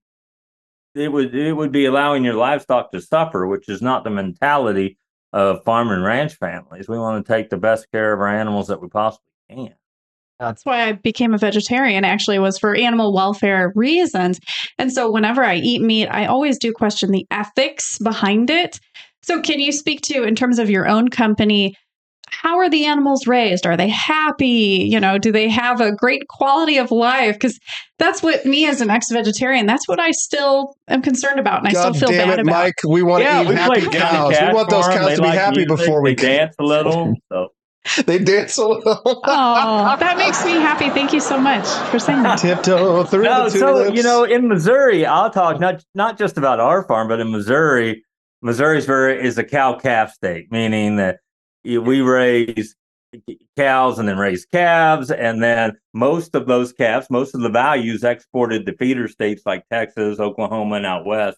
it 0.95 1.12
would 1.12 1.36
it 1.36 1.54
would 1.54 1.72
be 1.72 1.86
allowing 1.86 2.24
your 2.24 2.36
livestock 2.36 2.91
to 2.91 3.01
suffer, 3.01 3.47
which 3.47 3.68
is 3.68 3.82
not 3.82 4.04
the 4.04 4.10
mentality 4.10 4.97
of 5.34 5.64
farm 5.64 5.89
and 5.89 6.04
ranch 6.04 6.36
families. 6.36 6.88
We 6.88 6.99
want 6.99 7.26
to 7.26 7.34
take 7.34 7.49
the 7.49 7.58
best 7.58 7.91
care 7.91 8.14
of 8.14 8.20
our 8.20 8.28
animals 8.28 8.68
that 8.68 8.82
we 8.82 8.88
possibly 8.88 9.26
can. 9.49 9.74
That's 10.44 10.66
why 10.66 10.88
I 10.88 10.91
became 10.94 11.34
a 11.34 11.38
vegetarian, 11.38 12.04
actually, 12.04 12.39
was 12.39 12.60
for 12.60 12.76
animal 12.76 13.14
welfare 13.14 13.72
reasons. 13.76 14.39
And 14.78 14.91
so 14.91 15.12
whenever 15.12 15.44
I 15.44 15.56
eat 15.56 15.82
meat, 15.82 16.08
I 16.08 16.26
always 16.26 16.58
do 16.58 16.74
question 16.74 17.12
the 17.12 17.26
ethics 17.32 17.98
behind 18.00 18.50
it. 18.50 18.80
So, 19.22 19.41
can 19.41 19.60
you 19.60 19.72
speak 19.72 20.02
to, 20.04 20.24
in 20.24 20.36
terms 20.36 20.60
of 20.60 20.70
your 20.70 20.86
own 20.86 21.08
company, 21.08 21.76
how 22.30 22.58
are 22.58 22.70
the 22.70 22.86
animals 22.86 23.28
raised? 23.28 23.66
Are 23.66 23.78
they 23.78 23.88
happy? 23.88 24.88
You 24.89 25.00
know, 25.00 25.18
do 25.18 25.32
they 25.32 25.48
have 25.50 25.80
a 25.80 25.94
great 25.96 26.28
quality 26.28 26.78
of 26.78 26.91
life? 26.91 27.36
Because 27.36 27.58
that's 28.00 28.22
what 28.22 28.46
me 28.46 28.66
as 28.68 28.82
an 28.82 28.89
ex 28.89 29.12
vegetarian, 29.12 29.66
that's 29.66 29.88
what 29.88 30.00
I 30.00 30.12
still 30.12 30.76
am 30.89 31.02
concerned 31.02 31.39
about. 31.39 31.60
And 31.60 31.70
I 31.70 31.72
God 31.72 31.96
still 31.96 32.10
feel 32.10 32.18
damn 32.18 32.28
bad 32.28 32.39
it, 32.39 32.41
about. 32.41 32.64
Mike. 32.64 32.74
We 32.86 33.04
want 33.04 33.24
to 33.24 33.41
eat 33.41 33.48
we 33.48 33.56
happy 33.56 33.82
play 33.82 34.00
cows. 34.00 34.36
We 34.41 34.54
want 34.54 34.70
those 34.70 34.88
cows 34.88 35.16
to 35.16 35.22
be 35.22 35.28
like 35.28 35.39
happy 35.39 35.66
music. 35.66 35.78
before 35.78 36.02
we 36.02 36.16
they 36.16 36.38
dance 36.39 36.56
a 36.60 36.64
little. 36.64 37.16
So. 37.32 37.50
they 38.06 38.20
dance 38.20 38.58
a 38.58 38.66
little. 38.66 39.02
Oh, 39.06 39.98
that 40.00 40.18
makes 40.18 40.44
me 40.46 40.54
happy. 40.54 40.90
Thank 40.90 41.12
you 41.12 41.20
so 41.20 41.40
much 41.40 41.68
for 41.90 42.00
saying 42.00 42.24
that. 42.24 42.40
Tiptoe 42.40 43.04
through 43.04 43.24
no, 43.24 43.46
the 43.46 43.52
so 43.52 43.74
tulips. 43.74 43.98
you 43.98 44.04
know, 44.04 44.24
in 44.24 44.48
Missouri, 44.48 45.06
I'll 45.06 45.30
talk 45.30 45.60
not 45.60 45.84
not 45.94 46.18
just 46.18 46.38
about 46.38 46.60
our 46.60 46.84
farm, 46.84 47.08
but 47.08 47.20
in 47.20 47.32
Missouri, 47.32 48.04
Missouri's 48.42 48.86
very 48.86 49.26
is 49.26 49.38
a 49.38 49.44
cow 49.44 49.78
calf 49.78 50.14
state, 50.14 50.52
meaning 50.52 50.96
that 50.98 51.20
we 51.66 52.02
raise 52.02 52.76
cows 53.58 54.00
and 54.00 54.08
then 54.08 54.18
raise 54.18 54.46
calves, 54.46 55.12
and 55.12 55.44
then 55.44 55.78
most 55.94 56.36
of 56.36 56.48
those 56.48 56.72
calves, 56.72 57.08
most 57.10 57.36
of 57.36 57.42
the 57.42 57.50
values 57.50 58.04
exported 58.04 58.66
to 58.66 58.76
feeder 58.78 59.08
states 59.08 59.44
like 59.46 59.68
Texas, 59.70 60.20
Oklahoma, 60.20 60.76
and 60.76 60.86
out 60.86 61.06
west. 61.06 61.38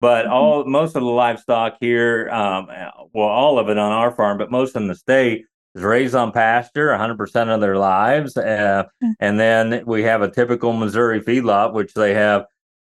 But 0.00 0.26
all 0.26 0.64
most 0.64 0.96
of 0.96 1.02
the 1.02 1.08
livestock 1.08 1.76
here, 1.80 2.28
um, 2.30 2.68
well, 3.12 3.28
all 3.28 3.58
of 3.58 3.68
it 3.68 3.78
on 3.78 3.92
our 3.92 4.10
farm, 4.10 4.38
but 4.38 4.50
most 4.50 4.76
in 4.76 4.88
the 4.88 4.94
state 4.94 5.44
is 5.74 5.82
raised 5.82 6.14
on 6.14 6.32
pasture 6.32 6.88
100% 6.88 7.54
of 7.54 7.60
their 7.60 7.76
lives. 7.76 8.36
Uh, 8.36 8.84
and 9.20 9.38
then 9.38 9.82
we 9.86 10.02
have 10.04 10.22
a 10.22 10.30
typical 10.30 10.72
Missouri 10.72 11.20
feedlot, 11.20 11.72
which 11.72 11.94
they 11.94 12.14
have 12.14 12.46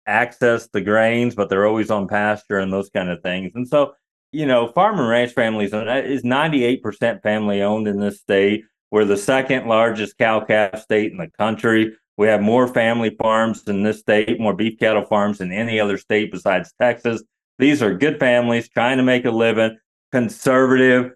access 0.06 0.68
to 0.70 0.82
grains, 0.82 1.36
but 1.36 1.50
they're 1.50 1.66
always 1.66 1.92
on 1.92 2.08
pasture 2.08 2.60
and 2.60 2.72
those 2.72 2.90
kind 2.90 3.10
of 3.10 3.22
things. 3.22 3.52
And 3.56 3.68
so, 3.68 3.94
you 4.32 4.46
know, 4.46 4.68
farm 4.68 5.00
and 5.00 5.10
ranch 5.10 5.34
families 5.34 5.74
uh, 5.74 6.02
is 6.06 6.24
98% 6.24 7.22
family 7.22 7.62
owned 7.62 7.88
in 7.88 8.00
this 8.00 8.20
state. 8.20 8.64
We're 8.92 9.06
the 9.06 9.18
second 9.18 9.68
largest 9.68 10.18
cow 10.18 10.40
calf 10.42 10.82
state 10.82 11.12
in 11.12 11.18
the 11.18 11.30
country. 11.38 11.96
We 12.16 12.28
have 12.28 12.42
more 12.42 12.68
family 12.68 13.16
farms 13.22 13.64
in 13.68 13.84
this 13.84 14.00
state, 14.00 14.40
more 14.40 14.56
beef 14.56 14.80
cattle 14.80 15.06
farms 15.06 15.40
than 15.40 15.52
any 15.52 15.80
other 15.80 15.98
state 15.98 16.32
besides 16.32 16.74
Texas. 16.82 17.22
These 17.60 17.84
are 17.84 17.94
good 17.94 18.20
families 18.20 18.70
trying 18.70 18.98
to 18.98 19.04
make 19.04 19.26
a 19.26 19.32
living, 19.32 19.78
conservative 20.12 21.12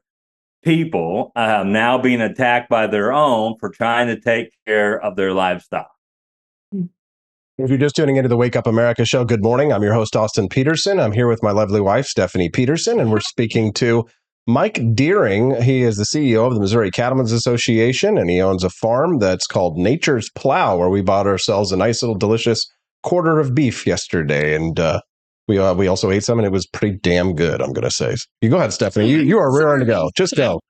people 0.64 1.32
uh, 1.36 1.64
now 1.66 1.98
being 1.98 2.22
attacked 2.22 2.70
by 2.70 2.88
their 2.88 3.12
own 3.12 3.56
for 3.60 3.70
trying 3.70 4.08
to 4.08 4.20
take 4.20 4.50
care 4.66 5.00
of 5.00 5.16
their 5.16 5.34
livestock. 5.34 5.90
If 7.58 7.70
you're 7.70 7.78
just 7.78 7.96
tuning 7.96 8.16
into 8.16 8.30
the 8.30 8.38
Wake 8.38 8.56
Up 8.56 8.66
America 8.66 9.06
show, 9.06 9.24
good 9.24 9.44
morning. 9.44 9.72
I'm 9.72 9.84
your 9.84 9.94
host, 9.94 10.16
Austin 10.16 10.50
Petersen. 10.50 11.00
I'm 11.00 11.12
here 11.12 11.28
with 11.28 11.44
my 11.44 11.52
lovely 11.52 11.82
wife, 11.82 12.08
Stephanie 12.08 12.50
Petersen, 12.50 13.00
and 13.00 13.12
we're 13.12 13.20
speaking 13.20 13.72
to 13.74 14.08
Mike 14.48 14.80
Deering. 14.96 15.62
He 15.62 15.84
is 15.84 15.98
the 15.98 16.06
CEO 16.06 16.48
of 16.48 16.56
the 16.56 16.60
Missouri 16.60 16.90
Cattlemen's 16.90 17.32
Association, 17.32 18.18
and 18.18 18.30
he 18.30 18.42
owns 18.42 18.64
a 18.64 18.70
farm 18.70 19.20
that's 19.20 19.46
called 19.46 19.78
Nature's 19.78 20.30
Plow, 20.34 20.78
where 20.78 20.90
we 20.90 21.02
bought 21.02 21.28
ourselves 21.28 21.72
a 21.72 21.78
nice 21.78 22.02
little 22.02 22.18
delicious 22.18 22.66
quarter 23.04 23.40
of 23.40 23.54
beef 23.54 23.86
yesterday. 23.86 24.56
And 24.56 24.80
uh, 24.80 25.02
We 25.52 25.58
uh, 25.58 25.74
we 25.74 25.88
also 25.88 26.10
ate 26.12 26.24
some, 26.24 26.40
and 26.40 26.46
it 26.46 26.52
was 26.54 26.66
pretty 26.66 26.98
damn 27.00 27.36
good. 27.36 27.62
I'm 27.62 27.74
gonna 27.74 27.92
say. 27.92 28.16
You 28.40 28.50
go 28.50 28.56
ahead, 28.56 28.72
Stephanie. 28.72 29.10
You 29.10 29.18
you 29.18 29.38
are 29.38 29.54
raring 29.54 29.82
to 29.82 29.86
go. 29.86 30.10
Just 30.16 30.34
go. 30.38 30.62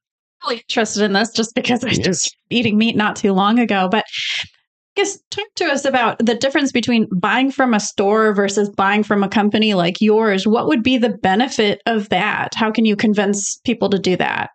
really 0.44 0.64
interested 0.68 1.04
in 1.04 1.14
this 1.14 1.30
just 1.30 1.54
because 1.54 1.84
I 1.84 1.90
was 1.90 2.00
just 2.00 2.36
eating 2.50 2.80
meat 2.80 2.96
not 2.96 3.16
too 3.16 3.32
long 3.32 3.60
ago. 3.60 3.88
But 3.92 4.06
I 4.42 4.48
guess 4.96 5.20
talk 5.30 5.46
to 5.58 5.66
us 5.66 5.86
about 5.86 6.18
the 6.18 6.34
difference 6.34 6.72
between 6.72 7.08
buying 7.16 7.52
from 7.52 7.76
a 7.76 7.80
store 7.80 8.34
versus 8.34 8.72
buying 8.72 9.04
from 9.04 9.22
a 9.22 9.30
company 9.30 9.76
like 9.76 10.02
yours. 10.02 10.48
What 10.48 10.68
would 10.68 10.82
be 10.82 10.98
the 10.98 11.16
benefit 11.16 11.80
of 11.86 12.10
that? 12.10 12.56
How 12.56 12.72
can 12.72 12.86
you 12.86 12.96
convince 12.96 13.60
people 13.64 13.88
to 13.92 14.00
do 14.00 14.18
that? 14.18 14.50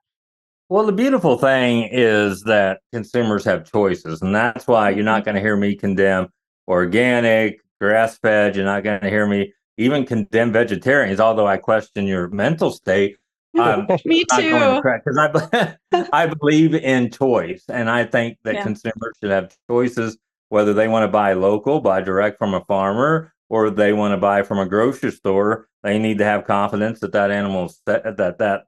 Well, 0.69 0.87
the 0.87 0.93
beautiful 0.93 1.39
thing 1.39 1.89
is 1.93 2.43
that 2.43 2.81
consumers 2.93 3.45
have 3.45 3.71
choices, 3.71 4.23
and 4.23 4.35
that's 4.35 4.67
why 4.67 4.91
you're 4.91 5.05
not 5.05 5.25
going 5.25 5.37
to 5.37 5.41
hear 5.41 5.57
me 5.57 5.77
condemn 5.77 6.31
organic, 6.67 7.61
grass 7.81 8.19
fed. 8.19 8.57
You're 8.57 8.65
not 8.65 8.83
going 8.83 9.03
to 9.03 9.09
hear 9.09 9.29
me 9.29 9.53
even 9.79 10.07
condemn 10.07 10.53
vegetarians, 10.53 11.21
although 11.21 11.47
I 11.47 11.57
question 11.59 12.07
your 12.07 12.29
mental 12.29 12.71
state. 12.71 13.17
Um, 13.59 13.87
Me 14.05 14.25
too. 14.25 14.81
Because 14.83 15.19
I, 15.19 15.77
I 16.13 16.27
believe 16.27 16.75
in 16.75 17.11
choice, 17.11 17.65
and 17.69 17.89
I 17.91 18.05
think 18.05 18.39
that 18.45 18.57
Yeah. 18.57 18.63
consumers 18.63 19.15
should 19.21 19.31
have 19.31 19.57
choices 19.71 20.19
whether 20.49 20.73
they 20.73 20.89
want 20.89 21.03
to 21.03 21.09
buy 21.09 21.33
local, 21.33 21.81
buy 21.81 22.01
direct 22.01 22.39
from 22.39 22.55
a 22.55 22.65
farmer, 22.67 23.33
or 23.49 23.71
they 23.71 23.93
want 23.93 24.13
to 24.13 24.17
buy 24.17 24.43
from 24.43 24.59
a 24.59 24.67
grocery 24.67 25.11
store. 25.11 25.69
They 25.83 25.99
need 25.99 26.19
to 26.19 26.25
have 26.25 26.45
confidence 26.45 27.01
that 27.01 27.13
that 27.13 27.31
animal 27.31 27.73
that 27.87 28.17
that 28.17 28.39
that 28.39 28.65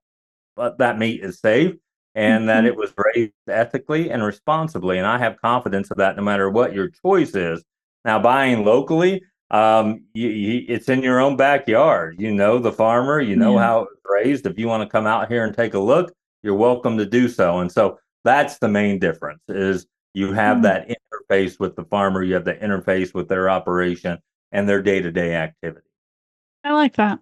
uh, 0.56 0.70
that 0.78 0.98
meat 0.98 1.22
is 1.22 1.40
safe 1.40 1.74
and 2.14 2.48
that 2.48 2.64
Mhm. 2.64 2.68
it 2.68 2.76
was 2.76 2.92
raised 2.96 3.32
ethically 3.48 4.11
and 4.11 4.22
responsibly. 4.24 4.98
And 4.98 5.06
I 5.06 5.18
have 5.18 5.40
confidence 5.40 5.90
of 5.90 5.98
that 5.98 6.16
no 6.16 6.22
matter 6.22 6.50
what 6.50 6.72
your 6.74 6.88
choice 6.88 7.34
is. 7.34 7.62
Now, 8.04 8.18
buying 8.18 8.64
locally, 8.64 9.22
um, 9.51 10.05
you, 10.14 10.28
you, 10.28 10.64
it's 10.68 10.88
in 10.88 11.03
your 11.03 11.20
own 11.20 11.36
backyard. 11.36 12.16
You 12.18 12.32
know 12.32 12.59
the 12.59 12.72
farmer, 12.72 13.20
you 13.20 13.36
know 13.36 13.55
Yeah. 13.55 13.62
how 13.64 13.82
it's 13.82 14.01
raised. 14.05 14.46
If 14.46 14.59
you 14.59 14.66
want 14.68 14.82
to 14.82 14.88
come 14.88 15.07
out 15.07 15.28
here 15.30 15.44
and 15.44 15.55
take 15.57 15.74
a 15.74 15.78
look, 15.78 16.12
you're 16.42 16.55
welcome 16.55 16.99
to 16.99 17.07
do 17.07 17.28
so. 17.28 17.59
And 17.59 17.70
so 17.72 17.99
that's 18.24 18.59
the 18.59 18.68
main 18.68 18.99
difference 18.99 19.40
is 19.49 19.86
you 20.14 20.32
have 20.32 20.59
Mm. 20.59 20.62
that 20.62 20.88
interface 20.88 21.59
with 21.59 21.76
the 21.76 21.84
farmer, 21.84 22.22
you 22.22 22.34
have 22.34 22.44
the 22.44 22.55
interface 22.55 23.14
with 23.14 23.28
their 23.28 23.49
operation 23.49 24.18
and 24.53 24.68
their 24.68 24.82
day-to-day 24.82 25.34
activity. 25.34 25.86
I 26.64 26.72
like 26.72 26.96
that. 26.96 27.18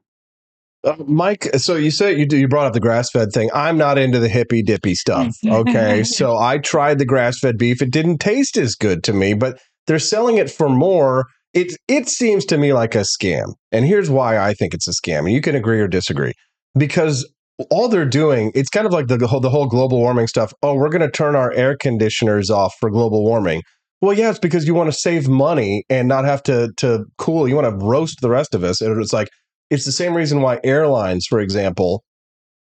Uh, 0.84 0.94
Mike, 1.06 1.44
so 1.56 1.74
you 1.74 1.90
said 1.90 2.16
you 2.18 2.26
do, 2.26 2.36
you 2.36 2.46
brought 2.46 2.66
up 2.66 2.72
the 2.72 2.80
grass 2.80 3.10
fed 3.10 3.32
thing. 3.32 3.50
I'm 3.54 3.76
not 3.76 3.98
into 3.98 4.18
the 4.20 4.28
hippy 4.28 4.62
dippy 4.62 4.94
stuff. 4.94 5.34
Okay, 5.44 6.04
so 6.04 6.36
I 6.38 6.58
tried 6.58 6.98
the 6.98 7.04
grass 7.04 7.38
fed 7.38 7.58
beef. 7.58 7.82
It 7.82 7.90
didn't 7.90 8.18
taste 8.18 8.56
as 8.56 8.74
good 8.76 9.02
to 9.04 9.12
me, 9.12 9.34
but 9.34 9.58
they're 9.86 9.98
selling 9.98 10.38
it 10.38 10.50
for 10.50 10.68
more. 10.68 11.26
It 11.56 11.72
it 11.88 12.06
seems 12.06 12.44
to 12.46 12.58
me 12.58 12.74
like 12.74 12.94
a 12.94 12.98
scam, 12.98 13.54
and 13.72 13.86
here's 13.86 14.10
why 14.10 14.38
I 14.38 14.52
think 14.52 14.74
it's 14.74 14.86
a 14.86 14.92
scam. 14.92 15.20
And 15.20 15.32
you 15.32 15.40
can 15.40 15.54
agree 15.54 15.80
or 15.80 15.88
disagree, 15.88 16.34
because 16.78 17.26
all 17.70 17.88
they're 17.88 18.04
doing 18.04 18.52
it's 18.54 18.68
kind 18.68 18.86
of 18.86 18.92
like 18.92 19.06
the, 19.06 19.16
the 19.16 19.26
whole 19.26 19.40
the 19.40 19.48
whole 19.48 19.66
global 19.66 19.98
warming 19.98 20.26
stuff. 20.26 20.52
Oh, 20.62 20.74
we're 20.74 20.90
going 20.90 21.00
to 21.00 21.10
turn 21.10 21.34
our 21.34 21.50
air 21.52 21.74
conditioners 21.74 22.50
off 22.50 22.74
for 22.78 22.90
global 22.90 23.24
warming. 23.24 23.62
Well, 24.02 24.12
yeah, 24.12 24.28
it's 24.28 24.38
because 24.38 24.66
you 24.66 24.74
want 24.74 24.92
to 24.92 24.98
save 24.98 25.28
money 25.28 25.82
and 25.88 26.06
not 26.08 26.26
have 26.26 26.42
to 26.42 26.72
to 26.76 27.06
cool. 27.16 27.48
You 27.48 27.54
want 27.54 27.70
to 27.80 27.86
roast 27.86 28.20
the 28.20 28.28
rest 28.28 28.54
of 28.54 28.62
us, 28.62 28.82
and 28.82 29.00
it's 29.00 29.14
like 29.14 29.30
it's 29.70 29.86
the 29.86 29.92
same 29.92 30.14
reason 30.14 30.42
why 30.42 30.60
airlines, 30.62 31.26
for 31.26 31.40
example, 31.40 32.04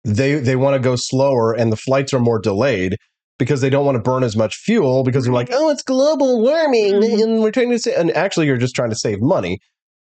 they 0.05 0.34
they 0.34 0.55
want 0.55 0.74
to 0.74 0.80
go 0.80 0.95
slower 0.95 1.53
and 1.53 1.72
the 1.72 1.76
flights 1.76 2.14
are 2.14 2.20
more 2.20 2.39
delayed 2.39 2.97
because 3.39 3.61
they 3.61 3.70
don't 3.70 3.84
want 3.84 3.97
to 3.97 4.03
burn 4.03 4.22
as 4.24 4.37
much 4.37 4.57
fuel 4.57 5.03
because 5.03 5.24
they're 5.24 5.32
like, 5.32 5.51
oh, 5.53 5.70
it's 5.70 5.82
global 5.82 6.41
warming 6.41 6.95
Mhm. 6.95 7.22
and 7.22 7.43
we're 7.43 7.51
trying 7.51 7.70
to 7.70 7.78
say, 7.78 7.95
and 7.95 8.11
actually 8.12 8.47
you're 8.47 8.57
just 8.57 8.74
trying 8.74 8.91
to 8.91 8.97
save 8.97 9.20
money. 9.20 9.59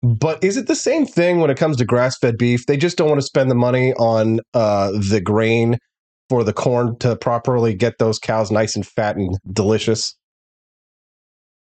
But 0.03 0.43
is 0.45 0.57
it 0.57 0.68
the 0.68 0.76
same 0.76 1.07
thing 1.07 1.41
when 1.41 1.51
it 1.51 1.57
comes 1.57 1.76
to 1.79 1.85
grass 1.85 2.16
fed 2.18 2.39
beef? 2.39 2.66
They 2.66 2.76
just 2.76 2.97
don't 2.97 3.09
want 3.09 3.20
to 3.20 3.26
spend 3.26 3.51
the 3.51 3.57
money 3.57 3.93
on 3.95 4.41
uh, 4.55 4.93
the 4.93 5.20
grain 5.20 5.79
for 6.31 6.45
the 6.45 6.53
corn 6.53 6.97
to 6.99 7.16
properly 7.16 7.74
get 7.74 7.99
those 7.99 8.18
cows 8.18 8.51
nice 8.51 8.76
and 8.76 8.87
fat 8.87 9.16
and 9.16 9.37
delicious. 9.53 10.14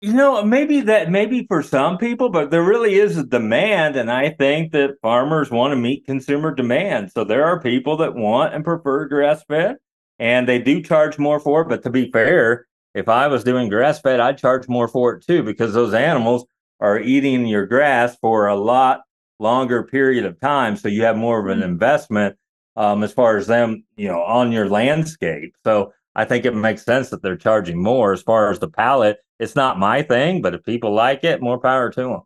You 0.03 0.15
know, 0.15 0.43
maybe 0.43 0.81
that 0.83 1.11
maybe 1.11 1.45
for 1.47 1.63
some 1.63 1.99
people, 1.99 2.31
but 2.31 2.51
there 2.51 2.63
really 2.63 2.95
is 2.95 3.19
a 3.19 3.25
demand, 3.25 3.97
and 3.97 4.11
I 4.11 4.31
think 4.31 4.73
that 4.73 4.93
farmers 5.03 5.51
want 5.51 5.73
to 5.73 5.77
meet 5.77 6.07
consumer 6.07 6.55
demand. 6.55 7.11
So 7.13 7.25
there 7.25 7.45
are 7.45 7.61
people 7.61 7.99
that 7.99 8.15
want 8.15 8.55
and 8.55 8.65
prefer 8.65 9.07
grass 9.09 9.45
fed, 9.47 9.77
and 10.21 10.47
they 10.47 10.61
do 10.61 10.83
charge 10.83 11.19
more 11.19 11.41
for 11.41 11.63
it. 11.63 11.69
But 11.69 11.83
to 11.83 11.91
be 11.91 12.13
fair, 12.13 12.69
if 12.95 13.09
I 13.09 13.27
was 13.27 13.43
doing 13.43 13.69
grass 13.69 14.01
fed, 14.01 14.21
I'd 14.21 14.39
charge 14.39 14.69
more 14.69 14.87
for 14.87 15.15
it 15.15 15.27
too, 15.27 15.43
because 15.43 15.73
those 15.73 15.95
animals 15.95 16.45
are 16.79 17.01
eating 17.01 17.47
your 17.47 17.67
grass 17.67 18.17
for 18.21 18.47
a 18.47 18.55
lot 18.55 19.01
longer 19.39 19.83
period 19.83 20.27
of 20.27 20.39
time. 20.39 20.77
So 20.77 20.89
you 20.89 21.03
have 21.05 21.17
more 21.17 21.41
of 21.41 21.47
an 21.47 21.63
investment 21.63 22.37
um, 22.77 23.03
as 23.03 23.13
far 23.13 23.37
as 23.37 23.47
them, 23.47 23.85
you 23.97 24.09
know, 24.09 24.23
on 24.23 24.53
your 24.53 24.69
landscape. 24.69 25.55
So 25.65 25.93
I 26.15 26.25
think 26.27 26.45
it 26.45 26.55
makes 26.55 26.85
sense 26.85 27.09
that 27.11 27.23
they're 27.23 27.37
charging 27.37 27.83
more 27.83 28.13
as 28.13 28.23
far 28.23 28.51
as 28.51 28.59
the 28.59 28.69
palate. 28.69 29.19
It's 29.39 29.57
not 29.57 29.79
my 29.79 30.03
thing, 30.03 30.43
but 30.43 30.55
if 30.55 30.63
people 30.65 30.93
like 30.93 31.25
it, 31.25 31.41
more 31.41 31.59
power 31.59 31.91
to 31.91 32.03
them. 32.03 32.21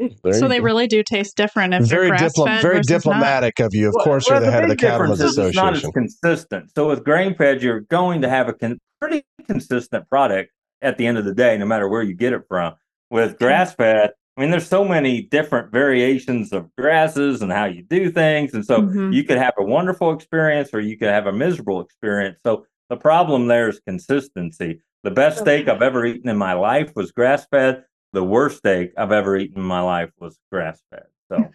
So 0.00 0.08
There 0.24 0.32
so 0.32 0.48
they 0.48 0.58
go. 0.58 0.64
really 0.64 0.86
do 0.86 1.02
taste 1.02 1.36
different 1.36 1.74
if 1.74 1.84
very 1.88 2.08
they're 2.08 2.16
grass 2.18 2.32
diplo- 2.36 2.46
fed 2.46 2.62
very 2.62 2.76
versus 2.76 2.90
not. 2.90 2.96
diplomatic 3.02 3.60
of 3.60 3.74
you. 3.74 3.88
Of 3.88 3.94
Well- 3.96 4.04
course, 4.04 4.26
well, 4.30 4.40
you're 4.40 4.46
the 4.46 4.52
head 4.52 4.62
of 4.64 4.68
the 4.70 4.74
big 4.76 4.80
Cattlemen's 4.80 5.20
is 5.20 5.36
It's 5.38 5.56
not 5.56 5.72
as 5.74 5.78
Association. 5.80 5.92
consistent. 5.92 6.70
So 6.74 6.88
with 6.88 7.04
grain 7.04 7.34
fed, 7.34 7.62
you're 7.62 7.80
going 7.80 8.22
to 8.22 8.28
have 8.28 8.48
a 8.48 8.52
con- 8.54 8.78
pretty 9.00 9.24
consistent 9.46 10.08
product 10.08 10.50
at 10.82 10.96
the 10.96 11.06
end 11.06 11.18
of 11.18 11.24
the 11.24 11.34
day, 11.34 11.58
no 11.58 11.66
matter 11.66 11.88
where 11.88 12.02
you 12.02 12.14
get 12.14 12.32
it 12.32 12.42
from. 12.48 12.74
With 13.10 13.38
grass 13.38 13.74
fed, 13.74 14.10
I 14.36 14.40
mean, 14.40 14.50
there's 14.50 14.66
so 14.66 14.84
many 14.84 15.22
different 15.22 15.70
variations 15.72 16.52
of 16.52 16.74
grasses 16.78 17.42
and 17.42 17.52
how 17.52 17.66
you 17.66 17.82
do 17.82 18.10
things, 18.10 18.54
and 18.54 18.64
so 18.64 18.80
Mhm. 18.82 19.12
you 19.12 19.24
could 19.24 19.36
have 19.36 19.52
a 19.58 19.64
wonderful 19.64 20.12
experience 20.14 20.70
or 20.72 20.80
you 20.80 20.96
could 20.96 21.08
have 21.08 21.26
a 21.26 21.32
miserable 21.32 21.80
experience. 21.82 22.38
So 22.46 22.64
the 22.88 22.96
problem 22.96 23.48
there 23.48 23.68
is 23.68 23.80
consistency. 23.80 24.80
The 25.02 25.10
best 25.10 25.38
steak 25.40 25.68
I've 25.68 25.82
ever 25.82 26.06
eaten 26.06 26.28
in 26.30 26.36
my 26.38 26.52
life 26.54 26.92
was 26.96 27.12
grass 27.12 27.46
fed. 27.50 27.84
The 28.12 28.24
worst 28.24 28.58
steak 28.58 28.92
I've 28.98 29.12
ever 29.12 29.36
eaten 29.36 29.58
in 29.62 29.66
my 29.66 29.80
life 29.80 30.10
was 30.18 30.36
grass 30.50 30.82
fed. 30.90 31.04
So. 31.30 31.48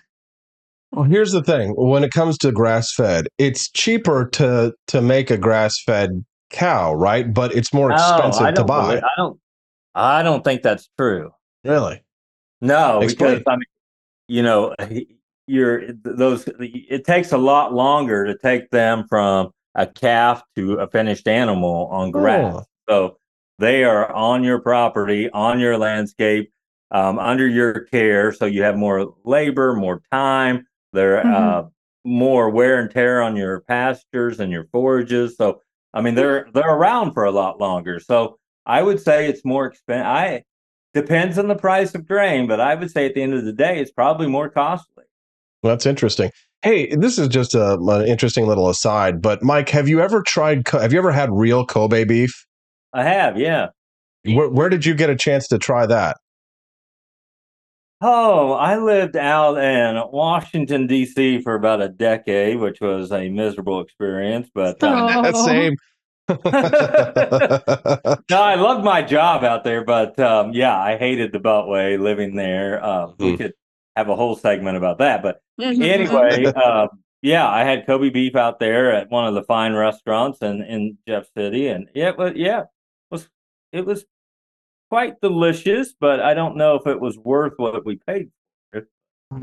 Well, 0.91 1.03
here's 1.03 1.31
the 1.33 1.43
thing: 1.43 1.73
when 1.77 2.03
it 2.03 2.11
comes 2.11 2.37
to 2.39 2.51
grass 2.51 2.93
fed, 2.93 3.27
it's 3.37 3.69
cheaper 3.69 4.29
to 4.33 4.73
to 4.87 5.01
make 5.01 5.29
a 5.29 5.37
grass 5.37 5.81
fed 5.85 6.23
cow, 6.51 6.93
right? 6.93 7.33
But 7.33 7.53
it's 7.53 7.73
more 7.73 7.91
Oh, 7.91 7.95
expensive 7.95 8.43
I 8.45 8.51
to 8.53 8.63
buy. 8.63 8.87
believe- 8.87 9.03
I 9.03 9.09
don't. 9.17 9.39
I 9.95 10.23
don't 10.23 10.43
think 10.43 10.61
that's 10.61 10.89
true. 10.97 11.31
Really? 11.63 12.01
No, 12.61 13.01
Explain. 13.01 13.39
because 13.39 13.43
I 13.47 13.55
mean, 13.55 13.63
you 14.27 14.43
know, 14.43 14.73
you're 15.47 15.91
those. 16.03 16.47
It 16.59 17.05
takes 17.05 17.31
a 17.31 17.37
lot 17.37 17.73
longer 17.73 18.25
to 18.25 18.37
take 18.37 18.69
them 18.71 19.05
from 19.09 19.51
a 19.75 19.85
calf 19.87 20.41
to 20.55 20.75
a 20.75 20.87
finished 20.87 21.27
animal 21.27 21.87
on 21.91 22.11
grass. 22.11 22.55
Oh. 22.55 22.63
So 22.89 23.17
they 23.59 23.83
are 23.83 24.11
on 24.11 24.43
your 24.43 24.59
property, 24.59 25.29
on 25.31 25.59
your 25.59 25.77
landscape, 25.77 26.51
um, 26.91 27.19
under 27.19 27.47
your 27.47 27.81
care. 27.85 28.31
So 28.31 28.45
you 28.45 28.63
have 28.63 28.75
more 28.77 29.13
labor, 29.23 29.73
more 29.73 30.01
time. 30.11 30.65
There 30.93 31.21
Mhm. 31.23 31.33
uh, 31.33 31.63
more 32.05 32.49
wear 32.49 32.79
and 32.79 32.89
tear 32.91 33.21
on 33.21 33.35
your 33.35 33.61
pastures 33.61 34.39
and 34.39 34.51
your 34.51 34.65
forages. 34.71 35.35
So 35.37 35.61
I 35.93 36.01
mean, 36.01 36.15
they're 36.15 36.47
they're 36.53 36.75
around 36.75 37.13
for 37.13 37.23
a 37.23 37.31
lot 37.31 37.59
longer. 37.59 37.99
So 37.99 38.37
I 38.65 38.81
would 38.81 38.99
say 38.99 39.27
it's 39.27 39.45
more 39.45 39.65
expensive. 39.65 40.05
I 40.05 40.43
depends 40.93 41.37
on 41.37 41.47
the 41.47 41.55
price 41.55 41.93
of 41.95 42.07
grain, 42.07 42.47
but 42.47 42.59
I 42.59 42.75
would 42.75 42.91
say 42.91 43.05
at 43.05 43.15
the 43.15 43.21
end 43.21 43.33
of 43.33 43.45
the 43.45 43.53
day, 43.53 43.79
it's 43.79 43.91
probably 43.91 44.27
more 44.27 44.49
costly. 44.49 45.03
That's 45.63 45.85
interesting. 45.85 46.31
Hey, 46.61 46.95
this 46.95 47.17
is 47.17 47.27
just 47.27 47.53
a, 47.55 47.73
an 47.75 48.07
interesting 48.07 48.47
little 48.47 48.69
aside, 48.69 49.21
but 49.21 49.43
Mike, 49.43 49.69
have 49.69 49.87
you 49.87 50.01
ever 50.01 50.21
tried? 50.21 50.67
Have 50.69 50.91
you 50.93 50.99
ever 50.99 51.11
had 51.11 51.29
real 51.31 51.65
Kobe 51.65 52.03
beef? 52.05 52.45
I 52.95 53.03
have, 53.03 53.37
yeah. 53.37 53.67
Where, 54.23 54.49
where 54.49 54.69
did 54.69 54.85
you 54.85 54.95
get 54.95 55.09
a 55.09 55.15
chance 55.15 55.47
to 55.49 55.57
try 55.59 55.85
that? 55.85 56.17
Oh, 58.01 58.53
I 58.53 58.77
lived 58.77 59.15
out 59.15 59.57
in 59.57 60.01
Washington 60.11 60.87
D.C. 60.87 61.41
for 61.41 61.55
about 61.55 61.81
a 61.81 61.89
decade, 61.89 62.57
which 62.59 62.79
was 62.81 63.11
a 63.11 63.29
miserable 63.29 63.81
experience. 63.81 64.49
But 64.53 64.81
um, 64.83 65.25
Oh. 65.35 65.45
Same. 65.45 65.75
no, 66.29 66.37
I 68.31 68.55
loved 68.55 68.83
my 68.83 69.01
job 69.01 69.43
out 69.43 69.63
there. 69.63 69.83
But 69.83 70.19
um, 70.19 70.53
yeah, 70.53 70.77
I 70.77 70.97
hated 70.97 71.31
the 71.31 71.39
Beltway 71.39 71.99
living 71.99 72.35
there. 72.35 72.83
Uh, 72.83 73.11
We 73.19 73.31
Hmm. 73.31 73.35
could 73.37 73.53
have 73.95 74.09
a 74.09 74.15
whole 74.15 74.35
segment 74.35 74.77
about 74.77 74.97
that. 74.99 75.21
But 75.21 75.41
Mhm. 75.59 75.81
anyway, 75.83 76.45
um, 76.53 76.89
yeah, 77.21 77.47
I 77.47 77.63
had 77.63 77.85
Kobe 77.85 78.09
beef 78.09 78.35
out 78.35 78.59
there 78.59 78.91
at 78.93 79.09
one 79.09 79.25
of 79.27 79.33
the 79.35 79.43
fine 79.43 79.73
restaurants 79.73 80.39
in 80.41 80.61
in 80.63 80.97
Jeff 81.07 81.27
City, 81.37 81.67
and 81.67 81.87
yeah, 81.93 82.09
it 82.09 82.17
was 82.17 82.33
yeah, 82.35 82.63
it 83.75 83.85
was 83.85 84.05
quite 84.89 85.13
delicious. 85.21 85.93
But 85.99 86.19
I 86.19 86.33
don't 86.33 86.57
know 86.57 86.75
if 86.75 86.87
it 86.87 86.99
was 86.99 87.17
worth 87.17 87.53
what 87.57 87.85
we 87.85 87.99
paid. 88.07 88.29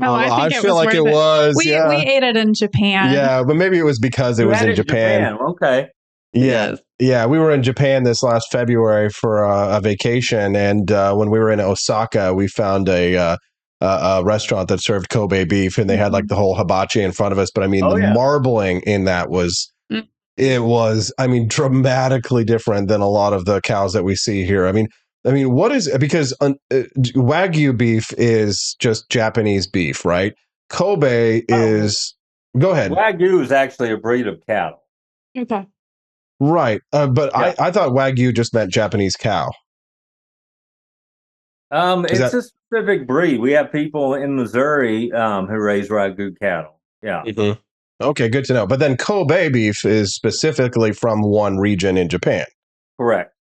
Oh, 0.01 0.13
I 0.13 0.49
think 0.49 0.53
it 0.53 0.61
feel 0.61 0.75
was 0.75 0.85
like 0.85 0.95
it 0.95 1.03
worth 1.03 1.11
it. 1.11 1.13
was. 1.13 1.55
we, 1.57 1.71
yeah. 1.71 1.89
we 1.89 1.95
ate 1.97 2.23
it 2.23 2.37
in 2.37 2.53
Japan. 2.53 3.13
yeah, 3.13 3.43
but 3.43 3.55
maybe 3.55 3.77
it 3.77 3.83
was 3.83 3.99
because 3.99 4.39
it 4.39 4.43
You 4.43 4.49
was 4.49 4.59
had 4.59 4.69
in 4.69 4.75
Japan. 4.75 5.37
Okay. 5.37 5.87
Yeah, 6.35 6.77
yeah, 6.99 7.27
we 7.27 7.37
were 7.37 7.51
in 7.51 7.61
Japan 7.61 8.03
this 8.03 8.23
last 8.23 8.47
February 8.51 9.09
for 9.11 9.43
a, 9.43 9.77
a 9.77 9.81
vacation, 9.81 10.55
and 10.55 10.91
uh, 10.91 11.13
when 11.13 11.29
we 11.29 11.37
were 11.37 11.51
in 11.51 11.59
Osaka, 11.59 12.33
we 12.33 12.47
found 12.47 12.89
a 12.89 13.15
uh, 13.15 13.37
uh, 13.81 14.21
a 14.21 14.25
restaurant 14.25 14.67
that 14.69 14.81
served 14.81 15.09
Kobe 15.09 15.45
beef, 15.45 15.77
and 15.77 15.87
they 15.87 15.97
had 15.97 16.11
like 16.11 16.25
the 16.27 16.35
whole 16.35 16.55
hibachi 16.55 17.03
in 17.03 17.11
front 17.11 17.33
of 17.33 17.37
us. 17.37 17.51
But 17.53 17.63
I 17.63 17.67
mean, 17.67 17.83
Oh, 17.83 17.93
the 17.93 18.01
yeah. 18.01 18.13
marbling 18.13 18.81
in 18.87 19.03
that 19.05 19.29
was. 19.29 19.71
It 20.37 20.63
was, 20.63 21.13
I 21.19 21.27
mean, 21.27 21.47
dramatically 21.47 22.43
different 22.43 22.87
than 22.87 23.01
a 23.01 23.07
lot 23.09 23.33
of 23.33 23.45
the 23.45 23.61
cows 23.61 23.93
that 23.93 24.03
we 24.03 24.15
see 24.15 24.43
here. 24.45 24.65
I 24.65 24.71
mean, 24.71 24.87
I 25.25 25.31
mean, 25.31 25.51
what 25.53 25.71
is 25.71 25.89
because 25.99 26.35
uh, 26.41 26.53
uh, 26.71 26.83
wagyu 27.15 27.77
beef 27.77 28.11
is 28.17 28.75
just 28.79 29.09
Japanese 29.09 29.67
beef, 29.67 30.03
right? 30.03 30.33
Kobe 30.69 31.41
Oh. 31.51 31.55
is. 31.55 32.15
Go 32.57 32.71
ahead. 32.71 32.91
Wagyu 32.91 33.41
is 33.41 33.51
actually 33.51 33.91
a 33.91 33.97
breed 33.97 34.27
of 34.27 34.41
cattle. 34.47 34.79
Okay. 35.37 35.65
Right. 36.39 36.81
Uh, 36.91 37.07
but 37.07 37.31
Yeah. 37.33 37.53
I, 37.59 37.67
I 37.67 37.71
thought 37.71 37.91
Wagyu 37.91 38.35
just 38.35 38.53
meant 38.53 38.71
Japanese 38.71 39.15
cow. 39.15 39.51
Um, 41.71 42.05
Is 42.05 42.19
it's 42.19 42.31
that- 42.31 42.37
a 42.37 42.41
specific 42.41 43.07
breed. 43.07 43.39
We 43.39 43.51
have 43.53 43.71
people 43.71 44.13
in 44.13 44.35
Missouri 44.35 45.11
um, 45.11 45.47
who 45.47 45.55
raise 45.59 45.89
Wagyu 45.89 46.37
cattle. 46.39 46.79
Yeah. 47.01 47.23
Okay, 48.03 48.29
good 48.29 48.45
to 48.45 48.53
know. 48.53 48.67
But 48.67 48.79
then 48.79 48.97
Kobe 48.97 49.49
beef 49.49 49.85
is 49.85 50.13
specifically 50.13 50.91
from 50.91 51.21
one 51.21 51.57
region 51.57 51.97
in 51.97 52.09
Japan. 52.09 52.45
Correct. 52.99 53.33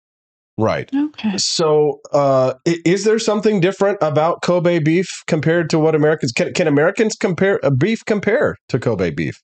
Right. 0.57 0.89
Okay. 0.93 1.37
So, 1.37 1.99
uh, 2.13 2.53
is 2.65 3.03
there 3.03 3.19
something 3.19 3.61
different 3.61 3.97
about 4.01 4.41
Kobe 4.43 4.79
beef 4.79 5.23
compared 5.25 5.69
to 5.71 5.79
what 5.79 5.95
Americans 5.95 6.31
can? 6.31 6.53
Can 6.53 6.67
Americans 6.67 7.15
compare 7.15 7.59
uh, 7.65 7.71
beef 7.71 8.05
compare 8.05 8.57
to 8.69 8.77
Kobe 8.77 9.11
beef? 9.11 9.41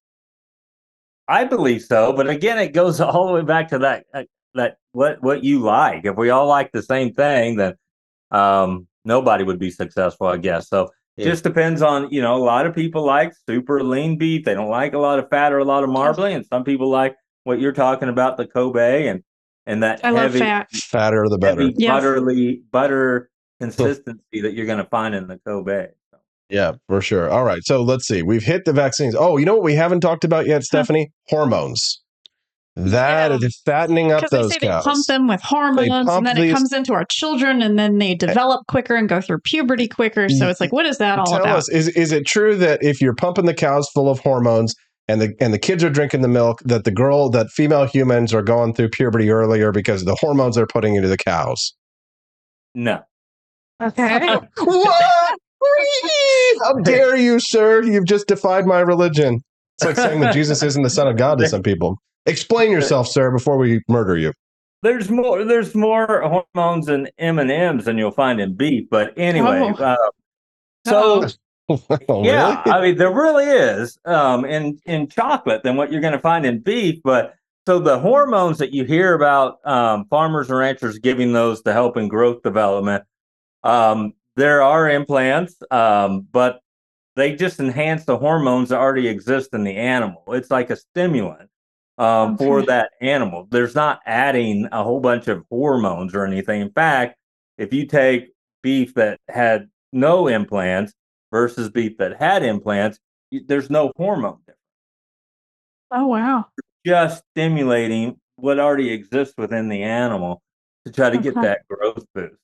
I 1.28 1.43
believe 1.43 1.82
so, 1.82 2.13
but 2.13 2.30
again, 2.30 2.57
it 2.59 2.74
goes 2.74 3.01
all 3.01 3.28
the 3.28 3.34
way 3.34 3.41
back 3.41 3.70
to 3.70 3.80
that 3.80 4.05
uh, 4.13 4.24
that 4.53 4.78
what 4.91 5.22
what 5.24 5.43
you 5.43 5.59
like. 5.59 6.05
If 6.05 6.18
we 6.18 6.30
all 6.30 6.47
like 6.47 6.72
the 6.72 6.84
same 6.84 7.13
thing, 7.13 7.55
then 7.55 7.76
um, 8.32 8.88
nobody 9.05 9.43
would 9.43 9.59
be 9.59 9.72
successful, 9.72 10.28
I 10.28 10.38
guess. 10.38 10.70
So 10.70 10.84
it 10.84 10.91
Yeah. 11.18 11.26
just 11.26 11.43
depends 11.43 11.82
on 11.82 12.09
you 12.11 12.22
know. 12.22 12.36
A 12.36 12.43
lot 12.43 12.65
of 12.65 12.76
people 12.76 13.03
like 13.05 13.34
super 13.47 13.84
lean 13.84 14.18
beef; 14.18 14.45
they 14.45 14.53
don't 14.53 14.70
like 14.70 14.93
a 14.93 14.99
lot 14.99 15.20
of 15.20 15.30
fat 15.30 15.51
or 15.51 15.57
a 15.59 15.65
lot 15.65 15.84
of 15.84 15.89
marbling, 15.89 16.36
and 16.36 16.45
some 16.45 16.63
people 16.63 16.89
like 16.89 17.15
what 17.43 17.59
you're 17.59 17.74
talking 17.74 18.09
about, 18.09 18.38
the 18.38 18.45
Kobe 18.45 19.07
and 19.07 19.24
and 19.65 19.82
that 19.84 19.99
I 20.03 20.11
love 20.11 20.34
heavy, 20.34 20.39
fat. 20.39 20.70
Fatter 20.72 21.26
the 21.30 21.38
better. 21.38 21.61
heavy 21.61 21.74
Yeah. 21.78 21.93
butterly 21.93 22.61
butter 22.72 23.30
consistency 23.59 24.41
that 24.41 24.53
you're 24.53 24.65
going 24.68 24.78
to 24.78 24.89
find 24.89 25.15
in 25.15 25.28
the 25.28 25.39
Kobe. 25.45 25.88
Yeah, 26.49 26.74
for 26.88 27.01
sure. 27.01 27.30
All 27.30 27.43
right. 27.43 27.59
So 27.63 27.82
let's 27.82 28.07
see. 28.07 28.22
We've 28.24 28.43
hit 28.43 28.63
the 28.63 28.72
vaccines. 28.72 29.15
Oh, 29.18 29.36
you 29.38 29.45
know 29.45 29.55
what 29.55 29.63
we 29.63 29.74
haven't 29.76 29.99
talked 29.99 30.24
about 30.24 30.45
yet, 30.45 30.63
Stephanie? 30.63 31.11
Hormones. 31.28 32.01
That 32.80 33.32
Yeah. 33.32 33.38
is 33.42 33.60
fattening 33.66 34.12
up 34.12 34.20
Because 34.22 34.30
they 34.30 34.38
those 34.38 34.54
say 34.54 34.60
they 34.62 34.68
pump 34.68 35.08
them 35.08 35.28
with 35.28 35.42
hormones, 35.42 35.88
pump 35.90 36.10
and 36.10 36.28
then 36.28 36.36
these- 36.36 36.52
it 36.52 36.54
comes 36.54 36.72
into 36.72 36.94
our 36.94 37.06
children, 37.10 37.64
and 37.64 37.78
then 37.78 37.98
they 37.98 38.12
eh. 38.12 38.16
develop 38.16 38.68
quicker 38.68 38.96
and 38.96 39.10
go 39.10 39.20
through 39.20 39.40
puberty 39.40 39.88
quicker. 39.88 40.30
So 40.30 40.46
mm. 40.46 40.52
it's 40.52 40.62
like, 40.62 40.72
what 40.72 40.86
is 40.86 41.00
that 41.00 41.18
all 41.18 41.26
about? 41.28 41.38
Tell 41.38 41.46
about? 41.46 41.58
us, 41.58 41.70
is 41.70 41.88
is 41.90 42.12
it 42.12 42.28
true 42.28 42.56
that 42.58 42.84
if 42.84 43.02
you're 43.02 43.16
pumping 43.16 43.46
the 43.46 43.56
cows 43.56 43.90
full 43.96 44.12
of 44.12 44.20
hormones 44.20 44.76
and 45.08 45.20
the 45.20 45.34
and 45.40 45.52
the 45.56 45.58
kids 45.58 45.84
are 45.84 45.90
drinking 45.90 46.22
the 46.22 46.28
milk, 46.28 46.62
that 46.66 46.84
the 46.84 46.92
girl 46.92 47.32
that 47.32 47.50
female 47.50 47.86
humans 47.86 48.32
are 48.32 48.44
going 48.44 48.76
through 48.76 48.90
puberty 48.90 49.32
earlier 49.32 49.72
because 49.72 50.04
of 50.04 50.08
the 50.08 50.18
hormones 50.22 50.56
they're 50.56 50.68
putting 50.68 50.94
into 50.94 51.08
the 51.08 51.18
cows? 51.18 51.74
No. 52.76 53.00
Okay. 53.82 54.20
what? 54.60 55.40
How 56.64 56.74
dare 56.84 57.16
you, 57.16 57.40
sir? 57.40 57.82
You've 57.82 58.06
just 58.06 58.28
defied 58.28 58.68
my 58.68 58.82
religion. 58.82 59.40
It's 59.78 59.86
like 59.86 59.96
saying 59.96 60.20
that 60.22 60.34
Jesus 60.34 60.62
isn't 60.62 60.84
the 60.84 60.90
son 60.92 61.08
of 61.08 61.18
God 61.18 61.40
to 61.40 61.48
some 61.48 61.64
people. 61.64 61.98
Explain 62.28 62.72
yourself, 62.72 63.08
sir, 63.08 63.32
before 63.32 63.58
we 63.58 63.82
murder 63.88 64.18
you. 64.18 64.34
There's 64.84 65.10
more. 65.10 65.44
There's 65.44 65.74
more 65.74 66.22
hormones 66.56 66.88
in 66.88 67.10
M 67.18 67.40
and 67.40 67.50
M's 67.50 67.86
than 67.86 67.98
you'll 67.98 68.12
find 68.12 68.40
in 68.40 68.54
beef. 68.56 68.88
But 68.92 69.14
anyway, 69.18 69.74
Oh. 69.78 69.84
uh, 69.84 69.98
so 70.86 71.28
Oh, 71.70 72.24
yeah, 72.24 72.62
really? 72.64 72.72
I 72.72 72.82
mean 72.82 72.98
there 72.98 73.12
really 73.14 73.46
is 73.46 73.98
um, 74.06 74.46
in 74.46 74.80
in 74.86 75.08
chocolate 75.10 75.64
than 75.64 75.76
what 75.76 75.92
you're 75.92 76.02
going 76.02 76.14
to 76.14 76.20
find 76.20 76.46
in 76.46 76.60
beef. 76.60 77.00
But 77.04 77.34
so 77.68 77.80
the 77.80 78.00
hormones 78.00 78.60
that 78.60 78.72
you 78.72 78.86
hear 78.86 79.14
about 79.14 79.58
um, 79.66 80.06
farmers 80.06 80.50
and 80.50 80.58
ranchers 80.60 81.00
giving 81.00 81.34
those 81.34 81.62
to 81.64 81.74
help 81.74 81.98
in 81.98 82.08
growth 82.08 82.42
development, 82.44 83.04
um, 83.64 84.14
there 84.38 84.62
are 84.62 84.90
implants, 84.90 85.56
um, 85.72 86.28
but 86.32 86.62
they 87.18 87.36
just 87.36 87.60
enhance 87.60 88.06
the 88.06 88.18
hormones 88.18 88.70
that 88.70 88.78
already 88.80 89.08
exist 89.08 89.50
in 89.54 89.64
the 89.64 89.76
animal. 89.76 90.24
It's 90.30 90.52
like 90.52 90.70
a 90.70 90.76
stimulant 90.78 91.50
um, 91.98 92.38
for 92.38 92.64
that 92.64 92.91
animal. 93.02 93.48
There's 93.50 93.76
not 93.76 94.02
adding 94.06 94.68
a 94.72 94.84
whole 94.84 95.00
bunch 95.00 95.28
of 95.28 95.43
hormones 95.50 96.14
or 96.14 96.26
anything. 96.26 96.62
In 96.62 96.72
fact, 96.72 97.18
if 97.58 97.74
you 97.74 97.86
take 97.86 98.30
beef 98.62 98.93
that 98.95 99.20
had 99.30 99.70
no 99.91 100.28
implants 100.28 100.93
versus 101.32 101.70
beef 101.70 101.98
that 101.98 102.18
had 102.18 102.43
implants, 102.43 103.00
there's 103.32 103.70
no 103.70 103.91
hormone 103.98 104.39
difference. 104.39 104.60
Oh 105.91 106.08
wow. 106.08 106.45
Just 106.86 107.24
stimulating 107.32 108.20
what 108.36 108.60
already 108.60 108.91
exists 108.91 109.34
within 109.38 109.68
the 109.68 109.84
animal 109.84 110.41
to 110.86 110.91
try 110.91 111.10
to 111.10 111.18
get 111.18 111.36
Okay. 111.36 111.41
that 111.41 111.68
growth 111.68 112.06
boost. 112.14 112.36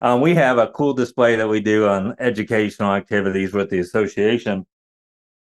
Um, 0.00 0.20
we 0.20 0.34
have 0.34 0.58
a 0.58 0.68
cool 0.68 0.92
display 0.92 1.34
that 1.36 1.48
we 1.48 1.60
do 1.60 1.88
on 1.88 2.14
educational 2.20 2.92
activities 2.92 3.52
with 3.52 3.70
the 3.70 3.80
association 3.80 4.64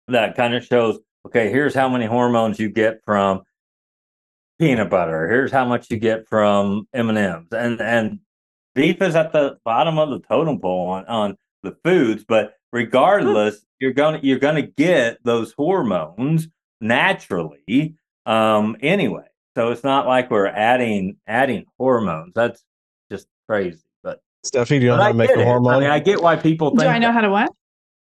that 0.07 0.35
kind 0.35 0.55
of 0.55 0.63
shows 0.63 0.99
okay, 1.25 1.51
here's 1.51 1.75
how 1.75 1.89
many 1.89 2.05
hormones 2.05 2.57
you 2.57 2.69
get 2.69 3.03
from 3.03 3.41
peanut 4.59 4.89
butter. 4.89 5.27
Here's 5.27 5.51
how 5.51 5.65
much 5.65 5.89
you 5.89 5.97
get 5.97 6.27
from 6.27 6.87
M 6.93 7.09
and 7.09 7.17
M's, 7.17 7.47
and 7.51 7.81
and 7.81 8.19
beef 8.75 9.01
is 9.01 9.15
at 9.15 9.31
the 9.33 9.57
bottom 9.63 9.97
of 9.97 10.09
the 10.09 10.19
totem 10.19 10.59
pole 10.59 10.89
on 10.89 11.05
on 11.05 11.37
the 11.63 11.75
foods. 11.83 12.23
But 12.27 12.53
regardless, 12.71 13.65
you're 13.79 13.93
gonna 13.93 14.19
you're 14.21 14.39
gonna 14.39 14.63
get 14.63 15.19
those 15.23 15.53
hormones 15.53 16.47
naturally 16.81 17.95
um, 18.25 18.77
anyway. 18.81 19.25
So 19.55 19.71
it's 19.71 19.83
not 19.83 20.05
like 20.07 20.29
we're 20.29 20.47
adding 20.47 21.17
adding 21.27 21.65
hormones. 21.77 22.33
That's 22.35 22.63
just 23.11 23.27
crazy. 23.47 23.81
But, 24.03 24.21
Stephanie, 24.43 24.79
do 24.79 24.85
you 24.85 24.91
know 24.91 24.97
how 24.97 25.03
I 25.03 25.11
to 25.11 25.17
make 25.17 25.29
a 25.31 25.39
it. 25.39 25.45
hormone? 25.45 25.73
I 25.73 25.79
mean, 25.79 25.89
I 25.89 25.99
get 25.99 26.21
why 26.21 26.35
people 26.35 26.69
think. 26.69 26.81
Do 26.81 26.87
I 26.87 26.99
know 26.99 27.07
that. 27.07 27.13
how 27.13 27.21
to 27.21 27.29
what? 27.29 27.51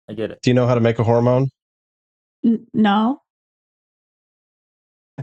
I 0.09 0.13
get 0.13 0.31
it. 0.31 0.41
do 0.41 0.49
you 0.49 0.53
know 0.53 0.67
how 0.67 0.75
to 0.75 0.81
make 0.81 0.99
a 0.99 1.03
hormone? 1.03 1.49
N- 2.45 2.67
no. 2.73 3.21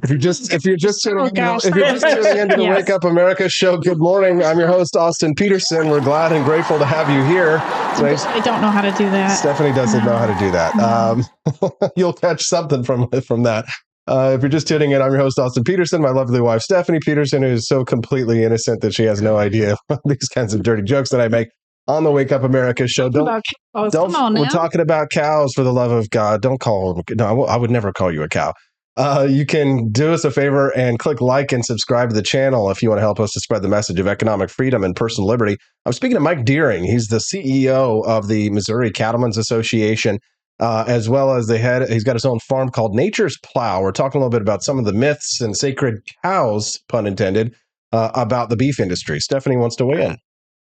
If 0.03 0.11
you're 0.11 0.18
just 0.18 0.53
if 0.53 0.64
you're 0.64 0.76
just 0.76 1.03
tuning 1.03 1.26
Oh, 1.26 1.30
gosh. 1.30 1.64
if 1.64 1.74
you're 1.74 1.86
just 1.90 2.07
tuning 2.07 2.38
into 2.38 2.57
the 2.57 2.62
Yes. 2.68 2.76
Wake 2.86 2.90
Up 2.90 3.05
America 3.05 3.49
show, 3.49 3.76
good 3.78 3.99
morning. 3.99 4.42
I'm 4.42 4.59
your 4.59 4.68
host 4.68 4.96
Austin 4.96 5.34
Petersen. 5.34 5.88
We're 5.88 6.01
glad 6.01 6.32
and 6.32 6.44
grateful 6.44 6.78
to 6.78 6.84
have 6.84 7.09
you 7.11 7.22
here. 7.24 7.59
I 7.62 8.40
don't 8.44 8.61
know 8.61 8.70
how 8.70 8.82
to 8.82 8.90
do 8.92 9.11
that. 9.11 9.28
Stephanie 9.36 9.72
doesn't 9.74 10.05
know 10.05 10.16
how 10.16 10.26
to 10.26 10.38
do 10.38 10.51
that. 10.53 10.74
Um, 10.78 11.24
you'll 11.96 12.12
catch 12.12 12.42
something 12.42 12.84
from 12.84 13.09
from 13.22 13.42
that. 13.44 13.64
Uh, 14.07 14.32
if 14.34 14.40
you're 14.42 14.49
just 14.49 14.66
tuning 14.68 14.92
in, 14.92 15.03
I'm 15.03 15.11
your 15.12 15.20
host 15.20 15.38
Austin 15.38 15.64
Petersen. 15.64 16.01
My 16.01 16.11
lovely 16.11 16.40
wife 16.40 16.62
Stephanie 16.62 17.01
Petersen, 17.01 17.43
who 17.43 17.48
is 17.48 17.66
so 17.66 17.85
completely 17.85 18.44
innocent 18.44 18.81
that 18.82 18.94
she 18.94 19.05
has 19.05 19.20
no 19.20 19.36
idea 19.36 19.77
these 20.05 20.28
kinds 20.32 20.55
of 20.55 20.62
dirty 20.62 20.82
jokes 20.82 21.10
that 21.10 21.20
I 21.20 21.28
make 21.28 21.48
on 21.89 22.05
the 22.05 22.10
Wake 22.12 22.32
Up 22.32 22.43
America 22.43 22.86
show. 22.86 23.09
Don't 23.09 23.23
About 23.23 23.43
cows. 23.74 23.93
don't. 23.93 24.35
We're 24.35 24.47
talking 24.47 24.81
about 24.81 25.10
cows 25.10 25.52
for 25.55 25.62
the 25.64 25.73
love 25.73 25.90
of 25.90 26.10
God. 26.10 26.40
Don't 26.43 26.60
call 26.60 26.94
them. 26.94 27.02
No, 27.16 27.24
I 27.24 27.28
w- 27.31 27.48
I 27.48 27.56
would 27.56 27.70
never 27.70 27.93
call 27.93 28.12
you 28.12 28.23
a 28.23 28.28
cow. 28.28 28.52
Uh, 28.99 29.29
you 29.31 29.47
can 29.47 29.89
do 29.93 30.12
us 30.12 30.25
a 30.25 30.31
favor 30.31 30.77
and 30.77 30.99
click 30.99 31.20
like 31.20 31.53
and 31.53 31.65
subscribe 31.65 32.09
to 32.09 32.16
the 32.16 32.23
channel 32.23 32.69
if 32.69 32.83
you 32.83 32.89
want 32.89 32.99
to 32.99 33.03
help 33.03 33.20
us 33.20 33.31
to 33.31 33.39
spread 33.39 33.62
the 33.62 33.69
message 33.69 34.01
of 34.01 34.09
economic 34.09 34.51
freedom 34.51 34.83
and 34.83 34.97
personal 34.97 35.29
liberty. 35.29 35.57
I'm 35.87 35.93
speaking 35.93 36.16
to 36.16 36.20
Mike 36.20 36.45
Deering. 36.45 36.83
He's 36.83 37.07
the 37.07 37.19
CEO 37.19 38.05
of 38.05 38.27
the 38.27 38.51
Missouri 38.51 38.91
Cattlemen's 38.91 39.39
Association, 39.39 40.19
uh, 40.59 40.85
as 40.89 41.09
well 41.09 41.33
as 41.33 41.47
the 41.47 41.59
head. 41.59 41.89
He's 41.89 42.03
got 42.03 42.16
his 42.16 42.25
own 42.25 42.41
farm 42.41 42.70
called 42.70 42.93
Nature's 42.93 43.39
Plow. 43.45 43.83
We're 43.83 43.93
talking 43.93 44.20
a 44.20 44.25
little 44.25 44.37
bit 44.37 44.43
about 44.43 44.65
some 44.65 44.81
of 44.81 44.85
the 44.85 44.93
myths 44.93 45.41
and 45.41 45.57
sacred 45.57 46.01
cows, 46.25 46.81
pun 46.89 47.07
intended, 47.07 47.55
uh, 47.93 48.11
about 48.15 48.51
the 48.51 48.57
beef 48.57 48.81
industry. 48.81 49.20
Stephanie 49.20 49.57
wants 49.57 49.77
to 49.77 49.87
weigh 49.87 50.07
in. 50.07 50.16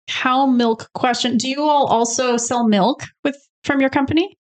Cow 0.08 0.46
milk 0.46 0.90
question. 0.94 1.36
Do 1.36 1.48
you 1.48 1.62
all 1.62 1.86
also 1.86 2.36
sell 2.36 2.66
milk 2.66 3.04
with 3.22 3.36
from 3.62 3.80
your 3.80 3.90
company? 3.90 4.36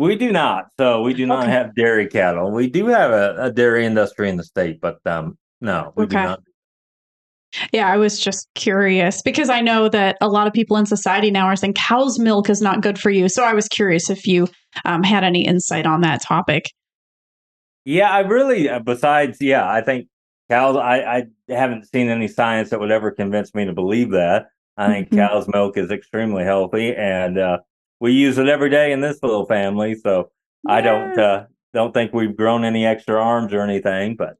We 0.00 0.16
do 0.16 0.32
not. 0.32 0.68
So 0.78 1.02
we 1.02 1.12
do 1.12 1.26
not 1.26 1.42
Okay. 1.42 1.52
have 1.52 1.74
dairy 1.74 2.06
cattle. 2.08 2.50
We 2.50 2.68
do 2.68 2.86
have 2.86 3.10
a, 3.10 3.36
a 3.38 3.52
dairy 3.52 3.84
industry 3.84 4.30
in 4.30 4.36
the 4.36 4.44
state, 4.44 4.80
but 4.80 4.98
um, 5.06 5.36
no, 5.60 5.92
we 5.94 6.06
do 6.06 6.16
Okay. 6.16 6.24
not. 6.24 6.40
Yeah, 7.72 7.86
I 7.86 7.96
was 7.98 8.18
just 8.18 8.48
curious 8.54 9.20
because 9.22 9.50
I 9.50 9.60
know 9.60 9.88
that 9.90 10.16
a 10.22 10.28
lot 10.28 10.46
of 10.46 10.52
people 10.52 10.76
in 10.78 10.86
society 10.86 11.30
now 11.30 11.44
are 11.46 11.56
saying 11.56 11.74
cow's 11.74 12.18
milk 12.18 12.48
is 12.48 12.62
not 12.62 12.80
good 12.80 12.98
for 12.98 13.10
you. 13.10 13.28
So 13.28 13.44
I 13.44 13.52
was 13.52 13.68
curious 13.68 14.08
if 14.08 14.26
you 14.26 14.48
um, 14.86 15.02
had 15.02 15.22
any 15.22 15.44
insight 15.44 15.84
on 15.84 16.00
that 16.00 16.22
topic. 16.22 16.64
Yeah, 17.84 18.10
I 18.10 18.20
really. 18.20 18.68
uh, 18.70 18.78
Besides, 18.78 19.38
yeah, 19.40 19.68
I 19.68 19.80
think 19.82 20.06
cows. 20.48 20.76
I 20.76 20.98
I 21.02 21.24
haven't 21.52 21.88
seen 21.90 22.08
any 22.08 22.28
science 22.28 22.70
that 22.70 22.80
would 22.80 22.90
ever 22.92 23.10
convince 23.10 23.54
me 23.54 23.64
to 23.66 23.72
believe 23.72 24.10
that. 24.12 24.46
I 24.76 24.86
think 24.88 25.10
Mhm. 25.10 25.16
cow's 25.16 25.48
milk 25.48 25.76
is 25.76 25.90
extremely 25.90 26.44
healthy, 26.44 26.94
and 26.94 27.36
uh, 27.38 27.58
we 28.00 28.12
use 28.12 28.38
it 28.38 28.48
every 28.48 28.70
day 28.70 28.92
in 28.92 29.00
this 29.00 29.18
little 29.22 29.46
family. 29.46 29.94
So 29.94 30.30
I 30.68 30.80
don't 30.80 31.18
uh, 31.18 31.44
don't 31.74 31.92
think 31.94 32.12
we've 32.12 32.36
grown 32.36 32.64
any 32.64 32.84
extra 32.86 33.20
arms 33.22 33.52
or 33.52 33.60
anything. 33.62 34.16
But 34.16 34.36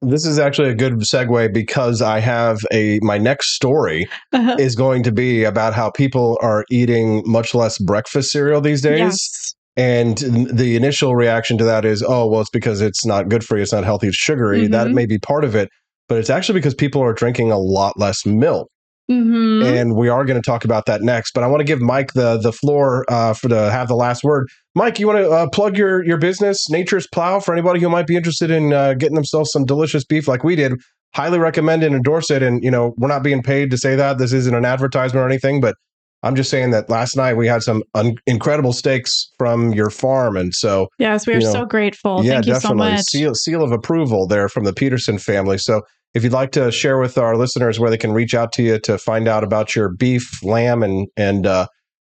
This 0.00 0.24
is 0.24 0.38
actually 0.38 0.70
a 0.70 0.74
good 0.74 0.94
segue 1.00 1.52
because 1.52 2.00
I 2.02 2.20
have 2.20 2.58
a 2.72 2.98
my 3.02 3.18
next 3.18 3.54
story 3.54 4.08
Uh-huh. 4.32 4.56
is 4.58 4.74
going 4.76 5.02
to 5.04 5.12
be 5.12 5.44
about 5.44 5.74
how 5.74 5.90
people 5.90 6.38
are 6.42 6.64
eating 6.70 7.22
much 7.26 7.54
less 7.54 7.78
breakfast 7.78 8.30
cereal 8.30 8.60
these 8.60 8.82
days. 8.82 8.98
Yes. 8.98 9.54
And 9.76 10.18
the 10.18 10.74
initial 10.74 11.14
reaction 11.14 11.56
to 11.58 11.64
that 11.64 11.84
is, 11.84 12.02
oh, 12.02 12.26
well, 12.26 12.40
it's 12.40 12.50
because 12.50 12.80
it's 12.80 13.06
not 13.06 13.28
good 13.28 13.44
for 13.44 13.56
you. 13.56 13.62
It's 13.62 13.72
not 13.72 13.84
healthy. 13.84 14.08
It's 14.08 14.16
sugary. 14.16 14.66
That 14.66 14.88
Mhm. 14.88 14.94
may 14.94 15.06
be 15.06 15.18
part 15.18 15.44
of 15.44 15.54
it. 15.54 15.68
But 16.08 16.18
it's 16.18 16.30
actually 16.30 16.58
because 16.58 16.74
people 16.74 17.00
are 17.02 17.12
drinking 17.12 17.52
a 17.52 17.58
lot 17.58 17.96
less 17.98 18.26
milk. 18.26 18.68
Hmm 19.08 19.62
And 19.62 19.96
we 19.96 20.08
are 20.10 20.24
going 20.26 20.40
to 20.40 20.44
talk 20.46 20.64
about 20.64 20.84
that 20.86 21.00
next. 21.00 21.32
But 21.32 21.42
I 21.42 21.46
want 21.46 21.60
to 21.60 21.64
give 21.64 21.80
Mike 21.80 22.12
the 22.12 22.36
the 22.36 22.52
floor 22.52 23.04
uh, 23.08 23.32
for 23.32 23.48
to 23.48 23.70
have 23.70 23.88
the 23.88 23.96
last 23.96 24.22
word. 24.22 24.46
Mike, 24.74 24.98
you 24.98 25.06
want 25.06 25.18
to 25.18 25.30
uh, 25.30 25.48
plug 25.48 25.76
your 25.78 26.04
your 26.04 26.18
business, 26.18 26.68
Nature's 26.68 27.06
Plow, 27.06 27.40
for 27.40 27.52
anybody 27.52 27.80
who 27.80 27.88
might 27.88 28.06
be 28.06 28.16
interested 28.16 28.50
in 28.50 28.72
uh, 28.72 28.94
getting 28.94 29.14
themselves 29.14 29.50
some 29.50 29.64
delicious 29.64 30.04
beef 30.04 30.28
like 30.28 30.44
we 30.44 30.56
did. 30.56 30.74
Highly 31.14 31.38
recommend 31.38 31.82
and 31.82 31.94
endorse 31.94 32.30
it. 32.30 32.42
And 32.42 32.62
you 32.62 32.70
know, 32.70 32.92
we're 32.98 33.08
not 33.08 33.22
being 33.22 33.42
paid 33.42 33.70
to 33.70 33.78
say 33.78 33.96
that. 33.96 34.18
This 34.18 34.32
isn't 34.34 34.54
an 34.54 34.66
advertisement 34.66 35.24
or 35.24 35.26
anything, 35.26 35.60
but 35.62 35.74
I'm 36.22 36.36
just 36.36 36.50
saying 36.50 36.70
that 36.72 36.90
last 36.90 37.16
night 37.16 37.34
we 37.34 37.46
had 37.46 37.62
some 37.62 37.82
un- 37.94 38.16
incredible 38.26 38.72
steaks 38.72 39.30
from 39.38 39.72
your 39.72 39.88
farm, 39.88 40.36
and 40.36 40.52
so 40.54 40.88
Yes, 40.98 41.26
we 41.26 41.34
are 41.34 41.38
you 41.38 41.44
know, 41.46 41.52
so 41.52 41.64
grateful. 41.64 42.22
yeah, 42.24 42.34
Thank 42.34 42.46
you 42.46 42.54
so 42.54 42.60
definitely 42.60 42.92
much. 42.92 43.04
seal 43.06 43.34
seal 43.34 43.62
of 43.62 43.72
approval 43.72 44.26
there 44.26 44.48
from 44.48 44.64
the 44.64 44.72
Petersen 44.74 45.18
family. 45.18 45.56
So 45.58 45.80
if 46.14 46.24
you'd 46.24 46.32
like 46.32 46.52
to 46.52 46.70
share 46.72 46.98
with 46.98 47.18
our 47.18 47.36
listeners 47.36 47.78
where 47.78 47.90
they 47.90 47.98
can 47.98 48.12
reach 48.12 48.34
out 48.34 48.52
to 48.52 48.62
you 48.62 48.78
to 48.80 48.98
find 48.98 49.28
out 49.28 49.44
about 49.44 49.74
your 49.76 49.88
beef, 49.90 50.42
lamb, 50.42 50.82
and 50.82 51.06
and 51.16 51.46
uh, 51.46 51.66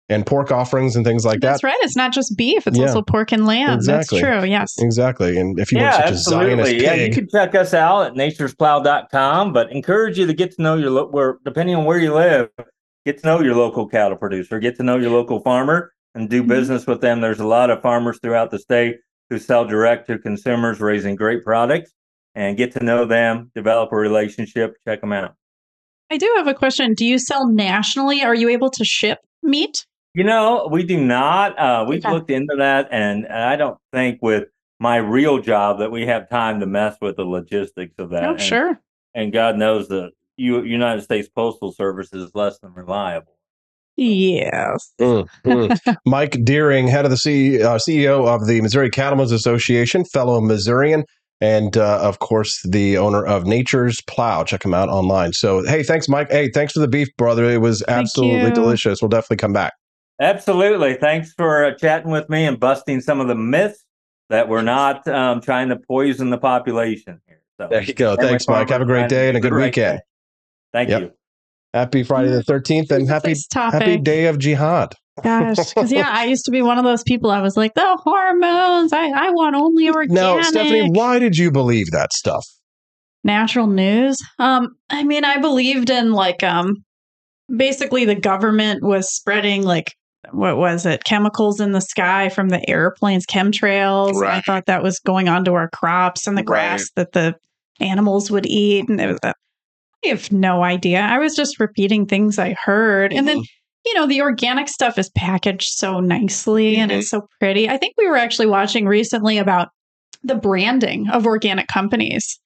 and 0.09 0.25
pork 0.25 0.51
offerings 0.51 0.95
and 0.95 1.05
things 1.05 1.25
like 1.25 1.39
that. 1.39 1.51
That's 1.51 1.63
right. 1.63 1.77
It's 1.81 1.95
not 1.95 2.11
just 2.11 2.35
beef; 2.37 2.67
it's 2.67 2.77
Yeah. 2.77 2.87
also 2.87 3.01
pork 3.01 3.31
and 3.31 3.45
lamb. 3.45 3.71
Exactly. 3.73 4.19
That's 4.21 4.39
true. 4.41 4.49
Yes. 4.49 4.73
Exactly. 4.79 5.37
And 5.37 5.57
if 5.59 5.71
you 5.71 5.79
yeah, 5.79 5.91
want 5.91 6.03
such 6.03 6.11
a 6.13 6.17
Zionist 6.17 6.59
absolutely. 6.59 6.83
Yeah, 6.83 6.93
you 6.95 7.05
pig, 7.07 7.13
can 7.13 7.27
check 7.29 7.55
us 7.55 7.73
out 7.73 8.07
at 8.07 8.13
naturesplow.com, 8.13 9.53
but 9.53 9.71
encourage 9.71 10.17
you 10.17 10.25
to 10.27 10.33
get 10.33 10.51
to 10.55 10.61
know 10.61 10.75
your 10.75 10.89
lo- 10.89 11.07
where 11.09 11.37
depending 11.45 11.75
on 11.75 11.85
where 11.85 11.99
you 11.99 12.13
live, 12.13 12.49
get 13.05 13.19
to 13.19 13.27
know 13.27 13.41
your 13.41 13.55
local 13.55 13.87
cattle 13.87 14.17
producer, 14.17 14.59
get 14.59 14.75
to 14.77 14.83
know 14.83 14.97
your 14.97 15.11
local 15.11 15.39
farmer 15.41 15.91
and 16.15 16.29
do 16.29 16.43
Mhm. 16.43 16.47
business 16.47 16.85
with 16.87 17.01
them. 17.01 17.21
There's 17.21 17.39
a 17.39 17.47
lot 17.47 17.69
of 17.69 17.81
farmers 17.81 18.19
throughout 18.21 18.51
the 18.51 18.59
state 18.59 18.97
who 19.29 19.39
sell 19.39 19.65
direct 19.65 20.07
to 20.07 20.17
consumers 20.19 20.79
raising 20.79 21.15
great 21.15 21.43
products 21.43 21.91
and 22.35 22.57
get 22.57 22.71
to 22.73 22.83
know 22.83 23.05
them, 23.05 23.51
develop 23.55 23.91
a 23.91 23.95
relationship, 23.95 24.75
check 24.87 25.01
them 25.01 25.13
out. 25.13 25.35
I 26.11 26.17
do 26.17 26.31
have 26.37 26.47
a 26.47 26.53
question. 26.53 26.93
Do 26.93 27.05
you 27.05 27.17
sell 27.19 27.47
nationally? 27.47 28.21
Are 28.23 28.35
you 28.35 28.49
able 28.49 28.69
to 28.71 28.83
ship 28.85 29.19
meat? 29.41 29.85
You 30.13 30.23
know, 30.23 30.67
we 30.71 30.83
do 30.83 31.03
not. 31.03 31.57
Uh, 31.57 31.85
we've 31.87 32.05
Okay. 32.05 32.13
looked 32.13 32.29
into 32.29 32.55
that, 32.57 32.87
and, 32.91 33.25
and 33.25 33.33
I 33.43 33.55
don't 33.55 33.77
think 33.91 34.19
with 34.21 34.43
my 34.79 34.97
real 34.97 35.39
job 35.39 35.79
that 35.79 35.91
we 35.91 36.05
have 36.05 36.29
time 36.29 36.59
to 36.59 36.65
mess 36.67 36.95
with 37.01 37.15
the 37.15 37.23
logistics 37.23 37.95
of 37.97 38.09
that. 38.11 38.23
Oh, 38.25 38.31
And- 38.31 38.41
sure. 38.41 38.79
and 39.15 39.33
God 39.33 39.57
knows 39.57 39.87
the 39.87 40.11
U- 40.37 40.63
United 40.63 41.01
States 41.03 41.29
Postal 41.29 41.71
Service 41.71 42.13
is 42.13 42.31
less 42.35 42.59
than 42.59 42.73
reliable. 42.73 43.33
Yes. 43.95 44.91
Mm, 44.99 45.27
mm. 45.45 45.95
Mike 46.05 46.37
Deering, 46.43 46.87
head 46.87 47.05
of 47.05 47.11
the 47.11 47.17
C, 47.17 47.61
uh, 47.61 47.77
CEO 47.77 48.27
of 48.27 48.47
the 48.47 48.59
Missouri 48.61 48.89
Cattlemen's 48.89 49.31
Association, 49.31 50.03
fellow 50.05 50.41
Missourian, 50.41 51.05
and 51.43 51.75
uh, 51.75 51.99
of 52.01 52.19
course 52.19 52.61
the 52.65 52.97
owner 52.97 53.25
of 53.25 53.45
Nature's 53.45 53.99
Plow. 54.07 54.45
Check 54.45 54.63
him 54.63 54.73
out 54.73 54.87
online. 54.87 55.33
So 55.33 55.61
hey, 55.65 55.83
thanks, 55.83 56.07
Mike. 56.07 56.31
Hey, 56.31 56.49
thanks 56.49 56.71
for 56.71 56.79
the 56.79 56.87
beef, 56.87 57.09
brother. 57.17 57.43
It 57.43 57.59
was 57.59 57.83
absolutely 57.89 58.51
delicious. 58.51 59.01
We'll 59.01 59.09
definitely 59.09 59.37
come 59.37 59.51
back. 59.51 59.73
Absolutely. 60.21 60.93
Thanks 60.93 61.33
for 61.33 61.65
uh, 61.65 61.75
chatting 61.75 62.11
with 62.11 62.29
me 62.29 62.45
and 62.45 62.57
busting 62.57 63.01
some 63.01 63.19
of 63.19 63.27
the 63.27 63.35
myths 63.35 63.83
that 64.29 64.47
we're 64.47 64.61
not 64.61 65.05
um, 65.07 65.41
trying 65.41 65.67
to 65.67 65.75
poison 65.75 66.29
the 66.29 66.37
population 66.37 67.19
here. 67.27 67.41
So 67.59 67.67
There 67.69 67.83
you 67.83 67.93
go. 67.93 68.13
every 68.13 68.25
Thanks, 68.25 68.47
Mike. 68.47 68.69
Have 68.69 68.81
a 68.81 68.85
great 68.85 69.09
day 69.09 69.27
and 69.27 69.35
a 69.37 69.41
good 69.41 69.53
weekend. 69.53 69.97
thing. 69.97 70.01
Thank 70.71 70.89
Yep. 70.91 71.01
you. 71.01 71.11
Happy 71.73 72.03
Friday 72.03 72.29
the 72.29 72.43
thirteenth 72.43 72.89
and 72.91 73.09
happy 73.09 73.35
happy 73.51 73.97
day 73.97 74.27
of 74.27 74.37
jihad. 74.37 74.93
Gosh, 75.21 75.57
because 75.73 75.91
yeah, 75.91 76.09
I 76.11 76.25
used 76.25 76.45
to 76.45 76.51
be 76.51 76.61
one 76.61 76.77
of 76.77 76.83
those 76.83 77.03
people. 77.03 77.29
I 77.29 77.41
was 77.41 77.55
like, 77.55 77.73
the 77.75 77.97
hormones. 78.03 78.91
I, 78.93 79.09
I 79.09 79.29
want 79.31 79.55
only 79.55 79.89
organic, 79.89 80.11
Now, 80.11 80.41
Stephanie, 80.41 80.89
why 80.89 81.19
did 81.19 81.37
you 81.37 81.51
believe 81.51 81.91
that 81.91 82.13
stuff? 82.13 82.45
natural 83.23 83.67
news. 83.67 84.17
Um, 84.39 84.75
I 84.89 85.03
mean, 85.03 85.23
I 85.23 85.37
believed 85.37 85.89
in 85.89 86.11
like 86.11 86.43
um, 86.43 86.83
basically 87.55 88.05
the 88.05 88.15
government 88.15 88.83
was 88.83 89.13
spreading 89.13 89.63
like 89.63 89.93
what 90.31 90.57
was 90.57 90.85
it, 90.85 91.03
chemicals 91.03 91.59
in 91.59 91.71
the 91.73 91.81
sky 91.81 92.29
from 92.29 92.49
the 92.49 92.67
airplanes, 92.69 93.25
chemtrails. 93.25 94.15
and 94.17 94.25
I 94.27 94.41
thought 94.41 94.65
that 94.67 94.83
was 94.83 94.99
going 94.99 95.29
onto 95.29 95.53
our 95.53 95.69
crops 95.69 96.27
and 96.27 96.37
the 96.37 96.41
Right. 96.43 96.67
grass 96.69 96.89
that 96.95 97.11
the 97.11 97.35
animals 97.79 98.31
would 98.31 98.45
eat, 98.45 98.87
and 98.89 98.99
it 98.99 99.07
was. 99.07 99.19
Uh, 99.23 99.33
I 100.05 100.09
have 100.09 100.31
no 100.31 100.63
idea. 100.63 100.99
I 100.99 101.19
was 101.19 101.35
just 101.35 101.59
repeating 101.59 102.05
things 102.05 102.37
I 102.39 102.55
heard, 102.61 103.13
and 103.13 103.27
then 103.27 103.41
you 103.85 103.93
know, 103.95 104.07
the 104.07 104.21
organic 104.21 104.67
stuff 104.69 104.97
is 104.97 105.09
packaged 105.11 105.69
so 105.69 105.99
nicely 105.99 106.77
and 106.77 106.91
it's 106.91 107.09
so 107.09 107.27
pretty. 107.39 107.69
I 107.69 107.77
think 107.77 107.95
we 107.97 108.07
were 108.09 108.17
actually 108.17 108.47
watching 108.47 108.85
recently 108.85 109.37
about 109.37 109.69
the 110.23 110.35
branding 110.35 111.09
of 111.09 111.25
organic 111.25 111.67
companies. 111.67 112.39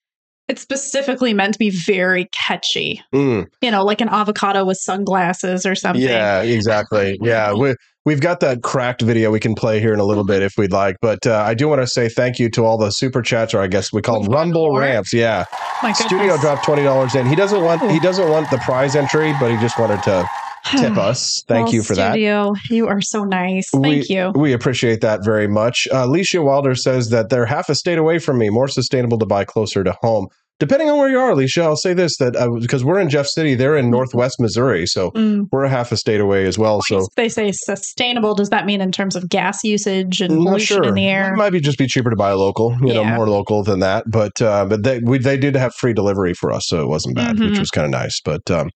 It's 0.47 0.61
specifically 0.61 1.33
meant 1.33 1.53
to 1.53 1.59
be 1.59 1.69
very 1.69 2.27
catchy, 2.33 3.01
Mm, 3.13 3.47
you 3.61 3.69
know, 3.69 3.83
like 3.83 3.99
an 3.99 4.07
avocado 4.09 4.63
with 4.63 4.77
sunglasses 4.77 5.65
or 5.65 5.75
something. 5.75 6.01
yeah, 6.01 6.41
exactly. 6.41 7.17
Yeah, 7.21 7.53
we 7.59 7.75
we've 8.05 8.21
got 8.21 8.39
that 8.39 8.63
cracked 8.63 9.01
video 9.01 9.29
we 9.29 9.41
can 9.41 9.53
play 9.55 9.81
here 9.81 9.93
in 9.93 9.99
a 9.99 10.05
little 10.05 10.23
bit 10.23 10.41
if 10.41 10.53
we'd 10.57 10.71
like. 10.71 10.95
But 11.01 11.27
uh, 11.27 11.43
I 11.45 11.53
do 11.53 11.67
want 11.67 11.81
to 11.81 11.87
say 11.87 12.07
thank 12.07 12.39
you 12.39 12.49
to 12.51 12.63
all 12.63 12.77
the 12.77 12.91
super 12.91 13.21
chats, 13.21 13.53
or 13.53 13.59
I 13.59 13.67
guess 13.67 13.91
we 13.91 14.01
call 14.01 14.21
them 14.23 14.31
Rumble. 14.31 14.77
Ramps. 14.77 15.13
Yeah, 15.13 15.43
My 15.83 15.91
Studio 15.91 16.37
dropped 16.37 16.63
twenty 16.63 16.83
dollars 16.83 17.13
in. 17.13 17.25
He 17.27 17.35
doesn't 17.35 17.61
want 17.61 17.81
he 17.91 17.99
doesn't 17.99 18.29
want 18.29 18.49
the 18.49 18.57
prize 18.59 18.95
entry, 18.95 19.33
but 19.41 19.51
he 19.51 19.57
just 19.57 19.77
wanted 19.77 20.01
to 20.03 20.25
tip 20.71 20.97
us. 20.97 21.43
Thank 21.47 21.67
Well, 21.67 21.75
you 21.75 21.83
for 21.83 21.95
that. 21.95 22.19
You 22.19 22.87
are 22.87 23.01
so 23.01 23.23
nice. 23.23 23.69
Thank 23.69 24.09
you. 24.09 24.31
We 24.35 24.53
appreciate 24.53 25.01
that 25.01 25.23
very 25.23 25.47
much. 25.47 25.87
Uh, 25.93 26.05
Alicia 26.05 26.41
Wilder 26.41 26.75
says 26.75 27.09
that 27.09 27.29
they're 27.29 27.45
half 27.45 27.69
a 27.69 27.75
state 27.75 27.97
away 27.97 28.19
from 28.19 28.37
me, 28.37 28.49
more 28.49 28.67
sustainable 28.67 29.17
to 29.19 29.25
buy 29.25 29.45
closer 29.45 29.83
to 29.83 29.95
home. 30.01 30.27
Depending 30.59 30.89
on 30.89 30.97
where 30.97 31.07
you 31.07 31.19
are, 31.19 31.29
Alicia, 31.29 31.61
I'll 31.61 31.75
say 31.75 31.93
this 31.93 32.17
that 32.17 32.35
uh, 32.35 32.49
because 32.59 32.83
we're 32.83 32.99
in 32.99 33.09
Jeff 33.11 33.27
City, 33.27 33.53
they're 33.53 33.77
in 33.77 33.91
Northwest 33.91 34.39
Missouri, 34.39 34.87
so 34.87 35.11
Mm. 35.11 35.45
we're 35.51 35.65
a 35.65 35.69
half 35.69 35.91
a 35.91 35.97
state 35.97 36.19
away 36.19 36.47
as 36.47 36.57
well. 36.57 36.81
So 36.87 37.05
they 37.15 37.29
say 37.29 37.51
sustainable, 37.51 38.33
does 38.33 38.49
that 38.49 38.65
mean 38.65 38.81
in 38.81 38.91
terms 38.91 39.15
of 39.15 39.29
gas 39.29 39.63
usage 39.63 40.19
and 40.19 40.33
pollution 40.33 40.83
in 40.83 40.95
the 40.95 41.05
air? 41.05 41.31
It 41.31 41.37
might 41.37 41.51
be 41.51 41.59
just 41.59 41.77
be 41.77 41.85
cheaper 41.85 42.09
to 42.09 42.15
buy 42.15 42.31
local, 42.31 42.75
you 42.81 42.91
know, 42.91 43.05
more 43.05 43.29
local 43.29 43.61
than 43.63 43.81
that. 43.81 44.05
But 44.09 44.41
uh, 44.41 44.65
but 44.65 44.81
they 44.81 44.97
we, 44.97 45.19
they 45.19 45.37
did 45.37 45.55
have 45.55 45.75
free 45.75 45.93
delivery 45.93 46.33
for 46.33 46.51
us, 46.51 46.63
so 46.65 46.81
it 46.81 46.87
wasn't 46.87 47.15
bad, 47.15 47.37
which 47.39 47.53
Mhm. 47.53 47.59
was 47.59 47.69
kind 47.69 47.85
of 47.85 47.91
nice. 47.91 48.19
But 48.25 48.49
um, 48.49 48.71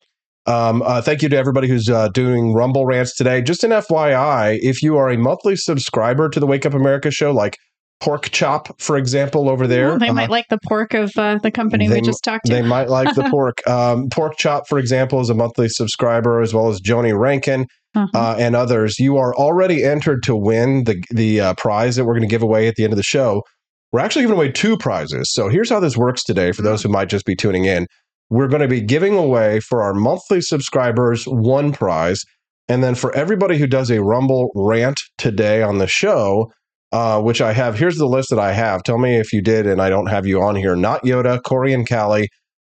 um, 0.46 0.82
uh, 0.82 1.02
thank 1.02 1.22
you 1.22 1.30
to 1.30 1.38
everybody 1.38 1.68
who's 1.68 1.90
uh, 1.90 2.10
doing 2.10 2.54
Rumble 2.54 2.86
rants 2.86 3.16
today. 3.16 3.42
Just 3.42 3.64
an 3.64 3.72
FYI, 3.72 4.58
if 4.62 4.82
you 4.82 4.98
are 4.98 5.10
a 5.10 5.18
monthly 5.18 5.56
subscriber 5.56 6.30
to 6.30 6.40
the 6.40 6.48
Wake 6.48 6.66
Up 6.66 6.74
America 6.74 7.12
show, 7.12 7.32
like 7.32 7.58
Pork 8.00 8.30
Chop, 8.32 8.80
for 8.82 8.98
example, 8.98 9.48
over 9.48 9.68
there, 9.68 9.90
Well, 9.90 10.00
they 10.00 10.10
uh, 10.10 10.14
might 10.14 10.32
like 10.32 10.48
the 10.50 10.58
pork 10.68 10.96
of 10.96 11.12
uh, 11.18 11.38
the 11.38 11.52
company 11.52 11.88
they 11.88 11.96
we 11.96 12.02
just 12.02 12.24
talked 12.24 12.48
to. 12.48 12.54
they 12.54 12.64
might 12.64 12.90
like 12.90 13.14
the 13.14 13.24
pork. 13.30 13.66
Um, 13.68 14.10
pork 14.10 14.38
Chop, 14.38 14.68
for 14.68 14.80
example, 14.80 15.20
is 15.22 15.30
a 15.30 15.36
monthly 15.36 15.70
subscriber, 15.70 16.42
as 16.42 16.54
well 16.54 16.68
as 16.70 16.82
Joni 16.82 17.16
Rankin 17.18 17.68
Uh-huh. 17.94 18.08
uh, 18.18 18.36
and 18.40 18.56
others. 18.56 18.98
You 18.98 19.18
are 19.18 19.36
already 19.36 19.84
entered 19.84 20.24
to 20.24 20.36
win 20.36 20.86
the 20.86 21.04
the 21.12 21.42
uh, 21.42 21.54
prize 21.56 21.96
that 21.98 22.06
we're 22.06 22.14
going 22.14 22.28
to 22.28 22.34
give 22.34 22.42
away 22.42 22.68
at 22.68 22.74
the 22.76 22.84
end 22.84 22.94
of 22.94 22.98
the 22.98 23.04
show. 23.04 23.44
We're 23.92 24.00
actually 24.00 24.24
giving 24.24 24.38
away 24.38 24.52
two 24.52 24.78
prizes. 24.78 25.32
So 25.34 25.50
here's 25.50 25.70
how 25.70 25.82
this 25.82 25.98
works 25.98 26.24
today 26.24 26.54
for 26.54 26.62
those 26.64 26.82
who 26.82 26.88
might 26.90 27.10
just 27.10 27.26
be 27.26 27.36
tuning 27.36 27.66
in. 27.66 27.86
We're 28.32 28.48
going 28.48 28.62
to 28.64 28.68
be 28.68 28.82
giving 28.82 29.16
away 29.16 29.60
for 29.60 29.84
our 29.84 29.94
monthly 29.94 30.42
subscribers 30.42 31.26
one 31.26 31.72
prize. 31.74 32.24
And 32.68 32.84
then 32.84 32.96
for 32.96 33.14
everybody 33.16 33.58
who 33.58 33.68
does 33.68 33.92
a 33.92 34.02
Rumble 34.02 34.50
rant 34.56 35.02
today 35.18 35.62
on 35.62 35.78
the 35.78 35.88
show, 35.88 36.52
uh, 36.94 37.22
which 37.22 37.42
I 37.42 37.52
have, 37.54 37.78
here's 37.78 37.98
the 37.98 38.08
list 38.08 38.30
that 38.30 38.40
I 38.40 38.54
have. 38.54 38.84
Tell 38.84 38.98
me 38.98 39.18
if 39.18 39.32
you 39.34 39.42
did, 39.42 39.68
and 39.68 39.82
I 39.82 39.90
don't 39.90 40.08
have 40.08 40.26
you 40.26 40.42
on 40.42 40.56
here. 40.56 40.76
Not 40.76 41.04
Yoda, 41.04 41.44
Corey 41.44 41.74
and 41.74 41.88
Callie, 41.88 42.30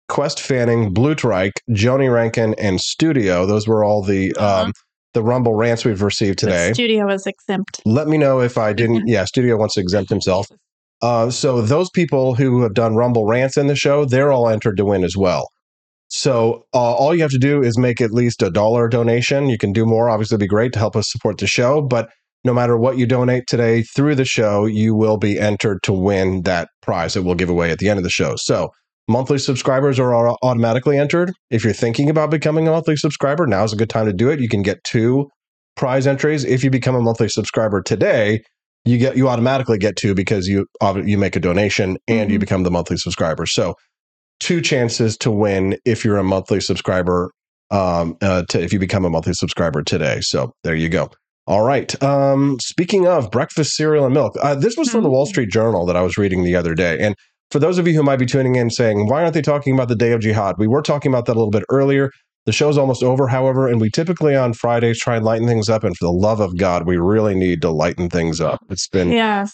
Quest 0.07 0.39
Fanning, 0.39 0.93
Blue 0.93 1.13
Trike, 1.15 1.61
Joni 1.71 2.11
Rankin, 2.11 2.55
and 2.57 2.79
Studio. 2.79 3.45
Those 3.45 3.67
were 3.67 3.83
all 3.83 4.01
the 4.01 4.33
Uh-huh. 4.37 4.63
um, 4.67 4.73
the 5.13 5.23
Rumble 5.23 5.55
rants 5.55 5.83
we've 5.83 6.01
received 6.01 6.39
The 6.39 6.47
today. 6.47 6.73
studio 6.73 7.09
is 7.09 7.25
exempt. 7.27 7.81
Let 7.85 8.07
me 8.07 8.17
know 8.17 8.39
if 8.41 8.57
I 8.57 8.73
didn't. 8.73 9.03
Yeah, 9.07 9.25
Studio 9.25 9.57
wants 9.57 9.73
to 9.75 9.81
exempt 9.81 10.09
himself. 10.09 10.47
Uh, 11.01 11.29
so 11.29 11.61
those 11.61 11.89
people 11.89 12.35
who 12.35 12.61
have 12.61 12.73
done 12.73 12.95
Rumble 12.95 13.25
rants 13.25 13.57
in 13.57 13.67
the 13.67 13.75
show, 13.75 14.05
they're 14.05 14.31
all 14.31 14.49
entered 14.49 14.77
to 14.77 14.85
win 14.85 15.03
as 15.03 15.15
well. 15.15 15.47
So 16.09 16.63
uh, 16.73 16.93
all 16.95 17.13
you 17.13 17.21
have 17.21 17.31
to 17.31 17.37
do 17.37 17.61
is 17.61 17.77
make 17.77 18.01
at 18.01 18.11
least 18.11 18.41
a 18.41 18.49
dollar 18.49 18.87
donation. 18.87 19.47
You 19.47 19.57
can 19.57 19.71
do 19.71 19.85
more. 19.85 20.09
Obviously, 20.09 20.37
be 20.37 20.47
great 20.47 20.73
to 20.73 20.79
help 20.79 20.95
us 20.95 21.11
support 21.11 21.37
the 21.37 21.47
show. 21.47 21.81
But 21.81 22.09
no 22.43 22.53
matter 22.53 22.77
what 22.77 22.97
you 22.97 23.05
donate 23.05 23.43
today 23.47 23.83
through 23.83 24.15
the 24.15 24.25
show, 24.25 24.65
you 24.65 24.95
will 24.95 25.17
be 25.17 25.39
entered 25.39 25.83
to 25.83 25.93
win 25.93 26.43
that 26.43 26.69
prize 26.81 27.13
that 27.13 27.23
we'll 27.23 27.35
give 27.35 27.49
away 27.49 27.69
at 27.69 27.77
the 27.77 27.89
end 27.89 27.99
of 27.99 28.03
the 28.03 28.09
show. 28.09 28.35
So 28.37 28.69
monthly 29.07 29.37
subscribers 29.37 29.99
are 29.99 30.35
automatically 30.41 30.97
entered. 30.97 31.31
If 31.51 31.63
you're 31.63 31.73
thinking 31.73 32.09
about 32.09 32.31
becoming 32.31 32.67
a 32.67 32.71
monthly 32.71 32.95
subscriber, 32.95 33.45
now's 33.45 33.73
a 33.73 33.77
good 33.77 33.89
time 33.89 34.05
to 34.05 34.13
do 34.13 34.29
it. 34.29 34.39
You 34.39 34.49
can 34.49 34.63
get 34.63 34.83
two 34.83 35.27
prize 35.75 36.07
entries 36.07 36.43
if 36.43 36.63
you 36.63 36.69
become 36.69 36.95
a 36.95 37.01
monthly 37.01 37.29
subscriber 37.29 37.81
today. 37.81 38.41
You 38.85 38.97
get 38.97 39.17
you 39.17 39.27
automatically 39.27 39.77
get 39.77 39.95
two 39.95 40.15
because 40.15 40.47
you 40.47 40.65
you 41.03 41.17
make 41.17 41.35
a 41.35 41.39
donation 41.39 41.97
and 42.07 42.31
you 42.31 42.37
Mhm. 42.37 42.41
become 42.41 42.63
the 42.63 42.71
monthly 42.71 42.97
subscriber. 42.97 43.45
So 43.45 43.75
two 44.39 44.61
chances 44.61 45.17
to 45.17 45.31
win 45.31 45.77
if 45.85 46.05
you're 46.05 46.17
a 46.17 46.23
monthly 46.23 46.61
subscriber. 46.61 47.31
Um, 47.71 48.17
uh, 48.23 48.41
to, 48.49 48.59
if 48.59 48.73
you 48.73 48.79
become 48.79 49.05
a 49.05 49.11
monthly 49.11 49.33
subscriber 49.35 49.83
today. 49.83 50.21
So 50.21 50.53
there 50.63 50.73
you 50.73 50.89
go. 50.89 51.11
All 51.45 51.61
right. 51.61 52.01
Um, 52.01 52.57
speaking 52.59 53.05
of 53.05 53.29
breakfast 53.29 53.75
cereal 53.75 54.05
and 54.05 54.13
milk, 54.15 54.35
uh, 54.41 54.55
this 54.55 54.75
was 54.75 54.89
from 54.89 55.03
the 55.03 55.09
Wall 55.11 55.27
Mm. 55.27 55.29
Street 55.29 55.51
Journal 55.51 55.85
that 55.85 55.95
I 55.95 56.01
was 56.01 56.17
reading 56.17 56.43
the 56.43 56.55
other 56.55 56.73
day. 56.73 56.97
And 56.99 57.13
for 57.51 57.59
those 57.59 57.77
of 57.77 57.87
you 57.87 57.93
who 57.93 58.01
might 58.01 58.17
be 58.17 58.25
tuning 58.25 58.55
in 58.55 58.71
saying, 58.71 59.05
why 59.07 59.21
aren't 59.21 59.35
they 59.35 59.43
talking 59.43 59.75
about 59.75 59.87
the 59.87 59.95
day 59.95 60.13
of 60.13 60.21
jihad? 60.21 60.55
We 60.57 60.67
were 60.67 60.81
talking 60.81 61.11
about 61.11 61.27
that 61.27 61.33
a 61.33 61.39
little 61.39 61.51
bit 61.51 61.63
earlier. 61.69 62.09
The 62.49 62.53
show's 62.53 62.79
almost 62.79 63.03
over, 63.03 63.27
however, 63.27 63.67
and 63.67 63.79
we 63.79 63.91
typically 63.91 64.35
on 64.35 64.53
Fridays 64.53 64.99
try 64.99 65.17
and 65.17 65.23
lighten 65.23 65.47
things 65.47 65.69
up. 65.69 65.83
And 65.83 65.95
for 65.95 66.05
the 66.05 66.11
love 66.11 66.39
of 66.39 66.57
God, 66.57 66.87
we 66.87 66.97
really 66.97 67.35
need 67.35 67.61
to 67.61 67.69
lighten 67.69 68.09
things 68.09 68.41
up. 68.41 68.59
It's 68.71 68.87
been 68.87 69.11
Yes. 69.11 69.53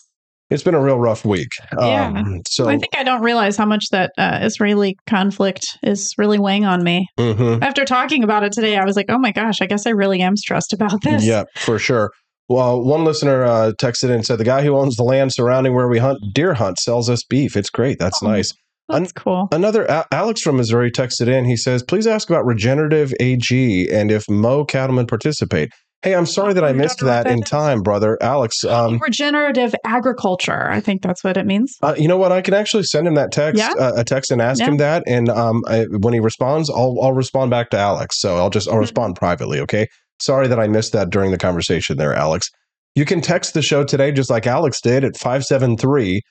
it's 0.49 0.63
been 0.63 0.75
a 0.75 0.79
real 0.81 0.97
rough 0.97 1.25
week. 1.25 1.49
Yeah. 1.77 2.05
Um, 2.15 2.39
so 2.47 2.69
I 2.69 2.77
think 2.77 2.95
I 2.95 3.03
don't 3.03 3.21
realize 3.21 3.57
how 3.57 3.65
much 3.65 3.89
that 3.91 4.13
uh, 4.17 4.39
Israeli 4.43 4.95
conflict 5.09 5.65
is 5.83 6.13
really 6.17 6.39
weighing 6.39 6.63
on 6.63 6.85
me. 6.85 7.05
mhm. 7.19 7.61
After 7.61 7.83
talking 7.83 8.23
about 8.23 8.43
it 8.43 8.53
today, 8.53 8.77
I 8.77 8.85
was 8.85 8.95
like, 8.95 9.07
oh 9.09 9.17
my 9.19 9.33
gosh, 9.33 9.59
I 9.61 9.65
guess 9.65 9.85
I 9.85 9.89
really 9.89 10.21
am 10.21 10.37
stressed 10.37 10.71
about 10.71 11.01
this. 11.03 11.25
Yeah, 11.25 11.43
for 11.57 11.77
sure. 11.77 12.11
Well, 12.47 12.81
one 12.81 13.03
listener 13.03 13.43
uh, 13.43 13.73
texted 13.77 14.05
in 14.05 14.11
and 14.11 14.25
said 14.25 14.37
the 14.37 14.45
guy 14.45 14.63
who 14.63 14.77
owns 14.77 14.95
the 14.95 15.03
land 15.03 15.33
surrounding 15.33 15.73
where 15.75 15.89
we 15.89 15.97
hunt 15.97 16.19
deer 16.33 16.53
hunt 16.53 16.79
sells 16.79 17.09
us 17.09 17.25
beef. 17.29 17.57
It's 17.57 17.69
great. 17.69 17.99
That's 17.99 18.23
Oh. 18.23 18.27
nice. 18.27 18.53
That's 18.89 19.11
cool. 19.11 19.47
Another 19.51 19.85
A- 19.85 20.05
Alex 20.11 20.41
from 20.41 20.57
Missouri 20.57 20.91
texted 20.91 21.27
in. 21.27 21.45
He 21.45 21.57
says, 21.57 21.81
"Please 21.83 22.05
ask 22.07 22.29
about 22.29 22.45
regenerative 22.45 23.13
AG 23.19 23.89
and 23.91 24.11
if 24.11 24.29
Mo 24.29 24.63
cattlemen 24.65 25.07
participate." 25.07 25.69
Hey, 26.01 26.13
I'm 26.13 26.27
sorry 26.27 26.53
that 26.53 26.63
I 26.63 26.71
missed 26.71 26.99
that 26.99 27.25
in 27.25 27.41
time, 27.41 27.81
brother. 27.81 28.15
Alex, 28.21 28.63
um, 28.63 28.99
Regenerative 29.01 29.73
agriculture. 29.85 30.69
I 30.69 30.79
think 30.79 31.01
that's 31.01 31.23
what 31.23 31.35
it 31.35 31.47
means. 31.47 31.73
uh, 31.81 31.95
you 31.97 32.07
know 32.07 32.17
what? 32.17 32.31
I 32.31 32.41
can 32.41 32.53
actually 32.53 32.83
send 32.83 33.07
him 33.07 33.15
that 33.15 33.31
text, 33.31 33.57
Yeah. 33.57 33.73
uh, 33.79 33.93
a 33.95 34.03
text, 34.03 34.29
and 34.29 34.39
ask 34.39 34.59
Yeah. 34.59 34.67
him 34.67 34.77
that. 34.77 35.01
And 35.07 35.29
um, 35.29 35.63
I, 35.67 35.85
when 36.01 36.13
he 36.13 36.19
responds, 36.19 36.69
I'll 36.69 36.95
I'll 37.01 37.13
respond 37.13 37.49
back 37.49 37.71
to 37.71 37.77
Alex. 37.79 38.19
So 38.21 38.37
I'll 38.37 38.51
just 38.51 38.67
I'll 38.67 38.75
Mhm. 38.75 38.81
respond 38.81 39.15
privately. 39.15 39.59
Okay. 39.61 39.87
Sorry 40.21 40.47
that 40.47 40.59
I 40.59 40.67
missed 40.67 40.93
that 40.93 41.09
during 41.09 41.31
the 41.31 41.39
conversation 41.39 41.97
there, 41.97 42.13
Alex. 42.13 42.49
You 42.93 43.03
can 43.03 43.19
text 43.19 43.55
the 43.55 43.61
show 43.63 43.83
today 43.83 44.11
just 44.11 44.29
like 44.29 44.45
Alex 44.45 44.79
did 44.81 45.03
at 45.03 45.17
573 45.17 46.21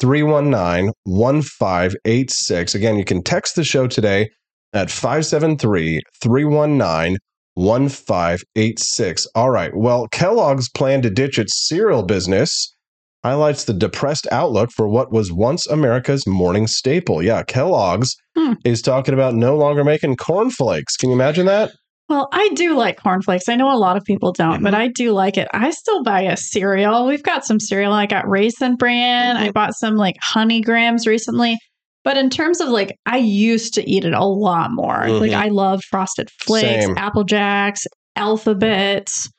319 0.00 0.92
1586. 1.04 2.74
Again, 2.74 2.96
you 2.98 3.04
can 3.04 3.22
text 3.22 3.56
the 3.56 3.64
show 3.64 3.86
today 3.86 4.30
at 4.72 4.90
573 4.90 6.00
319 6.22 7.18
1586. 7.54 9.26
All 9.34 9.50
right. 9.50 9.74
Well, 9.74 10.08
Kellogg's 10.08 10.68
plan 10.68 11.02
to 11.02 11.10
ditch 11.10 11.38
its 11.38 11.66
cereal 11.68 12.02
business 12.02 12.74
highlights 13.22 13.64
the 13.64 13.72
depressed 13.72 14.26
outlook 14.30 14.70
for 14.70 14.86
what 14.86 15.10
was 15.10 15.32
once 15.32 15.66
America's 15.68 16.26
morning 16.26 16.66
staple. 16.66 17.22
Yeah, 17.22 17.42
Kellogg's 17.42 18.14
Hmm. 18.36 18.54
is 18.64 18.82
talking 18.82 19.14
about 19.14 19.34
no 19.34 19.56
longer 19.56 19.84
making 19.84 20.16
cornflakes. 20.16 20.96
Can 20.96 21.08
you 21.10 21.14
imagine 21.14 21.46
that? 21.46 21.70
Well, 22.08 22.28
I 22.32 22.50
do 22.54 22.76
like 22.76 23.00
cornflakes. 23.02 23.48
I 23.48 23.56
know 23.56 23.72
a 23.72 23.78
lot 23.78 23.96
of 23.96 24.04
people 24.04 24.32
don't, 24.32 24.56
Mm-hmm. 24.56 24.64
but 24.64 24.74
I 24.74 24.88
do 24.88 25.12
like 25.12 25.36
it. 25.38 25.48
I 25.54 25.70
still 25.70 26.02
buy 26.02 26.22
a 26.22 26.36
cereal. 26.36 27.06
We've 27.06 27.22
got 27.22 27.44
some 27.46 27.58
cereal. 27.58 27.92
I 27.92 28.06
got 28.06 28.28
Raisin 28.28 28.76
Bran. 28.76 29.36
Mm-hmm. 29.36 29.44
I 29.44 29.50
bought 29.52 29.74
some 29.74 29.96
like 29.96 30.16
honey 30.20 30.60
grams 30.60 31.06
recently. 31.06 31.58
But 32.04 32.18
in 32.18 32.28
terms 32.28 32.60
of 32.60 32.68
like, 32.68 32.94
I 33.06 33.16
used 33.16 33.72
to 33.74 33.90
eat 33.90 34.04
it 34.04 34.12
a 34.12 34.24
lot 34.26 34.70
more. 34.72 35.08
Like, 35.08 35.30
Mhm. 35.30 35.36
I 35.36 35.48
love 35.48 35.82
Frosted 35.90 36.28
Flakes, 36.42 36.84
Same. 36.84 36.98
Apple 36.98 37.24
Jacks, 37.24 37.86
Alpha-Bits. 38.16 39.30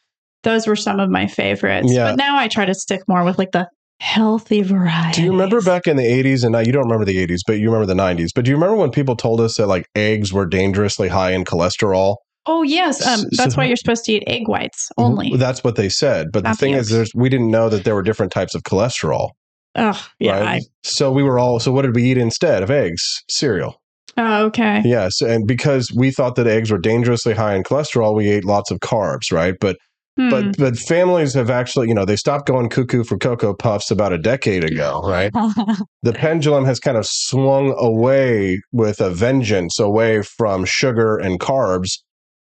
Those 0.43 0.65
were 0.67 0.75
some 0.75 0.99
of 0.99 1.09
my 1.09 1.27
favorites. 1.27 1.91
Yeah. 1.91 2.09
But 2.11 2.17
now 2.17 2.37
I 2.37 2.47
try 2.47 2.65
to 2.65 2.73
stick 2.73 3.01
more 3.07 3.23
with 3.23 3.37
like 3.37 3.51
the 3.51 3.67
healthy 3.99 4.61
variety. 4.63 5.21
Do 5.21 5.25
you 5.25 5.31
remember 5.31 5.61
back 5.61 5.87
in 5.87 5.97
the 5.97 6.03
80s? 6.03 6.43
And 6.43 6.51
now 6.53 6.59
you 6.59 6.71
don't 6.71 6.83
remember 6.83 7.05
the 7.05 7.17
80s, 7.17 7.41
but 7.45 7.53
you 7.59 7.67
remember 7.71 7.85
the 7.85 7.93
90s. 7.99 8.29
But 8.35 8.45
do 8.45 8.51
you 8.51 8.57
remember 8.57 8.75
when 8.77 8.91
people 8.91 9.15
told 9.15 9.39
us 9.41 9.57
that 9.57 9.67
like 9.67 9.85
eggs 9.95 10.33
were 10.33 10.45
dangerously 10.45 11.07
high 11.09 11.31
in 11.31 11.45
cholesterol? 11.45 12.15
Oh, 12.45 12.63
yes. 12.63 13.05
Um, 13.05 13.25
that's 13.37 13.55
so- 13.55 13.57
why 13.59 13.65
you're 13.65 13.75
supposed 13.77 14.05
to 14.05 14.13
eat 14.13 14.23
egg 14.27 14.47
whites 14.47 14.91
only. 14.97 15.35
That's 15.35 15.63
what 15.63 15.75
they 15.75 15.89
said. 15.89 16.27
But 16.31 16.43
the 16.43 16.53
thing 16.53 16.73
is, 16.73 16.89
there's, 16.89 17.11
we 17.15 17.29
didn't 17.29 17.49
know 17.51 17.69
that 17.69 17.83
there 17.83 17.95
were 17.95 18.03
different 18.03 18.31
types 18.31 18.53
of 18.55 18.63
cholesterol. 18.63 19.29
Ugh, 19.75 19.97
yeah. 20.19 20.39
right? 20.39 20.63
so 20.83 21.11
we 21.11 21.21
were 21.21 21.37
all, 21.37 21.59
so 21.59 21.71
what 21.71 21.81
did 21.81 21.95
we 21.95 22.03
eat 22.03 22.17
instead 22.17 22.63
of 22.63 22.71
eggs? 22.71 23.01
Cereal. 23.29 23.81
Oh, 24.15 24.45
okay. 24.45 24.81
Yes. 24.85 25.19
And 25.21 25.45
because 25.45 25.91
we 25.93 26.11
thought 26.11 26.35
that 26.35 26.47
eggs 26.47 26.71
were 26.71 26.77
dangerously 26.77 27.33
high 27.33 27.55
in 27.55 27.63
cholesterol, 27.63 28.15
we 28.15 28.29
ate 28.29 28.45
lots 28.45 28.71
of 28.71 28.79
carbs, 28.79 29.31
right? 29.31 29.55
But 29.59 29.77
Hmm. 30.17 30.29
but 30.29 30.57
but 30.57 30.77
families 30.77 31.33
have 31.33 31.49
actually, 31.49 31.89
you 31.89 31.93
know, 31.93 32.05
they 32.05 32.15
stopped 32.15 32.47
going 32.47 32.69
cuckoo 32.69 33.03
for 33.03 33.17
cocoa 33.17 33.53
puffs 33.53 33.91
about 33.91 34.13
a 34.13 34.17
decade 34.17 34.63
ago, 34.63 35.01
right? 35.03 35.29
The 36.03 36.13
pendulum 36.13 36.63
has 36.63 36.79
kind 36.79 36.95
of 36.95 37.05
swung 37.05 37.75
away 37.77 38.61
with 38.71 39.01
a 39.01 39.09
vengeance 39.09 39.77
away 39.77 40.21
from 40.21 40.63
sugar 40.63 41.17
and 41.17 41.37
carbs 41.37 41.97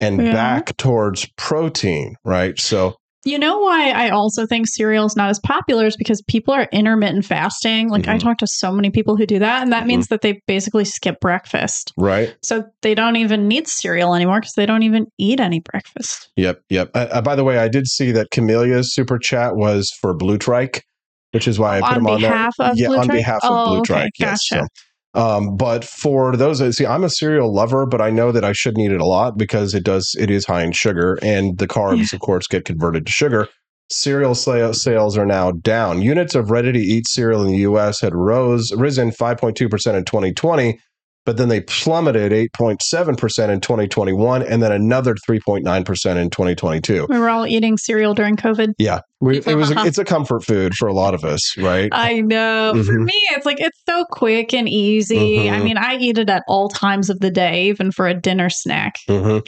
and 0.03 0.21
Yeah. 0.21 0.33
back 0.33 0.75
towards 0.77 1.25
protein, 1.37 2.15
right? 2.25 2.59
So 2.59 2.95
You 3.25 3.39
know 3.39 3.57
why 3.59 3.91
I 3.91 4.09
also 4.09 4.45
think 4.45 4.67
cereal 4.67 5.05
is 5.05 5.15
not 5.15 5.29
as 5.29 5.39
popular 5.39 5.85
is 5.85 5.95
because 5.95 6.21
people 6.27 6.53
are 6.53 6.67
intermittent 6.73 7.23
fasting. 7.23 7.87
Like 7.89 8.05
I 8.09 8.17
Mhm. 8.17 8.21
talk 8.21 8.37
to 8.39 8.47
so 8.47 8.69
many 8.73 8.89
people 8.89 9.15
who 9.15 9.25
do 9.25 9.39
that, 9.39 9.63
and 9.63 9.71
that 9.71 9.83
Mhm. 9.83 9.87
means 9.87 10.07
that 10.07 10.21
they 10.21 10.41
basically 10.45 10.83
skip 10.83 11.21
breakfast. 11.21 11.93
right. 11.97 12.35
So 12.43 12.65
they 12.81 12.93
don't 12.93 13.15
even 13.15 13.47
need 13.47 13.67
cereal 13.69 14.13
anymore 14.13 14.41
because 14.41 14.53
they 14.57 14.65
don't 14.65 14.83
even 14.83 15.05
eat 15.17 15.39
any 15.39 15.61
breakfast. 15.61 16.29
Yep, 16.35 16.61
yep. 16.69 16.91
Uh, 16.93 17.07
uh, 17.11 17.21
by 17.21 17.35
the 17.37 17.45
way, 17.45 17.57
I 17.59 17.69
did 17.69 17.87
see 17.87 18.11
that 18.11 18.27
Camelia's 18.31 18.93
super 18.93 19.17
chat 19.17 19.55
was 19.55 19.89
for 20.01 20.13
Blue 20.13 20.37
Trike, 20.37 20.83
which 21.31 21.47
is 21.47 21.57
why 21.57 21.77
I 21.77 21.79
put 21.81 21.91
On 21.91 21.97
him 21.99 22.07
on 22.07 22.21
there. 22.21 22.31
behalf 22.31 22.55
of 22.59 22.71
yeah, 22.75 22.87
Blue 22.87 22.97
on 22.97 23.05
Trike? 23.07 23.19
behalf 23.19 23.43
of 23.45 23.51
Oh, 23.51 23.63
Blue 23.63 23.77
okay, 23.79 24.09
Yes. 24.19 24.41
gotcha. 24.49 24.63
So, 24.63 24.67
um, 25.13 25.55
but 25.55 25.83
for 25.85 26.35
those, 26.35 26.59
that- 26.59 26.73
see, 26.73 26.85
I'm 26.85 27.03
a 27.03 27.09
cereal 27.09 27.53
lover, 27.53 27.85
but 27.85 28.01
I 28.01 28.09
know 28.09 28.31
that 28.31 28.43
I 28.43 28.51
shouldn't 28.53 28.83
eat 28.83 28.91
it 28.91 29.01
a 29.01 29.05
lot 29.05 29.37
because 29.37 29.73
it 29.73 29.83
does 29.83 30.15
it 30.19 30.31
is 30.31 30.45
high 30.45 30.63
in 30.63 30.71
sugar, 30.71 31.19
and 31.21 31.57
the 31.57 31.67
carbs, 31.67 32.13
of 32.13 32.19
course, 32.19 32.47
get 32.47 32.65
converted 32.65 33.05
to 33.05 33.11
sugar. 33.11 33.47
Cereal 33.91 34.33
sales 34.33 35.17
are 35.17 35.25
now 35.25 35.51
down. 35.51 36.01
Units 36.01 36.35
of 36.35 36.49
ready-to-eat 36.49 37.05
cereal 37.07 37.41
in 37.43 37.51
the 37.51 37.57
U.S. 37.59 37.99
had 38.01 38.15
rose 38.15 38.71
risen 38.73 39.11
5.2 39.11 39.69
percent 39.69 39.97
in 39.97 40.05
2020, 40.05 40.79
but 41.25 41.37
then 41.37 41.49
they 41.49 41.61
plummeted 41.61 42.31
8.7 42.31 43.17
percent 43.17 43.51
in 43.51 43.61
2021, 43.61 44.41
and 44.43 44.61
then 44.61 44.71
another 44.71 45.15
3.9 45.15 45.85
percent 45.85 46.19
in 46.19 46.29
2022. 46.29 47.07
We 47.09 47.17
were 47.19 47.29
all 47.29 47.47
eating 47.47 47.77
cereal 47.77 48.13
during 48.13 48.35
COVID. 48.35 48.73
Yeah, 48.77 48.99
we, 49.21 49.37
it 49.37 49.55
was. 49.55 49.71
It's 49.83 49.97
a 49.97 50.05
comfort 50.05 50.43
food 50.43 50.73
for 50.75 50.87
a 50.87 50.93
lot 50.93 51.13
of 51.13 51.23
us, 51.23 51.57
right? 51.57 51.89
I 51.91 52.21
know. 52.21 52.73
For 52.73 52.93
Mhm. 52.93 53.05
me, 53.05 53.13
it's 53.31 53.45
like 53.45 53.59
it's 53.59 53.79
so 53.87 54.05
quick 54.11 54.53
and 54.53 54.67
easy. 54.69 55.49
I 55.49 55.59
Mhm. 55.59 55.63
mean, 55.63 55.77
I 55.77 55.97
eat 55.97 56.17
it 56.17 56.29
at 56.29 56.43
all 56.47 56.69
times 56.69 57.09
of 57.09 57.19
the 57.19 57.31
day, 57.31 57.67
even 57.67 57.91
for 57.91 58.07
a 58.07 58.13
dinner 58.13 58.49
snack. 58.49 58.95
hmm 59.07 59.39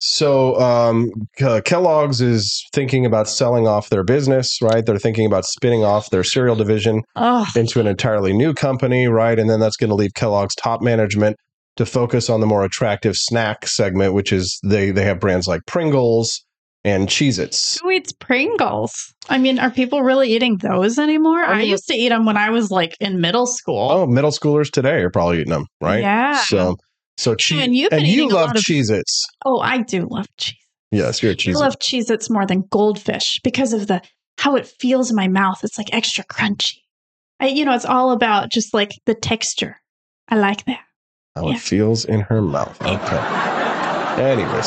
So 0.00 0.58
um, 0.60 1.10
Ke- 1.36 1.64
Kellogg's 1.64 2.20
is 2.20 2.64
thinking 2.72 3.04
about 3.04 3.28
selling 3.28 3.66
off 3.66 3.90
their 3.90 4.04
business, 4.04 4.58
right? 4.62 4.84
They're 4.86 4.98
thinking 4.98 5.26
about 5.26 5.44
spinning 5.44 5.82
off 5.84 6.10
their 6.10 6.24
cereal 6.24 6.54
division 6.56 7.02
Oh, 7.16 7.46
into 7.56 7.80
an 7.80 7.86
entirely 7.86 8.32
new 8.32 8.54
company, 8.54 9.08
right? 9.08 9.38
And 9.38 9.50
then 9.50 9.60
that's 9.60 9.76
going 9.76 9.90
to 9.90 9.96
leave 9.96 10.14
Kellogg's 10.14 10.54
top 10.54 10.82
management 10.82 11.36
to 11.76 11.86
focus 11.86 12.28
on 12.30 12.40
the 12.40 12.46
more 12.46 12.64
attractive 12.64 13.14
snack 13.16 13.66
segment, 13.66 14.14
which 14.14 14.32
is 14.32 14.60
they 14.64 14.90
they 14.90 15.04
have 15.04 15.20
brands 15.20 15.46
like 15.48 15.62
Pringles 15.66 16.44
and 16.84 17.08
Cheez-Its. 17.08 17.80
who 17.80 17.90
eats 17.90 18.12
Pringles? 18.12 19.12
I 19.28 19.38
mean, 19.38 19.58
are 19.58 19.70
people 19.70 20.02
really 20.02 20.32
eating 20.32 20.58
those 20.58 20.98
anymore? 20.98 21.38
I 21.38 21.58
I, 21.58 21.62
used 21.62 21.88
to 21.88 21.94
eat 21.94 22.10
them 22.10 22.24
when 22.24 22.36
I 22.36 22.50
was 22.50 22.70
like 22.70 22.96
in 23.00 23.20
middle 23.20 23.46
school. 23.46 23.88
Oh, 23.90 24.06
middle 24.06 24.30
schoolers 24.30 24.70
today 24.70 25.00
are 25.02 25.10
probably 25.10 25.40
eating 25.40 25.52
them, 25.52 25.66
right? 25.80 26.00
Yeah. 26.00 26.40
So 26.44 26.76
so 27.18 27.34
cheese, 27.34 27.62
and 27.62 27.74
you've 27.76 27.90
been 27.90 28.04
you 28.06 28.28
love 28.30 28.50
of- 28.50 28.56
Cheez-Its. 28.56 29.26
Oh, 29.44 29.60
I 29.60 29.82
do 29.82 30.06
love 30.10 30.26
cheese. 30.38 30.56
Yes, 30.90 31.22
you're 31.22 31.32
a 31.32 31.36
I 31.48 31.52
love 31.52 31.78
Cheez 31.78 32.10
Its 32.10 32.30
more 32.30 32.46
than 32.46 32.64
goldfish 32.70 33.40
because 33.44 33.74
of 33.74 33.86
the 33.88 34.00
how 34.38 34.56
it 34.56 34.66
feels 34.66 35.10
in 35.10 35.16
my 35.16 35.28
mouth. 35.28 35.60
It's 35.62 35.76
like 35.76 35.92
extra 35.92 36.24
crunchy. 36.24 36.76
I, 37.40 37.48
you 37.48 37.64
know, 37.66 37.74
it's 37.74 37.84
all 37.84 38.12
about 38.12 38.50
just 38.50 38.72
like 38.72 38.92
the 39.04 39.14
texture. 39.14 39.76
I 40.28 40.36
like 40.36 40.64
that. 40.64 40.80
How 41.36 41.48
Yeah. 41.48 41.56
it 41.56 41.60
feels 41.60 42.04
in 42.06 42.20
her 42.22 42.40
mouth. 42.40 42.80
Okay. 42.80 44.22
Anyways, 44.22 44.66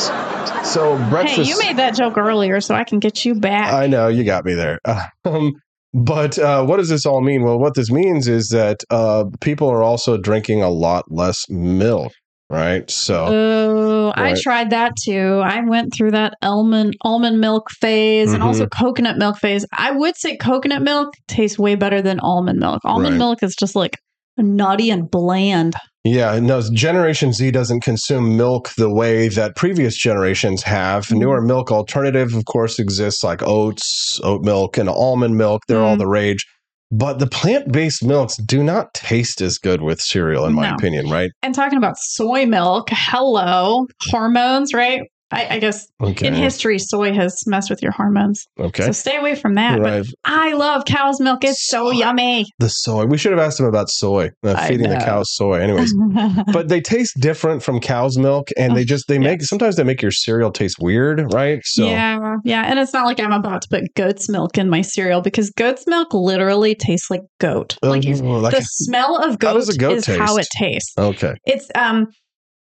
so 0.71 0.95
breakfast. 1.09 1.37
Hey, 1.37 1.43
you 1.43 1.57
made 1.59 1.77
that 1.77 1.95
joke 1.95 2.17
earlier, 2.17 2.61
so 2.61 2.73
I 2.75 2.83
can 2.85 2.99
get 2.99 3.25
you 3.25 3.35
back. 3.35 3.73
I 3.73 3.87
know 3.87 4.07
you 4.07 4.23
got 4.23 4.45
me 4.45 4.53
there. 4.53 4.79
Um, 5.25 5.53
but 5.93 6.39
uh, 6.39 6.63
what 6.63 6.77
does 6.77 6.87
this 6.87 7.05
all 7.05 7.19
mean? 7.21 7.43
Well, 7.43 7.59
what 7.59 7.75
this 7.75 7.91
means 7.91 8.27
is 8.29 8.47
that 8.49 8.79
uh, 8.89 9.25
people 9.41 9.67
are 9.69 9.83
also 9.83 10.17
drinking 10.17 10.61
a 10.63 10.69
lot 10.69 11.03
less 11.11 11.43
milk, 11.49 12.13
right? 12.51 12.89
So 12.91 13.25
Oh, 13.29 14.13
I 14.15 14.35
tried 14.41 14.69
that 14.71 14.93
too. 15.03 15.41
I 15.43 15.61
went 15.65 15.93
through 15.93 16.11
that 16.11 16.33
almond 16.41 16.95
almond 17.01 17.39
milk 17.39 17.71
phase 17.71 18.33
and 18.33 18.41
Mm-hmm. 18.41 18.47
also 18.47 18.67
coconut 18.67 19.17
milk 19.17 19.37
phase. 19.37 19.65
I 19.77 19.91
would 19.91 20.15
say 20.17 20.35
coconut 20.37 20.81
milk 20.81 21.13
tastes 21.27 21.57
way 21.57 21.75
better 21.75 22.01
than 22.01 22.19
almond 22.19 22.59
milk. 22.59 22.81
Almond 22.85 23.13
Right. 23.13 23.17
milk 23.19 23.43
is 23.43 23.55
just 23.55 23.75
like 23.75 23.97
nutty 24.37 24.89
and 24.89 25.09
bland. 25.09 25.73
Yeah, 26.03 26.39
no, 26.39 26.61
Generation 26.73 27.31
Z 27.31 27.51
doesn't 27.51 27.81
consume 27.81 28.35
milk 28.35 28.69
the 28.75 28.89
way 28.91 29.27
that 29.27 29.55
previous 29.55 29.95
generations 29.95 30.63
have. 30.63 31.05
Mhm. 31.07 31.17
Newer 31.19 31.41
milk 31.41 31.71
alternative, 31.71 32.33
of 32.33 32.45
course, 32.45 32.79
exists 32.79 33.23
like 33.23 33.43
oats, 33.43 34.19
oat 34.23 34.43
milk, 34.43 34.77
and 34.79 34.89
almond 34.89 35.37
milk. 35.37 35.61
They're 35.67 35.83
all 35.83 35.95
Mhm. 35.95 35.99
the 35.99 36.07
rage. 36.07 36.45
But 36.91 37.19
the 37.19 37.27
plant 37.27 37.71
based 37.71 38.03
milks 38.03 38.35
do 38.35 38.63
not 38.63 38.93
taste 38.93 39.39
as 39.41 39.57
good 39.57 39.81
with 39.81 40.01
cereal, 40.01 40.45
in 40.45 40.53
my 40.53 40.69
No. 40.69 40.75
opinion, 40.75 41.09
right? 41.09 41.31
And 41.41 41.55
talking 41.55 41.77
about 41.77 41.97
soy 41.97 42.45
milk, 42.45 42.89
hello, 42.91 43.87
hormones, 44.09 44.73
right? 44.73 45.01
I, 45.31 45.47
I 45.55 45.59
guess 45.59 45.87
Okay. 46.01 46.27
in 46.27 46.33
history, 46.33 46.77
soy 46.79 47.13
has 47.13 47.41
messed 47.47 47.69
with 47.69 47.81
your 47.81 47.91
hormones. 47.91 48.47
okay. 48.59 48.85
So 48.85 48.91
stay 48.91 49.17
away 49.17 49.35
from 49.35 49.55
that. 49.55 49.79
Right. 49.79 50.03
But 50.03 50.13
I 50.25 50.53
love 50.53 50.85
cow's 50.85 51.19
milk. 51.21 51.43
It's 51.43 51.67
so 51.67 51.91
yummy. 51.91 52.45
The 52.59 52.69
soy. 52.69 53.05
We 53.05 53.17
should 53.17 53.31
have 53.31 53.39
asked 53.39 53.59
him 53.59 53.65
about 53.65 53.89
soy, 53.89 54.31
uh, 54.43 54.55
feeding 54.67 54.89
the 54.89 54.97
cows 54.97 55.33
soy. 55.33 55.59
Anyways, 55.61 55.93
but 56.53 56.67
they 56.69 56.81
taste 56.81 57.19
different 57.19 57.63
from 57.63 57.79
cow's 57.79 58.17
milk 58.17 58.49
and 58.57 58.75
they 58.75 58.83
just 58.83 59.07
they 59.07 59.19
make 59.19 59.41
sometimes 59.43 59.75
they 59.77 59.83
make 59.83 60.01
your 60.01 60.11
cereal 60.11 60.51
taste 60.51 60.77
weird 60.79 61.31
right 61.33 61.61
so 61.63 61.85
Yeah, 61.85 62.37
yeah. 62.43 62.63
And 62.69 62.79
it's 62.79 62.93
not 62.93 63.05
like 63.05 63.19
I'm 63.19 63.31
about 63.31 63.61
to 63.63 63.67
put 63.69 63.93
goat's 63.95 64.27
milk 64.29 64.57
in 64.57 64.69
my 64.69 64.81
cereal 64.81 65.21
because 65.21 65.49
goat's 65.51 65.85
milk 65.87 66.13
literally 66.13 66.75
tastes 66.75 67.09
like 67.09 67.21
goat. 67.39 67.77
Like, 67.81 68.03
Oh, 68.07 68.39
like 68.39 68.55
the 68.55 68.61
smell 68.63 69.17
of 69.17 69.31
How 69.31 69.35
goat, 69.37 69.69
a 69.69 69.77
goat 69.77 69.97
is 69.97 70.05
how 70.05 70.37
it 70.37 70.47
tastes. 70.57 70.93
okay 70.97 71.35
It's 71.45 71.69
um 71.75 72.07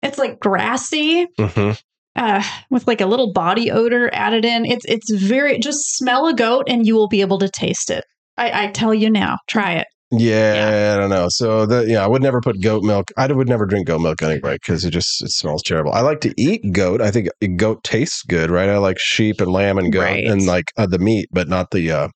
it's 0.03 0.19
like 0.19 0.39
grassy, 0.41 1.27
hmm 1.39 1.73
uh, 2.17 2.43
with 2.71 2.87
like 2.87 3.01
a 3.01 3.07
little 3.07 3.33
body 3.33 3.71
odor 3.71 4.11
added 4.13 4.45
in. 4.45 4.65
It's 4.65 4.85
it's 4.87 5.11
very 5.15 5.59
just 5.59 5.97
smell 5.97 6.27
a 6.27 6.35
goat 6.35 6.65
and 6.69 6.87
you 6.87 6.95
will 6.95 7.09
be 7.09 7.21
able 7.21 7.39
to 7.39 7.49
taste 7.49 7.91
it. 7.91 8.05
I, 8.37 8.65
I 8.65 8.67
tell 8.71 8.95
you 8.95 9.11
now, 9.11 9.37
try 9.49 9.75
it. 9.75 9.87
yeah, 10.11 10.93
i 10.95 11.01
don't 11.01 11.09
know 11.11 11.29
so 11.31 11.65
the 11.65 11.87
yeah 11.89 12.05
i 12.05 12.07
would 12.07 12.21
never 12.23 12.41
put 12.43 12.61
goat 12.61 12.83
milk 12.83 13.11
i 13.17 13.27
would 13.33 13.49
never 13.49 13.65
drink 13.65 13.87
goat 13.87 14.01
milk 14.01 14.21
anyway 14.23 14.55
because 14.61 14.85
it 14.85 14.91
just 14.91 15.23
it 15.23 15.31
smells 15.31 15.63
terrible 15.63 15.91
i 15.93 16.01
like 16.03 16.21
to 16.21 16.35
eat 16.37 16.61
goat 16.73 17.01
i 17.01 17.11
think 17.11 17.29
goat 17.57 17.83
tastes 17.83 18.23
good 18.29 18.51
right 18.51 18.69
i 18.69 18.77
like 18.77 18.99
sheep 18.99 19.41
and 19.41 19.51
lamb 19.51 19.79
and 19.79 19.91
goat 19.91 20.03
Right. 20.03 20.27
and 20.27 20.45
like 20.45 20.67
uh, 20.77 20.87
the 20.87 20.99
meat 20.99 21.29
but 21.33 21.49
not 21.49 21.71
the 21.71 21.91
uh 21.91 22.09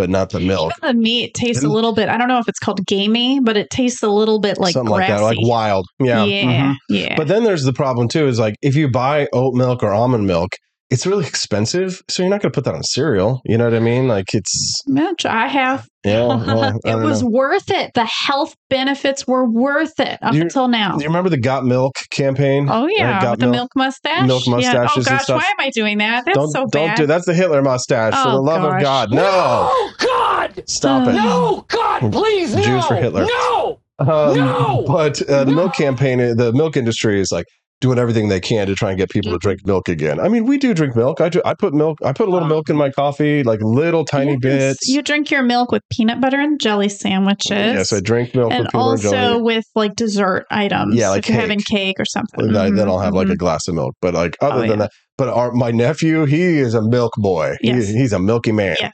but 0.00 0.08
not 0.08 0.30
the 0.30 0.40
milk 0.40 0.72
The 0.80 0.94
meat 0.94 1.34
tastes 1.34 1.62
a 1.62 1.66
Isn't- 1.66 1.70
little 1.74 1.92
bit. 1.92 2.08
I 2.08 2.16
don't 2.16 2.28
know 2.28 2.38
if 2.38 2.48
it's 2.48 2.58
called 2.58 2.86
gamey, 2.86 3.38
but 3.38 3.56
it 3.58 3.68
tastes 3.68 4.02
a 4.02 4.08
little 4.08 4.40
bit 4.40 4.58
like 4.58 4.72
something 4.72 4.94
grassy. 4.94 5.12
like 5.12 5.20
that 5.20 5.24
like 5.24 5.38
wild 5.40 5.86
yeah 6.00 6.24
yeah, 6.24 6.42
mhm. 6.72 6.74
yeah. 6.88 7.14
But 7.16 7.28
then 7.28 7.44
there's 7.44 7.64
the 7.64 7.72
problem 7.74 8.08
too 8.08 8.26
is 8.26 8.38
like 8.38 8.54
if 8.62 8.74
you 8.76 8.88
buy 8.88 9.28
oat 9.34 9.54
milk 9.54 9.82
or 9.82 9.92
almond 9.92 10.26
milk, 10.26 10.52
it's 10.90 11.06
really 11.06 11.26
expensive. 11.26 12.02
So 12.08 12.22
you're 12.22 12.30
not 12.30 12.42
going 12.42 12.50
to 12.50 12.54
put 12.56 12.64
that 12.64 12.74
on 12.74 12.82
cereal. 12.82 13.40
You 13.44 13.56
know 13.56 13.64
what 13.64 13.74
I 13.74 13.78
mean? 13.80 14.08
Like 14.08 14.34
it's, 14.34 14.82
Mitch, 14.86 15.24
I 15.24 15.46
have. 15.46 15.86
yeah. 16.04 16.26
Well, 16.26 16.78
I 16.84 16.90
it 16.90 16.96
was 17.02 17.22
know. 17.22 17.28
worth 17.30 17.70
it. 17.70 17.92
The 17.94 18.04
health 18.06 18.54
benefits 18.68 19.26
were 19.26 19.48
worth 19.48 19.98
it 20.00 20.18
up 20.22 20.34
you- 20.34 20.42
until 20.42 20.68
now. 20.68 20.96
Do 20.96 21.02
you 21.02 21.08
remember 21.08 21.30
the 21.30 21.38
Got 21.38 21.64
Milk 21.64 21.94
campaign? 22.10 22.68
Oh 22.70 22.88
yeah, 22.88 23.20
Got 23.22 23.30
with 23.32 23.40
the 23.40 23.46
milk 23.48 23.70
mustache. 23.76 24.26
milk 24.26 24.44
Yeah. 24.46 24.52
mustaches 24.56 24.90
Oh 24.90 24.96
and 24.96 25.06
gosh, 25.06 25.22
stuff. 25.24 25.42
why 25.42 25.48
am 25.48 25.56
I 25.66 25.70
doing 25.70 25.98
that? 25.98 26.24
That's 26.24 26.36
don't 26.36 26.50
so 26.50 26.66
don't 26.70 26.88
bad. 26.88 26.96
do 26.96 27.06
that's 27.06 27.26
the 27.26 27.34
Hitler 27.34 27.62
mustache. 27.62 28.14
for 28.14 28.28
Oh, 28.28 28.32
the 28.32 28.40
love 28.42 28.64
of. 28.64 28.80
God, 28.82 29.12
no! 29.12 29.22
Oh 29.24 29.92
God! 29.98 30.64
Stop 30.66 31.08
it. 31.08 31.12
No, 31.12 31.64
God, 31.68 32.12
please, 32.12 32.54
Jews 32.54 32.66
no! 32.66 32.82
for 32.82 32.96
Hitler. 32.96 33.26
No! 33.26 33.80
Um, 34.00 34.06
No! 34.36 34.84
But 34.86 35.20
uh, 35.28 35.44
the 35.44 35.52
milk 35.52 35.74
campaign, 35.74 36.18
the 36.36 36.52
milk 36.52 36.76
industry 36.76 37.20
is 37.20 37.30
like 37.30 37.44
doing 37.80 37.98
everything 37.98 38.28
they 38.28 38.40
can 38.40 38.66
to 38.66 38.74
try 38.74 38.90
and 38.90 38.98
get 38.98 39.08
people 39.08 39.32
to 39.32 39.38
drink 39.38 39.66
milk 39.66 39.88
again. 39.88 40.20
I 40.20 40.28
mean, 40.28 40.44
we 40.44 40.58
do 40.58 40.74
drink 40.74 40.94
milk. 40.94 41.20
I 41.20 41.28
do. 41.30 41.40
I 41.44 41.54
put 41.54 41.72
milk. 41.72 41.98
I 42.04 42.12
put 42.12 42.28
a 42.28 42.30
little 42.30 42.46
milk 42.48 42.68
in 42.68 42.76
my 42.76 42.90
coffee, 42.90 43.42
like 43.42 43.60
little 43.62 44.04
tiny 44.04 44.32
Yes. 44.32 44.40
bits. 44.42 44.88
You 44.88 45.00
drink 45.02 45.30
your 45.30 45.42
milk 45.42 45.72
with 45.72 45.82
peanut 45.90 46.20
butter 46.20 46.38
and 46.38 46.60
jelly 46.60 46.88
sandwiches. 46.90 47.48
Yes, 47.50 47.92
I 47.92 48.00
drink 48.00 48.34
milk 48.34 48.52
and 48.52 48.64
with 48.64 48.72
peanut 48.72 48.84
butter 48.84 48.90
and 48.90 49.06
also 49.06 49.10
jelly. 49.10 49.42
with 49.42 49.64
like 49.74 49.96
dessert 49.96 50.44
items. 50.50 50.94
Yeah, 50.94 51.08
like 51.08 51.20
if 51.20 51.30
you're 51.30 51.40
having 51.40 51.58
cake. 51.58 51.66
cake 51.96 51.96
or 52.00 52.04
something. 52.04 52.52
Then 52.52 52.74
then 52.74 52.88
I'll 52.88 52.98
have 52.98 53.14
like 53.14 53.28
Mhm, 53.28 53.32
a 53.32 53.36
glass 53.36 53.66
of 53.66 53.74
milk. 53.74 53.94
But 54.02 54.12
like 54.14 54.36
other 54.42 54.56
Oh, 54.56 54.60
than 54.60 54.70
yeah. 54.70 54.76
that, 54.76 54.90
but 55.16 55.28
our, 55.28 55.52
my 55.52 55.70
nephew, 55.70 56.26
he 56.26 56.58
is 56.58 56.74
a 56.74 56.82
milk 56.82 57.12
boy. 57.16 57.56
Yes. 57.62 57.88
He, 57.88 57.94
he's 57.98 58.12
a 58.12 58.18
milky 58.18 58.52
man. 58.52 58.76
Yes. 58.80 58.92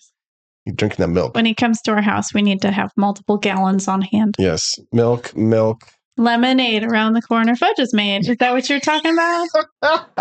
He's 0.64 0.74
drinking 0.74 1.02
the 1.04 1.08
milk. 1.08 1.34
When 1.34 1.44
he 1.46 1.54
comes 1.54 1.80
to 1.82 1.92
our 1.92 2.02
house, 2.02 2.32
we 2.34 2.42
need 2.42 2.60
to 2.62 2.70
have 2.72 2.90
multiple 2.96 3.36
gallons 3.36 3.86
on 3.88 4.02
hand. 4.02 4.34
Yes, 4.38 4.62
milk, 4.92 5.36
milk. 5.36 5.80
Lemonade 6.18 6.82
around 6.82 7.12
the 7.12 7.22
corner. 7.22 7.55
Fudge 7.55 7.78
is 7.78 7.93
made. 7.93 8.28
Is 8.28 8.36
that 8.38 8.52
what 8.52 8.68
you're 8.70 8.80
talking 8.80 9.12
about? 9.12 9.48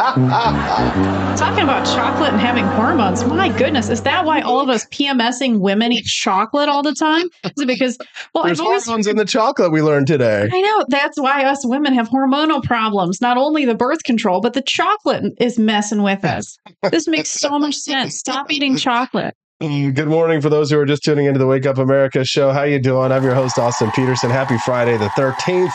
Talking 1.37 1.63
about 1.63 1.85
chocolate 1.85 2.31
and 2.31 2.39
having 2.39 2.65
hormones. 2.65 3.23
My 3.25 3.49
goodness, 3.57 3.89
is 3.89 4.01
that 4.03 4.25
why 4.25 4.41
all 4.41 4.59
of 4.59 4.69
us 4.69 4.85
PMSing 4.87 5.59
women 5.59 5.91
eat 5.91 6.05
chocolate 6.05 6.69
all 6.69 6.83
the 6.83 6.93
time? 6.93 7.27
Is 7.43 7.51
it 7.57 7.67
because, 7.67 7.97
well, 8.33 8.43
There's 8.45 8.59
I've 8.59 8.65
always 8.65 8.85
hormones 8.85 9.07
in 9.07 9.15
the 9.15 9.25
chocolate 9.25 9.71
we 9.71 9.81
learned 9.81 10.07
today. 10.07 10.49
I 10.51 10.61
know 10.61 10.85
that's 10.89 11.19
why 11.19 11.45
us 11.45 11.65
women 11.65 11.93
have 11.93 12.09
hormonal 12.09 12.63
problems. 12.63 13.21
Not 13.21 13.37
only 13.37 13.65
the 13.65 13.75
birth 13.75 14.03
control, 14.03 14.41
but 14.41 14.53
the 14.53 14.61
chocolate 14.61 15.33
is 15.39 15.57
messing 15.57 16.03
with 16.03 16.23
us. 16.25 16.57
This 16.91 17.07
makes 17.07 17.29
so 17.29 17.57
much 17.59 17.75
sense. 17.75 18.17
Stop 18.17 18.51
eating 18.51 18.77
chocolate. 18.77 19.35
Mm, 19.61 19.95
Good 19.95 20.07
morning 20.09 20.41
for 20.41 20.49
those 20.49 20.69
who 20.69 20.77
are 20.79 20.85
just 20.85 21.03
tuning 21.03 21.27
into 21.27 21.39
the 21.39 21.47
Wake 21.47 21.65
Up 21.65 21.77
America 21.77 22.25
show. 22.25 22.51
How 22.51 22.63
you 22.63 22.77
doing? 22.79 23.11
I'm 23.11 23.23
your 23.23 23.35
host 23.35 23.57
Austin 23.57 23.89
Petersen. 23.91 24.29
Happy 24.29 24.57
Friday 24.57 24.97
the 24.97 25.07
13th. 25.09 25.71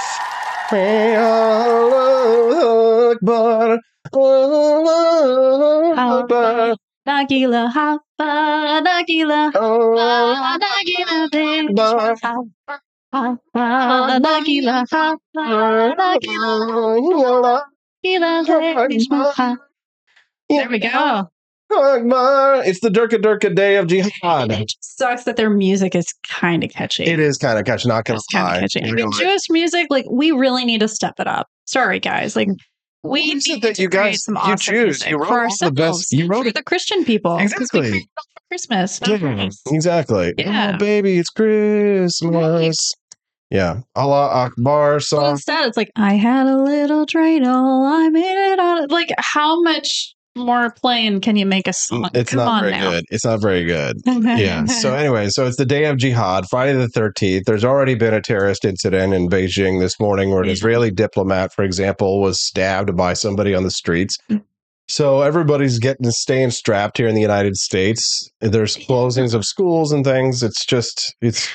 Nagila 7.08 7.72
hapa, 7.72 8.30
Nagila 8.84 9.50
hapa, 9.52 10.60
Nagila. 10.60 11.72
Hapa, 13.12 14.20
Nagila 14.20 14.84
hapa, 14.92 15.18
Nagila, 15.96 17.62
Nagila. 18.04 19.58
There 20.48 20.68
we 20.68 20.78
go. 20.78 21.28
It's 21.72 22.80
the 22.80 22.88
Derka 22.88 23.20
Derka 23.22 23.54
Day 23.54 23.76
of 23.76 23.86
Jihad. 23.86 24.50
It 24.52 24.68
just 24.68 24.98
sucks 24.98 25.24
that 25.24 25.36
their 25.36 25.50
music 25.50 25.94
is 25.94 26.06
kind 26.28 26.64
of 26.64 26.70
catchy. 26.70 27.04
It 27.04 27.20
is 27.20 27.38
kind 27.38 27.58
of 27.58 27.64
catchy, 27.64 27.88
not 27.88 28.04
gonna 28.04 28.18
It's 28.18 28.26
kind 28.26 28.44
lie. 28.44 28.54
of 28.56 28.60
catchy. 28.62 28.82
I 28.84 28.92
mean, 28.92 29.10
Jewish 29.12 29.48
music, 29.50 29.86
like 29.90 30.06
we 30.10 30.30
really 30.32 30.64
need 30.64 30.80
to 30.80 30.88
step 30.88 31.14
it 31.18 31.26
up. 31.26 31.46
Sorry, 31.66 32.00
guys. 32.00 32.34
Like 32.36 32.48
we 33.02 33.28
What 33.32 33.46
need 33.46 33.62
that 33.62 33.76
to 33.76 33.82
you 33.82 33.88
guys- 33.88 34.24
some 34.24 34.34
you 34.34 34.40
awesome 34.40 34.56
choose? 34.58 34.84
music 34.84 35.10
You 35.10 35.18
wrote 35.18 35.28
for 35.28 35.40
all 35.44 35.56
the 35.60 35.70
best- 35.72 36.12
you 36.12 36.26
wrote 36.26 36.44
for 36.46 36.52
the 36.52 36.62
Christian 36.62 37.04
people, 37.04 37.38
Exactly. 37.38 38.06
Christmas. 38.50 39.00
Yeah, 39.06 39.48
exactly. 39.68 40.34
Yeah. 40.36 40.72
Oh, 40.74 40.78
baby, 40.78 41.18
it's 41.18 41.30
Christmas. 41.30 42.76
Yeah. 43.50 43.80
Allah 43.96 44.28
Akbar 44.28 44.90
Well, 44.92 45.00
song. 45.00 45.30
instead, 45.32 45.66
it's 45.66 45.76
like 45.76 45.90
I 45.96 46.14
had 46.14 46.46
a 46.46 46.56
little 46.56 47.06
dreidel, 47.06 47.88
I 47.90 48.08
made 48.10 48.52
it 48.52 48.58
on. 48.60 48.84
it. 48.84 48.90
Like, 48.90 49.10
how 49.18 49.60
much 49.62 50.14
more 50.36 50.70
plain 50.70 51.20
can 51.20 51.36
you 51.36 51.46
make 51.46 51.66
a 51.66 51.72
song? 51.72 52.10
It's 52.14 52.30
Come 52.30 52.38
not 52.38 52.62
very 52.62 52.72
now. 52.72 52.90
good. 52.90 53.04
It's 53.10 53.24
not 53.24 53.40
very 53.40 53.64
good. 53.64 53.96
yeah. 54.06 54.64
So 54.66 54.94
anyway, 54.94 55.28
so 55.28 55.46
it's 55.46 55.56
the 55.56 55.66
day 55.66 55.86
of 55.86 55.96
jihad, 55.96 56.44
Friday 56.48 56.74
the 56.74 56.88
13th. 56.88 57.42
There's 57.46 57.64
already 57.64 57.94
been 57.94 58.14
a 58.14 58.20
terrorist 58.20 58.64
incident 58.64 59.12
in 59.12 59.28
Beijing 59.28 59.80
this 59.80 59.98
morning 59.98 60.30
where 60.30 60.42
an 60.42 60.48
Israeli 60.48 60.90
diplomat, 60.90 61.52
for 61.52 61.64
example, 61.64 62.20
was 62.20 62.44
stabbed 62.44 62.96
by 62.96 63.14
somebody 63.14 63.54
on 63.54 63.64
the 63.64 63.70
streets. 63.70 64.16
Mm. 64.30 64.42
So 64.88 65.22
everybody's 65.22 65.78
getting 65.78 66.10
staying 66.10 66.50
strapped 66.50 66.98
here 66.98 67.06
in 67.06 67.14
the 67.14 67.20
United 67.20 67.56
States. 67.56 68.28
There's 68.40 68.76
closings 68.76 69.34
of 69.34 69.44
schools 69.44 69.92
and 69.92 70.04
things. 70.04 70.42
It's 70.42 70.66
just 70.66 71.14
it's 71.20 71.48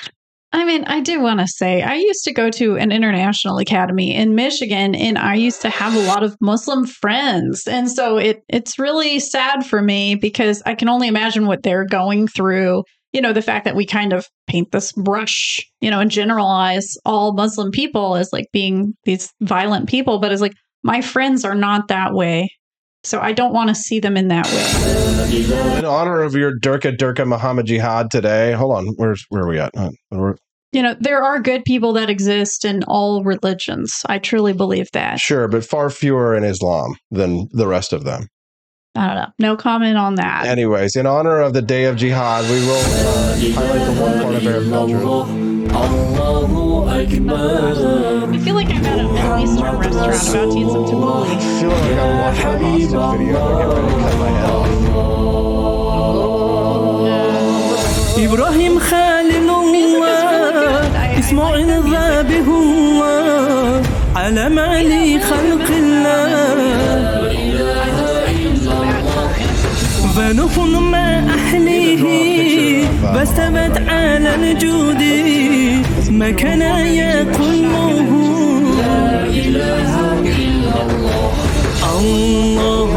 I 0.56 0.64
mean, 0.64 0.84
I 0.84 1.00
do 1.00 1.20
want 1.20 1.40
to 1.40 1.46
say 1.46 1.82
I 1.82 1.96
used 1.96 2.24
to 2.24 2.32
go 2.32 2.48
to 2.48 2.78
an 2.78 2.90
international 2.90 3.58
academy 3.58 4.14
in 4.14 4.34
Michigan 4.34 4.94
and 4.94 5.18
I 5.18 5.34
used 5.34 5.60
to 5.60 5.68
have 5.68 5.94
a 5.94 6.06
lot 6.08 6.22
of 6.22 6.34
Muslim 6.40 6.86
friends. 6.86 7.66
And 7.66 7.90
so 7.90 8.16
it 8.16 8.40
it's 8.48 8.78
really 8.78 9.20
sad 9.20 9.66
for 9.66 9.82
me 9.82 10.14
because 10.14 10.62
I 10.64 10.74
can 10.74 10.88
only 10.88 11.08
imagine 11.08 11.46
what 11.46 11.62
they're 11.62 11.84
going 11.84 12.26
through. 12.26 12.84
You 13.12 13.20
know, 13.20 13.34
the 13.34 13.42
fact 13.42 13.66
that 13.66 13.76
we 13.76 13.84
kind 13.84 14.14
of 14.14 14.26
paint 14.46 14.72
this 14.72 14.92
brush, 14.92 15.60
you 15.82 15.90
know, 15.90 16.00
and 16.00 16.10
generalize 16.10 16.88
all 17.04 17.34
Muslim 17.34 17.70
people 17.70 18.16
as 18.16 18.32
like 18.32 18.46
being 18.50 18.94
these 19.04 19.30
violent 19.42 19.90
people, 19.90 20.20
but 20.20 20.32
it's 20.32 20.40
like 20.40 20.54
my 20.82 21.02
friends 21.02 21.44
are 21.44 21.54
not 21.54 21.88
that 21.88 22.14
way. 22.14 22.48
So 23.04 23.20
I 23.20 23.34
don't 23.34 23.52
want 23.52 23.68
to 23.68 23.74
see 23.74 24.00
them 24.00 24.16
in 24.16 24.28
that 24.28 24.46
way. 24.46 25.78
in 25.78 25.84
honor 25.84 26.22
of 26.22 26.34
your 26.34 26.58
Derka 26.58 26.96
Derka 26.96 27.26
Muhammad 27.26 27.66
Jihad 27.66 28.10
today. 28.10 28.52
Hold 28.52 28.74
on, 28.74 28.86
where's 28.96 29.24
where 29.28 29.42
are 29.42 29.48
we 29.48 29.58
at? 29.58 29.70
Uh, 29.76 29.90
we're- 30.10 30.36
you 30.72 30.82
know, 30.82 30.94
there 31.00 31.22
are 31.22 31.40
good 31.40 31.64
people 31.64 31.92
that 31.94 32.10
exist 32.10 32.64
in 32.64 32.82
all 32.84 33.24
religions. 33.24 34.02
I 34.06 34.18
truly 34.18 34.52
believe 34.52 34.88
that. 34.92 35.20
Sure, 35.20 35.48
but 35.48 35.64
far 35.64 35.90
fewer 35.90 36.36
in 36.36 36.44
Islam 36.44 36.96
than 37.10 37.48
the 37.52 37.66
rest 37.66 37.92
of 37.92 38.04
them. 38.04 38.28
I 38.94 39.06
don't 39.06 39.16
know. 39.16 39.28
No 39.38 39.56
comment 39.56 39.98
on 39.98 40.14
that. 40.16 40.46
Anyways, 40.46 40.96
in 40.96 41.06
honor 41.06 41.40
of 41.40 41.52
the 41.52 41.62
Day 41.62 41.84
of 41.84 41.96
Jihad, 41.96 42.44
we 42.44 42.60
will 42.60 42.76
uh, 42.76 43.36
highlight 43.54 43.86
the 43.86 44.00
one 44.00 44.20
part 44.22 44.34
of 44.34 44.46
Arab 44.46 44.70
culture. 44.70 45.46
I 46.88 47.06
feel 48.38 48.54
like 48.54 48.70
I'm 48.70 48.84
at 48.86 48.98
an 48.98 49.12
Middle 49.12 49.38
Eastern 49.38 49.76
restaurant 49.76 50.14
about 50.30 50.52
to 50.52 50.58
eat 50.58 50.68
some 50.70 50.86
tamales. 50.86 51.30
I 51.30 51.34
feel 51.60 51.68
like 51.68 51.98
I'm 51.98 52.18
watching 52.18 52.46
a 52.46 52.58
video. 52.58 52.98
I 53.02 53.08
get 53.18 53.68
ready 53.68 53.86
to 53.86 53.96
cut 54.00 54.16
my 54.18 54.28
head 54.30 54.50
off. 54.50 54.66
Ibrahim 58.18 58.78
Khalilullah. 58.78 60.35
معرضة 61.36 62.48
الله 62.48 63.82
على 64.16 64.48
معني 64.48 65.20
خلق 65.20 65.66
الله. 65.82 66.56
بنخن 70.16 70.72
ما 70.92 71.08
أحليه 71.36 72.04
بسمت 73.14 73.76
على 73.88 74.34
الجود. 74.34 75.02
مكان 76.10 76.62
يقومه 77.02 78.10
لا 78.80 79.24
إله 79.40 79.92
إلا 80.42 80.76
الله 80.88 81.32
الله 81.98 82.92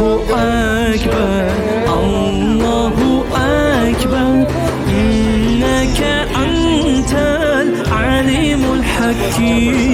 أكبر. 0.94 1.59
me. 9.60 9.89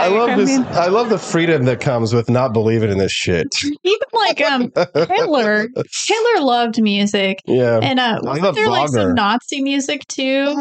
I 0.00 0.08
love 0.08 0.36
this. 0.38 0.58
I 0.76 0.88
love 0.88 1.08
the 1.10 1.18
freedom 1.18 1.64
that 1.64 1.80
comes 1.80 2.14
with 2.14 2.30
not 2.30 2.52
believing 2.52 2.90
in 2.90 2.98
this 2.98 3.12
shit. 3.12 3.48
even 3.84 3.98
like 4.12 4.40
um 4.40 4.72
Hitler. 4.94 5.68
Hitler 6.06 6.40
loved 6.40 6.80
music. 6.80 7.40
Yeah. 7.46 7.80
And 7.82 8.00
uh 8.00 8.20
wasn't 8.22 8.54
there 8.54 8.68
like 8.68 8.88
some 8.88 9.14
Nazi 9.14 9.62
music 9.62 10.06
too? 10.08 10.54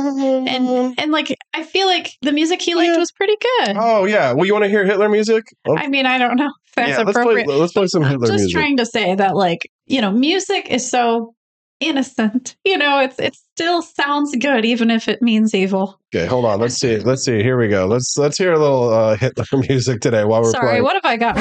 And 0.47 0.99
and 0.99 1.11
like 1.11 1.35
I 1.53 1.63
feel 1.63 1.87
like 1.87 2.11
the 2.21 2.31
music 2.31 2.61
he 2.61 2.75
liked 2.75 2.93
Yeah. 2.93 2.97
was 2.99 3.11
pretty 3.11 3.35
good. 3.41 3.75
Oh 3.77 4.05
yeah. 4.05 4.33
Well, 4.33 4.45
you 4.45 4.53
want 4.53 4.65
to 4.65 4.69
hear 4.69 4.85
Hitler 4.85 5.09
music? 5.09 5.43
Oh, 5.67 5.75
I 5.77 5.87
mean, 5.87 6.05
I 6.05 6.17
don't 6.17 6.35
know 6.35 6.49
if 6.67 6.75
that's 6.75 6.89
yeah. 6.89 6.97
Let's 6.99 7.11
play. 7.13 7.21
appropriate. 7.21 7.47
Let's 7.47 7.73
play 7.73 7.87
some 7.87 8.03
Hitler 8.03 8.19
music. 8.19 8.33
Just 8.33 8.43
music. 8.43 8.55
trying 8.59 8.77
to 8.77 8.85
say 8.85 9.15
that 9.15 9.35
like, 9.35 9.69
you 9.87 10.01
know, 10.01 10.11
music 10.11 10.69
is 10.69 10.89
so 10.89 11.33
innocent. 11.79 12.55
You 12.65 12.77
know, 12.77 12.99
it's 12.99 13.19
it 13.19 13.35
still 13.35 13.81
sounds 13.81 14.35
good 14.35 14.65
even 14.65 14.89
if 14.91 15.07
it 15.07 15.21
means 15.21 15.53
evil. 15.55 15.99
Okay, 16.13 16.25
hold 16.25 16.45
on. 16.45 16.59
Let's 16.59 16.75
see. 16.75 16.97
Let's 16.97 17.23
see. 17.25 17.41
Here 17.43 17.57
we 17.57 17.67
go. 17.67 17.85
Let's 17.85 18.15
let's 18.17 18.37
hear 18.37 18.53
a 18.53 18.59
little 18.59 18.89
uh, 18.93 19.15
Hitler 19.15 19.45
music 19.69 20.01
today 20.01 20.23
while 20.25 20.41
we're 20.41 20.51
Sorry, 20.51 20.67
playing. 20.67 20.83
what 20.83 20.93
have 20.95 21.05
I 21.05 21.17
got? 21.17 21.35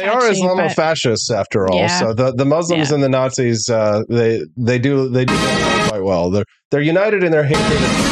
They 0.00 0.08
are 0.08 0.18
Actually, 0.26 0.40
but- 0.48 0.70
Islamofascists 0.76 1.30
after 1.32 1.68
all. 1.68 1.76
Yeah. 1.78 2.00
So 2.00 2.12
the, 2.14 2.32
the 2.32 2.44
Muslims 2.44 2.88
Yeah. 2.88 2.94
and 2.94 3.04
the 3.04 3.08
Nazis, 3.08 3.68
uh, 3.68 4.02
they 4.08 4.42
they 4.56 4.78
do 4.78 5.08
they 5.08 5.24
do 5.24 5.34
quite 5.88 6.02
well. 6.02 6.30
They're 6.30 6.44
they're 6.70 6.80
united 6.80 7.22
in 7.22 7.30
their 7.30 7.44
hatred. 7.44 8.11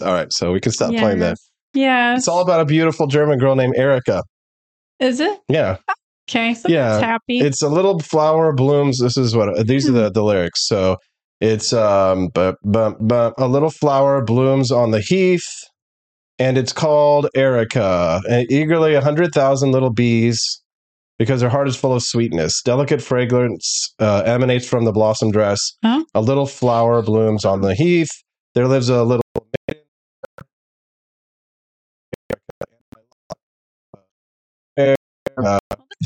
All 0.00 0.12
right. 0.12 0.32
So 0.32 0.52
we 0.52 0.60
can 0.60 0.72
stop 0.72 0.92
playing 1.02 1.18
that. 1.20 1.36
Yeah. 1.74 2.16
It's 2.16 2.28
all 2.28 2.42
about 2.42 2.60
a 2.60 2.64
beautiful 2.64 3.06
German 3.06 3.38
girl 3.38 3.54
named 3.56 3.74
Erica. 3.76 4.22
Is 4.98 5.20
it? 5.20 5.40
Yeah. 5.48 5.78
Okay. 6.28 6.54
So 6.54 6.68
Yeah, 6.68 6.96
it's 6.96 7.04
happy. 7.04 7.40
It's 7.40 7.62
a 7.62 7.68
little 7.68 7.98
flower 7.98 8.52
blooms. 8.52 8.98
This 8.98 9.16
is 9.16 9.34
what 9.34 9.66
these 9.66 9.88
are 9.88 9.92
the, 9.92 10.10
the 10.10 10.22
lyrics. 10.22 10.66
So 10.66 10.96
it's 11.40 11.72
um 11.72 12.28
but 12.34 12.56
but 12.62 12.96
but 13.00 13.34
a 13.38 13.48
little 13.48 13.70
flower 13.70 14.22
blooms 14.22 14.70
on 14.70 14.90
the 14.90 15.00
heath, 15.00 15.48
and 16.38 16.58
it's 16.58 16.72
called 16.72 17.28
Erica. 17.34 18.20
And 18.28 18.50
eagerly 18.52 18.94
a 18.94 19.00
hundred 19.00 19.32
thousand 19.32 19.72
little 19.72 19.90
bees, 19.90 20.40
because 21.18 21.40
her 21.40 21.48
heart 21.48 21.66
is 21.66 21.76
full 21.76 21.94
of 21.94 22.02
sweetness. 22.02 22.62
Delicate 22.62 23.02
fragrance 23.02 23.94
uh, 23.98 24.22
emanates 24.26 24.68
from 24.68 24.84
the 24.84 24.92
blossom 24.92 25.30
dress. 25.30 25.60
Huh? 25.82 26.04
A 26.14 26.20
little 26.20 26.46
flower 26.46 27.02
blooms 27.02 27.44
on 27.44 27.60
the 27.62 27.74
heath. 27.74 28.10
There 28.54 28.68
lives 28.68 28.88
a 28.88 29.02
little. 29.04 29.22
Uh, 35.44 35.58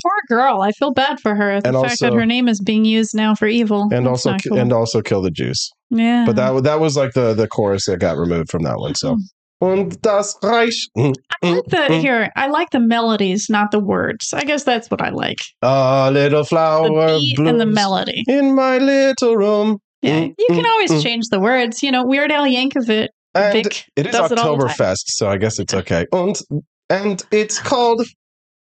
Poor 0.03 0.13
girl. 0.29 0.61
I 0.63 0.73
feel 0.73 0.93
bad 0.93 1.21
for 1.21 1.35
her. 1.37 1.61
The 1.61 1.69
And 1.69 1.87
fact 1.87 2.01
that 2.01 2.13
her 2.15 2.27
name 2.27 2.49
is 2.49 2.61
being 2.61 2.85
used 2.85 3.15
now 3.15 3.35
for 3.35 3.47
evil. 3.47 3.83
and 3.93 4.07
That's 4.07 4.27
also 4.27 4.37
cool. 4.49 4.59
and 4.59 4.73
also 4.73 5.01
kill 5.03 5.23
the 5.23 5.31
Jews. 5.31 5.71
yeah. 5.91 6.25
But 6.27 6.35
that 6.37 6.65
that 6.65 6.81
was 6.81 6.97
like 6.97 7.13
the 7.13 7.33
the 7.35 7.47
chorus 7.47 7.87
that 7.87 8.01
got 8.01 8.17
removed 8.17 8.51
from 8.51 8.63
that 8.65 8.79
one. 8.79 8.95
So 8.97 9.17
und 9.61 10.01
das 10.03 10.37
Reich. 10.43 10.75
Mm, 10.99 11.15
I 11.43 11.51
like 11.55 11.65
the 11.67 11.77
mm. 11.77 12.01
here. 12.01 12.31
I 12.37 12.49
like 12.49 12.71
the 12.71 12.81
melodies, 12.81 13.47
not 13.49 13.71
the 13.71 13.79
words. 13.79 14.33
I 14.35 14.43
guess 14.45 14.65
that's 14.65 14.91
what 14.91 15.01
I 15.01 15.11
like. 15.11 15.39
A 15.63 16.11
little 16.13 16.43
The 16.43 16.49
flower 16.49 17.19
beat 17.19 17.39
and 17.39 17.61
the 17.61 17.67
melody. 17.67 18.25
in 18.27 18.55
my 18.55 18.79
little 18.79 19.37
room. 19.37 19.79
Yeah, 20.03 20.21
Mm, 20.25 20.35
you 20.39 20.47
can 20.49 20.65
mm, 20.65 20.69
always 20.69 20.91
mm. 20.91 21.03
change 21.03 21.25
the 21.31 21.41
words. 21.41 21.83
You 21.83 21.93
know, 21.93 22.05
Weird 22.05 22.31
Al 22.33 22.47
Yankovic. 22.47 23.09
And 23.37 23.53
Vic 23.53 23.85
it 23.97 24.07
is 24.07 24.13
does 24.13 24.31
it 24.33 24.39
all 24.39 24.57
the 24.57 24.67
time. 24.67 24.77
Oktoberfest, 24.77 25.05
so 25.07 25.29
I 25.29 25.39
guess 25.39 25.59
it's 25.59 25.73
okay. 25.75 26.05
Und 26.13 26.41
and 26.91 27.23
it's 27.31 27.59
called 27.59 28.03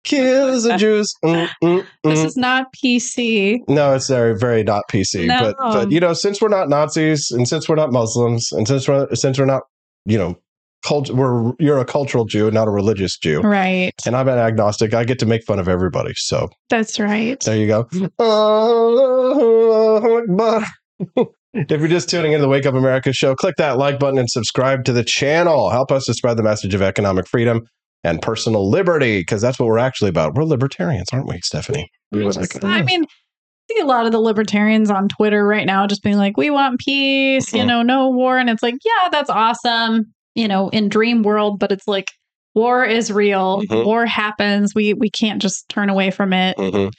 Kill 0.04 0.60
the 0.60 0.76
Jews. 0.76 1.12
Mm, 1.24 1.48
mm, 1.62 1.86
This 2.04 2.20
mm. 2.20 2.26
is 2.26 2.36
not 2.36 2.66
PC. 2.74 3.58
No, 3.68 3.94
it's 3.94 4.08
very, 4.08 4.36
very 4.36 4.64
not 4.64 4.84
PC. 4.90 5.28
But, 5.28 5.56
No. 5.60 5.72
but 5.72 5.92
you 5.92 6.00
know, 6.00 6.12
since 6.12 6.40
we're 6.40 6.48
not 6.48 6.68
Nazis 6.68 7.30
and 7.30 7.46
since 7.46 7.68
we're 7.68 7.76
not 7.76 7.92
Muslims 7.92 8.50
and 8.52 8.66
since 8.66 8.88
we're 8.88 9.08
since 9.14 9.38
we're 9.38 9.44
not, 9.46 9.62
you 10.04 10.18
know, 10.18 10.36
cult, 10.84 11.10
we're 11.10 11.52
you're 11.60 11.78
a 11.78 11.84
cultural 11.84 12.24
Jew, 12.24 12.50
not 12.50 12.66
a 12.66 12.72
religious 12.72 13.16
Jew, 13.18 13.40
Right. 13.42 13.92
and 14.04 14.16
I'm 14.16 14.28
an 14.28 14.38
agnostic. 14.38 14.92
I 14.94 15.04
get 15.04 15.20
to 15.20 15.26
make 15.26 15.44
fun 15.44 15.60
of 15.60 15.68
everybody. 15.68 16.12
So 16.16 16.48
That's 16.68 16.98
right. 16.98 17.38
there 17.40 17.56
you 17.56 17.66
go. 17.66 17.88
If 21.54 21.80
you're 21.80 21.88
just 21.88 22.08
tuning 22.08 22.32
into 22.32 22.40
the 22.40 22.48
Wake 22.48 22.64
Up 22.64 22.74
America 22.74 23.12
show, 23.12 23.34
click 23.34 23.56
that 23.58 23.76
like 23.76 23.98
button 23.98 24.16
and 24.18 24.30
subscribe 24.30 24.86
to 24.86 24.92
the 24.94 25.04
channel. 25.04 25.68
Help 25.68 25.92
us 25.92 26.04
to 26.04 26.14
spread 26.14 26.38
the 26.38 26.42
message 26.42 26.72
of 26.72 26.80
economic 26.80 27.28
freedom 27.28 27.60
and 28.04 28.20
personal 28.20 28.68
liberty, 28.68 29.20
because 29.20 29.40
that's 29.42 29.58
what 29.58 29.66
we're 29.66 29.78
actually 29.78 30.10
about. 30.10 30.34
We're 30.34 30.44
libertarians, 30.44 31.08
aren't 31.12 31.28
we, 31.28 31.40
Stephanie? 31.42 31.88
We 32.10 32.24
was 32.24 32.36
like, 32.36 32.62
I 32.64 32.82
mean, 32.82 33.04
I 33.04 33.74
see 33.74 33.80
a 33.80 33.86
lot 33.86 34.06
of 34.06 34.12
the 34.12 34.20
libertarians 34.20 34.90
on 34.90 35.08
Twitter 35.08 35.46
right 35.46 35.66
now 35.66 35.86
just 35.86 36.02
being 36.02 36.16
like, 36.18 36.36
we 36.36 36.50
want 36.50 36.80
peace, 36.80 37.52
you 37.54 37.62
Mhm. 37.62 37.66
know, 37.68 37.82
no 37.82 38.10
war. 38.10 38.38
And 38.38 38.50
it's 38.50 38.62
like, 38.62 38.74
yeah, 38.84 39.08
that's 39.10 39.30
awesome, 39.30 40.12
you 40.34 40.48
know, 40.48 40.68
in 40.70 40.88
dream 40.88 41.22
world, 41.22 41.58
but 41.58 41.70
it's 41.72 41.86
like 41.86 42.10
war 42.54 42.84
is 42.84 43.10
real. 43.10 43.62
Mhm. 43.62 43.84
War 43.86 44.04
happens. 44.04 44.74
We 44.74 44.92
we 44.94 45.08
can't 45.08 45.40
just 45.40 45.68
turn 45.68 45.88
away 45.88 46.10
from 46.10 46.32
it. 46.32 46.56
Mhm. 46.58 46.92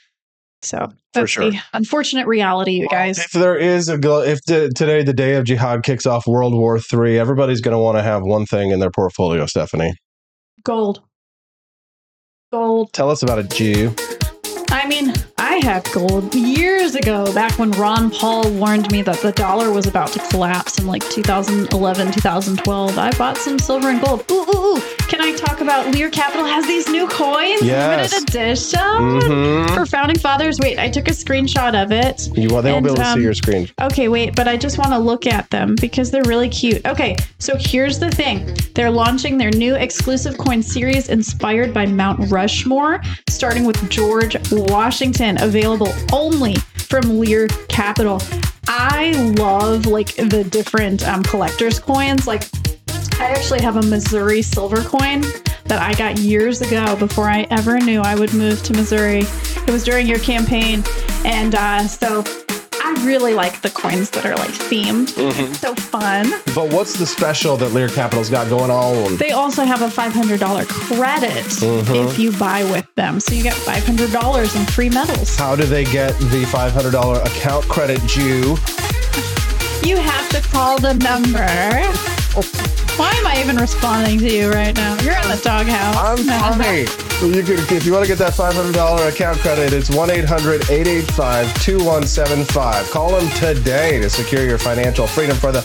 So 0.62 0.88
that's 1.12 1.30
sure. 1.30 1.50
the 1.50 1.58
unfortunate 1.74 2.26
reality, 2.26 2.72
you 2.72 2.88
guys. 2.88 3.18
If 3.18 3.32
there 3.32 3.56
is 3.56 3.88
a 3.90 3.98
gl- 3.98 4.26
if 4.26 4.40
t- 4.44 4.70
today 4.74 5.02
the 5.04 5.12
day 5.12 5.34
of 5.34 5.44
jihad 5.44 5.82
kicks 5.84 6.06
off 6.06 6.26
World 6.26 6.54
War 6.54 6.80
Three, 6.80 7.18
everybody's 7.18 7.60
going 7.60 7.74
to 7.74 7.78
want 7.78 7.98
to 7.98 8.02
have 8.02 8.22
one 8.22 8.46
thing 8.46 8.70
in 8.70 8.80
their 8.80 8.90
portfolio. 8.90 9.44
Stephanie, 9.46 9.92
Gold. 10.64 11.02
Gold. 12.50 12.90
tell 12.94 13.10
us 13.10 13.22
about 13.22 13.38
a 13.38 13.42
Jew. 13.42 13.94
I 14.70 14.86
mean, 14.88 15.12
I 15.36 15.56
had 15.56 15.86
gold 15.92 16.34
years 16.34 16.94
ago, 16.94 17.30
back 17.34 17.58
when 17.58 17.70
Ron 17.72 18.10
Paul 18.10 18.50
warned 18.52 18.90
me 18.90 19.02
that 19.02 19.20
the 19.20 19.32
dollar 19.32 19.70
was 19.70 19.86
about 19.86 20.08
to 20.12 20.20
collapse 20.30 20.78
in 20.78 20.86
like 20.86 21.06
2011, 21.10 22.12
2012. 22.12 22.98
I 22.98 23.10
bought 23.18 23.36
some 23.36 23.58
silver 23.58 23.90
and 23.90 24.00
gold. 24.00 24.24
Ooh, 24.30 24.36
ooh, 24.36 24.76
ooh. 24.76 24.82
Can 25.14 25.22
I 25.22 25.30
talk 25.36 25.60
about 25.60 25.94
Lear 25.94 26.10
Capital 26.10 26.44
has 26.44 26.66
these 26.66 26.88
new 26.88 27.06
coins? 27.06 27.62
Yes. 27.62 28.12
Limited 28.12 28.34
edition 28.34 28.80
Mhm. 28.80 29.72
for 29.72 29.86
founding 29.86 30.18
fathers. 30.18 30.58
Wait, 30.58 30.76
I 30.76 30.88
took 30.90 31.06
a 31.06 31.12
screenshot 31.12 31.80
of 31.80 31.92
it. 31.92 32.28
You 32.36 32.48
well, 32.48 32.62
they 32.62 32.72
won't 32.72 32.82
be 32.84 32.90
able 32.90 32.96
to 32.96 33.06
um, 33.10 33.18
see 33.18 33.22
your 33.22 33.32
screen. 33.32 33.70
Okay, 33.80 34.08
wait, 34.08 34.34
but 34.34 34.48
I 34.48 34.56
just 34.56 34.76
want 34.76 34.90
to 34.90 34.98
look 34.98 35.28
at 35.28 35.48
them 35.50 35.76
because 35.80 36.10
they're 36.10 36.24
really 36.24 36.48
cute. 36.48 36.84
Okay, 36.84 37.14
so 37.38 37.54
here's 37.56 38.00
the 38.00 38.10
thing 38.10 38.56
they're 38.74 38.90
launching 38.90 39.38
their 39.38 39.52
new 39.52 39.76
exclusive 39.76 40.36
coin 40.36 40.64
series 40.64 41.08
inspired 41.08 41.72
by 41.72 41.86
Mount 41.86 42.28
Rushmore, 42.32 43.00
starting 43.28 43.64
with 43.66 43.88
George 43.88 44.36
Washington, 44.50 45.40
available 45.40 45.94
only 46.12 46.56
from 46.76 47.20
Lear 47.20 47.46
Capital. 47.68 48.20
I 48.66 49.12
love 49.38 49.86
like 49.86 50.16
the 50.16 50.42
different 50.42 51.06
um, 51.06 51.22
collector's 51.22 51.78
coins. 51.78 52.26
Like, 52.26 52.42
I 53.20 53.32
actually 53.34 53.62
have 53.62 53.76
a 53.76 53.82
Missouri 53.82 54.42
silver 54.42 54.82
coin 54.82 55.22
that 55.66 55.80
I 55.80 55.94
got 55.94 56.18
years 56.18 56.60
ago 56.60 56.96
before 56.96 57.28
I 57.28 57.46
ever 57.50 57.78
knew 57.78 58.00
I 58.00 58.14
would 58.14 58.34
move 58.34 58.62
to 58.64 58.72
Missouri. 58.74 59.22
It 59.22 59.70
was 59.70 59.84
during 59.84 60.06
your 60.06 60.18
campaign. 60.18 60.82
And 61.24 61.54
uh, 61.54 61.86
so 61.86 62.22
I 62.82 63.02
really 63.06 63.32
like 63.32 63.62
the 63.62 63.70
coins 63.70 64.10
that 64.10 64.26
are 64.26 64.36
like 64.36 64.50
themed. 64.50 65.08
So 65.56 65.74
fun. 65.74 66.30
But 66.54 66.70
what's 66.72 66.98
the 66.98 67.06
special 67.06 67.56
that 67.56 67.70
Lear 67.72 67.88
Capital's 67.88 68.28
got 68.28 68.48
going 68.50 68.70
on? 68.70 69.16
They 69.16 69.30
also 69.30 69.64
have 69.64 69.80
a 69.80 69.88
$500 69.88 70.68
credit 70.68 71.46
if 71.96 72.18
you 72.18 72.30
buy 72.32 72.64
with 72.64 72.86
them. 72.96 73.20
So 73.20 73.34
you 73.34 73.42
get 73.42 73.54
$500 73.54 74.56
in 74.60 74.66
free 74.66 74.90
medals. 74.90 75.34
How 75.36 75.56
do 75.56 75.64
they 75.64 75.84
get 75.84 76.12
the 76.18 76.44
$500 76.44 77.24
account 77.24 77.64
credit 77.68 78.00
due? 78.08 78.56
You 79.88 79.96
have 79.96 80.28
to 80.30 80.40
call 80.50 80.78
the 80.78 80.94
number. 80.94 81.44
Why 82.96 83.10
am 83.10 83.26
I 83.26 83.40
even 83.40 83.56
responding 83.56 84.18
to 84.20 84.32
you 84.32 84.50
right 84.52 84.74
now? 84.74 84.94
You're 85.02 85.16
in 85.16 85.28
the 85.28 85.40
doghouse. 85.42 85.96
I'm 85.96 86.24
No. 86.26 86.38
funny. 86.38 86.80
You 87.34 87.42
could, 87.42 87.72
if 87.72 87.84
you 87.84 87.92
want 87.92 88.04
to 88.04 88.08
get 88.08 88.18
that 88.18 88.34
$500 88.34 89.08
account 89.08 89.38
credit, 89.38 89.72
it's 89.72 89.90
1 89.90 90.10
800 90.10 90.70
885 90.70 91.52
2175. 91.62 92.90
Call 92.90 93.10
them 93.18 93.28
today 93.30 93.98
to 94.00 94.08
secure 94.08 94.44
your 94.44 94.58
financial 94.58 95.06
freedom 95.08 95.36
for 95.36 95.50
the 95.50 95.62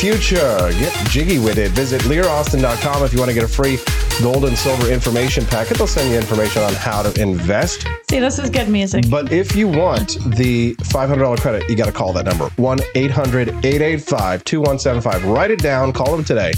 future. 0.00 0.70
Get 0.78 0.92
jiggy 1.08 1.38
with 1.38 1.58
it. 1.58 1.70
Visit 1.72 2.02
learaustin.com 2.02 3.04
if 3.04 3.12
you 3.12 3.18
want 3.18 3.30
to 3.30 3.34
get 3.34 3.44
a 3.44 3.48
free 3.48 3.78
gold 4.20 4.44
and 4.44 4.56
silver 4.56 4.90
information 4.90 5.44
packet. 5.44 5.78
They'll 5.78 5.86
send 5.86 6.10
you 6.10 6.16
information 6.16 6.62
on 6.62 6.74
how 6.74 7.02
to 7.02 7.20
invest. 7.20 7.86
See, 8.10 8.20
this 8.20 8.38
is 8.38 8.50
good 8.50 8.68
music. 8.68 9.04
But 9.10 9.32
if 9.32 9.56
you 9.56 9.68
want 9.68 10.18
the 10.36 10.74
$500 10.74 11.40
credit, 11.40 11.68
you 11.68 11.76
got 11.76 11.86
to 11.86 11.92
call 11.92 12.12
that 12.14 12.24
number 12.24 12.48
1 12.56 12.80
800 12.94 13.48
885 13.48 14.44
2175. 14.44 15.24
Write 15.26 15.50
it 15.50 15.60
down. 15.60 15.92
Call 15.92 16.14
them 16.14 16.24
today. 16.24 16.52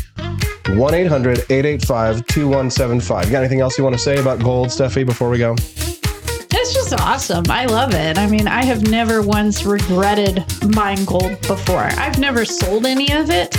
1 0.69 0.95
800 0.95 1.39
885 1.51 2.27
2175. 2.27 3.25
You 3.27 3.31
got 3.31 3.39
anything 3.39 3.61
else 3.61 3.79
you 3.79 3.85
want 3.85 3.95
to 3.95 4.03
say 4.03 4.19
about 4.19 4.43
gold, 4.43 4.69
Steffi, 4.69 5.05
before 5.05 5.31
we 5.31 5.39
go? 5.39 5.55
It's 6.65 6.73
just 6.73 6.95
awesome. 6.95 7.45
I 7.51 7.67
love 7.67 7.93
it. 7.93 8.17
I 8.17 8.27
mean, 8.27 8.49
I 8.49 8.65
have 8.65 8.89
never 8.89 9.21
once 9.21 9.67
regretted 9.67 10.43
buying 10.75 11.05
gold 11.05 11.39
before. 11.43 11.83
I've 11.83 12.19
never 12.19 12.47
sold 12.47 12.87
any 12.87 13.13
of 13.13 13.29
it. 13.29 13.55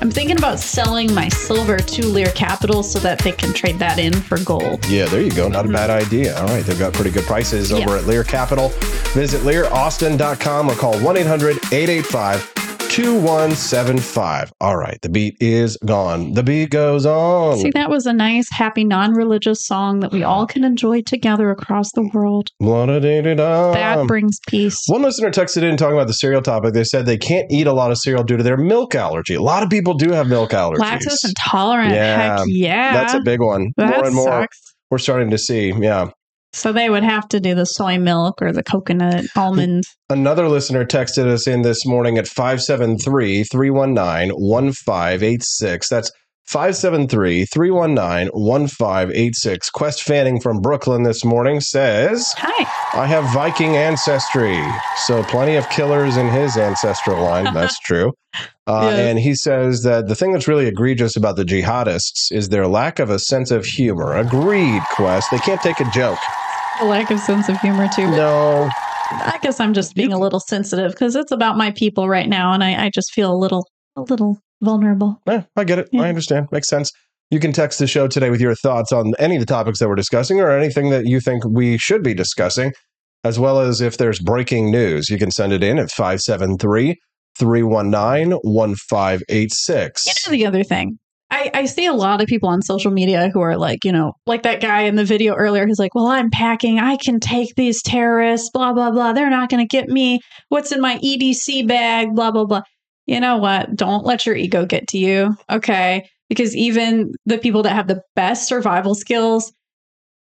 I'm 0.00 0.08
thinking 0.08 0.38
about 0.38 0.60
selling 0.60 1.12
my 1.12 1.28
silver 1.30 1.78
to 1.78 2.06
Lear 2.06 2.28
Capital 2.28 2.84
so 2.84 3.00
that 3.00 3.18
they 3.18 3.32
can 3.32 3.52
trade 3.52 3.80
that 3.80 3.98
in 3.98 4.12
for 4.12 4.38
gold. 4.44 4.86
Yeah, 4.86 5.06
there 5.06 5.20
you 5.20 5.32
go. 5.32 5.48
Not 5.48 5.64
a 5.64 5.68
mm-hmm. 5.68 5.72
bad 5.72 5.90
idea. 5.90 6.38
All 6.38 6.46
right. 6.46 6.64
They've 6.64 6.78
got 6.78 6.92
pretty 6.92 7.10
good 7.10 7.24
prices 7.24 7.72
over 7.72 7.90
Yeah. 7.90 7.96
at 7.96 8.06
Lear 8.06 8.22
Capital. 8.22 8.68
Visit 9.14 9.40
learaustin.com 9.40 10.70
or 10.70 10.76
call 10.76 10.96
1 11.00 11.16
800 11.16 11.56
885 11.72 12.63
2175. 12.94 14.52
All 14.60 14.76
right. 14.76 15.02
The 15.02 15.08
beat 15.08 15.36
is 15.40 15.76
gone. 15.84 16.34
The 16.34 16.44
beat 16.44 16.70
goes 16.70 17.04
on. 17.04 17.58
See, 17.58 17.70
that 17.70 17.90
was 17.90 18.06
a 18.06 18.12
nice, 18.12 18.48
happy, 18.52 18.84
non 18.84 19.14
religious 19.14 19.66
song 19.66 19.98
that 19.98 20.12
we 20.12 20.22
all 20.22 20.46
can 20.46 20.62
enjoy 20.62 21.02
together 21.02 21.50
across 21.50 21.90
the 21.90 22.08
world. 22.14 22.50
That 23.74 24.06
brings 24.06 24.38
peace. 24.46 24.80
One 24.86 25.02
listener 25.02 25.32
texted 25.32 25.64
in 25.64 25.76
talking 25.76 25.96
about 25.96 26.06
the 26.06 26.14
cereal 26.14 26.40
topic. 26.40 26.72
They 26.72 26.84
said 26.84 27.04
they 27.04 27.18
can't 27.18 27.50
eat 27.50 27.66
a 27.66 27.72
lot 27.72 27.90
of 27.90 27.98
cereal 27.98 28.22
due 28.22 28.36
to 28.36 28.44
their 28.44 28.56
milk 28.56 28.94
allergy. 28.94 29.34
A 29.34 29.42
lot 29.42 29.64
of 29.64 29.70
people 29.70 29.94
do 29.94 30.12
have 30.12 30.28
milk 30.28 30.50
allergies. 30.50 30.76
Lactose 30.76 31.24
intolerant. 31.26 31.92
Yeah, 31.92 32.38
Heck 32.38 32.46
yeah. 32.46 32.92
That's 32.92 33.14
a 33.14 33.20
big 33.22 33.40
one. 33.40 33.72
That 33.76 33.90
more 33.96 34.04
and 34.06 34.14
more 34.14 34.42
sucks. 34.42 34.76
we're 34.92 34.98
starting 34.98 35.30
to 35.30 35.38
see. 35.38 35.72
Yeah. 35.72 36.10
So 36.54 36.72
they 36.72 36.88
would 36.88 37.02
have 37.02 37.28
to 37.30 37.40
do 37.40 37.56
the 37.56 37.66
soy 37.66 37.98
milk 37.98 38.40
or 38.40 38.52
the 38.52 38.62
coconut 38.62 39.24
almond. 39.36 39.82
Another 40.08 40.48
listener 40.48 40.84
texted 40.84 41.26
us 41.26 41.48
in 41.48 41.62
this 41.62 41.84
morning 41.84 42.16
at 42.16 42.28
573 42.28 43.42
319 43.42 44.30
1586. 44.36 45.88
That's 45.88 46.12
573 46.46 47.46
319 47.46 48.28
1586. 48.32 49.70
Quest 49.70 50.02
Fanning 50.02 50.40
from 50.40 50.60
Brooklyn 50.60 51.02
this 51.02 51.24
morning 51.24 51.60
says, 51.60 52.32
Hi. 52.36 53.00
I 53.02 53.06
have 53.06 53.24
Viking 53.32 53.76
ancestry. 53.76 54.62
So 55.06 55.24
plenty 55.24 55.56
of 55.56 55.68
killers 55.70 56.16
in 56.16 56.28
his 56.28 56.56
ancestral 56.56 57.20
line. 57.20 57.44
That's 57.54 57.78
true. 57.80 58.12
Uh, 58.66 58.90
Yes. 58.92 58.98
And 59.00 59.18
he 59.18 59.34
says 59.34 59.82
that 59.82 60.06
the 60.08 60.14
thing 60.14 60.32
that's 60.32 60.48
really 60.48 60.66
egregious 60.66 61.16
about 61.16 61.36
the 61.36 61.44
jihadists 61.44 62.32
is 62.32 62.48
their 62.48 62.66
lack 62.66 62.98
of 62.98 63.10
a 63.10 63.18
sense 63.18 63.50
of 63.50 63.64
humor. 63.64 64.14
Agreed, 64.16 64.82
Quest. 64.90 65.30
They 65.30 65.38
can't 65.38 65.60
take 65.60 65.80
a 65.80 65.90
joke. 65.90 66.18
A 66.80 66.84
lack 66.84 67.10
of 67.10 67.20
sense 67.20 67.48
of 67.48 67.58
humor, 67.60 67.88
too. 67.94 68.10
No. 68.10 68.68
I 69.10 69.38
guess 69.42 69.60
I'm 69.60 69.74
just 69.74 69.94
being 69.94 70.12
a 70.12 70.18
little 70.18 70.40
sensitive 70.40 70.92
because 70.92 71.14
it's 71.14 71.30
about 71.30 71.56
my 71.56 71.70
people 71.72 72.08
right 72.08 72.28
now, 72.28 72.52
and 72.52 72.64
I, 72.64 72.86
I 72.86 72.90
just 72.90 73.12
feel 73.12 73.32
a 73.32 73.36
little, 73.36 73.68
a 73.96 74.02
little 74.02 74.38
vulnerable. 74.62 75.20
Yeah, 75.26 75.44
I 75.56 75.64
get 75.64 75.78
it. 75.78 75.88
Yeah. 75.92 76.02
I 76.02 76.08
understand. 76.08 76.48
Makes 76.50 76.68
sense. 76.68 76.90
You 77.30 77.40
can 77.40 77.52
text 77.52 77.78
the 77.78 77.86
show 77.86 78.06
today 78.08 78.30
with 78.30 78.40
your 78.40 78.54
thoughts 78.54 78.92
on 78.92 79.12
any 79.18 79.36
of 79.36 79.40
the 79.40 79.46
topics 79.46 79.78
that 79.78 79.88
we're 79.88 79.94
discussing 79.94 80.40
or 80.40 80.50
anything 80.50 80.90
that 80.90 81.06
you 81.06 81.20
think 81.20 81.44
we 81.44 81.78
should 81.78 82.02
be 82.02 82.14
discussing, 82.14 82.72
as 83.24 83.38
well 83.38 83.60
as 83.60 83.80
if 83.80 83.96
there's 83.96 84.18
breaking 84.18 84.70
news. 84.70 85.08
You 85.08 85.18
can 85.18 85.30
send 85.30 85.52
it 85.52 85.62
in 85.62 85.78
at 85.78 85.90
573 85.90 86.96
319 87.38 88.38
1586. 88.42 90.06
You 90.06 90.12
know 90.26 90.30
the 90.30 90.46
other 90.46 90.64
thing. 90.64 90.98
I, 91.34 91.50
I 91.52 91.64
see 91.66 91.84
a 91.86 91.92
lot 91.92 92.20
of 92.22 92.28
people 92.28 92.48
on 92.48 92.62
social 92.62 92.92
media 92.92 93.28
who 93.32 93.40
are 93.40 93.56
like, 93.56 93.84
you 93.84 93.90
know, 93.90 94.12
like 94.24 94.44
that 94.44 94.60
guy 94.60 94.82
in 94.82 94.94
the 94.94 95.04
video 95.04 95.34
earlier 95.34 95.66
who's 95.66 95.80
like, 95.80 95.92
well, 95.94 96.06
I'm 96.06 96.30
packing. 96.30 96.78
I 96.78 96.96
can 96.96 97.18
take 97.18 97.56
these 97.56 97.82
terrorists, 97.82 98.50
blah, 98.50 98.72
blah, 98.72 98.92
blah. 98.92 99.12
They're 99.12 99.30
not 99.30 99.50
going 99.50 99.66
to 99.66 99.66
get 99.66 99.88
me. 99.88 100.20
What's 100.48 100.70
in 100.70 100.80
my 100.80 100.98
EDC 100.98 101.66
bag, 101.66 102.14
blah, 102.14 102.30
blah, 102.30 102.44
blah. 102.44 102.62
You 103.06 103.18
know 103.18 103.36
what? 103.38 103.74
Don't 103.74 104.06
let 104.06 104.24
your 104.24 104.36
ego 104.36 104.64
get 104.64 104.86
to 104.88 104.98
you. 104.98 105.36
Okay. 105.50 106.08
Because 106.28 106.54
even 106.56 107.10
the 107.26 107.38
people 107.38 107.64
that 107.64 107.74
have 107.74 107.88
the 107.88 108.00
best 108.14 108.46
survival 108.46 108.94
skills, 108.94 109.52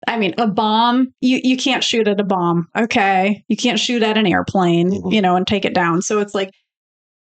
I 0.08 0.18
mean, 0.18 0.34
a 0.38 0.46
bomb, 0.46 1.08
you, 1.20 1.38
you 1.44 1.58
can't 1.58 1.84
shoot 1.84 2.08
at 2.08 2.18
a 2.18 2.24
bomb. 2.24 2.66
Okay. 2.76 3.44
You 3.48 3.56
can't 3.58 3.78
shoot 3.78 4.02
at 4.02 4.16
an 4.16 4.26
airplane, 4.26 4.90
Mhm. 4.90 5.12
you 5.12 5.20
know, 5.20 5.36
and 5.36 5.46
take 5.46 5.66
it 5.66 5.74
down. 5.74 6.00
So 6.00 6.20
it's 6.20 6.34
like, 6.34 6.50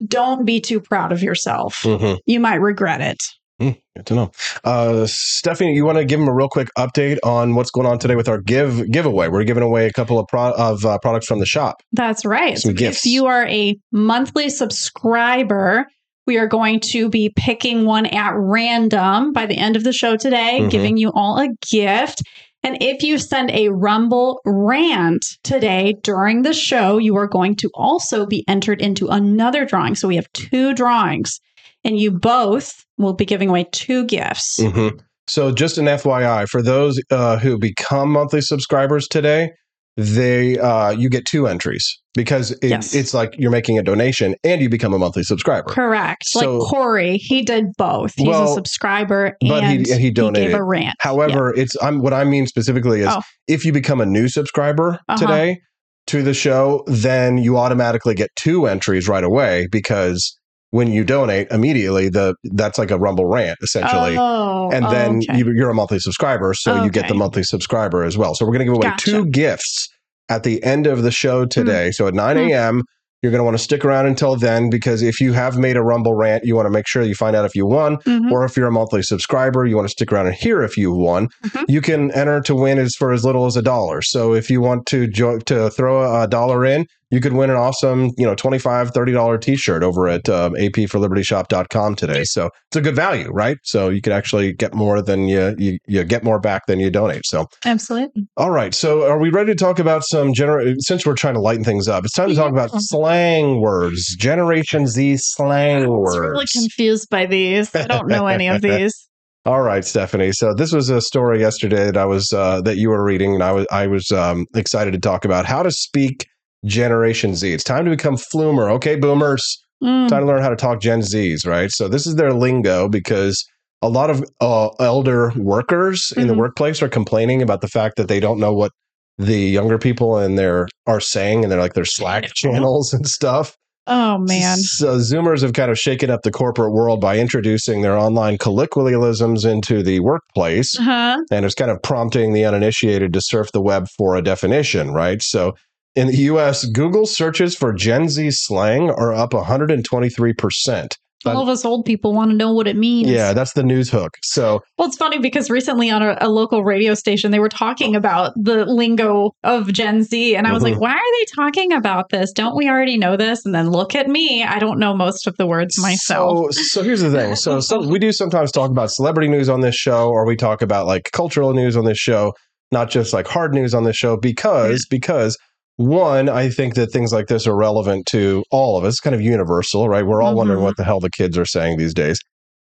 don't 0.07 0.45
be 0.47 0.61
too 0.61 0.81
proud 0.81 1.13
of 1.13 1.23
yourself. 1.23 1.83
Mhm. 1.83 2.19
You 2.25 2.41
might 2.41 2.61
regret 2.63 3.01
it. 3.01 3.19
Mm, 3.61 3.81
good 3.97 4.07
to 4.07 4.15
know. 4.15 4.31
Uh, 4.63 5.05
Stephanie, 5.07 5.75
you 5.75 5.85
want 5.85 5.99
to 5.99 6.05
give 6.05 6.21
them 6.21 6.29
a 6.29 6.35
real 6.35 6.49
quick 6.49 6.69
update 6.79 7.19
on 7.25 7.57
what's 7.57 7.71
going 7.71 7.87
on 7.89 7.99
today 7.99 8.15
with 8.15 8.29
our 8.29 8.39
give 8.41 8.89
giveaway? 8.91 9.29
We're 9.29 9.43
giving 9.45 9.65
away 9.65 9.87
a 9.87 9.93
couple 9.93 10.19
of 10.19 10.29
pro- 10.29 10.53
of 10.53 10.85
uh, 10.85 10.99
products 10.99 11.27
from 11.27 11.41
the 11.41 11.47
shop. 11.47 11.83
That's 11.93 12.25
right. 12.25 12.57
Some 12.57 12.77
if 12.79 13.05
you 13.05 13.27
are 13.27 13.47
a 13.47 13.77
monthly 13.91 14.49
subscriber, 14.49 15.87
we 16.27 16.37
are 16.39 16.47
going 16.47 16.81
to 16.91 17.09
be 17.09 17.33
picking 17.35 17.85
one 17.85 18.07
at 18.07 18.33
random 18.37 19.33
by 19.33 19.47
the 19.47 19.57
end 19.57 19.75
of 19.77 19.83
the 19.83 19.93
show 19.93 20.17
today, 20.17 20.59
Mhm. 20.61 20.71
giving 20.71 20.97
you 20.97 21.11
all 21.15 21.39
a 21.41 21.49
gift. 21.71 22.23
And 22.63 22.77
if 22.81 23.03
you 23.03 23.19
send 23.19 23.51
a 23.53 23.69
Rumble 23.71 24.41
rant 24.45 25.25
today 25.45 25.95
during 26.03 26.43
the 26.43 26.53
show, 26.53 26.99
you 26.99 27.17
are 27.17 27.29
going 27.29 27.55
to 27.57 27.71
also 27.75 28.27
be 28.27 28.45
entered 28.49 28.81
into 28.81 29.09
another 29.09 29.65
drawing. 29.65 29.95
So 29.95 30.09
we 30.09 30.17
have 30.17 30.31
two 30.33 30.75
drawings, 30.75 31.41
and 31.85 31.99
you 31.99 32.11
both 32.11 32.85
will 32.97 33.15
be 33.15 33.25
giving 33.25 33.49
away 33.49 33.67
two 33.73 34.05
gifts. 34.07 34.57
Mhm. 34.61 34.99
So, 35.27 35.53
just 35.53 35.77
an 35.79 35.85
FYI 35.87 36.47
for 36.49 36.63
those 36.63 37.01
uh, 37.11 37.39
who 37.39 37.59
become 37.59 38.11
monthly 38.13 38.41
subscribers 38.41 39.07
today, 39.07 39.51
they 39.97 40.57
uh, 40.59 40.91
you 40.91 41.09
get 41.11 41.25
two 41.27 41.47
entries 41.49 41.85
because 42.15 42.53
it, 42.53 42.71
Yes. 42.71 42.95
it's 42.95 43.13
like 43.13 43.35
you're 43.37 43.51
making 43.51 43.79
a 43.79 43.83
donation 43.83 44.37
and 44.45 44.61
you 44.63 44.69
become 44.69 44.95
a 44.95 44.99
monthly 44.99 45.25
subscriber. 45.25 45.69
Correct. 45.71 46.23
So- 46.25 46.59
like 46.59 46.71
Corey, 46.71 47.17
he 47.19 47.43
did 47.43 47.67
both. 47.77 48.15
He's 48.17 48.27
Well, 48.29 48.51
a 48.51 48.55
subscriber 48.55 49.37
but 49.41 49.65
he- 49.65 49.77
and 49.77 49.87
and 49.89 50.01
he 50.01 50.11
donated. 50.11 50.51
gave 50.51 50.57
a 50.59 50.63
rant. 50.63 50.95
However, 51.01 51.53
it's 51.55 51.75
I'm 51.83 52.01
what 52.01 52.15
I 52.15 52.25
mean 52.25 52.47
specifically 52.47 53.01
is 53.01 53.09
Oh. 53.11 53.21
if 53.49 53.65
you 53.65 53.73
become 53.73 54.01
a 54.01 54.07
new 54.07 54.29
subscriber 54.29 54.99
Uh-huh. 55.09 55.19
today 55.19 55.59
to 56.07 56.23
the 56.23 56.33
show, 56.33 56.85
then 56.87 57.37
you 57.39 57.59
automatically 57.59 58.15
get 58.15 58.31
two 58.37 58.67
entries 58.67 59.09
right 59.09 59.25
away 59.25 59.67
because 59.71 60.38
when 60.71 60.93
you 60.93 61.03
donate 61.05 61.49
immediately, 61.51 62.09
the 62.09 62.35
that's 62.45 62.79
like 62.79 62.91
a 62.91 62.99
Rumble 62.99 63.25
rant 63.27 63.59
essentially. 63.63 64.17
Oh, 64.19 64.71
and 64.71 64.85
then 64.87 65.17
okay. 65.29 65.39
you, 65.39 65.53
you're 65.55 65.71
a 65.71 65.75
monthly 65.75 65.99
subscriber, 65.99 66.53
so 66.55 66.83
you 66.85 66.91
get 66.91 67.09
the 67.09 67.15
monthly 67.15 67.43
subscriber 67.43 68.05
as 68.05 68.19
well. 68.19 68.35
So 68.35 68.45
we're 68.45 68.53
going 68.53 68.67
to 68.67 68.73
give 68.73 68.75
away 68.75 68.89
Gotcha. 68.91 69.11
Hmm. 69.11 69.17
two 69.25 69.31
gifts 69.31 69.89
at 70.29 70.43
the 70.43 70.63
end 70.63 70.87
of 70.87 71.03
the 71.03 71.11
show 71.11 71.47
today. 71.47 71.91
So 71.91 72.07
at 72.07 72.15
9 72.15 72.37
a.m., 72.37 72.83
You're 73.21 73.33
going 73.33 73.41
to 73.41 73.45
want 73.45 73.57
to 73.57 73.63
stick 73.65 73.85
around 73.85 74.07
until 74.07 74.37
then 74.37 74.71
because 74.71 75.03
if 75.03 75.21
you 75.21 75.33
have 75.33 75.59
made 75.59 75.77
a 75.77 75.83
Rumble 75.83 76.15
rant, 76.15 76.45
you 76.45 76.55
want 76.55 76.67
to 76.67 76.71
make 76.71 76.87
sure 76.87 77.03
you 77.03 77.17
find 77.17 77.35
out 77.35 77.45
if 77.45 77.53
you 77.57 77.67
won. 77.67 77.97
Mhm. 78.07 78.31
Or 78.31 78.45
if 78.45 78.57
you're 78.57 78.69
a 78.69 78.71
monthly 78.71 79.03
subscriber, 79.03 79.67
you 79.67 79.75
want 79.75 79.89
to 79.89 79.91
stick 79.91 80.13
around 80.13 80.27
and 80.27 80.37
hear 80.37 80.63
if 80.63 80.77
you 80.77 80.93
won. 80.93 81.27
Mhm. 81.47 81.65
You 81.67 81.81
can 81.81 82.13
enter 82.13 82.41
to 82.43 82.55
win 82.55 82.79
as 82.79 82.95
for 82.97 83.11
as 83.13 83.25
little 83.25 83.47
as 83.47 83.57
a 83.57 83.63
dollar. 83.63 84.03
So 84.03 84.35
if 84.35 84.49
you 84.51 84.61
want 84.61 84.87
to 84.87 85.09
jo- 85.09 85.41
to 85.47 85.69
throw 85.71 86.23
a 86.23 86.29
dollar 86.29 86.65
in, 86.65 86.87
you 87.11 87.21
could 87.21 87.33
win 87.33 87.51
an 87.51 87.57
awesome, 87.57 88.11
you 88.19 88.27
know, 88.27 88.35
$25, 88.35 88.91
$30 88.91 89.41
t-shirt 89.41 89.83
over 89.83 90.09
at 90.09 90.29
um, 90.29 90.55
apforlibertyshop.com 90.55 91.95
today. 91.95 92.25
So 92.25 92.51
it's 92.69 92.77
a 92.77 92.81
good 92.81 92.95
value, 92.95 93.31
right? 93.31 93.57
So 93.63 93.89
you 93.89 94.03
could 94.03 94.13
actually 94.13 94.53
get 94.53 94.75
more 94.75 95.01
than 95.01 95.27
you, 95.29 95.55
you, 95.59 95.79
you 95.87 96.05
get 96.05 96.23
more 96.23 96.39
back 96.39 96.67
than 96.67 96.81
you 96.81 96.91
donate. 96.91 97.23
So 97.25 97.47
Absolutely. 97.65 98.29
all 98.37 98.51
right. 98.51 98.75
So 98.75 99.09
are 99.09 99.19
we 99.19 99.31
ready 99.31 99.53
to 99.53 99.59
talk 99.59 99.79
about 99.79 100.03
some 100.05 100.33
gener? 100.33 100.75
Since 100.81 101.07
we're 101.07 101.15
trying 101.15 101.35
to 101.35 101.41
lighten 101.41 101.65
things 101.65 101.89
up, 101.89 102.05
it's 102.05 102.15
time 102.15 102.29
to 102.29 102.35
talk 102.35 102.53
about 102.53 102.71
slang 102.75 103.61
words, 103.61 104.15
Generation 104.17 104.87
Z 104.87 105.17
slang 105.19 105.89
words. 105.89 106.17
I 106.17 106.21
words. 106.21 106.31
really 106.31 106.47
confused 106.53 107.09
by 107.11 107.27
these. 107.27 107.75
I 107.75 107.87
don't 107.87 108.09
know 108.09 108.27
any 108.27 108.49
of 108.49 108.61
these. 108.61 108.93
All 109.47 109.63
right, 109.63 109.83
Stephanie. 109.83 110.33
So 110.33 110.53
this 110.53 110.73
was 110.73 110.91
a 110.91 111.01
story 111.01 111.41
yesterday 111.41 111.87
that 111.87 111.97
I 111.97 112.05
was 112.05 112.31
uh, 112.35 112.61
that 112.63 112.77
you 112.77 112.91
were 112.91 113.03
reading, 113.03 113.33
and 113.33 113.43
I 113.43 113.53
was 113.53 113.67
I 113.71 113.87
was 113.87 114.11
um, 114.11 114.45
excited 114.55 114.93
to 114.93 114.99
talk 114.99 115.25
about 115.25 115.47
how 115.47 115.63
to 115.63 115.71
speak 115.71 116.27
Generation 116.65 117.35
Z. 117.35 117.53
It's 117.53 117.65
time 117.65 117.85
to 117.85 117.91
become 117.91 118.17
flumer. 118.17 118.71
Okay, 118.73 118.97
boomers. 118.97 119.43
Mm. 119.83 120.09
Time 120.09 120.23
to 120.23 120.27
learn 120.27 120.43
how 120.43 120.49
to 120.49 120.57
talk 120.57 120.81
Gen 120.81 121.01
Zs, 121.01 121.47
right? 121.47 121.71
So 121.71 121.89
this 121.89 122.07
is 122.07 122.17
their 122.17 122.33
lingo 122.33 122.89
because 122.89 123.45
a 123.81 123.89
lot 123.89 124.11
of 124.11 124.25
uh, 124.41 124.69
elder 124.81 125.33
workers 125.37 126.13
in 126.17 126.27
the 126.27 126.35
Mhm. 126.35 126.39
workplace 126.39 126.83
are 126.83 126.89
complaining 126.89 127.43
about 127.43 127.61
the 127.61 127.69
fact 127.69 127.97
that 127.97 128.09
they 128.09 128.19
don't 128.19 128.41
know 128.41 128.53
what 128.53 128.73
the 129.19 129.37
younger 129.39 129.79
people 129.79 130.19
in 130.19 130.35
there 130.35 130.67
are 130.89 131.01
saying, 131.01 131.45
and 131.45 131.51
they're 131.53 131.61
like 131.61 131.75
their 131.75 131.85
Slack 131.85 132.25
channels 132.35 132.93
and 132.93 133.07
stuff. 133.07 133.57
Oh 133.87 134.19
man. 134.19 134.59
So 134.59 134.99
Zoomers 134.99 135.41
have 135.43 135.55
kind 135.55 135.71
of 135.71 135.79
shaken 135.79 136.11
up 136.11 136.21
the 136.23 136.31
corporate 136.31 136.73
world 136.73 137.01
by 137.01 137.17
introducing 137.19 137.81
their 137.83 137.97
online 137.97 138.37
colloquialisms 138.37 139.45
into 139.47 139.83
the 139.83 140.01
workplace. 140.01 140.79
Uh-huh. 140.79 141.17
And 141.31 141.45
it's 141.47 141.55
kind 141.55 141.71
of 141.71 141.81
prompting 141.83 142.33
the 142.35 142.45
uninitiated 142.45 143.13
to 143.15 143.21
surf 143.23 143.51
the 143.53 143.63
web 143.63 143.87
for 143.97 144.15
a 144.15 144.21
definition, 144.23 144.91
right? 144.91 145.23
So 145.23 145.55
in 145.95 146.07
the 146.09 146.17
US, 146.17 146.65
Google 146.67 147.07
searches 147.07 147.55
for 147.55 147.73
Gen 147.73 148.09
Z 148.09 148.31
slang 148.33 148.91
are 148.91 149.13
up 149.13 149.33
123%. 149.33 150.95
All 151.27 151.43
of 151.43 151.49
us 151.49 151.65
old 151.65 151.85
people 151.85 152.15
want 152.15 152.31
to 152.31 152.37
know 152.37 152.53
what 152.53 152.69
it 152.69 152.77
means. 152.77 153.09
Yeah, 153.09 153.33
that's 153.33 153.53
the 153.53 153.65
news 153.65 153.91
hook. 153.91 154.17
So 154.23 154.63
Well, 154.79 154.87
it's 154.87 154.97
funny 154.97 155.19
because 155.19 155.51
recently 155.51 155.91
on 155.91 156.01
a, 156.01 156.17
a 156.21 156.29
local 156.29 156.63
radio 156.65 156.95
station, 156.95 157.33
they 157.33 157.41
were 157.41 157.49
talking 157.49 157.97
about 157.97 158.33
the 158.37 158.65
lingo 158.65 159.33
of 159.43 159.73
Gen 159.73 160.05
Z. 160.05 160.37
And 160.37 160.47
I 160.47 160.53
was 160.53 160.63
Mhm. 160.63 160.71
like, 160.71 160.81
why 160.81 160.93
are 160.93 161.13
they 161.19 161.25
talking 161.35 161.73
about 161.73 162.11
this? 162.11 162.31
Don't 162.33 162.57
we 162.57 162.69
already 162.69 162.97
know 162.97 163.17
this? 163.17 163.45
And 163.45 163.53
then 163.53 163.71
look 163.71 163.97
at 163.97 164.07
me. 164.07 164.45
I 164.45 164.61
don't 164.61 164.79
know 164.79 164.95
most 164.97 165.27
of 165.27 165.37
the 165.39 165.47
words 165.47 165.77
myself. 165.83 166.55
So, 166.55 166.63
so 166.63 166.83
here's 166.85 167.01
the 167.03 167.11
thing. 167.11 167.35
So, 167.35 167.59
so 167.59 167.85
we 167.85 167.99
do 167.99 168.13
sometimes 168.13 168.53
talk 168.53 168.71
about 168.71 168.93
celebrity 168.93 169.29
news 169.29 169.49
on 169.49 169.61
this 169.61 169.75
show, 169.75 170.09
or 170.11 170.25
we 170.25 170.37
talk 170.37 170.63
about 170.63 170.87
like 170.87 171.11
cultural 171.13 171.53
news 171.53 171.77
on 171.77 171.85
this 171.85 171.99
show, 171.99 172.33
not 172.71 172.91
just 172.91 173.13
like 173.13 173.27
hard 173.27 173.53
news 173.53 173.75
on 173.75 173.83
this 173.83 173.97
show, 173.97 174.17
because 174.17 174.87
because 174.89 175.37
one, 175.79 176.29
I 176.29 176.51
think 176.51 176.75
that 176.75 176.93
things 176.93 177.13
like 177.13 177.29
this 177.29 177.47
are 177.47 177.57
relevant 177.57 178.07
to 178.07 178.45
all 178.51 178.77
of 178.77 178.85
us, 178.85 178.95
It's 178.95 179.01
kind 179.01 179.15
of 179.15 179.23
universal, 179.23 179.89
right? 179.89 180.05
We're 180.05 180.21
all 180.23 180.35
wondering 180.35 180.59
Mhm. 180.59 180.65
what 180.65 180.77
the 180.77 180.83
hell 180.85 180.99
the 181.01 181.09
kids 181.09 181.39
are 181.39 181.45
saying 181.45 181.79
these 181.79 181.95
days. 181.95 182.21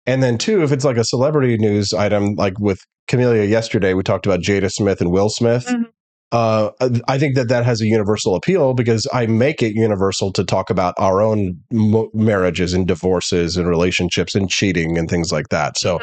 And 0.08 0.24
then 0.24 0.38
two, 0.38 0.64
if 0.64 0.72
it's 0.72 0.86
like 0.86 0.96
a 0.98 1.04
celebrity 1.04 1.58
news 1.58 1.92
item, 1.94 2.36
like 2.36 2.58
with 2.60 2.80
Camellia 3.08 3.44
yesterday, 3.44 3.94
we 3.94 4.02
talked 4.02 4.26
about 4.26 4.40
Jada 4.40 4.72
Smith 4.72 5.02
and 5.02 5.12
Will 5.12 5.30
Smith. 5.30 5.68
Mhm. 5.68 5.88
Uh, 6.32 6.70
I 7.10 7.20
think 7.20 7.36
that 7.36 7.50
that 7.50 7.66
has 7.66 7.82
a 7.82 7.86
universal 7.86 8.36
appeal 8.36 8.74
because 8.74 9.06
I 9.12 9.26
make 9.26 9.62
it 9.62 9.76
universal 9.76 10.32
to 10.32 10.46
talk 10.46 10.70
about 10.70 10.94
our 10.98 11.22
own 11.22 11.58
mo- 11.74 12.10
marriages 12.14 12.74
and 12.74 12.88
divorces 12.88 13.58
and 13.58 13.68
relationships 13.68 14.34
and 14.36 14.50
cheating 14.50 14.98
and 14.98 15.10
things 15.10 15.34
like 15.34 15.50
that. 15.50 15.78
So 15.78 16.00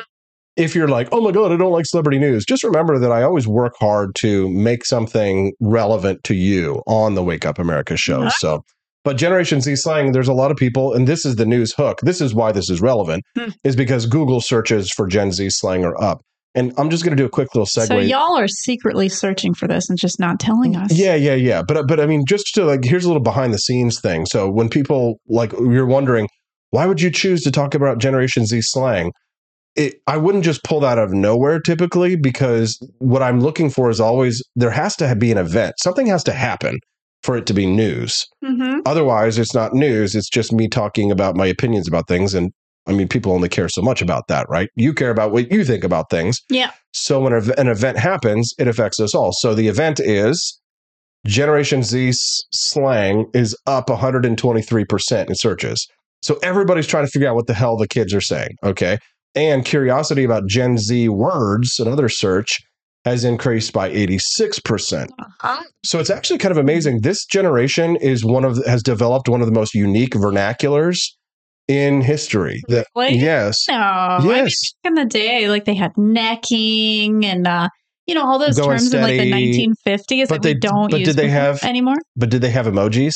if 0.58 0.74
you're 0.74 0.88
like, 0.88 1.08
oh 1.12 1.20
my 1.22 1.30
God, 1.30 1.52
I 1.52 1.56
don't 1.56 1.72
like 1.72 1.86
celebrity 1.86 2.18
news, 2.18 2.44
just 2.44 2.62
remember 2.64 2.98
that 2.98 3.10
I 3.12 3.22
always 3.22 3.46
work 3.48 3.74
hard 3.80 4.14
to 4.16 4.48
make 4.50 4.84
something 4.84 5.52
relevant 5.60 6.24
to 6.24 6.34
you 6.34 6.82
on 6.86 7.14
the 7.14 7.22
Wake 7.22 7.46
Up 7.46 7.58
America 7.58 7.96
show. 7.96 8.20
Mhm. 8.22 8.32
So, 8.38 8.62
but 9.04 9.16
Generation 9.16 9.60
Z 9.60 9.76
slang, 9.76 10.12
there's 10.12 10.28
a 10.28 10.32
lot 10.34 10.50
of 10.50 10.56
people, 10.56 10.92
and 10.92 11.06
this 11.06 11.24
is 11.24 11.36
the 11.36 11.46
news 11.46 11.72
hook. 11.72 12.00
This 12.02 12.20
is 12.20 12.34
why 12.34 12.52
this 12.52 12.68
is 12.68 12.80
relevant, 12.82 13.22
Hmm. 13.36 13.50
is 13.64 13.76
because 13.76 14.06
Google 14.06 14.40
searches 14.40 14.90
for 14.90 15.06
Gen 15.06 15.32
Z 15.32 15.48
slang 15.50 15.84
are 15.84 15.98
up. 16.02 16.20
And 16.54 16.72
I'm 16.76 16.90
just 16.90 17.04
going 17.04 17.16
to 17.16 17.22
do 17.22 17.26
a 17.26 17.30
quick 17.30 17.54
little 17.54 17.66
segue. 17.66 17.86
So 17.86 17.98
y'all 17.98 18.36
are 18.36 18.48
secretly 18.48 19.08
searching 19.08 19.54
for 19.54 19.68
this 19.68 19.88
and 19.88 19.98
just 19.98 20.18
not 20.18 20.40
telling 20.40 20.74
us. 20.76 20.92
Yeah, 20.92 21.14
yeah, 21.14 21.34
yeah. 21.34 21.62
But 21.62 21.86
but 21.86 22.00
I 22.00 22.06
mean, 22.06 22.24
just 22.26 22.52
to 22.54 22.64
like, 22.64 22.84
here's 22.84 23.04
a 23.04 23.08
little 23.08 23.22
behind 23.22 23.54
the 23.54 23.58
scenes 23.58 24.00
thing. 24.00 24.26
So 24.26 24.50
when 24.50 24.68
people 24.68 25.20
like, 25.28 25.52
you're 25.52 25.86
wondering, 25.86 26.26
why 26.70 26.86
would 26.86 27.00
you 27.00 27.10
choose 27.10 27.42
to 27.42 27.50
talk 27.52 27.74
about 27.74 27.98
Generation 27.98 28.44
Z 28.46 28.60
slang? 28.62 29.12
It, 29.76 30.00
I 30.06 30.16
wouldn't 30.16 30.44
just 30.44 30.64
pull 30.64 30.80
that 30.80 30.98
out 30.98 31.04
of 31.04 31.12
nowhere 31.12 31.60
typically 31.60 32.16
because 32.16 32.78
what 32.98 33.22
I'm 33.22 33.40
looking 33.40 33.70
for 33.70 33.90
is 33.90 34.00
always 34.00 34.42
there 34.56 34.70
has 34.70 34.96
to 34.96 35.14
be 35.14 35.30
an 35.30 35.38
event. 35.38 35.76
Something 35.78 36.06
has 36.06 36.24
to 36.24 36.32
happen 36.32 36.78
for 37.22 37.36
it 37.36 37.46
to 37.46 37.54
be 37.54 37.66
news. 37.66 38.26
Mm-hmm. 38.44 38.80
Otherwise, 38.86 39.38
it's 39.38 39.54
not 39.54 39.74
news. 39.74 40.14
It's 40.14 40.28
just 40.28 40.52
me 40.52 40.68
talking 40.68 41.10
about 41.10 41.36
my 41.36 41.46
opinions 41.46 41.86
about 41.86 42.08
things. 42.08 42.34
And 42.34 42.52
I 42.86 42.92
mean, 42.92 43.06
people 43.08 43.32
only 43.32 43.48
care 43.48 43.68
so 43.68 43.82
much 43.82 44.00
about 44.00 44.28
that, 44.28 44.46
right? 44.48 44.68
You 44.74 44.94
care 44.94 45.10
about 45.10 45.30
what 45.30 45.52
you 45.52 45.64
think 45.64 45.84
about 45.84 46.10
things. 46.10 46.40
Yeah. 46.48 46.72
So 46.92 47.20
when 47.20 47.32
an 47.32 47.52
an 47.58 47.68
event 47.68 47.98
happens, 47.98 48.54
it 48.58 48.66
affects 48.66 48.98
us 48.98 49.14
all. 49.14 49.32
So 49.32 49.54
the 49.54 49.68
event 49.68 50.00
is 50.00 50.58
Generation 51.26 51.82
Z 51.82 52.12
slang 52.14 53.26
is 53.34 53.56
up 53.66 53.88
123% 53.88 55.28
in 55.28 55.34
searches. 55.34 55.86
So 56.22 56.38
everybody's 56.42 56.86
trying 56.86 57.04
to 57.04 57.10
figure 57.10 57.28
out 57.28 57.34
what 57.34 57.46
the 57.46 57.54
hell 57.54 57.76
the 57.76 57.88
kids 57.88 58.14
are 58.14 58.20
saying. 58.20 58.56
Okay. 58.64 58.98
And 59.34 59.64
curiosity 59.64 60.24
about 60.24 60.46
Gen 60.46 60.78
Z 60.78 61.08
words, 61.10 61.78
another 61.78 62.08
search, 62.08 62.58
has 63.04 63.24
increased 63.24 63.72
by 63.72 63.90
86%. 63.90 65.08
Uh-huh. 65.18 65.62
So 65.84 65.98
it's 66.00 66.10
actually 66.10 66.38
kind 66.38 66.52
of 66.52 66.58
amazing. 66.58 67.00
This 67.02 67.24
generation 67.24 67.96
is 67.96 68.24
one 68.24 68.44
of 68.44 68.58
has 68.66 68.82
developed 68.82 69.28
one 69.28 69.40
of 69.40 69.46
the 69.46 69.52
most 69.52 69.74
unique 69.74 70.14
vernaculars 70.14 70.98
in 71.68 72.00
history. 72.00 72.62
That 72.68 72.86
Really? 72.96 73.16
yes, 73.18 73.66
No. 73.68 73.74
I 73.76 74.18
mean, 74.20 74.28
yes. 74.30 74.54
back 74.82 74.90
in 74.90 74.94
the 74.94 75.04
day, 75.04 75.48
like 75.48 75.64
they 75.66 75.74
had 75.74 75.92
necking 75.96 77.24
and 77.24 77.46
uh, 77.46 77.68
you 78.06 78.14
know, 78.14 78.24
all 78.26 78.38
those 78.38 78.56
Going 78.58 78.70
terms 78.78 78.92
in 78.94 79.02
like 79.02 79.18
the 79.18 79.30
1950s 79.30 80.28
But 80.28 80.36
that 80.36 80.42
they- 80.42 80.54
we 80.54 80.60
don't 80.60 80.90
but 80.90 81.00
use 81.00 81.08
did 81.08 81.16
they 81.16 81.28
have- 81.28 81.62
anymore. 81.62 81.96
But 82.16 82.30
did 82.30 82.40
they 82.40 82.50
have 82.50 82.66
emojis? 82.66 83.14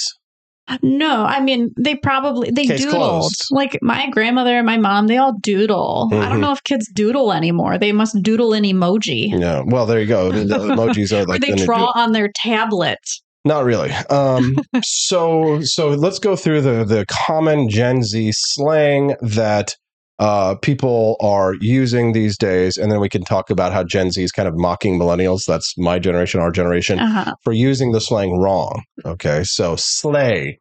No, 0.82 1.24
I 1.24 1.40
mean 1.40 1.70
they 1.78 1.94
probably 1.97 2.51
they 2.51 2.66
Case 2.66 2.85
doodled. 2.85 2.90
closed. 2.90 3.44
Like 3.51 3.78
my 3.82 4.09
grandmother 4.11 4.57
and 4.57 4.66
my 4.66 4.77
mom, 4.78 5.07
they 5.09 5.16
all 5.19 5.35
doodle. 5.40 6.09
I 6.12 6.15
Mhm. 6.16 6.28
don't 6.31 6.40
know 6.40 6.53
if 6.53 6.62
kids 6.65 6.89
doodle 6.94 7.32
anymore. 7.32 7.78
They 7.78 7.93
must 7.93 8.23
doodle 8.23 8.53
an 8.55 8.65
emoji. 8.65 9.36
No. 9.39 9.65
Well, 9.66 9.86
there 9.86 10.01
you 10.01 10.07
go. 10.07 10.31
The, 10.32 10.44
emojis 10.59 11.12
are 11.16 11.24
like 11.27 11.40
they 11.40 11.55
draw 11.55 11.78
deal. 11.78 11.93
on 11.97 12.12
their 12.12 12.31
tablet. 12.35 12.99
Not 13.44 13.65
really. 13.65 13.90
Um, 14.09 14.57
so 14.85 15.61
so 15.62 15.89
let's 15.90 16.19
go 16.19 16.36
through 16.36 16.61
the 16.61 16.85
the 16.85 17.05
common 17.27 17.69
Gen 17.69 18.03
Z 18.03 18.31
slang 18.35 19.16
that 19.20 19.74
uh, 20.19 20.55
people 20.62 21.16
are 21.20 21.55
using 21.61 22.12
these 22.12 22.39
days, 22.39 22.77
and 22.77 22.93
then 22.93 23.01
we 23.01 23.09
can 23.09 23.24
talk 23.24 23.51
about 23.51 23.73
how 23.73 23.82
Gen 23.82 24.12
Z 24.12 24.23
is 24.23 24.31
kind 24.31 24.47
of 24.47 24.55
mocking 24.57 24.97
millennials. 24.97 25.40
That's 25.49 25.74
my 25.77 25.99
generation, 25.99 26.39
our 26.40 26.53
generation, 26.53 27.01
Uh-huh. 27.01 27.35
for 27.43 27.53
using 27.53 27.90
the 27.90 28.01
slang 28.01 28.39
wrong. 28.39 28.82
Okay, 29.05 29.43
so 29.43 29.74
slay. 29.77 30.61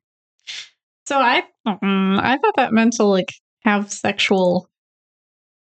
So 1.11 1.19
I 1.19 1.43
mm, 1.67 2.19
I 2.21 2.37
thought 2.37 2.55
that 2.55 2.71
meant 2.71 2.93
to 2.93 3.03
like 3.03 3.33
have 3.65 3.91
sexual 3.91 4.69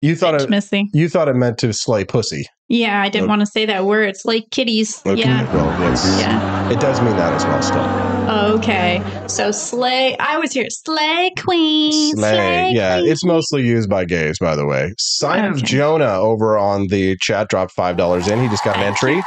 You 0.00 0.16
thought 0.16 0.34
it. 0.36 0.40
intimacy. 0.40 0.88
You 0.94 1.10
thought 1.10 1.28
it 1.28 1.36
meant 1.36 1.58
to 1.58 1.74
slay 1.74 2.06
pussy. 2.06 2.46
Yeah, 2.68 2.98
I 3.02 3.10
didn't 3.10 3.24
Okay. 3.24 3.28
want 3.28 3.40
to 3.40 3.46
say 3.46 3.66
that 3.66 3.84
word. 3.84 4.08
It's 4.08 4.24
like 4.24 4.44
kitties. 4.50 5.02
Okay. 5.04 5.20
Yeah. 5.20 5.54
Well, 5.54 5.66
yes. 5.82 6.18
Yeah. 6.18 6.70
It 6.72 6.80
does 6.80 6.98
mean 7.02 7.14
that 7.18 7.34
as 7.34 7.44
well. 7.44 7.60
Still. 7.60 8.54
Okay. 8.58 9.02
So 9.28 9.50
slay. 9.50 10.16
I 10.16 10.38
was 10.38 10.52
here. 10.54 10.70
Slay 10.70 11.30
queen. 11.38 12.16
Slay. 12.16 12.70
Yeah, 12.72 13.00
queen. 13.00 13.12
it's 13.12 13.22
mostly 13.22 13.66
used 13.66 13.90
by 13.90 14.06
gays, 14.06 14.38
by 14.38 14.56
the 14.56 14.64
way. 14.64 14.94
Sign 14.98 15.44
of 15.44 15.62
Jonah 15.62 16.14
over 16.20 16.56
on 16.56 16.86
the 16.86 17.18
chat 17.20 17.50
dropped 17.50 17.72
five 17.72 17.98
dollars 17.98 18.28
in. 18.28 18.40
He 18.40 18.48
just 18.48 18.64
got 18.64 18.78
an 18.78 18.84
entry. 18.84 19.20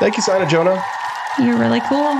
Thank 0.00 0.18
you, 0.18 0.22
Sign 0.22 0.42
of 0.42 0.50
Jonah. 0.50 0.84
You're 1.38 1.56
really 1.56 1.80
cool. 1.80 2.14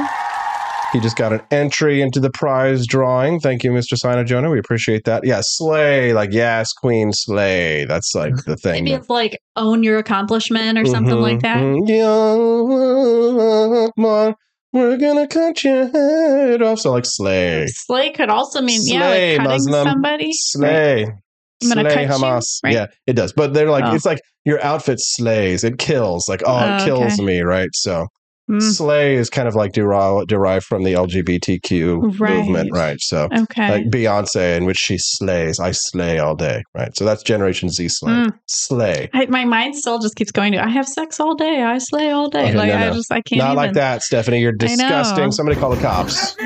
He 0.92 1.00
just 1.00 1.16
got 1.16 1.32
an 1.32 1.40
entry 1.50 2.00
into 2.00 2.20
the 2.20 2.30
prize 2.30 2.86
drawing. 2.86 3.40
Thank 3.40 3.64
you, 3.64 3.72
Mr. 3.72 4.24
Jonah. 4.24 4.50
We 4.50 4.58
appreciate 4.58 5.04
that. 5.04 5.26
Yeah, 5.26 5.40
slay, 5.42 6.12
like 6.12 6.32
yes, 6.32 6.72
Queen 6.72 7.12
Slay. 7.12 7.84
That's 7.86 8.14
like 8.14 8.36
the 8.44 8.56
thing. 8.56 8.84
Maybe 8.84 8.94
it's 8.94 9.10
like 9.10 9.38
own 9.56 9.82
your 9.82 9.98
accomplishment 9.98 10.78
or 10.78 10.84
something 10.86 11.20
like 11.20 11.40
that. 11.40 11.58
Mhm, 11.58 11.88
mhm. 11.88 13.90
Yeah, 13.96 14.32
we're 14.72 14.96
gonna 14.98 15.26
cut 15.26 15.64
your 15.64 15.88
head 15.88 16.62
off. 16.62 16.78
So 16.80 16.92
like 16.92 17.06
slay, 17.06 17.66
Slay 17.68 18.12
could 18.12 18.28
also 18.28 18.60
mean 18.60 18.80
yeah, 18.84 19.00
Slay, 19.08 19.38
like 19.38 19.46
cutting 19.46 19.52
Muslim. 19.64 19.88
somebody. 19.88 20.30
slay. 20.32 21.04
I'm 21.62 21.68
gonna 21.68 21.90
slay 21.90 22.06
cut 22.06 22.18
you, 22.18 22.24
Hamas. 22.24 22.58
right? 22.62 22.72
Yeah, 22.74 22.86
it 23.06 23.14
does. 23.14 23.32
But 23.32 23.54
they're 23.54 23.70
like, 23.70 23.84
Oh. 23.86 23.94
it's 23.94 24.04
like 24.04 24.20
your 24.44 24.62
outfit 24.62 24.98
slays. 25.00 25.64
It 25.64 25.78
kills. 25.78 26.28
Like, 26.28 26.42
oh, 26.46 26.58
it 26.58 26.82
Oh, 26.82 26.84
kills 26.84 27.14
okay. 27.14 27.24
me, 27.24 27.40
right? 27.40 27.70
So 27.72 28.06
Mm, 28.48 28.62
Slay 28.62 29.14
is 29.16 29.28
kind 29.28 29.48
of 29.48 29.56
like 29.56 29.72
derived, 29.72 30.28
derived 30.28 30.64
from 30.64 30.84
the 30.84 30.92
LGBTQ 30.92 32.20
Right. 32.20 32.32
movement, 32.36 32.70
right? 32.72 32.96
So, 33.00 33.28
okay. 33.36 33.68
like 33.68 33.84
Beyonce, 33.86 34.56
in 34.56 34.66
which 34.66 34.76
she 34.78 34.98
slays, 34.98 35.58
I 35.58 35.72
slay 35.72 36.20
all 36.20 36.36
day, 36.36 36.62
right? 36.72 36.96
So 36.96 37.04
that's 37.04 37.24
Generation 37.24 37.68
Z 37.70 37.88
slang. 37.88 38.26
Mm. 38.30 38.38
Slay. 38.46 39.10
I, 39.12 39.26
my 39.26 39.44
mind 39.44 39.74
still 39.74 39.98
just 39.98 40.14
keeps 40.14 40.30
going 40.30 40.52
to 40.52 40.64
I 40.64 40.68
have 40.68 40.86
sex 40.86 41.18
all 41.18 41.34
day. 41.34 41.60
I 41.62 41.78
slay 41.78 42.10
all 42.12 42.28
day. 42.30 42.50
Okay, 42.50 42.54
like 42.54 42.68
no, 42.68 42.76
I 42.76 42.90
just 42.90 43.10
I 43.10 43.20
can't 43.20 43.38
Not 43.40 43.46
even. 43.46 43.56
like 43.56 43.72
that, 43.74 44.02
Stephanie. 44.02 44.40
You're 44.40 44.52
disgusting. 44.52 45.32
Somebody 45.32 45.58
call 45.58 45.70
the 45.74 45.80
cops. 45.82 46.36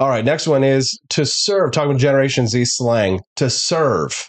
All 0.00 0.08
right, 0.08 0.24
next 0.24 0.46
one 0.46 0.62
is 0.62 1.00
to 1.10 1.24
serve. 1.26 1.72
Talking 1.72 1.90
about 1.92 2.00
Generation 2.00 2.46
Z 2.46 2.64
slang, 2.66 3.20
to 3.36 3.50
serve. 3.50 4.28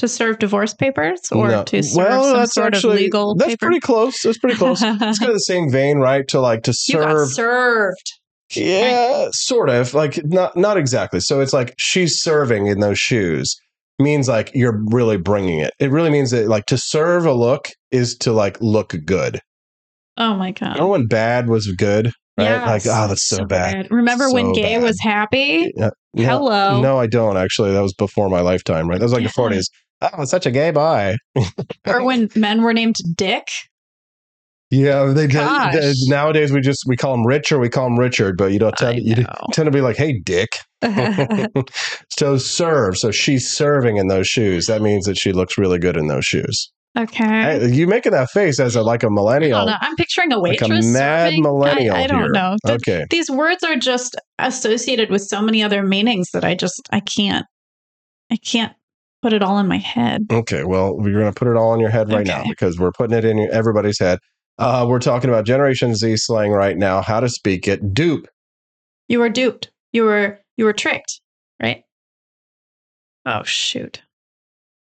To 0.00 0.08
serve 0.08 0.38
divorce 0.38 0.72
papers 0.74 1.20
or 1.30 1.48
No. 1.48 1.62
to 1.64 1.82
serve 1.82 2.24
some 2.24 2.46
sort 2.46 2.74
of 2.74 2.84
legal 2.84 3.34
That's 3.34 3.50
paper. 3.52 3.66
pretty 3.66 3.80
close. 3.80 4.22
That's 4.22 4.38
pretty 4.38 4.56
close. 4.56 4.80
it's 4.82 5.18
kind 5.18 5.28
of 5.30 5.34
the 5.34 5.38
same 5.40 5.70
vein, 5.70 5.98
right? 5.98 6.26
To 6.28 6.40
like 6.40 6.62
to 6.64 6.74
you 6.88 6.94
got 6.94 7.12
serve. 7.12 7.28
served. 7.30 8.12
Yeah, 8.54 9.28
sort 9.32 9.68
of. 9.68 9.92
Like 9.94 10.18
not 10.24 10.56
not 10.56 10.76
exactly. 10.76 11.20
So 11.20 11.40
it's 11.40 11.52
like 11.52 11.74
she's 11.78 12.20
serving 12.22 12.66
in 12.66 12.80
those 12.80 12.98
shoes 12.98 13.54
means 13.98 14.26
like 14.26 14.50
you're 14.54 14.80
really 14.86 15.18
bringing 15.18 15.58
it. 15.60 15.74
It 15.78 15.90
really 15.90 16.08
means 16.10 16.30
that 16.30 16.48
like 16.48 16.64
to 16.66 16.78
serve 16.78 17.26
a 17.26 17.32
look 17.34 17.68
is 17.90 18.16
to 18.18 18.32
like 18.32 18.58
look 18.60 18.94
good. 19.04 19.40
Oh 20.16 20.34
my 20.34 20.52
god. 20.52 20.74
Remember 20.76 20.86
when 20.88 21.06
bad 21.06 21.48
was 21.48 21.66
good, 21.72 22.10
right? 22.38 22.64
Like 22.66 22.82
oh, 22.86 23.06
that's 23.08 23.28
so, 23.28 23.44
bad. 23.44 23.88
Remember 23.90 24.32
when 24.32 24.52
gay 24.52 24.76
bad. 24.76 24.82
was 24.82 24.98
happy? 25.00 25.72
Yeah. 25.76 25.90
No, 26.14 26.24
Hello. 26.24 26.80
No, 26.80 26.98
I 26.98 27.06
don't 27.06 27.36
actually. 27.36 27.72
That 27.72 27.82
was 27.82 27.94
before 27.94 28.28
my 28.30 28.40
lifetime, 28.40 28.88
right? 28.88 28.98
That 28.98 29.04
was 29.04 29.12
like 29.12 29.22
Yeah. 29.22 29.28
the 29.28 29.32
forties. 29.34 29.68
Oh, 30.02 30.22
it's 30.22 30.30
such 30.30 30.46
a 30.46 30.50
gay 30.50 30.70
boy. 30.70 31.16
Or 31.86 32.02
when 32.04 32.30
men 32.34 32.62
were 32.62 32.72
named 32.72 32.96
Dick? 33.14 33.44
Yeah, 34.70 35.06
they, 35.06 35.26
Gosh. 35.26 35.74
they- 35.74 35.92
nowadays 36.06 36.52
we 36.52 36.60
just 36.60 36.84
we 36.86 36.96
call 36.96 37.12
him 37.14 37.26
Rich 37.26 37.50
or 37.50 37.58
we 37.58 37.68
call 37.68 37.86
him 37.88 37.98
Richard, 37.98 38.36
but 38.38 38.52
you 38.52 38.58
don't 38.60 38.76
tend 38.76 39.00
you 39.02 39.16
tend 39.52 39.66
to 39.66 39.70
be 39.72 39.80
like, 39.80 39.96
"Hey, 39.96 40.20
Dick." 40.24 40.48
so 42.16 42.36
serve. 42.38 42.96
So 42.96 43.10
she's 43.10 43.50
serving 43.50 43.96
in 43.96 44.08
those 44.08 44.26
shoes. 44.28 44.66
That 44.66 44.80
means 44.80 45.06
that 45.06 45.18
she 45.18 45.32
looks 45.32 45.58
really 45.58 45.78
good 45.80 45.96
in 45.96 46.06
those 46.06 46.24
shoes. 46.24 46.70
okay. 46.96 47.24
Hey, 47.24 47.68
you 47.72 47.86
making 47.88 48.12
that 48.12 48.30
face 48.30 48.60
as 48.60 48.76
a 48.76 48.82
like 48.82 49.02
a 49.02 49.10
millennial. 49.10 49.66
I'm 49.68 49.96
picturing 49.96 50.32
a 50.32 50.38
like 50.38 50.60
waitress. 50.60 50.86
a 50.86 50.88
mad 50.92 51.26
serving. 51.30 51.42
millennial. 51.42 51.96
I, 51.96 52.02
I 52.02 52.06
don't 52.06 52.20
here. 52.20 52.30
know. 52.32 52.56
Th- 52.64 52.76
Okay, 52.80 53.04
These 53.10 53.28
words 53.30 53.62
are 53.64 53.76
just 53.76 54.14
associated 54.38 55.10
with 55.10 55.22
so 55.22 55.42
many 55.42 55.62
other 55.64 55.82
meanings 55.82 56.28
that 56.32 56.44
I 56.44 56.54
just 56.54 56.80
I 56.92 57.00
can't 57.00 57.44
I 58.30 58.36
can't 58.36 58.72
put 59.22 59.32
it 59.32 59.42
all 59.42 59.58
in 59.58 59.66
my 59.66 59.78
head. 59.78 60.26
okay. 60.30 60.64
Well, 60.64 60.96
we're 60.96 61.18
gonna 61.18 61.32
put 61.32 61.48
it 61.48 61.56
all 61.56 61.74
in 61.74 61.80
your 61.80 61.90
head 61.90 62.12
right 62.12 62.26
now 62.26 62.44
because 62.48 62.78
we're 62.78 62.92
putting 62.92 63.16
it 63.16 63.24
in 63.24 63.38
everybody's 63.52 63.98
head. 63.98 64.18
Uh, 64.58 64.86
we're 64.88 64.98
talking 64.98 65.30
about 65.30 65.46
Generation 65.46 65.94
Z 65.94 66.16
slang 66.18 66.50
right 66.50 66.76
now. 66.76 67.00
How 67.00 67.20
to 67.20 67.28
speak 67.28 67.66
it. 67.66 67.94
Dupe. 67.94 68.26
You 69.08 69.18
were 69.18 69.28
duped. 69.28 69.70
You 69.92 70.04
were 70.04 70.38
you 70.56 70.64
were 70.64 70.72
tricked, 70.72 71.20
right? 71.62 71.82
Oh 73.26 73.42
shoot. 73.42 74.02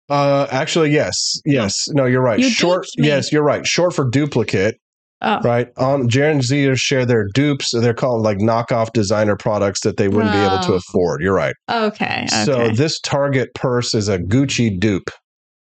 Uh, 0.08 0.46
actually, 0.50 0.90
yes, 0.90 1.14
yes. 1.44 1.86
No, 1.88 2.06
you're 2.06 2.22
right. 2.22 2.38
You 2.38 2.48
Short. 2.48 2.86
Yes, 2.96 3.30
you're 3.30 3.42
right. 3.42 3.66
Short 3.66 3.94
for 3.94 4.08
duplicate. 4.08 4.80
Oh. 5.20 5.40
Right. 5.42 5.68
On 5.78 6.08
Gen 6.08 6.40
Zers 6.40 6.78
share 6.78 7.04
their 7.04 7.26
dupes. 7.34 7.72
They're 7.72 7.92
called 7.94 8.22
like 8.22 8.38
knockoff 8.38 8.92
designer 8.92 9.34
products 9.36 9.80
that 9.80 9.96
they 9.96 10.06
wouldn't 10.08 10.32
be 10.32 10.38
able 10.38 10.60
to 10.60 10.72
Oh. 10.74 10.76
afford. 10.76 11.22
You're 11.22 11.34
right. 11.34 11.54
Okay. 11.70 12.26
Okay. 12.32 12.44
So 12.44 12.68
this 12.70 13.00
Target 13.00 13.48
purse 13.54 13.94
is 13.94 14.08
a 14.08 14.18
Gucci 14.18 14.78
dupe. 14.78 15.10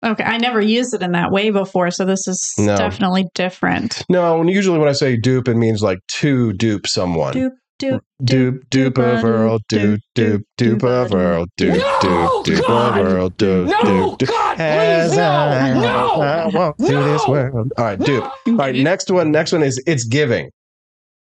okay. 0.03 0.23
I 0.23 0.38
never 0.38 0.59
used 0.59 0.93
it 0.93 1.01
in 1.03 1.11
that 1.13 1.31
way 1.31 1.49
before, 1.51 1.91
so 1.91 2.03
this 2.03 2.27
is 2.27 2.53
No. 2.57 2.75
definitely 2.75 3.25
different. 3.35 4.03
No, 4.09 4.41
and 4.41 4.49
usually 4.49 4.80
when 4.80 4.89
I 4.89 4.93
say 4.93 5.15
dupe, 5.17 5.47
it 5.47 5.55
means 5.55 5.81
like 5.84 5.99
to 6.19 6.51
dupe 6.53 6.88
someone. 6.88 7.34
Dupe, 7.34 7.53
dupe, 7.91 8.03
Dupe, 8.23 8.69
dupe 8.69 8.97
of 8.97 9.23
Earl, 9.26 9.60
dupe, 9.69 9.99
dupe, 10.15 10.43
dupe 10.57 10.84
of 10.84 11.14
Earl, 11.14 11.45
dupe, 11.57 11.84
dupe, 12.01 12.45
dupe 12.45 12.69
of 12.69 12.95
Earl, 12.97 13.30
dupe, 13.30 13.69
dupe, 13.84 14.18
dupe. 14.19 14.30
As 14.60 15.18
I 15.18 15.72
I 15.72 16.47
walk 16.47 16.77
through 16.77 17.03
this 17.03 17.27
world. 17.27 17.72
All 17.77 17.85
right, 17.85 17.99
dupe. 17.99 18.23
All 18.47 18.53
right, 18.55 18.76
next 18.76 19.10
one. 19.11 19.31
Next 19.31 19.51
one 19.51 19.64
is 19.64 19.81
it's 19.85 20.05
giving. 20.05 20.49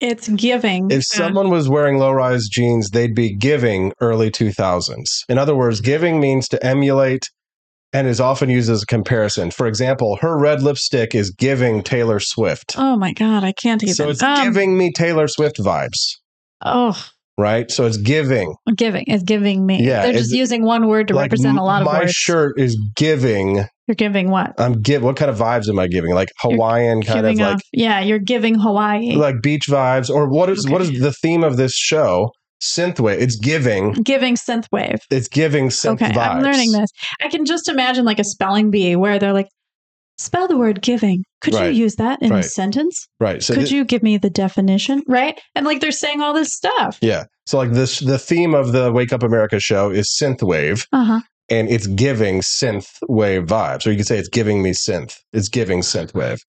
It's 0.01 0.29
giving. 0.29 0.91
If 0.91 1.03
someone 1.05 1.49
was 1.49 1.67
wearing 1.67 1.97
low 1.97 2.11
rise 2.11 2.47
jeans, 2.47 2.89
they'd 2.91 3.13
be 3.15 3.35
giving 3.35 3.91
early 3.99 4.31
2000s. 4.31 5.03
In 5.27 5.37
other 5.37 5.55
words, 5.55 5.81
giving 5.81 6.19
means 6.21 6.47
to 6.49 6.65
emulate 6.65 7.29
and 7.91 8.07
is 8.07 8.21
often 8.21 8.49
used 8.49 8.69
as 8.69 8.83
a 8.83 8.85
comparison. 8.85 9.51
For 9.51 9.67
example, 9.67 10.17
her 10.21 10.37
red 10.37 10.61
lipstick 10.63 11.13
is 11.15 11.31
giving 11.31 11.81
Taylor 11.83 12.19
Swift. 12.21 12.75
Oh 12.77 12.95
my 12.95 13.11
god, 13.11 13.43
I 13.43 13.51
can't 13.51 13.83
even. 13.83 13.95
So 13.95 14.09
it's 14.09 14.23
Um, 14.23 14.43
giving 14.45 14.77
me 14.77 14.91
Taylor 14.93 15.27
Swift 15.27 15.57
vibes, 15.57 16.18
Oh, 16.65 17.01
right? 17.37 17.69
So 17.71 17.85
it's 17.85 17.97
giving. 17.97 18.55
giving. 18.75 19.05
It's 19.07 19.23
giving 19.23 19.65
me. 19.65 19.83
Yeah, 19.83 20.03
They're 20.03 20.13
just 20.13 20.31
using 20.31 20.63
one 20.65 20.87
word 20.87 21.07
to 21.09 21.15
Like, 21.15 21.23
represent 21.31 21.57
a 21.57 21.63
lot 21.63 21.81
of 21.81 21.85
my 21.85 21.99
words. 21.99 22.11
shirt 22.13 22.59
is 22.59 22.77
giving. 22.95 23.65
You're 23.87 23.95
giving 23.95 24.29
what? 24.29 24.53
I'm 24.59 24.81
give. 24.81 25.01
What 25.03 25.15
kind 25.15 25.31
of 25.31 25.37
vibes 25.37 25.67
am 25.69 25.79
I 25.79 25.87
giving? 25.87 26.13
Like 26.13 26.29
You're 26.43 26.53
Hawaiian 26.53 27.01
kind 27.01 27.25
of 27.25 27.31
giving 27.33 27.39
like. 27.45 27.59
Yeah, 27.73 28.01
you're 28.01 28.19
giving 28.19 28.55
Hawaii. 28.59 29.15
like 29.15 29.41
beach 29.41 29.67
vibes, 29.67 30.09
or 30.13 30.29
what 30.29 30.49
is 30.49 30.67
what 30.69 30.81
Okay. 30.81 30.93
is 30.93 30.99
the 31.01 31.11
theme 31.13 31.43
of 31.43 31.57
this 31.57 31.73
show? 31.75 32.31
Synthwave. 32.61 33.19
It's 33.21 33.37
giving. 33.37 33.93
giving 33.93 34.35
synthwave. 34.35 34.99
It's 35.09 35.29
giving 35.29 35.69
synth 35.69 35.93
Okay, 35.93 36.09
vibes. 36.11 36.17
I'm 36.35 36.43
learning 36.43 36.73
this. 36.73 36.89
I 37.23 37.29
can 37.29 37.45
just 37.45 37.69
imagine 37.69 38.03
like 38.03 38.19
a 38.19 38.23
spelling 38.25 38.69
bee 38.69 38.97
where 38.97 39.17
they're 39.17 39.31
like, 39.33 39.47
spell 40.19 40.47
the 40.47 40.57
word 40.57 40.81
giving. 40.81 41.23
Could 41.41 41.53
Right. 41.55 41.73
you 41.73 41.83
use 41.83 41.95
that 41.95 42.21
in 42.21 42.29
Right. 42.31 42.43
a 42.45 42.47
sentence? 42.47 43.07
Right. 43.19 43.41
So 43.41 43.53
Could 43.55 43.69
thi- 43.69 43.75
you 43.75 43.85
give 43.85 44.03
me 44.03 44.17
the 44.17 44.29
definition? 44.29 45.01
Right? 45.07 45.39
And 45.55 45.65
like 45.65 45.79
they're 45.79 45.91
saying 45.91 46.21
all 46.21 46.33
this 46.33 46.49
stuff. 46.53 46.97
Yeah. 47.01 47.23
So 47.45 47.57
like 47.57 47.71
this 47.71 47.99
the 47.99 48.19
theme 48.19 48.53
of 48.53 48.71
the 48.73 48.91
Wake 48.91 49.11
Up 49.13 49.23
America 49.23 49.59
show 49.59 49.89
is 49.89 50.15
synthwave 50.21 50.85
Uh 50.93 51.03
huh. 51.05 51.19
and 51.49 51.69
it's 51.69 51.87
giving 51.87 52.41
synth 52.41 52.89
wave 53.07 53.45
vibes. 53.47 53.87
Or 53.87 53.91
you 53.91 53.97
could 53.97 54.07
say 54.07 54.17
it's 54.19 54.29
giving 54.29 54.61
me 54.61 54.71
synth. 54.71 55.15
It's 55.33 55.49
giving 55.49 55.79
synthwave. 55.81 56.39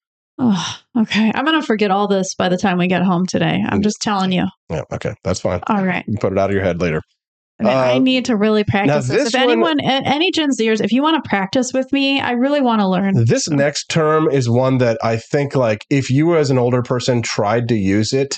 Oh, 0.43 0.77
okay. 0.99 1.31
I'm 1.35 1.45
gonna 1.45 1.63
forget 1.63 1.91
all 1.91 2.09
this 2.09 2.35
by 2.35 2.49
the 2.49 2.57
time 2.57 2.79
we 2.79 2.87
get 2.89 3.03
home 3.03 3.27
today. 3.27 3.61
Mm. 3.63 3.69
I'm 3.73 3.83
just 3.83 4.01
telling 4.01 4.33
you. 4.33 4.47
Yeah, 4.71 4.83
okay. 4.93 5.15
That's 5.23 5.41
fine. 5.41 5.61
All 5.69 5.85
right. 5.85 6.05
You 6.09 6.17
put 6.19 6.33
it 6.33 6.39
out 6.39 6.51
of 6.51 6.55
your 6.55 6.65
head 6.65 6.81
later. 6.81 7.03
I, 7.61 7.65
mean, 7.65 7.73
I 7.73 7.93
Uh, 7.95 7.99
need 7.99 8.25
to 8.27 8.37
really 8.37 8.65
practice 8.65 9.09
this. 9.09 9.29
If 9.29 9.35
anyone, 9.35 9.81
a- 9.81 10.03
any 10.05 10.31
Gen 10.31 10.51
Zers, 10.51 10.83
if 10.83 10.93
you 10.93 11.03
want 11.03 11.23
to 11.23 11.29
practice 11.29 11.73
with 11.73 11.93
me, 11.93 12.21
I 12.21 12.33
really 12.33 12.61
want 12.61 12.81
to 12.81 12.89
learn. 12.89 13.25
This 13.27 13.49
next 13.49 13.89
term 13.89 14.29
is 14.31 14.49
one 14.49 14.79
that 14.79 14.99
I 15.03 15.17
think 15.17 15.55
like 15.55 15.85
if 15.91 16.11
you 16.11 16.37
as 16.37 16.51
an 16.51 16.59
older 16.59 16.83
person 16.83 17.23
tried 17.23 17.69
to 17.69 17.75
use 17.77 18.13
it, 18.13 18.37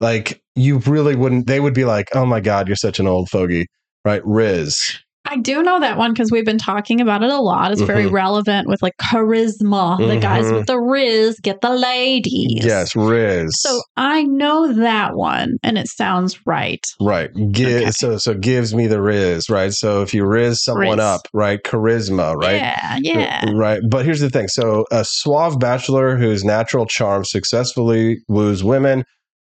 like 0.00 0.40
you 0.54 0.78
really 0.78 1.16
wouldn't 1.16 1.46
they 1.46 1.60
would 1.60 1.74
be 1.74 1.84
like, 1.84 2.08
"Oh 2.14 2.26
my 2.26 2.40
god, 2.40 2.68
you're 2.68 2.76
such 2.76 3.00
an 3.00 3.06
old 3.06 3.28
fogey." 3.30 3.66
Right? 4.04 4.22
Riz. 4.24 4.98
I 5.30 5.36
do 5.36 5.62
know 5.62 5.78
that 5.80 5.98
one 5.98 6.12
because 6.12 6.30
we've 6.30 6.44
been 6.44 6.58
talking 6.58 7.00
about 7.00 7.22
it 7.22 7.30
a 7.30 7.38
lot. 7.40 7.70
It's 7.72 7.82
very 7.82 8.04
Mhm. 8.06 8.12
relevant 8.12 8.66
with 8.68 8.80
like 8.82 8.94
charisma. 8.96 9.98
The 9.98 10.16
guys 10.18 10.46
Mhm. 10.46 10.54
with 10.58 10.66
the 10.66 10.78
riz 10.78 11.38
get 11.42 11.60
the 11.60 11.70
ladies. 11.74 12.64
Yes, 12.64 12.96
Riz. 12.96 13.50
So 13.60 13.80
I 13.96 14.22
know 14.22 14.72
that 14.72 15.14
one, 15.14 15.56
and 15.62 15.76
it 15.76 15.88
sounds 15.88 16.38
right. 16.46 16.80
Right. 17.00 17.30
Gi- 17.50 17.66
Okay. 17.76 17.90
So 17.90 18.16
so 18.18 18.34
gives 18.34 18.74
me 18.74 18.86
the 18.86 19.00
riz, 19.02 19.48
right? 19.50 19.72
So 19.72 20.02
if 20.02 20.14
you 20.14 20.24
riz 20.24 20.62
someone 20.64 20.98
Riz. 20.98 21.04
up, 21.04 21.20
right? 21.32 21.60
Charisma, 21.62 22.34
right? 22.34 22.56
Yeah, 22.56 22.98
yeah. 23.02 23.44
Right. 23.54 23.80
But 23.88 24.04
here's 24.04 24.20
the 24.20 24.30
thing. 24.30 24.48
So 24.48 24.84
a 24.90 25.04
suave 25.04 25.58
bachelor 25.58 26.16
whose 26.16 26.44
natural 26.44 26.86
charm 26.86 27.24
successfully 27.24 28.18
woos 28.28 28.64
women 28.64 29.04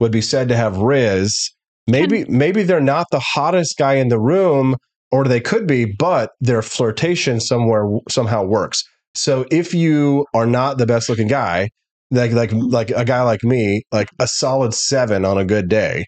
would 0.00 0.12
be 0.12 0.20
said 0.22 0.48
to 0.48 0.56
have 0.56 0.78
riz. 0.78 1.50
Maybe 1.86 2.24
maybe 2.28 2.62
they're 2.62 2.80
not 2.80 3.06
the 3.10 3.20
hottest 3.20 3.76
guy 3.78 3.94
in 3.94 4.08
the 4.08 4.18
room, 4.20 4.76
or 5.14 5.22
they 5.22 5.40
could 5.40 5.64
be, 5.64 5.84
but 5.84 6.32
their 6.40 6.60
flirtation 6.60 7.38
somewhere 7.38 7.88
somehow 8.08 8.42
works. 8.42 8.82
So 9.14 9.46
if 9.48 9.72
you 9.72 10.26
are 10.34 10.44
not 10.44 10.76
the 10.76 10.86
best 10.86 11.08
looking 11.08 11.28
guy, 11.28 11.70
like 12.10 12.32
like 12.32 12.50
like 12.52 12.90
a 12.90 13.04
guy 13.04 13.22
like 13.22 13.44
me, 13.44 13.82
like 13.92 14.08
a 14.18 14.26
solid 14.26 14.74
seven 14.74 15.24
on 15.24 15.38
a 15.38 15.44
good 15.44 15.68
day. 15.68 16.06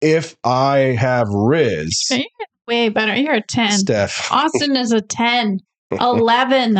If 0.00 0.34
I 0.42 0.96
have 0.98 1.28
riz, 1.28 2.08
Okay, 2.12 2.26
Way 2.66 2.88
better. 2.88 3.14
You're 3.14 3.34
a 3.34 3.40
10. 3.40 3.70
Steph, 3.70 4.32
Austin 4.32 4.74
is 4.74 4.90
a 4.90 5.00
10. 5.00 5.60
11. 6.00 6.76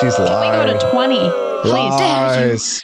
she's 0.00 0.14
Can 0.14 0.24
we 0.24 0.72
go 0.72 0.78
to 0.78 0.90
20? 0.90 1.16
Please. 1.16 1.70
Lies. 1.70 2.82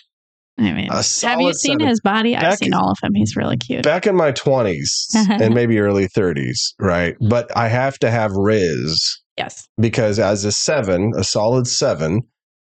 I 0.57 0.73
mean, 0.73 0.89
have 0.89 1.41
you 1.41 1.53
seen 1.53 1.79
seven. 1.79 1.89
his 1.89 2.01
body? 2.01 2.37
I've 2.37 2.59
seen 2.59 2.75
all 2.75 2.91
of 2.91 2.99
him. 3.03 3.13
He's 3.15 3.35
really 3.37 3.57
cute. 3.57 3.83
back 3.83 4.07
in 4.07 4.15
my 4.15 4.31
20s 4.33 5.15
and 5.29 5.53
maybe 5.55 5.79
early 5.81 6.07
30s, 6.07 6.59
right? 6.79 7.17
But 7.21 7.55
I 7.57 7.69
have 7.69 7.99
to 8.01 8.11
have 8.11 8.33
Riz 8.33 9.21
yes. 9.37 9.67
because 9.81 10.19
as 10.19 10.45
a 10.45 10.53
seven, 10.53 11.13
a 11.17 11.25
solid 11.25 11.67
seven, 11.67 12.23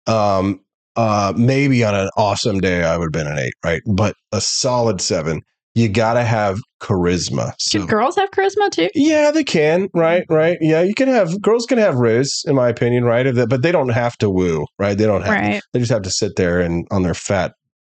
um, 0.05 0.61
uh, 0.95 1.33
maybe 1.35 1.83
on 1.83 1.95
an 1.95 2.09
awesome 2.17 2.59
day 2.59 2.83
I 2.83 2.97
would 2.97 3.05
have 3.05 3.25
been 3.25 3.31
an 3.31 3.39
eight, 3.39 3.53
right? 3.65 3.81
But 3.87 4.15
a 4.31 4.41
solid 4.41 5.01
seven, 5.01 5.41
you 5.73 5.89
got 5.89 6.15
to 6.15 6.23
have 6.23 6.59
charisma. 6.81 7.53
Do 7.71 7.79
So, 7.79 7.85
girls 7.85 8.15
have 8.17 8.29
charisma 8.31 8.69
too? 8.69 8.89
yeah, 8.93 9.31
they 9.31 9.43
can, 9.43 9.87
right? 9.93 10.23
Right? 10.29 10.57
Yeah, 10.61 10.81
you 10.81 10.93
can 10.93 11.07
have 11.07 11.41
girls 11.41 11.65
can 11.65 11.77
have 11.77 11.95
Riz, 11.95 12.43
in 12.45 12.55
my 12.55 12.69
opinion, 12.69 13.05
right? 13.05 13.25
But 13.33 13.61
they 13.63 13.71
don't 13.71 13.89
have 13.89 14.17
to 14.17 14.29
woo, 14.29 14.65
right? 14.77 14.97
They 14.97 15.05
don't 15.05 15.21
have. 15.21 15.31
Right. 15.33 15.61
They 15.73 15.79
just 15.79 15.91
have 15.91 16.01
to 16.03 16.11
sit 16.11 16.35
there 16.35 16.59
and 16.59 16.85
on 16.91 17.03
their 17.03 17.13
fat 17.13 17.53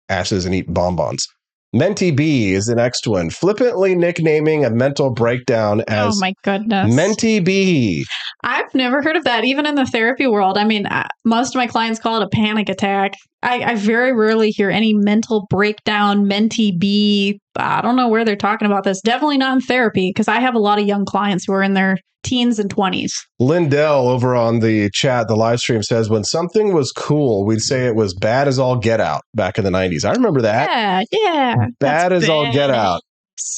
asses 0.09 0.47
and 0.47 0.55
eat 0.55 0.73
bonbons. 0.73 1.27
Menti 1.73 2.11
B 2.11 2.53
is 2.53 2.67
the 2.67 2.75
next 2.75 3.07
one, 3.07 3.29
flippantly 3.29 3.95
nicknaming 3.95 4.65
a 4.65 4.71
mental 4.71 5.11
breakdown 5.11 5.83
as 5.89 6.15
Oh 6.15 6.21
my 6.21 6.33
goodness. 6.43 6.95
Menti 6.95 7.41
B. 7.41 8.07
I've 8.43 8.73
never 8.75 9.03
heard 9.03 9.17
of 9.17 9.25
that, 9.25 9.45
even 9.45 9.67
in 9.67 9.75
the 9.75 9.85
therapy 9.85 10.27
world. 10.27 10.57
I 10.57 10.65
mean, 10.65 10.87
uh, 10.87 11.09
most 11.25 11.55
of 11.55 11.57
my 11.57 11.67
clients 11.67 12.01
call 12.01 12.21
it 12.21 12.25
a 12.25 12.29
panic 12.29 12.69
attack. 12.69 13.15
I, 13.47 13.63
I 13.63 13.75
very 13.77 14.13
rarely 14.13 14.51
hear 14.51 14.71
any 14.71 14.93
mental 14.93 15.47
breakdown, 15.49 16.27
menti 16.27 16.77
B. 16.77 17.41
I 17.55 17.81
don't 17.81 17.95
know 17.95 18.09
where 18.09 18.25
they're 18.25 18.35
talking 18.35 18.67
about 18.67 18.83
this. 18.83 19.01
Definitely 19.01 19.39
not 19.39 19.55
in 19.55 19.61
therapy 19.61 20.11
because 20.11 20.27
I 20.27 20.41
have 20.41 20.55
a 20.55 20.59
lot 20.59 20.81
of 20.81 20.87
young 20.87 21.05
clients 21.05 21.45
who 21.47 21.53
are 21.53 21.63
in 21.63 21.75
their 21.75 21.97
teens 22.25 22.59
and 22.59 22.69
20s. 22.75 23.13
Lindell 23.39 24.09
over 24.09 24.35
on 24.35 24.59
the 24.59 24.91
chat, 24.93 25.29
the 25.29 25.37
live 25.37 25.61
stream 25.61 25.85
says, 25.85 26.11
when 26.11 26.25
something 26.25 26.75
was 26.75 26.91
cool, 26.91 27.47
we'd 27.47 27.61
say 27.61 27.87
it 27.87 27.95
was 27.95 28.15
bad 28.15 28.49
as 28.49 28.59
all 28.59 28.77
get 28.77 29.01
out 29.01 29.23
back 29.33 29.59
in 29.59 29.65
the 29.65 29.71
90s. 29.71 30.05
I 30.05 30.13
remember 30.13 30.43
that. 30.43 30.69
Yeah, 30.69 31.03
yeah. 31.13 31.67
Bad 31.79 32.13
as 32.13 32.29
all 32.29 32.53
get 32.53 32.71
out. 32.71 33.01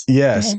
Yes. 0.07 0.55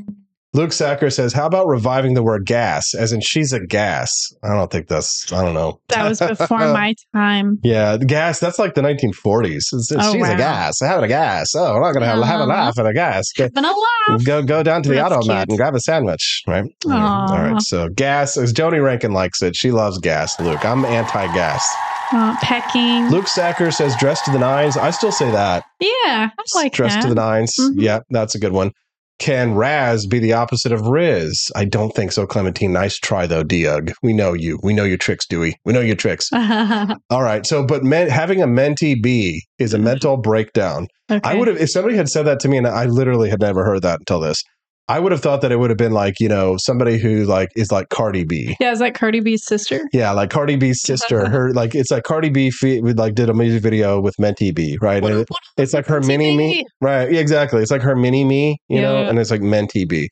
Luke 0.52 0.72
Sacker 0.72 1.10
says, 1.10 1.32
How 1.32 1.46
about 1.46 1.68
reviving 1.68 2.14
the 2.14 2.24
word 2.24 2.44
gas? 2.44 2.92
As 2.92 3.12
in, 3.12 3.20
she's 3.20 3.52
a 3.52 3.60
gas. 3.64 4.10
I 4.42 4.48
don't 4.48 4.68
think 4.70 4.88
that's, 4.88 5.32
I 5.32 5.44
don't 5.44 5.54
know. 5.54 5.80
That 5.90 6.08
was 6.08 6.18
before 6.18 6.58
my 6.58 6.94
time. 7.14 7.60
Yeah, 7.62 7.96
gas, 7.98 8.40
that's 8.40 8.58
like 8.58 8.74
the 8.74 8.80
1940s. 8.80 9.46
It's, 9.72 9.92
it's- 9.92 10.06
Oh, 10.08 10.12
she's 10.12 10.22
wow. 10.22 10.32
a 10.34 10.36
gas. 10.36 10.80
Having 10.80 11.04
a 11.04 11.08
gas. 11.08 11.54
Oh, 11.54 11.74
we're 11.74 11.80
not 11.80 11.92
going 11.92 12.00
to 12.00 12.06
have, 12.26 12.40
a 12.40 12.46
laugh 12.46 12.76
at 12.80 12.86
a 12.86 12.92
gas. 12.92 13.30
Go, 13.36 13.48
Been 13.48 13.64
a 13.64 13.68
laugh. 14.08 14.24
go, 14.24 14.42
go 14.42 14.62
down 14.64 14.82
to 14.82 14.88
the 14.88 14.96
That's 14.96 15.12
automat 15.12 15.46
cute. 15.46 15.48
and 15.50 15.56
grab 15.58 15.74
a 15.76 15.80
sandwich, 15.80 16.42
right? 16.48 16.64
All 16.86 16.90
right. 17.38 17.60
So, 17.62 17.88
gas, 17.88 18.36
as 18.36 18.52
Joni 18.52 18.82
Rankin 18.84 19.12
likes 19.12 19.40
it, 19.42 19.54
she 19.54 19.70
loves 19.70 19.98
gas, 19.98 20.38
Luke. 20.40 20.64
I'm 20.64 20.84
anti 20.84 21.32
gas. 21.32 21.64
Uh, 22.12 22.34
pecking. 22.42 23.08
Luke 23.08 23.28
Sacker 23.28 23.70
says, 23.70 23.94
dress 24.00 24.20
to 24.22 24.32
the 24.32 24.38
nines. 24.40 24.76
I 24.76 24.90
still 24.90 25.12
say 25.12 25.30
that. 25.30 25.62
Yeah, 25.78 25.90
I 26.36 26.42
like 26.56 26.72
dress 26.72 26.94
that. 26.94 27.02
to 27.02 27.08
the 27.08 27.14
9s 27.14 27.52
Mhm. 27.60 27.74
Yeah, 27.76 28.00
that's 28.10 28.34
a 28.34 28.40
good 28.40 28.50
one. 28.52 28.72
Can 29.20 29.54
Raz 29.54 30.06
be 30.06 30.18
the 30.18 30.32
opposite 30.32 30.72
of 30.72 30.86
Riz? 30.86 31.50
I 31.54 31.66
don't 31.66 31.94
think 31.94 32.10
so, 32.10 32.26
Clementine. 32.26 32.72
Nice 32.72 32.96
try, 32.96 33.26
though, 33.26 33.44
Diug. 33.44 33.92
We 34.02 34.14
know 34.14 34.32
you. 34.32 34.58
We 34.62 34.72
know 34.72 34.84
your 34.84 34.96
tricks, 34.96 35.26
Dewey. 35.26 35.56
We 35.66 35.74
know 35.74 35.80
your 35.80 35.94
tricks. 35.94 36.30
All 37.10 37.22
right. 37.22 37.44
So, 37.44 37.64
but 37.64 37.84
men, 37.84 38.08
having 38.08 38.40
a 38.40 38.46
mentee 38.46 39.00
be 39.00 39.44
is 39.58 39.74
a 39.74 39.76
mm-hmm. 39.76 39.84
mental 39.84 40.16
breakdown. 40.16 40.88
okay. 41.10 41.20
I 41.22 41.34
would 41.34 41.48
have, 41.48 41.58
if 41.58 41.70
somebody 41.70 41.96
had 41.96 42.08
said 42.08 42.24
that 42.24 42.40
to 42.40 42.48
me, 42.48 42.56
and 42.56 42.66
I 42.66 42.86
literally 42.86 43.28
had 43.28 43.40
never 43.40 43.62
heard 43.62 43.82
that 43.82 43.98
until 44.00 44.20
this, 44.20 44.42
I 44.90 44.98
would 45.00 45.12
have 45.12 45.22
thought 45.22 45.40
that 45.42 45.52
it 45.52 45.58
would 45.58 45.70
have 45.70 45.76
been 45.78 45.92
like, 45.92 46.14
you 46.20 46.28
know, 46.28 46.56
somebody 46.58 46.98
who 46.98 47.24
like 47.24 47.48
is 47.56 47.70
like 47.70 47.88
Cardi 47.90 48.24
B. 48.24 48.56
Yeah, 48.60 48.72
is 48.72 48.80
that 48.80 48.94
Cardi 48.94 49.20
B's 49.20 49.44
sister? 49.46 49.88
Yeah, 49.92 50.10
like 50.12 50.30
Cardi 50.30 50.56
B's 50.56 50.82
sister. 50.82 51.28
Her 51.30 51.52
like 51.52 51.74
it's 51.74 51.90
like 51.90 52.02
Cardi 52.02 52.28
B 52.28 52.50
fe- 52.50 52.80
we 52.80 52.92
like 52.92 53.14
did 53.14 53.30
a 53.30 53.34
music 53.34 53.62
video 53.62 54.00
with 54.00 54.14
Mentee 54.20 54.54
B, 54.54 54.76
right? 54.82 55.02
And 55.02 55.20
it- 55.20 55.28
it's 55.56 55.72
like 55.74 55.86
her 55.86 56.00
mini 56.00 56.36
me, 56.36 56.64
right? 56.80 57.10
Yeah, 57.12 57.20
exactly. 57.20 57.62
It's 57.62 57.70
like 57.70 57.82
her 57.82 57.94
mini 57.94 58.24
me, 58.24 58.58
you 58.68 58.80
know, 58.82 58.96
and 59.08 59.18
it's 59.18 59.30
like 59.30 59.40
Mentee 59.42 59.88
B. 59.88 60.08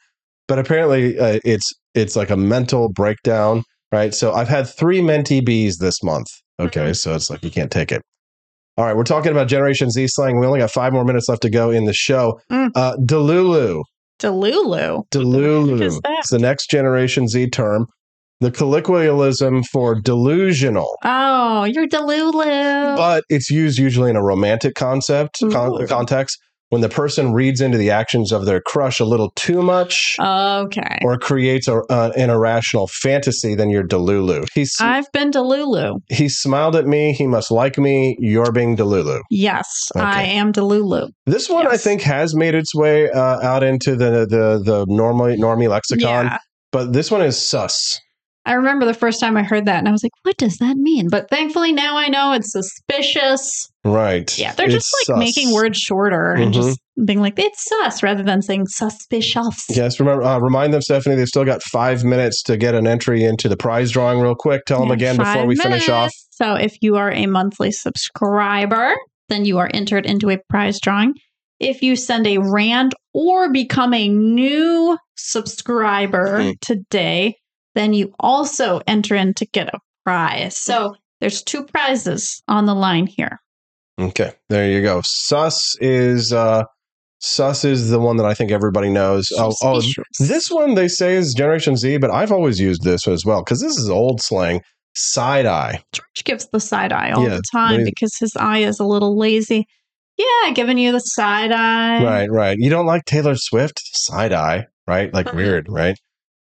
But 0.47 0.59
apparently, 0.59 1.19
uh, 1.19 1.39
it's 1.45 1.71
it's 1.95 2.15
like 2.17 2.31
a 2.31 2.37
mental 2.37 2.89
breakdown, 2.91 3.65
right? 3.93 4.15
So 4.15 4.33
I've 4.33 4.49
had 4.49 4.69
three 4.69 5.01
Mentee 5.01 5.41
Bs 5.43 5.79
this 5.81 6.03
month. 6.03 6.27
Okay, 6.61 6.93
so 6.93 7.15
it's 7.15 7.31
like 7.31 7.43
you 7.43 7.51
can't 7.51 7.71
take 7.71 7.91
it. 7.93 8.03
All 8.77 8.85
right, 8.85 8.97
we're 8.97 9.03
talking 9.05 9.33
about 9.33 9.49
Generation 9.49 9.91
Z 9.91 10.07
slang. 10.09 10.39
We 10.39 10.47
only 10.47 10.61
got 10.61 10.71
five 10.71 10.93
more 10.93 11.05
minutes 11.05 11.29
left 11.29 11.43
to 11.43 11.51
go 11.51 11.71
in 11.71 11.85
the 11.85 11.93
show. 11.93 12.39
Mm. 12.53 12.71
Uh, 12.77 12.97
Delulu. 13.05 13.83
Delulu. 14.19 15.09
Delulu. 15.11 15.81
is 15.83 16.01
that? 16.01 16.17
It's 16.21 16.31
the 16.31 16.39
next 16.39 16.71
Generation 16.71 17.29
Z 17.29 17.51
term. 17.51 17.87
The 18.41 18.53
colloquialism 18.53 19.65
for 19.65 20.01
delusional, 20.01 20.97
Oh, 21.05 21.65
you're 21.65 21.89
Delulu. 21.89 22.97
but 22.97 23.25
it's 23.29 23.51
used 23.51 23.79
usually 23.79 24.11
in 24.11 24.17
a 24.17 24.23
romantic 24.23 24.77
concept 24.77 25.39
con- 25.51 25.85
context 25.89 26.39
when 26.71 26.81
the 26.81 26.89
person 26.89 27.33
reads 27.33 27.61
into 27.61 27.79
the 27.79 27.91
actions 27.91 28.33
of 28.33 28.45
their 28.45 28.61
crush 28.61 29.01
a 29.01 29.05
little 29.05 29.31
too 29.37 29.63
much 29.63 30.17
okay. 30.21 30.99
or 31.03 31.19
creates 31.19 31.69
a, 31.69 31.79
uh, 31.91 32.13
an 32.17 32.31
irrational 32.31 32.89
fantasy. 32.89 33.55
Then 33.55 33.71
you're 33.71 33.87
Delulu. 33.87 34.47
He's 34.53 34.75
I've 34.81 35.11
been 35.13 35.31
Delulu. 35.31 36.01
he 36.09 36.29
smiled 36.29 36.77
at 36.77 36.87
me. 36.87 37.13
He 37.13 37.27
must 37.27 37.51
like 37.51 37.79
me. 37.79 38.17
You're 38.19 38.53
being 38.53 38.77
Delulu. 38.77 39.21
Yes, 39.31 39.67
I 39.97 40.25
am 40.25 40.53
Delulu. 40.53 41.09
This 41.27 41.49
one 41.49 41.67
I 41.67 41.77
think 41.77 42.03
has 42.03 42.35
made 42.35 42.55
its 42.55 42.75
way 42.75 43.11
uh, 43.11 43.41
out 43.41 43.63
into 43.63 43.97
the 43.97 44.27
the 44.27 44.61
the 44.65 44.87
normal 44.89 45.27
normie 45.27 45.69
lexicon, 45.69 46.27
Yeah. 46.27 46.39
but 46.73 46.93
this 46.93 47.11
one 47.11 47.23
is 47.23 47.49
sus. 47.49 48.01
I 48.49 48.55
remember 48.55 48.87
the 48.87 48.95
first 48.95 49.21
time 49.21 49.37
I 49.37 49.43
heard 49.43 49.67
that 49.67 49.79
and 49.79 49.87
I 49.89 49.93
was 49.93 50.03
like, 50.03 50.13
what 50.23 50.37
does 50.39 50.57
that 50.57 50.77
mean? 50.77 51.09
But 51.11 51.29
thankfully 51.29 51.73
now 51.73 51.99
I 51.99 52.09
know 52.09 52.33
it's 52.33 52.51
suspicious. 52.51 53.69
Right. 53.85 54.37
Yeah, 54.39 54.53
they're 54.55 54.69
just 54.69 54.91
like 55.01 55.17
sus. 55.17 55.19
making 55.19 55.53
words 55.55 55.79
shorter 55.79 56.33
and 56.33 56.53
Mhm. 56.53 56.55
just 56.55 56.79
being 57.05 57.21
like, 57.21 57.39
it's 57.39 57.63
sus 57.69 58.03
rather 58.03 58.23
than 58.23 58.41
saying 58.43 58.67
suspicious. 58.69 59.65
Yes, 59.69 60.01
remember, 60.01 60.25
uh, 60.25 60.39
remind 60.39 60.73
them, 60.73 60.81
Stephanie, 60.83 61.15
they've 61.15 61.29
still 61.29 61.45
got 61.45 61.63
five 61.63 62.05
minutes 62.05 62.43
to 62.45 62.57
get 62.57 62.75
an 62.75 62.87
entry 62.87 63.23
into 63.23 63.49
the 63.49 63.57
prize 63.57 63.91
drawing 63.91 64.19
real 64.21 64.35
quick. 64.35 64.65
Tell 64.65 64.81
them 64.81 64.91
again 64.91 65.17
before 65.19 65.47
we 65.47 65.55
finish 65.55 65.89
off. 65.89 66.13
So 66.31 66.55
if 66.55 66.77
you 66.81 66.97
are 66.97 67.13
a 67.13 67.27
monthly 67.27 67.71
subscriber, 67.71 68.95
then 69.29 69.45
you 69.45 69.59
are 69.59 69.71
entered 69.75 70.07
into 70.07 70.31
a 70.31 70.39
prize 70.49 70.81
drawing. 70.81 71.13
If 71.61 71.83
you 71.83 71.97
send 71.97 72.27
a 72.27 72.39
rand 72.39 72.95
or 73.13 73.53
become 73.53 73.93
a 73.93 74.09
new 74.09 74.97
subscriber 75.17 76.43
Hmm. 76.43 76.51
today, 76.61 77.35
then 77.75 77.93
you 77.93 78.15
also 78.21 78.81
enter 78.87 79.15
in 79.15 79.35
to 79.35 79.47
get 79.47 79.73
a 79.75 79.79
prize. 80.05 80.57
So 80.57 80.95
there's 81.21 81.43
two 81.43 81.65
prizes 81.65 82.43
on 82.49 82.67
the 82.67 82.75
line 82.75 83.07
here. 83.07 83.41
Okay, 84.01 84.33
there 84.49 84.71
you 84.71 84.83
go. 84.83 85.03
Sus 85.05 85.77
is 85.81 86.33
uh 86.33 86.65
sus 87.21 87.65
is 87.65 87.91
the 87.91 87.99
one 87.99 88.17
that 88.17 88.27
I 88.27 88.35
think 88.35 88.53
everybody 88.53 88.91
knows. 88.91 89.29
Oh, 89.37 89.53
oh 89.63 89.83
this 90.21 90.51
one 90.51 90.75
they 90.75 90.89
say 90.89 91.17
is 91.17 91.35
Generation 91.35 91.77
Z, 91.77 91.99
but 91.99 92.11
I've 92.11 92.31
always 92.33 92.61
used 92.61 92.85
this 92.85 93.09
as 93.09 93.25
well 93.25 93.43
because 93.43 93.61
this 93.61 93.77
is 93.77 93.91
old 93.91 94.21
slang. 94.21 94.61
Side 94.95 95.47
eye. 95.47 95.85
George 95.93 96.25
gives 96.25 96.49
the 96.49 96.59
side 96.59 96.93
eye 96.93 97.13
all 97.13 97.23
Yeah, 97.23 97.37
the 97.37 97.43
time 97.53 97.85
because 97.85 98.17
his 98.19 98.35
eye 98.37 98.59
is 98.59 98.81
a 98.81 98.85
little 98.85 99.17
lazy. 99.17 99.67
Yeah, 100.17 100.51
giving 100.53 100.77
you 100.77 100.91
the 100.91 100.99
side 100.99 101.53
eye. 101.53 102.03
Right, 102.03 102.29
right. 102.29 102.59
You 102.59 102.69
don't 102.69 102.87
like 102.87 103.05
Taylor 103.05 103.37
Swift? 103.37 103.81
Side 103.85 104.33
eye, 104.33 104.67
right? 104.89 105.15
Like 105.15 105.29
Uh-huh. 105.29 105.37
weird, 105.37 105.69
right? 105.69 105.97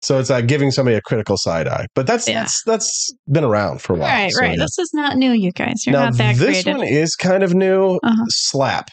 So 0.03 0.19
it's 0.19 0.29
like 0.29 0.47
giving 0.47 0.69
somebody 0.69 0.97
a 0.97 1.01
critical 1.01 1.37
side 1.37 1.65
eye. 1.67 1.87
But 1.95 2.05
that's 2.05 2.27
Yeah. 2.27 2.41
that's 2.41 2.61
that's 2.65 3.13
been 3.31 3.45
around 3.45 3.81
for 3.81 3.93
a 3.93 3.95
while. 3.97 4.09
Right, 4.09 4.31
so, 4.31 4.41
right. 4.41 4.51
yeah. 4.57 4.63
This 4.63 4.77
is 4.77 4.91
not 4.93 5.15
new, 5.17 5.31
you 5.31 5.53
guys. 5.53 5.85
You're 5.85 5.93
now 5.93 6.05
not 6.09 6.17
that 6.17 6.35
this 6.35 6.63
creative. 6.63 6.77
one 6.79 6.87
is 6.87 7.15
kind 7.15 7.41
of 7.41 7.53
new. 7.53 7.99
Uh-huh. 8.03 8.25
Slap. 8.27 8.89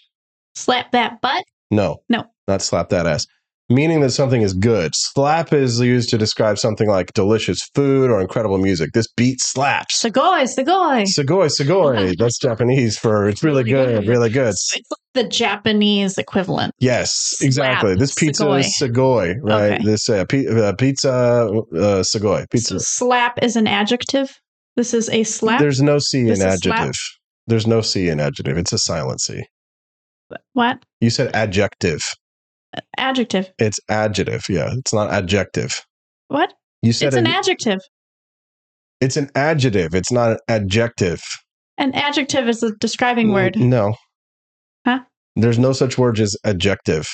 Slap 0.55 0.93
that 0.93 1.21
butt. 1.21 1.45
No. 1.71 2.03
No. 2.09 2.25
Not 2.47 2.63
slap 2.63 2.91
that 2.91 3.07
ass. 3.07 3.27
Meaning 3.73 4.01
that 4.01 4.11
something 4.11 4.43
is 4.43 4.53
good. 4.53 4.91
Slap 4.97 5.53
is 5.53 5.79
used 5.81 6.11
to 6.11 6.19
describe 6.19 6.59
something 6.59 6.89
like 6.89 7.13
delicious 7.13 7.61
food 7.73 8.11
or 8.11 8.21
incredible 8.21 8.59
music. 8.59 8.91
This 8.95 9.07
beat 9.17 9.41
slaps. 9.41 10.03
Sugoi, 10.03 10.43
sugoi. 10.43 11.05
Sugoi, 11.05 11.49
sugoi. 11.49 12.17
That's 12.19 12.37
Japanese 12.39 12.99
for 12.99 13.29
it's 13.29 13.45
really 13.45 13.63
good, 13.63 14.09
really 14.09 14.29
good. 14.29 14.49
It's 14.49 14.75
like 14.77 14.99
the 15.15 15.23
Japanese 15.29 16.19
equivalent. 16.19 16.75
Yes, 16.81 17.37
exactly. 17.41 17.91
Slap, 17.93 17.99
This 18.01 18.15
pizza 18.15 18.51
is 18.55 18.77
sugoi, 18.77 19.37
right? 19.41 19.73
Okay. 19.75 19.85
This 19.85 20.09
uh, 20.11 20.25
pi- 20.25 20.47
uh, 20.49 20.73
pizza 20.75 21.13
uh, 21.13 22.03
sugoi. 22.03 22.41
So 22.41 22.47
Pizza. 22.51 22.81
slap 22.81 23.39
is 23.41 23.55
an 23.55 23.69
adjective. 23.69 24.37
This 24.75 24.93
is 24.95 25.09
a 25.11 25.23
slap. 25.23 25.61
There's 25.61 25.81
no 25.81 26.01
C 26.01 26.25
This 26.25 26.41
in 26.41 26.49
is 26.49 26.61
slap? 26.63 26.75
adjective. 26.81 27.01
There's 27.47 27.67
no 27.69 27.83
C 27.83 28.09
in 28.09 28.19
adjective. 28.19 28.59
It's 28.59 28.73
a 28.73 28.79
silent 28.79 29.21
C. 29.21 29.45
what? 30.55 30.85
You 31.01 31.11
said 31.11 31.31
adjective. 31.35 32.01
Adjective. 32.97 33.51
It's 33.59 33.81
adjective. 33.89 34.45
Yeah, 34.49 34.71
it's 34.77 34.93
not 34.95 35.11
adjective. 35.11 35.73
What? 36.29 36.53
You 36.83 36.93
said 36.93 37.09
It's 37.09 37.17
an 37.17 37.27
ad- 37.27 37.37
adjective. 37.41 37.79
It's 39.01 39.17
an 39.17 39.31
adjective. 39.35 39.95
It's 39.95 40.13
not 40.13 40.33
an 40.33 40.39
adjective. 40.49 41.23
An 41.79 41.95
adjective 41.95 42.49
is 42.49 42.63
a 42.63 42.73
describing 42.77 43.33
word. 43.33 43.57
No. 43.59 43.95
Huh? 44.87 45.01
There's 45.37 45.59
no 45.59 45.73
such 45.73 45.97
word 45.99 46.21
as 46.21 46.37
adjective. 46.45 47.07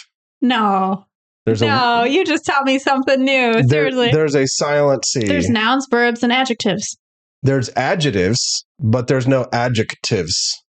No. 0.42 1.04
There's 1.46 1.62
no, 1.62 2.02
a 2.02 2.06
you 2.08 2.24
just 2.24 2.44
taught 2.44 2.64
me 2.64 2.78
something 2.80 3.24
new. 3.24 3.52
there- 3.52 3.62
Seriously. 3.68 4.10
there's 4.10 4.34
a 4.34 4.46
silent 4.48 5.06
C. 5.06 5.24
There's 5.24 5.48
nouns, 5.48 5.86
verbs, 5.90 6.22
and 6.24 6.32
adjectives. 6.32 6.96
There's 7.42 7.68
adjectives, 7.76 8.64
but 8.80 9.06
there's 9.06 9.28
no 9.28 9.46
adjectives. 9.52 10.60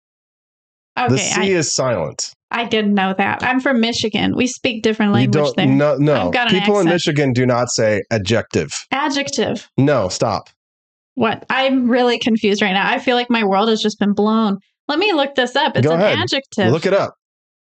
Okay, 0.98 1.08
the 1.08 1.18
C 1.18 1.40
I, 1.40 1.44
is 1.58 1.72
silent. 1.74 2.34
I 2.51 2.64
didn't 2.64 2.94
know 2.94 3.14
that. 3.18 3.43
I'm 3.43 3.60
from 3.60 3.81
Michigan. 3.81 4.35
We 4.36 4.47
speak 4.47 4.82
different 4.82 5.10
You 5.10 5.14
language 5.14 5.44
don't 5.44 5.56
there. 5.56 5.66
no 5.66 5.97
no. 5.97 6.27
I've 6.28 6.32
got 6.32 6.52
an 6.52 6.59
People 6.60 6.78
in. 6.81 6.86
Michigan 6.86 7.32
do 7.32 7.44
not 7.44 7.68
say 7.70 8.02
adjective. 8.10 8.73
Adjective. 8.93 9.68
No, 9.77 10.09
stop. 10.09 10.48
What? 11.14 11.44
I'm 11.51 11.89
really 11.90 12.18
confused 12.18 12.62
right 12.62 12.73
now. 12.73 12.89
I 12.89 12.98
feel 12.98 13.16
like 13.16 13.31
my 13.31 13.43
world 13.44 13.68
has 13.68 13.81
just 13.81 13.98
been 13.98 14.12
blown. 14.12 14.59
Let 14.89 14.98
me 14.98 15.12
look 15.12 15.35
this 15.35 15.56
up. 15.56 15.77
It's 15.77 15.86
Go 15.86 15.94
an 15.94 16.01
ahead. 16.01 16.18
adjective. 16.18 16.70
Look 16.70 16.86
it 16.86 16.93
up. 16.93 17.14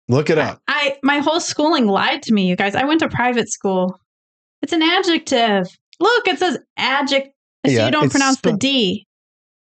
Look 0.08 0.30
it 0.30 0.38
up. 0.38 0.60
I 0.68 0.98
my 1.02 1.18
whole 1.18 1.40
schooling 1.40 1.88
lied 1.88 2.22
to 2.24 2.34
me, 2.34 2.48
you 2.48 2.56
guys. 2.56 2.76
I 2.76 2.84
went 2.86 3.00
to 3.00 3.10
private 3.10 3.50
school. 3.50 4.00
It's 4.62 4.72
an 4.74 4.84
adjective. 4.84 5.68
Look, 6.00 6.28
it 6.28 6.38
says 6.38 6.60
adjective. 6.78 7.32
So 7.66 7.72
Yeah, 7.72 7.86
you 7.86 7.92
don't 7.92 8.12
pronounce 8.12 8.40
the 8.42 8.54
D. 8.54 9.08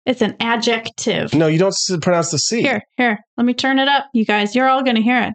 It's 0.09 0.23
an 0.23 0.37
adjective. 0.41 1.35
No, 1.35 1.49
you 1.49 1.59
don't 1.59 1.75
pronounce 2.01 2.31
the 2.31 2.39
C. 2.39 2.63
Here, 2.63 2.81
here. 2.97 3.19
Let 3.37 3.45
me 3.45 3.53
turn 3.53 3.79
it 3.79 3.89
up, 3.89 4.07
you 4.15 4.25
guys. 4.25 4.57
You're 4.57 4.67
all 4.67 4.83
going 4.83 4.97
to 4.97 5.03
hear 5.03 5.21
it. 5.23 5.35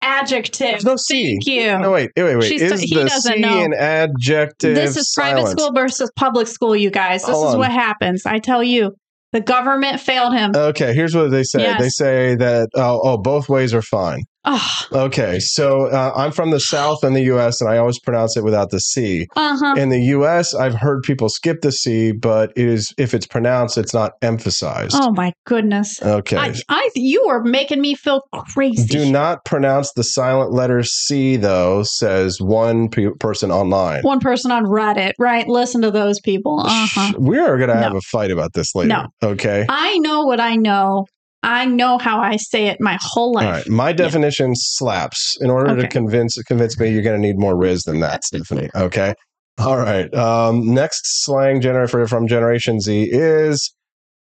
Adjective. 0.00 0.68
There's 0.68 0.84
no 0.84 0.94
C. 0.96 1.32
Thank 1.34 1.46
you. 1.46 1.78
No, 1.80 1.90
wait, 1.90 2.10
wait, 2.16 2.36
wait. 2.36 2.44
She's- 2.44 2.62
is 2.62 2.80
he 2.80 2.94
the 2.94 3.06
doesn't 3.06 3.34
C 3.34 3.40
know. 3.40 3.64
an 3.64 3.74
adjective? 3.74 4.76
This 4.76 4.96
is 4.96 5.12
private 5.16 5.48
school 5.48 5.72
versus 5.72 6.12
public 6.14 6.46
school, 6.46 6.76
you 6.76 6.90
guys. 6.90 7.22
This 7.24 7.34
Hold 7.34 7.48
is 7.48 7.54
on. 7.54 7.58
what 7.58 7.72
happens. 7.72 8.24
I 8.24 8.38
tell 8.38 8.62
you, 8.62 8.92
the 9.32 9.40
government 9.40 9.98
failed 10.00 10.34
him. 10.34 10.52
Okay, 10.54 10.94
here's 10.94 11.14
what 11.16 11.32
they 11.32 11.42
say. 11.42 11.62
Yes. 11.62 11.80
They 11.80 11.88
say 11.88 12.34
that 12.36 12.68
oh, 12.76 13.00
oh, 13.02 13.16
both 13.18 13.48
ways 13.48 13.74
are 13.74 13.82
fine. 13.82 14.22
Oh, 14.44 14.80
Okay, 14.92 15.38
so 15.38 15.86
uh, 15.86 16.12
I'm 16.16 16.32
from 16.32 16.50
the 16.50 16.58
South 16.58 17.04
in 17.04 17.12
the 17.14 17.22
U.S. 17.24 17.60
and 17.60 17.70
I 17.70 17.76
always 17.78 17.98
pronounce 18.00 18.36
it 18.36 18.42
without 18.42 18.70
the 18.70 18.80
C. 18.80 19.28
uh 19.36 19.56
huh. 19.56 19.74
In 19.78 19.88
the 19.90 20.00
U.S., 20.16 20.52
I've 20.54 20.74
heard 20.74 21.02
people 21.04 21.28
skip 21.28 21.60
the 21.60 21.70
C, 21.70 22.10
but 22.12 22.52
it 22.56 22.66
is 22.66 22.92
if 22.98 23.14
it's 23.14 23.26
pronounced, 23.26 23.78
it's 23.78 23.94
not 23.94 24.12
emphasized. 24.20 24.94
Oh 24.98 25.12
my 25.12 25.32
goodness. 25.46 26.02
Okay. 26.02 26.36
I, 26.36 26.54
I, 26.68 26.90
you 26.96 27.22
are 27.26 27.42
making 27.42 27.80
me 27.80 27.94
feel 27.94 28.22
crazy. 28.52 28.86
Do 28.86 29.10
not 29.10 29.44
pronounce 29.44 29.92
the 29.92 30.02
silent 30.04 30.50
letter 30.52 30.82
C, 30.82 31.36
though, 31.36 31.84
says 31.84 32.40
one 32.40 32.88
pe- 32.88 33.10
person 33.20 33.52
online. 33.52 34.02
One 34.02 34.18
person 34.20 34.50
on 34.50 34.64
Reddit, 34.64 35.12
right? 35.20 35.46
Listen 35.46 35.82
to 35.82 35.90
those 35.92 36.18
people. 36.20 36.60
Uh 36.66 36.86
huh. 36.90 37.12
We 37.18 37.38
are 37.38 37.56
going 37.58 37.70
to 37.70 37.76
have 37.76 37.92
No. 37.92 37.98
a 37.98 38.02
fight 38.02 38.30
about 38.32 38.54
this 38.54 38.74
later. 38.74 38.88
No. 38.88 39.06
Okay. 39.22 39.66
I 39.68 39.98
know 39.98 40.24
what 40.24 40.40
I 40.40 40.56
know. 40.56 41.06
I 41.42 41.64
know 41.64 41.98
how 41.98 42.20
I 42.20 42.36
say 42.36 42.66
it 42.68 42.80
my 42.80 42.98
whole 43.00 43.32
life. 43.32 43.46
All 43.46 43.52
right. 43.52 43.68
My 43.68 43.92
definition 43.92 44.52
slaps. 44.54 45.36
In 45.40 45.50
order 45.50 45.74
to 45.76 45.88
convince 45.88 46.40
convince 46.44 46.78
me, 46.78 46.90
you're 46.90 47.02
going 47.02 47.20
to 47.20 47.26
need 47.26 47.38
more 47.38 47.56
Riz 47.56 47.82
than 47.82 48.00
that, 48.00 48.24
Stephanie. 48.24 48.70
Okay. 48.74 49.14
All 49.58 49.76
right. 49.76 50.12
Um, 50.14 50.72
next 50.72 51.24
slang 51.24 51.60
generator 51.60 52.06
from 52.06 52.26
Generation 52.26 52.80
Z 52.80 53.08
is 53.10 53.74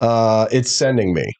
uh, 0.02 0.48
it's 0.52 0.72
sending 0.72 1.14
me. 1.14 1.32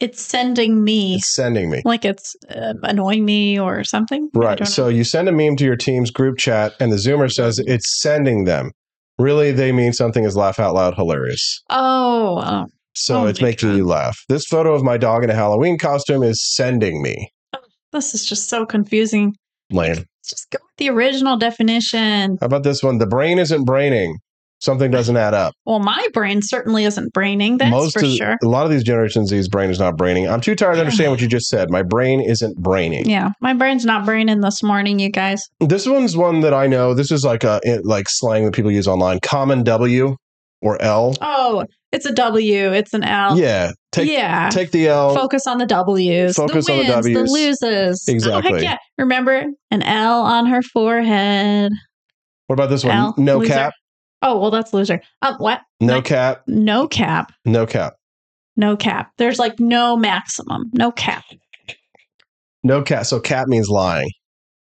It's 0.00 0.22
sending 0.22 0.82
me 0.82 1.16
It's 1.16 1.34
sending 1.34 1.70
me. 1.70 1.82
like 1.84 2.06
it's 2.06 2.34
uh, 2.48 2.72
annoying 2.84 3.26
me 3.26 3.60
or 3.60 3.84
something. 3.84 4.30
Right. 4.34 4.66
So 4.66 4.84
know. 4.84 4.88
you 4.88 5.04
send 5.04 5.28
a 5.28 5.32
meme 5.32 5.56
to 5.56 5.64
your 5.64 5.76
team's 5.76 6.10
group 6.10 6.38
chat, 6.38 6.72
and 6.80 6.90
the 6.90 6.96
Zoomer 6.96 7.30
says 7.30 7.58
it's 7.58 8.00
sending 8.00 8.44
them. 8.44 8.70
Really, 9.18 9.52
they 9.52 9.72
mean 9.72 9.92
something 9.92 10.24
is 10.24 10.34
laugh 10.34 10.58
out 10.58 10.74
loud 10.74 10.94
hilarious. 10.94 11.62
oh, 11.68 12.40
oh, 12.42 12.66
So 12.94 13.22
Oh 13.22 13.26
it's 13.26 13.40
making 13.40 13.70
God. 13.70 13.76
you 13.76 13.84
laugh. 13.86 14.18
This 14.28 14.44
photo 14.46 14.74
of 14.74 14.82
my 14.82 14.96
dog 14.96 15.24
in 15.24 15.30
a 15.30 15.34
Halloween 15.34 15.78
costume 15.78 16.22
is 16.22 16.44
sending 16.54 17.02
me. 17.02 17.30
Oh, 17.54 17.58
this 17.92 18.14
is 18.14 18.26
just 18.26 18.48
so 18.48 18.66
confusing. 18.66 19.34
Lame. 19.70 20.04
Just 20.28 20.50
go 20.50 20.58
with 20.60 20.76
the 20.76 20.90
original 20.90 21.36
definition. 21.36 22.36
How 22.40 22.46
about 22.46 22.62
this 22.62 22.82
one? 22.82 22.98
The 22.98 23.06
brain 23.06 23.38
isn't 23.38 23.64
braining. 23.64 24.18
Something 24.60 24.90
doesn't 24.90 25.16
add 25.16 25.32
up. 25.32 25.54
Well, 25.64 25.78
my 25.78 26.06
brain 26.12 26.42
certainly 26.42 26.84
isn't 26.84 27.14
braining. 27.14 27.56
That's 27.56 27.70
Most 27.70 27.98
for 27.98 28.04
of, 28.04 28.12
sure. 28.12 28.36
A 28.42 28.46
lot 28.46 28.66
of 28.66 28.70
these 28.70 28.84
Generation 28.84 29.26
Z's 29.26 29.48
brain 29.48 29.70
is 29.70 29.78
not 29.78 29.96
braining. 29.96 30.28
I'm 30.28 30.42
too 30.42 30.54
tired 30.54 30.74
to 30.74 30.80
understand 30.80 31.10
what 31.10 31.22
you 31.22 31.28
just 31.28 31.48
said. 31.48 31.70
My 31.70 31.82
brain 31.82 32.20
isn't 32.20 32.58
braining. 32.58 33.08
Yeah, 33.08 33.30
my 33.40 33.54
brain's 33.54 33.86
not 33.86 34.04
braining 34.04 34.42
this 34.42 34.62
morning, 34.62 34.98
you 34.98 35.08
guys. 35.08 35.42
This 35.60 35.86
one's 35.86 36.14
one 36.14 36.40
that 36.40 36.52
I 36.52 36.66
know. 36.66 36.92
This 36.92 37.10
is 37.10 37.24
like 37.24 37.42
a 37.42 37.58
like 37.84 38.10
slang 38.10 38.44
that 38.44 38.52
people 38.52 38.70
use 38.70 38.86
online. 38.86 39.20
Common 39.20 39.64
W 39.64 40.16
or 40.60 40.80
L. 40.82 41.14
Oh, 41.20 41.64
it's 41.92 42.06
a 42.06 42.12
W. 42.12 42.72
It's 42.72 42.94
an 42.94 43.02
L. 43.04 43.38
Yeah. 43.38 43.72
Take 43.92 44.08
yeah. 44.08 44.50
take 44.50 44.70
the 44.70 44.88
L. 44.88 45.14
Focus 45.14 45.46
on 45.46 45.58
the 45.58 45.66
W's. 45.66 46.36
Focus 46.36 46.66
the 46.66 46.72
on 46.72 46.78
the 46.78 46.92
wins, 46.92 47.06
the 47.06 47.12
Ws. 47.14 47.30
loses. 47.30 48.06
Oh, 48.08 48.12
Exactly. 48.12 48.52
heck 48.52 48.62
yeah. 48.62 48.76
Remember 48.98 49.44
an 49.70 49.82
L 49.82 50.22
on 50.22 50.46
her 50.46 50.62
forehead. 50.62 51.72
What 52.46 52.54
about 52.54 52.70
this 52.70 52.84
one? 52.84 52.96
L. 52.96 53.14
no 53.16 53.38
loser. 53.38 53.52
cap. 53.52 53.72
Oh, 54.22 54.38
well, 54.38 54.50
that's 54.50 54.72
loser. 54.74 55.00
Um, 55.22 55.36
what? 55.36 55.62
No 55.80 56.02
cap. 56.02 56.42
No 56.46 56.86
cap. 56.86 57.32
No 57.44 57.66
cap. 57.66 57.94
No 58.56 58.76
cap. 58.76 59.10
There's 59.16 59.38
like 59.38 59.58
no 59.58 59.96
maximum. 59.96 60.70
No 60.74 60.92
cap. 60.92 61.24
No 62.62 62.82
cap. 62.82 63.06
So 63.06 63.18
cap 63.18 63.48
means 63.48 63.68
lying. 63.68 64.10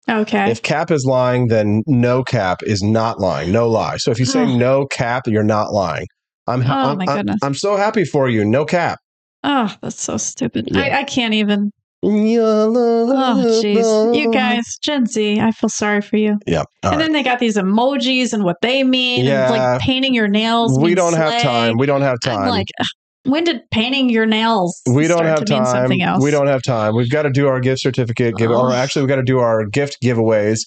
Okay. 0.10 0.52
If 0.52 0.62
cap 0.62 0.92
is 0.92 1.04
lying, 1.06 1.48
then 1.48 1.82
no 1.88 2.24
cap 2.24 2.60
is 2.64 2.84
not 2.84 3.20
lying. 3.20 3.52
No 3.52 3.68
lie. 3.68 3.98
So 3.98 4.12
if 4.12 4.20
you 4.20 4.26
say 4.26 4.42
Oh. 4.44 4.58
no 4.58 4.86
cap, 4.88 5.24
you're 5.28 5.44
not 5.44 5.74
lying. 5.74 6.06
I'm 6.48 6.62
Oh, 6.62 6.66
I'm, 6.92 6.98
my 7.00 7.06
I'm- 7.06 7.18
goodness. 7.18 7.40
I'm 7.42 7.56
so 7.56 7.76
happy 7.76 8.06
for 8.06 8.30
you. 8.30 8.46
No 8.46 8.66
cap. 8.66 9.00
oh, 9.44 9.76
that's 9.82 10.00
so 10.00 10.18
stupid. 10.18 10.68
Yeah. 10.72 10.82
I, 10.82 11.00
I 11.00 11.04
can't 11.04 11.34
even. 11.34 11.72
Oh, 12.04 13.62
jeez. 13.64 14.16
You 14.16 14.32
guys, 14.32 14.64
Gen 14.84 15.06
Z, 15.08 15.40
I 15.40 15.52
feel 15.52 15.70
sorry 15.70 16.02
for 16.02 16.18
you. 16.18 16.38
Yeah. 16.46 16.64
And 16.84 16.92
right. 16.92 17.00
then 17.00 17.14
they 17.14 17.24
got 17.24 17.40
these 17.40 17.58
emojis 17.58 18.34
and 18.34 18.44
what 18.44 18.58
they 18.62 18.84
mean. 18.84 19.26
Yeah. 19.26 19.46
And 19.52 19.56
like 19.58 19.82
painting 19.82 20.14
your 20.14 20.28
nails. 20.28 20.78
We 20.80 20.94
don't 20.96 21.14
have 21.14 21.42
time. 21.42 21.78
We 21.78 21.86
don't 21.88 22.02
have 22.02 22.18
I'm 22.26 22.38
time. 22.38 22.50
like, 22.50 22.68
ugh, 22.80 22.86
when 23.26 23.44
did 23.44 23.62
painting 23.72 24.10
your 24.10 24.26
nails 24.26 24.82
we 24.88 25.08
don't 25.08 25.18
start 25.18 25.26
have 25.40 25.46
to 25.46 25.54
mean 25.54 25.64
time. 25.64 25.72
something 25.74 26.02
else? 26.02 26.24
We 26.24 26.32
don't 26.32 26.48
have 26.48 26.64
time. 26.64 26.96
We've 26.96 27.10
got 27.12 27.24
to 27.24 27.30
do 27.30 27.48
our 27.48 27.60
gift 27.60 27.82
certificate 27.82 28.36
give, 28.36 28.52
or 28.52 28.72
Oh. 28.72 28.74
actually, 28.74 29.04
we've 29.04 29.10
got 29.10 29.16
to 29.18 29.24
do 29.24 29.40
our 29.40 29.66
gift 29.66 29.98
giveaways 30.04 30.62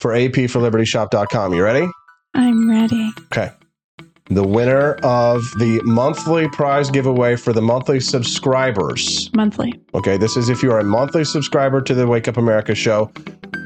for 0.00 0.14
AP 0.14 0.48
for 0.48 0.60
LibertyShop.com. 0.60 1.54
You 1.54 1.62
ready? 1.64 1.86
I'm 2.34 2.68
ready. 2.70 3.10
Okay. 3.32 3.50
The 4.30 4.46
winner 4.46 4.94
of 5.02 5.42
the 5.58 5.80
monthly 5.84 6.48
prize 6.48 6.90
giveaway 6.90 7.36
for 7.36 7.52
the 7.52 7.60
monthly 7.60 8.00
subscribers. 8.00 9.28
Monthly. 9.34 9.74
Okay, 9.94 10.16
this 10.16 10.36
is 10.36 10.48
if 10.48 10.62
you 10.62 10.72
are 10.72 10.78
a 10.78 10.84
monthly 10.84 11.24
subscriber 11.24 11.82
to 11.82 11.92
the 11.94 12.06
Wake 12.06 12.28
Up 12.28 12.36
America 12.38 12.74
show, 12.74 13.10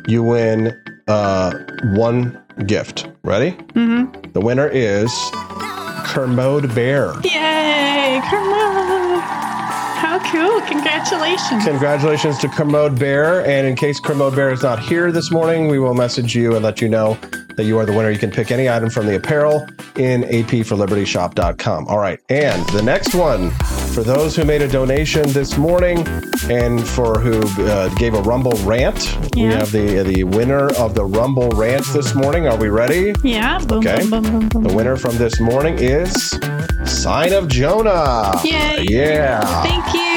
you 0.09 0.23
win 0.25 0.75
uh, 1.09 1.53
one 1.95 2.43
gift. 2.67 3.07
Ready? 3.23 3.53
Mm-hmm. 3.75 4.33
The 4.33 4.41
winner 4.41 4.69
is 4.69 5.13
Kermode 6.07 6.75
Bear. 6.75 7.13
Yay! 7.23 7.96
On. 8.23 9.21
How 9.97 10.19
cool. 10.31 10.61
Congratulations. 10.63 11.65
Congratulations 11.65 12.39
to 12.39 12.49
Kermode 12.49 12.99
Bear. 12.99 13.45
And 13.47 13.67
in 13.67 13.77
case 13.77 14.01
Kermode 14.01 14.35
Bear 14.35 14.51
is 14.51 14.63
not 14.63 14.79
here 14.79 15.13
this 15.13 15.31
morning, 15.31 15.69
we 15.69 15.79
will 15.79 15.95
message 15.95 16.35
you 16.35 16.55
and 16.55 16.65
let 16.65 16.81
you 16.81 16.89
know 16.89 17.19
that 17.57 17.65
you 17.65 17.79
are 17.79 17.87
the 17.87 17.93
winner. 17.93 18.11
You 18.11 18.19
can 18.19 18.31
pick 18.31 18.51
any 18.51 18.69
item 18.69 18.91
from 18.91 19.07
the 19.07 19.17
apparel 19.17 19.67
in 19.97 20.23
apforlibertyshop.com. 20.25 21.89
All 21.89 21.99
right. 21.99 22.21
And 22.29 22.67
the 22.71 22.83
next 22.83 23.15
one, 23.15 23.51
for 23.95 24.03
those 24.03 24.37
who 24.37 24.45
made 24.45 24.63
a 24.63 24.69
donation 24.69 25.23
this 25.33 25.57
morning 25.57 26.07
and 26.51 26.87
for 26.87 27.19
who 27.19 27.41
uh, 27.65 27.89
gave 27.97 28.15
a 28.15 28.21
Rumble 28.23 28.53
rant, 28.65 29.17
we 29.35 29.43
have 29.43 29.73
the 29.73 30.03
the 30.03 30.25
winner 30.25 30.69
of 30.75 30.95
the 30.95 31.05
Rumble 31.05 31.49
rant 31.51 31.85
this 31.93 32.15
morning. 32.15 32.47
Are 32.47 32.57
we 32.57 32.69
ready? 32.69 33.15
yeah. 33.25 33.59
Boom, 33.65 33.79
Okay. 33.79 33.99
boom, 34.01 34.11
boom, 34.11 34.23
boom, 34.23 34.49
boom. 34.49 34.63
The 34.65 34.75
winner 34.75 34.97
from 34.97 35.17
this 35.17 35.41
morning 35.41 35.77
is 35.79 36.39
Sign 36.85 37.33
of 37.33 37.49
Jonah. 37.49 38.33
Yay. 38.45 38.85
Yeah. 38.89 39.63
Thank 39.63 39.95
you. 39.95 40.16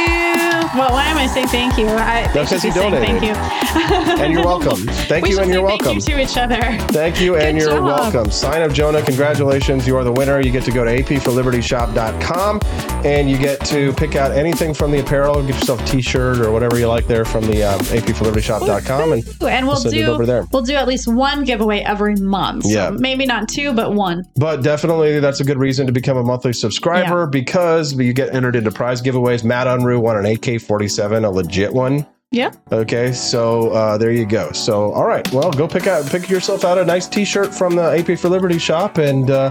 Well, 0.76 0.92
why 0.92 1.06
am 1.06 1.18
I 1.18 1.26
saying 1.28 1.48
thank 1.48 1.78
you? 1.80 1.88
I, 1.88 2.32
No, 2.36 2.42
'cause 2.46 2.50
should 2.50 2.62
he 2.62 2.70
be 2.70 2.74
saying 2.76 2.92
donated. 2.92 3.22
Thank 3.24 4.18
you. 4.18 4.24
And 4.24 4.34
you're 4.34 4.44
welcome. 4.44 4.78
Thank 5.10 5.26
we 5.26 5.32
you 5.32 5.40
and 5.40 5.52
you're 5.52 5.64
welcome. 5.64 6.00
thank 6.00 6.08
you 6.08 6.16
to 6.16 6.22
each 6.22 6.38
other. 6.38 6.62
Thank 6.94 7.20
you, 7.20 7.36
and 7.38 7.58
Good 7.58 7.66
you're 7.68 7.78
job. 7.78 7.86
welcome. 8.14 8.32
Sign 8.32 8.62
of 8.62 8.74
Jonah, 8.74 9.02
congratulations. 9.02 9.88
You 9.88 9.98
are 9.98 10.04
the 10.04 10.12
winner. 10.12 10.40
You 10.40 10.52
get 10.52 10.64
to 10.66 10.72
go 10.72 10.84
to 10.86 10.92
apforlibertyshop.com 11.04 12.60
and 13.06 13.30
you 13.30 13.38
get 13.38 13.64
to 13.66 13.94
pick 13.94 14.16
out 14.16 14.32
anything 14.32 14.74
from 14.74 14.92
the 14.92 15.00
apparel. 15.00 15.42
Get 15.42 15.56
yourself 15.56 15.82
a 15.82 15.86
t 15.86 16.02
shirt 16.02 16.40
or 16.40 16.52
whatever 16.52 16.78
you 16.78 16.88
like 16.88 17.08
there 17.08 17.26
from 17.26 17.46
the 17.48 17.64
um, 17.64 17.80
apforlibertyshop.com. 17.80 19.14
And 19.14 19.24
And 19.42 19.68
we'll 19.68 19.76
send 19.78 19.96
it 19.96 20.06
do 20.06 20.12
over 20.12 20.26
there. 20.26 20.46
we'll 20.52 20.62
do 20.62 20.76
at 20.76 20.88
least 20.88 21.08
one 21.08 21.44
giveaway 21.46 21.80
every 21.80 22.16
month. 22.16 22.66
So 22.66 22.70
Yeah. 22.70 22.92
maybe 22.92 23.26
not 23.26 23.48
two, 23.50 23.74
but 23.74 23.94
one. 23.94 24.26
But 24.36 24.62
definitely, 24.62 25.20
that's 25.20 25.40
a 25.40 25.44
good 25.44 25.58
reason 25.58 25.88
to 25.88 25.94
become 25.94 26.18
a 26.18 26.24
monthly 26.24 26.54
subscriber 26.54 27.26
because 27.26 27.94
you 27.94 28.14
get 28.14 28.34
entered 28.36 28.56
into 28.56 28.72
prize 28.72 29.02
giveaways. 29.02 29.44
Matt 29.44 29.68
Unruh 29.68 30.00
won 30.00 30.18
an 30.18 30.26
AK 30.26 30.59
47, 30.60 31.26
a 31.26 31.32
legit 31.32 31.74
one. 31.74 32.06
Yeah. 32.32 32.52
Okay, 32.72 33.12
so 33.12 33.72
uh, 33.72 33.98
there 33.98 34.12
you 34.12 34.26
go. 34.26 34.52
So, 34.52 34.92
all 34.92 35.06
right, 35.06 35.30
well, 35.32 35.52
go 35.52 35.68
pick 35.68 35.88
out, 35.88 36.06
pick 36.06 36.30
yourself 36.30 36.64
out 36.64 36.78
a 36.78 36.86
nice 36.86 37.08
T-shirt 37.08 37.54
from 37.54 37.76
the 37.76 37.82
AP 37.82 38.20
for 38.20 38.30
Liberty 38.30 38.60
shop, 38.60 39.00
and 39.00 39.32
uh, 39.32 39.50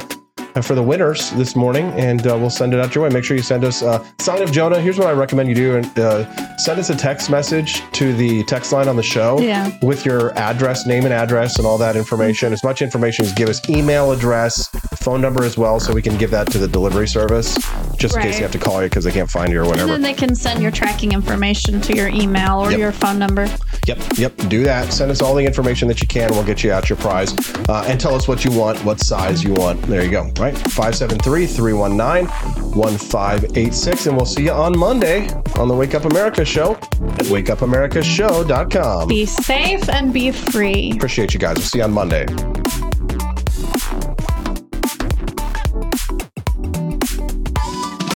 for 0.62 0.74
the 0.74 0.82
winners 0.82 1.30
this 1.32 1.54
morning, 1.54 1.86
and 1.92 2.26
uh, 2.26 2.36
we'll 2.36 2.50
send 2.50 2.74
it 2.74 2.80
out 2.80 2.94
your 2.94 3.04
way. 3.04 3.10
Make 3.10 3.24
sure 3.24 3.36
you 3.36 3.42
send 3.42 3.64
us 3.64 3.82
uh, 3.82 4.04
sign 4.18 4.42
of 4.42 4.50
Jonah. 4.50 4.80
Here's 4.80 4.98
what 4.98 5.06
I 5.06 5.12
recommend 5.12 5.48
you 5.48 5.54
do: 5.54 5.76
and 5.76 5.98
uh, 5.98 6.56
send 6.56 6.80
us 6.80 6.90
a 6.90 6.96
text 6.96 7.30
message 7.30 7.82
to 7.92 8.12
the 8.14 8.42
text 8.44 8.72
line 8.72 8.88
on 8.88 8.96
the 8.96 9.02
show 9.02 9.38
Yeah. 9.40 9.70
with 9.82 10.04
your 10.04 10.36
address, 10.38 10.86
name 10.86 11.04
and 11.04 11.12
address, 11.14 11.58
and 11.58 11.66
all 11.66 11.78
that 11.78 11.96
information. 11.96 12.52
As 12.52 12.64
much 12.64 12.82
information 12.82 13.24
as 13.24 13.32
give 13.32 13.48
us 13.48 13.66
email 13.70 14.10
address, 14.12 14.66
phone 14.96 15.20
number 15.20 15.44
as 15.44 15.56
well, 15.56 15.78
so 15.78 15.92
we 15.94 16.02
can 16.02 16.16
give 16.18 16.30
that 16.32 16.50
to 16.50 16.58
the 16.58 16.68
delivery 16.68 17.06
service, 17.08 17.54
just 17.96 18.16
in 18.16 18.22
case 18.22 18.32
Right. 18.32 18.36
you 18.38 18.42
have 18.42 18.52
to 18.52 18.58
call 18.58 18.82
you 18.82 18.88
because 18.88 19.04
they 19.04 19.12
can't 19.12 19.30
find 19.30 19.52
you 19.52 19.58
or 19.58 19.62
And 19.62 19.70
whatever. 19.70 19.92
then 19.92 20.02
they 20.02 20.14
can 20.14 20.34
send 20.34 20.60
your 20.60 20.70
tracking 20.72 21.12
information 21.12 21.80
to 21.82 21.94
your 21.96 22.08
email 22.08 22.58
or 22.58 22.70
Yep. 22.70 22.80
your 22.80 22.92
phone 22.92 23.18
number. 23.18 23.48
Yep, 23.86 23.98
yep. 24.18 24.36
Do 24.48 24.64
that. 24.64 24.92
Send 24.92 25.10
us 25.10 25.22
all 25.22 25.34
the 25.34 25.44
information 25.44 25.88
that 25.88 26.02
you 26.02 26.08
can. 26.08 26.30
We'll 26.32 26.42
get 26.44 26.62
you 26.64 26.72
out 26.72 26.88
your 26.90 26.98
prize. 26.98 27.32
Uh, 27.68 27.84
and 27.86 27.98
tell 28.00 28.14
us 28.14 28.26
what 28.28 28.44
you 28.44 28.50
want, 28.50 28.82
what 28.84 29.00
size 29.00 29.42
you 29.44 29.54
want. 29.54 29.80
There 29.82 30.02
you 30.04 30.10
go. 30.10 30.30
Right? 30.38 30.56
573 30.56 31.46
319 31.46 32.28
1586. 32.74 34.06
And 34.06 34.16
we'll 34.16 34.26
see 34.26 34.44
you 34.44 34.52
on 34.52 34.78
Monday 34.78 35.28
on 35.56 35.68
the 35.68 35.74
Wake 35.74 35.94
Up 35.94 36.04
America 36.04 36.44
show 36.44 36.74
at 36.74 37.26
wakeupAmericaShow.com. 37.26 39.08
Be 39.08 39.26
safe 39.26 39.88
and 39.88 40.12
be 40.12 40.30
free. 40.30 40.92
Appreciate 40.92 41.34
you 41.34 41.40
guys. 41.40 41.56
We'll 41.56 41.66
see 41.66 41.78
you 41.78 41.84
on 41.84 41.92
Monday. 41.92 42.26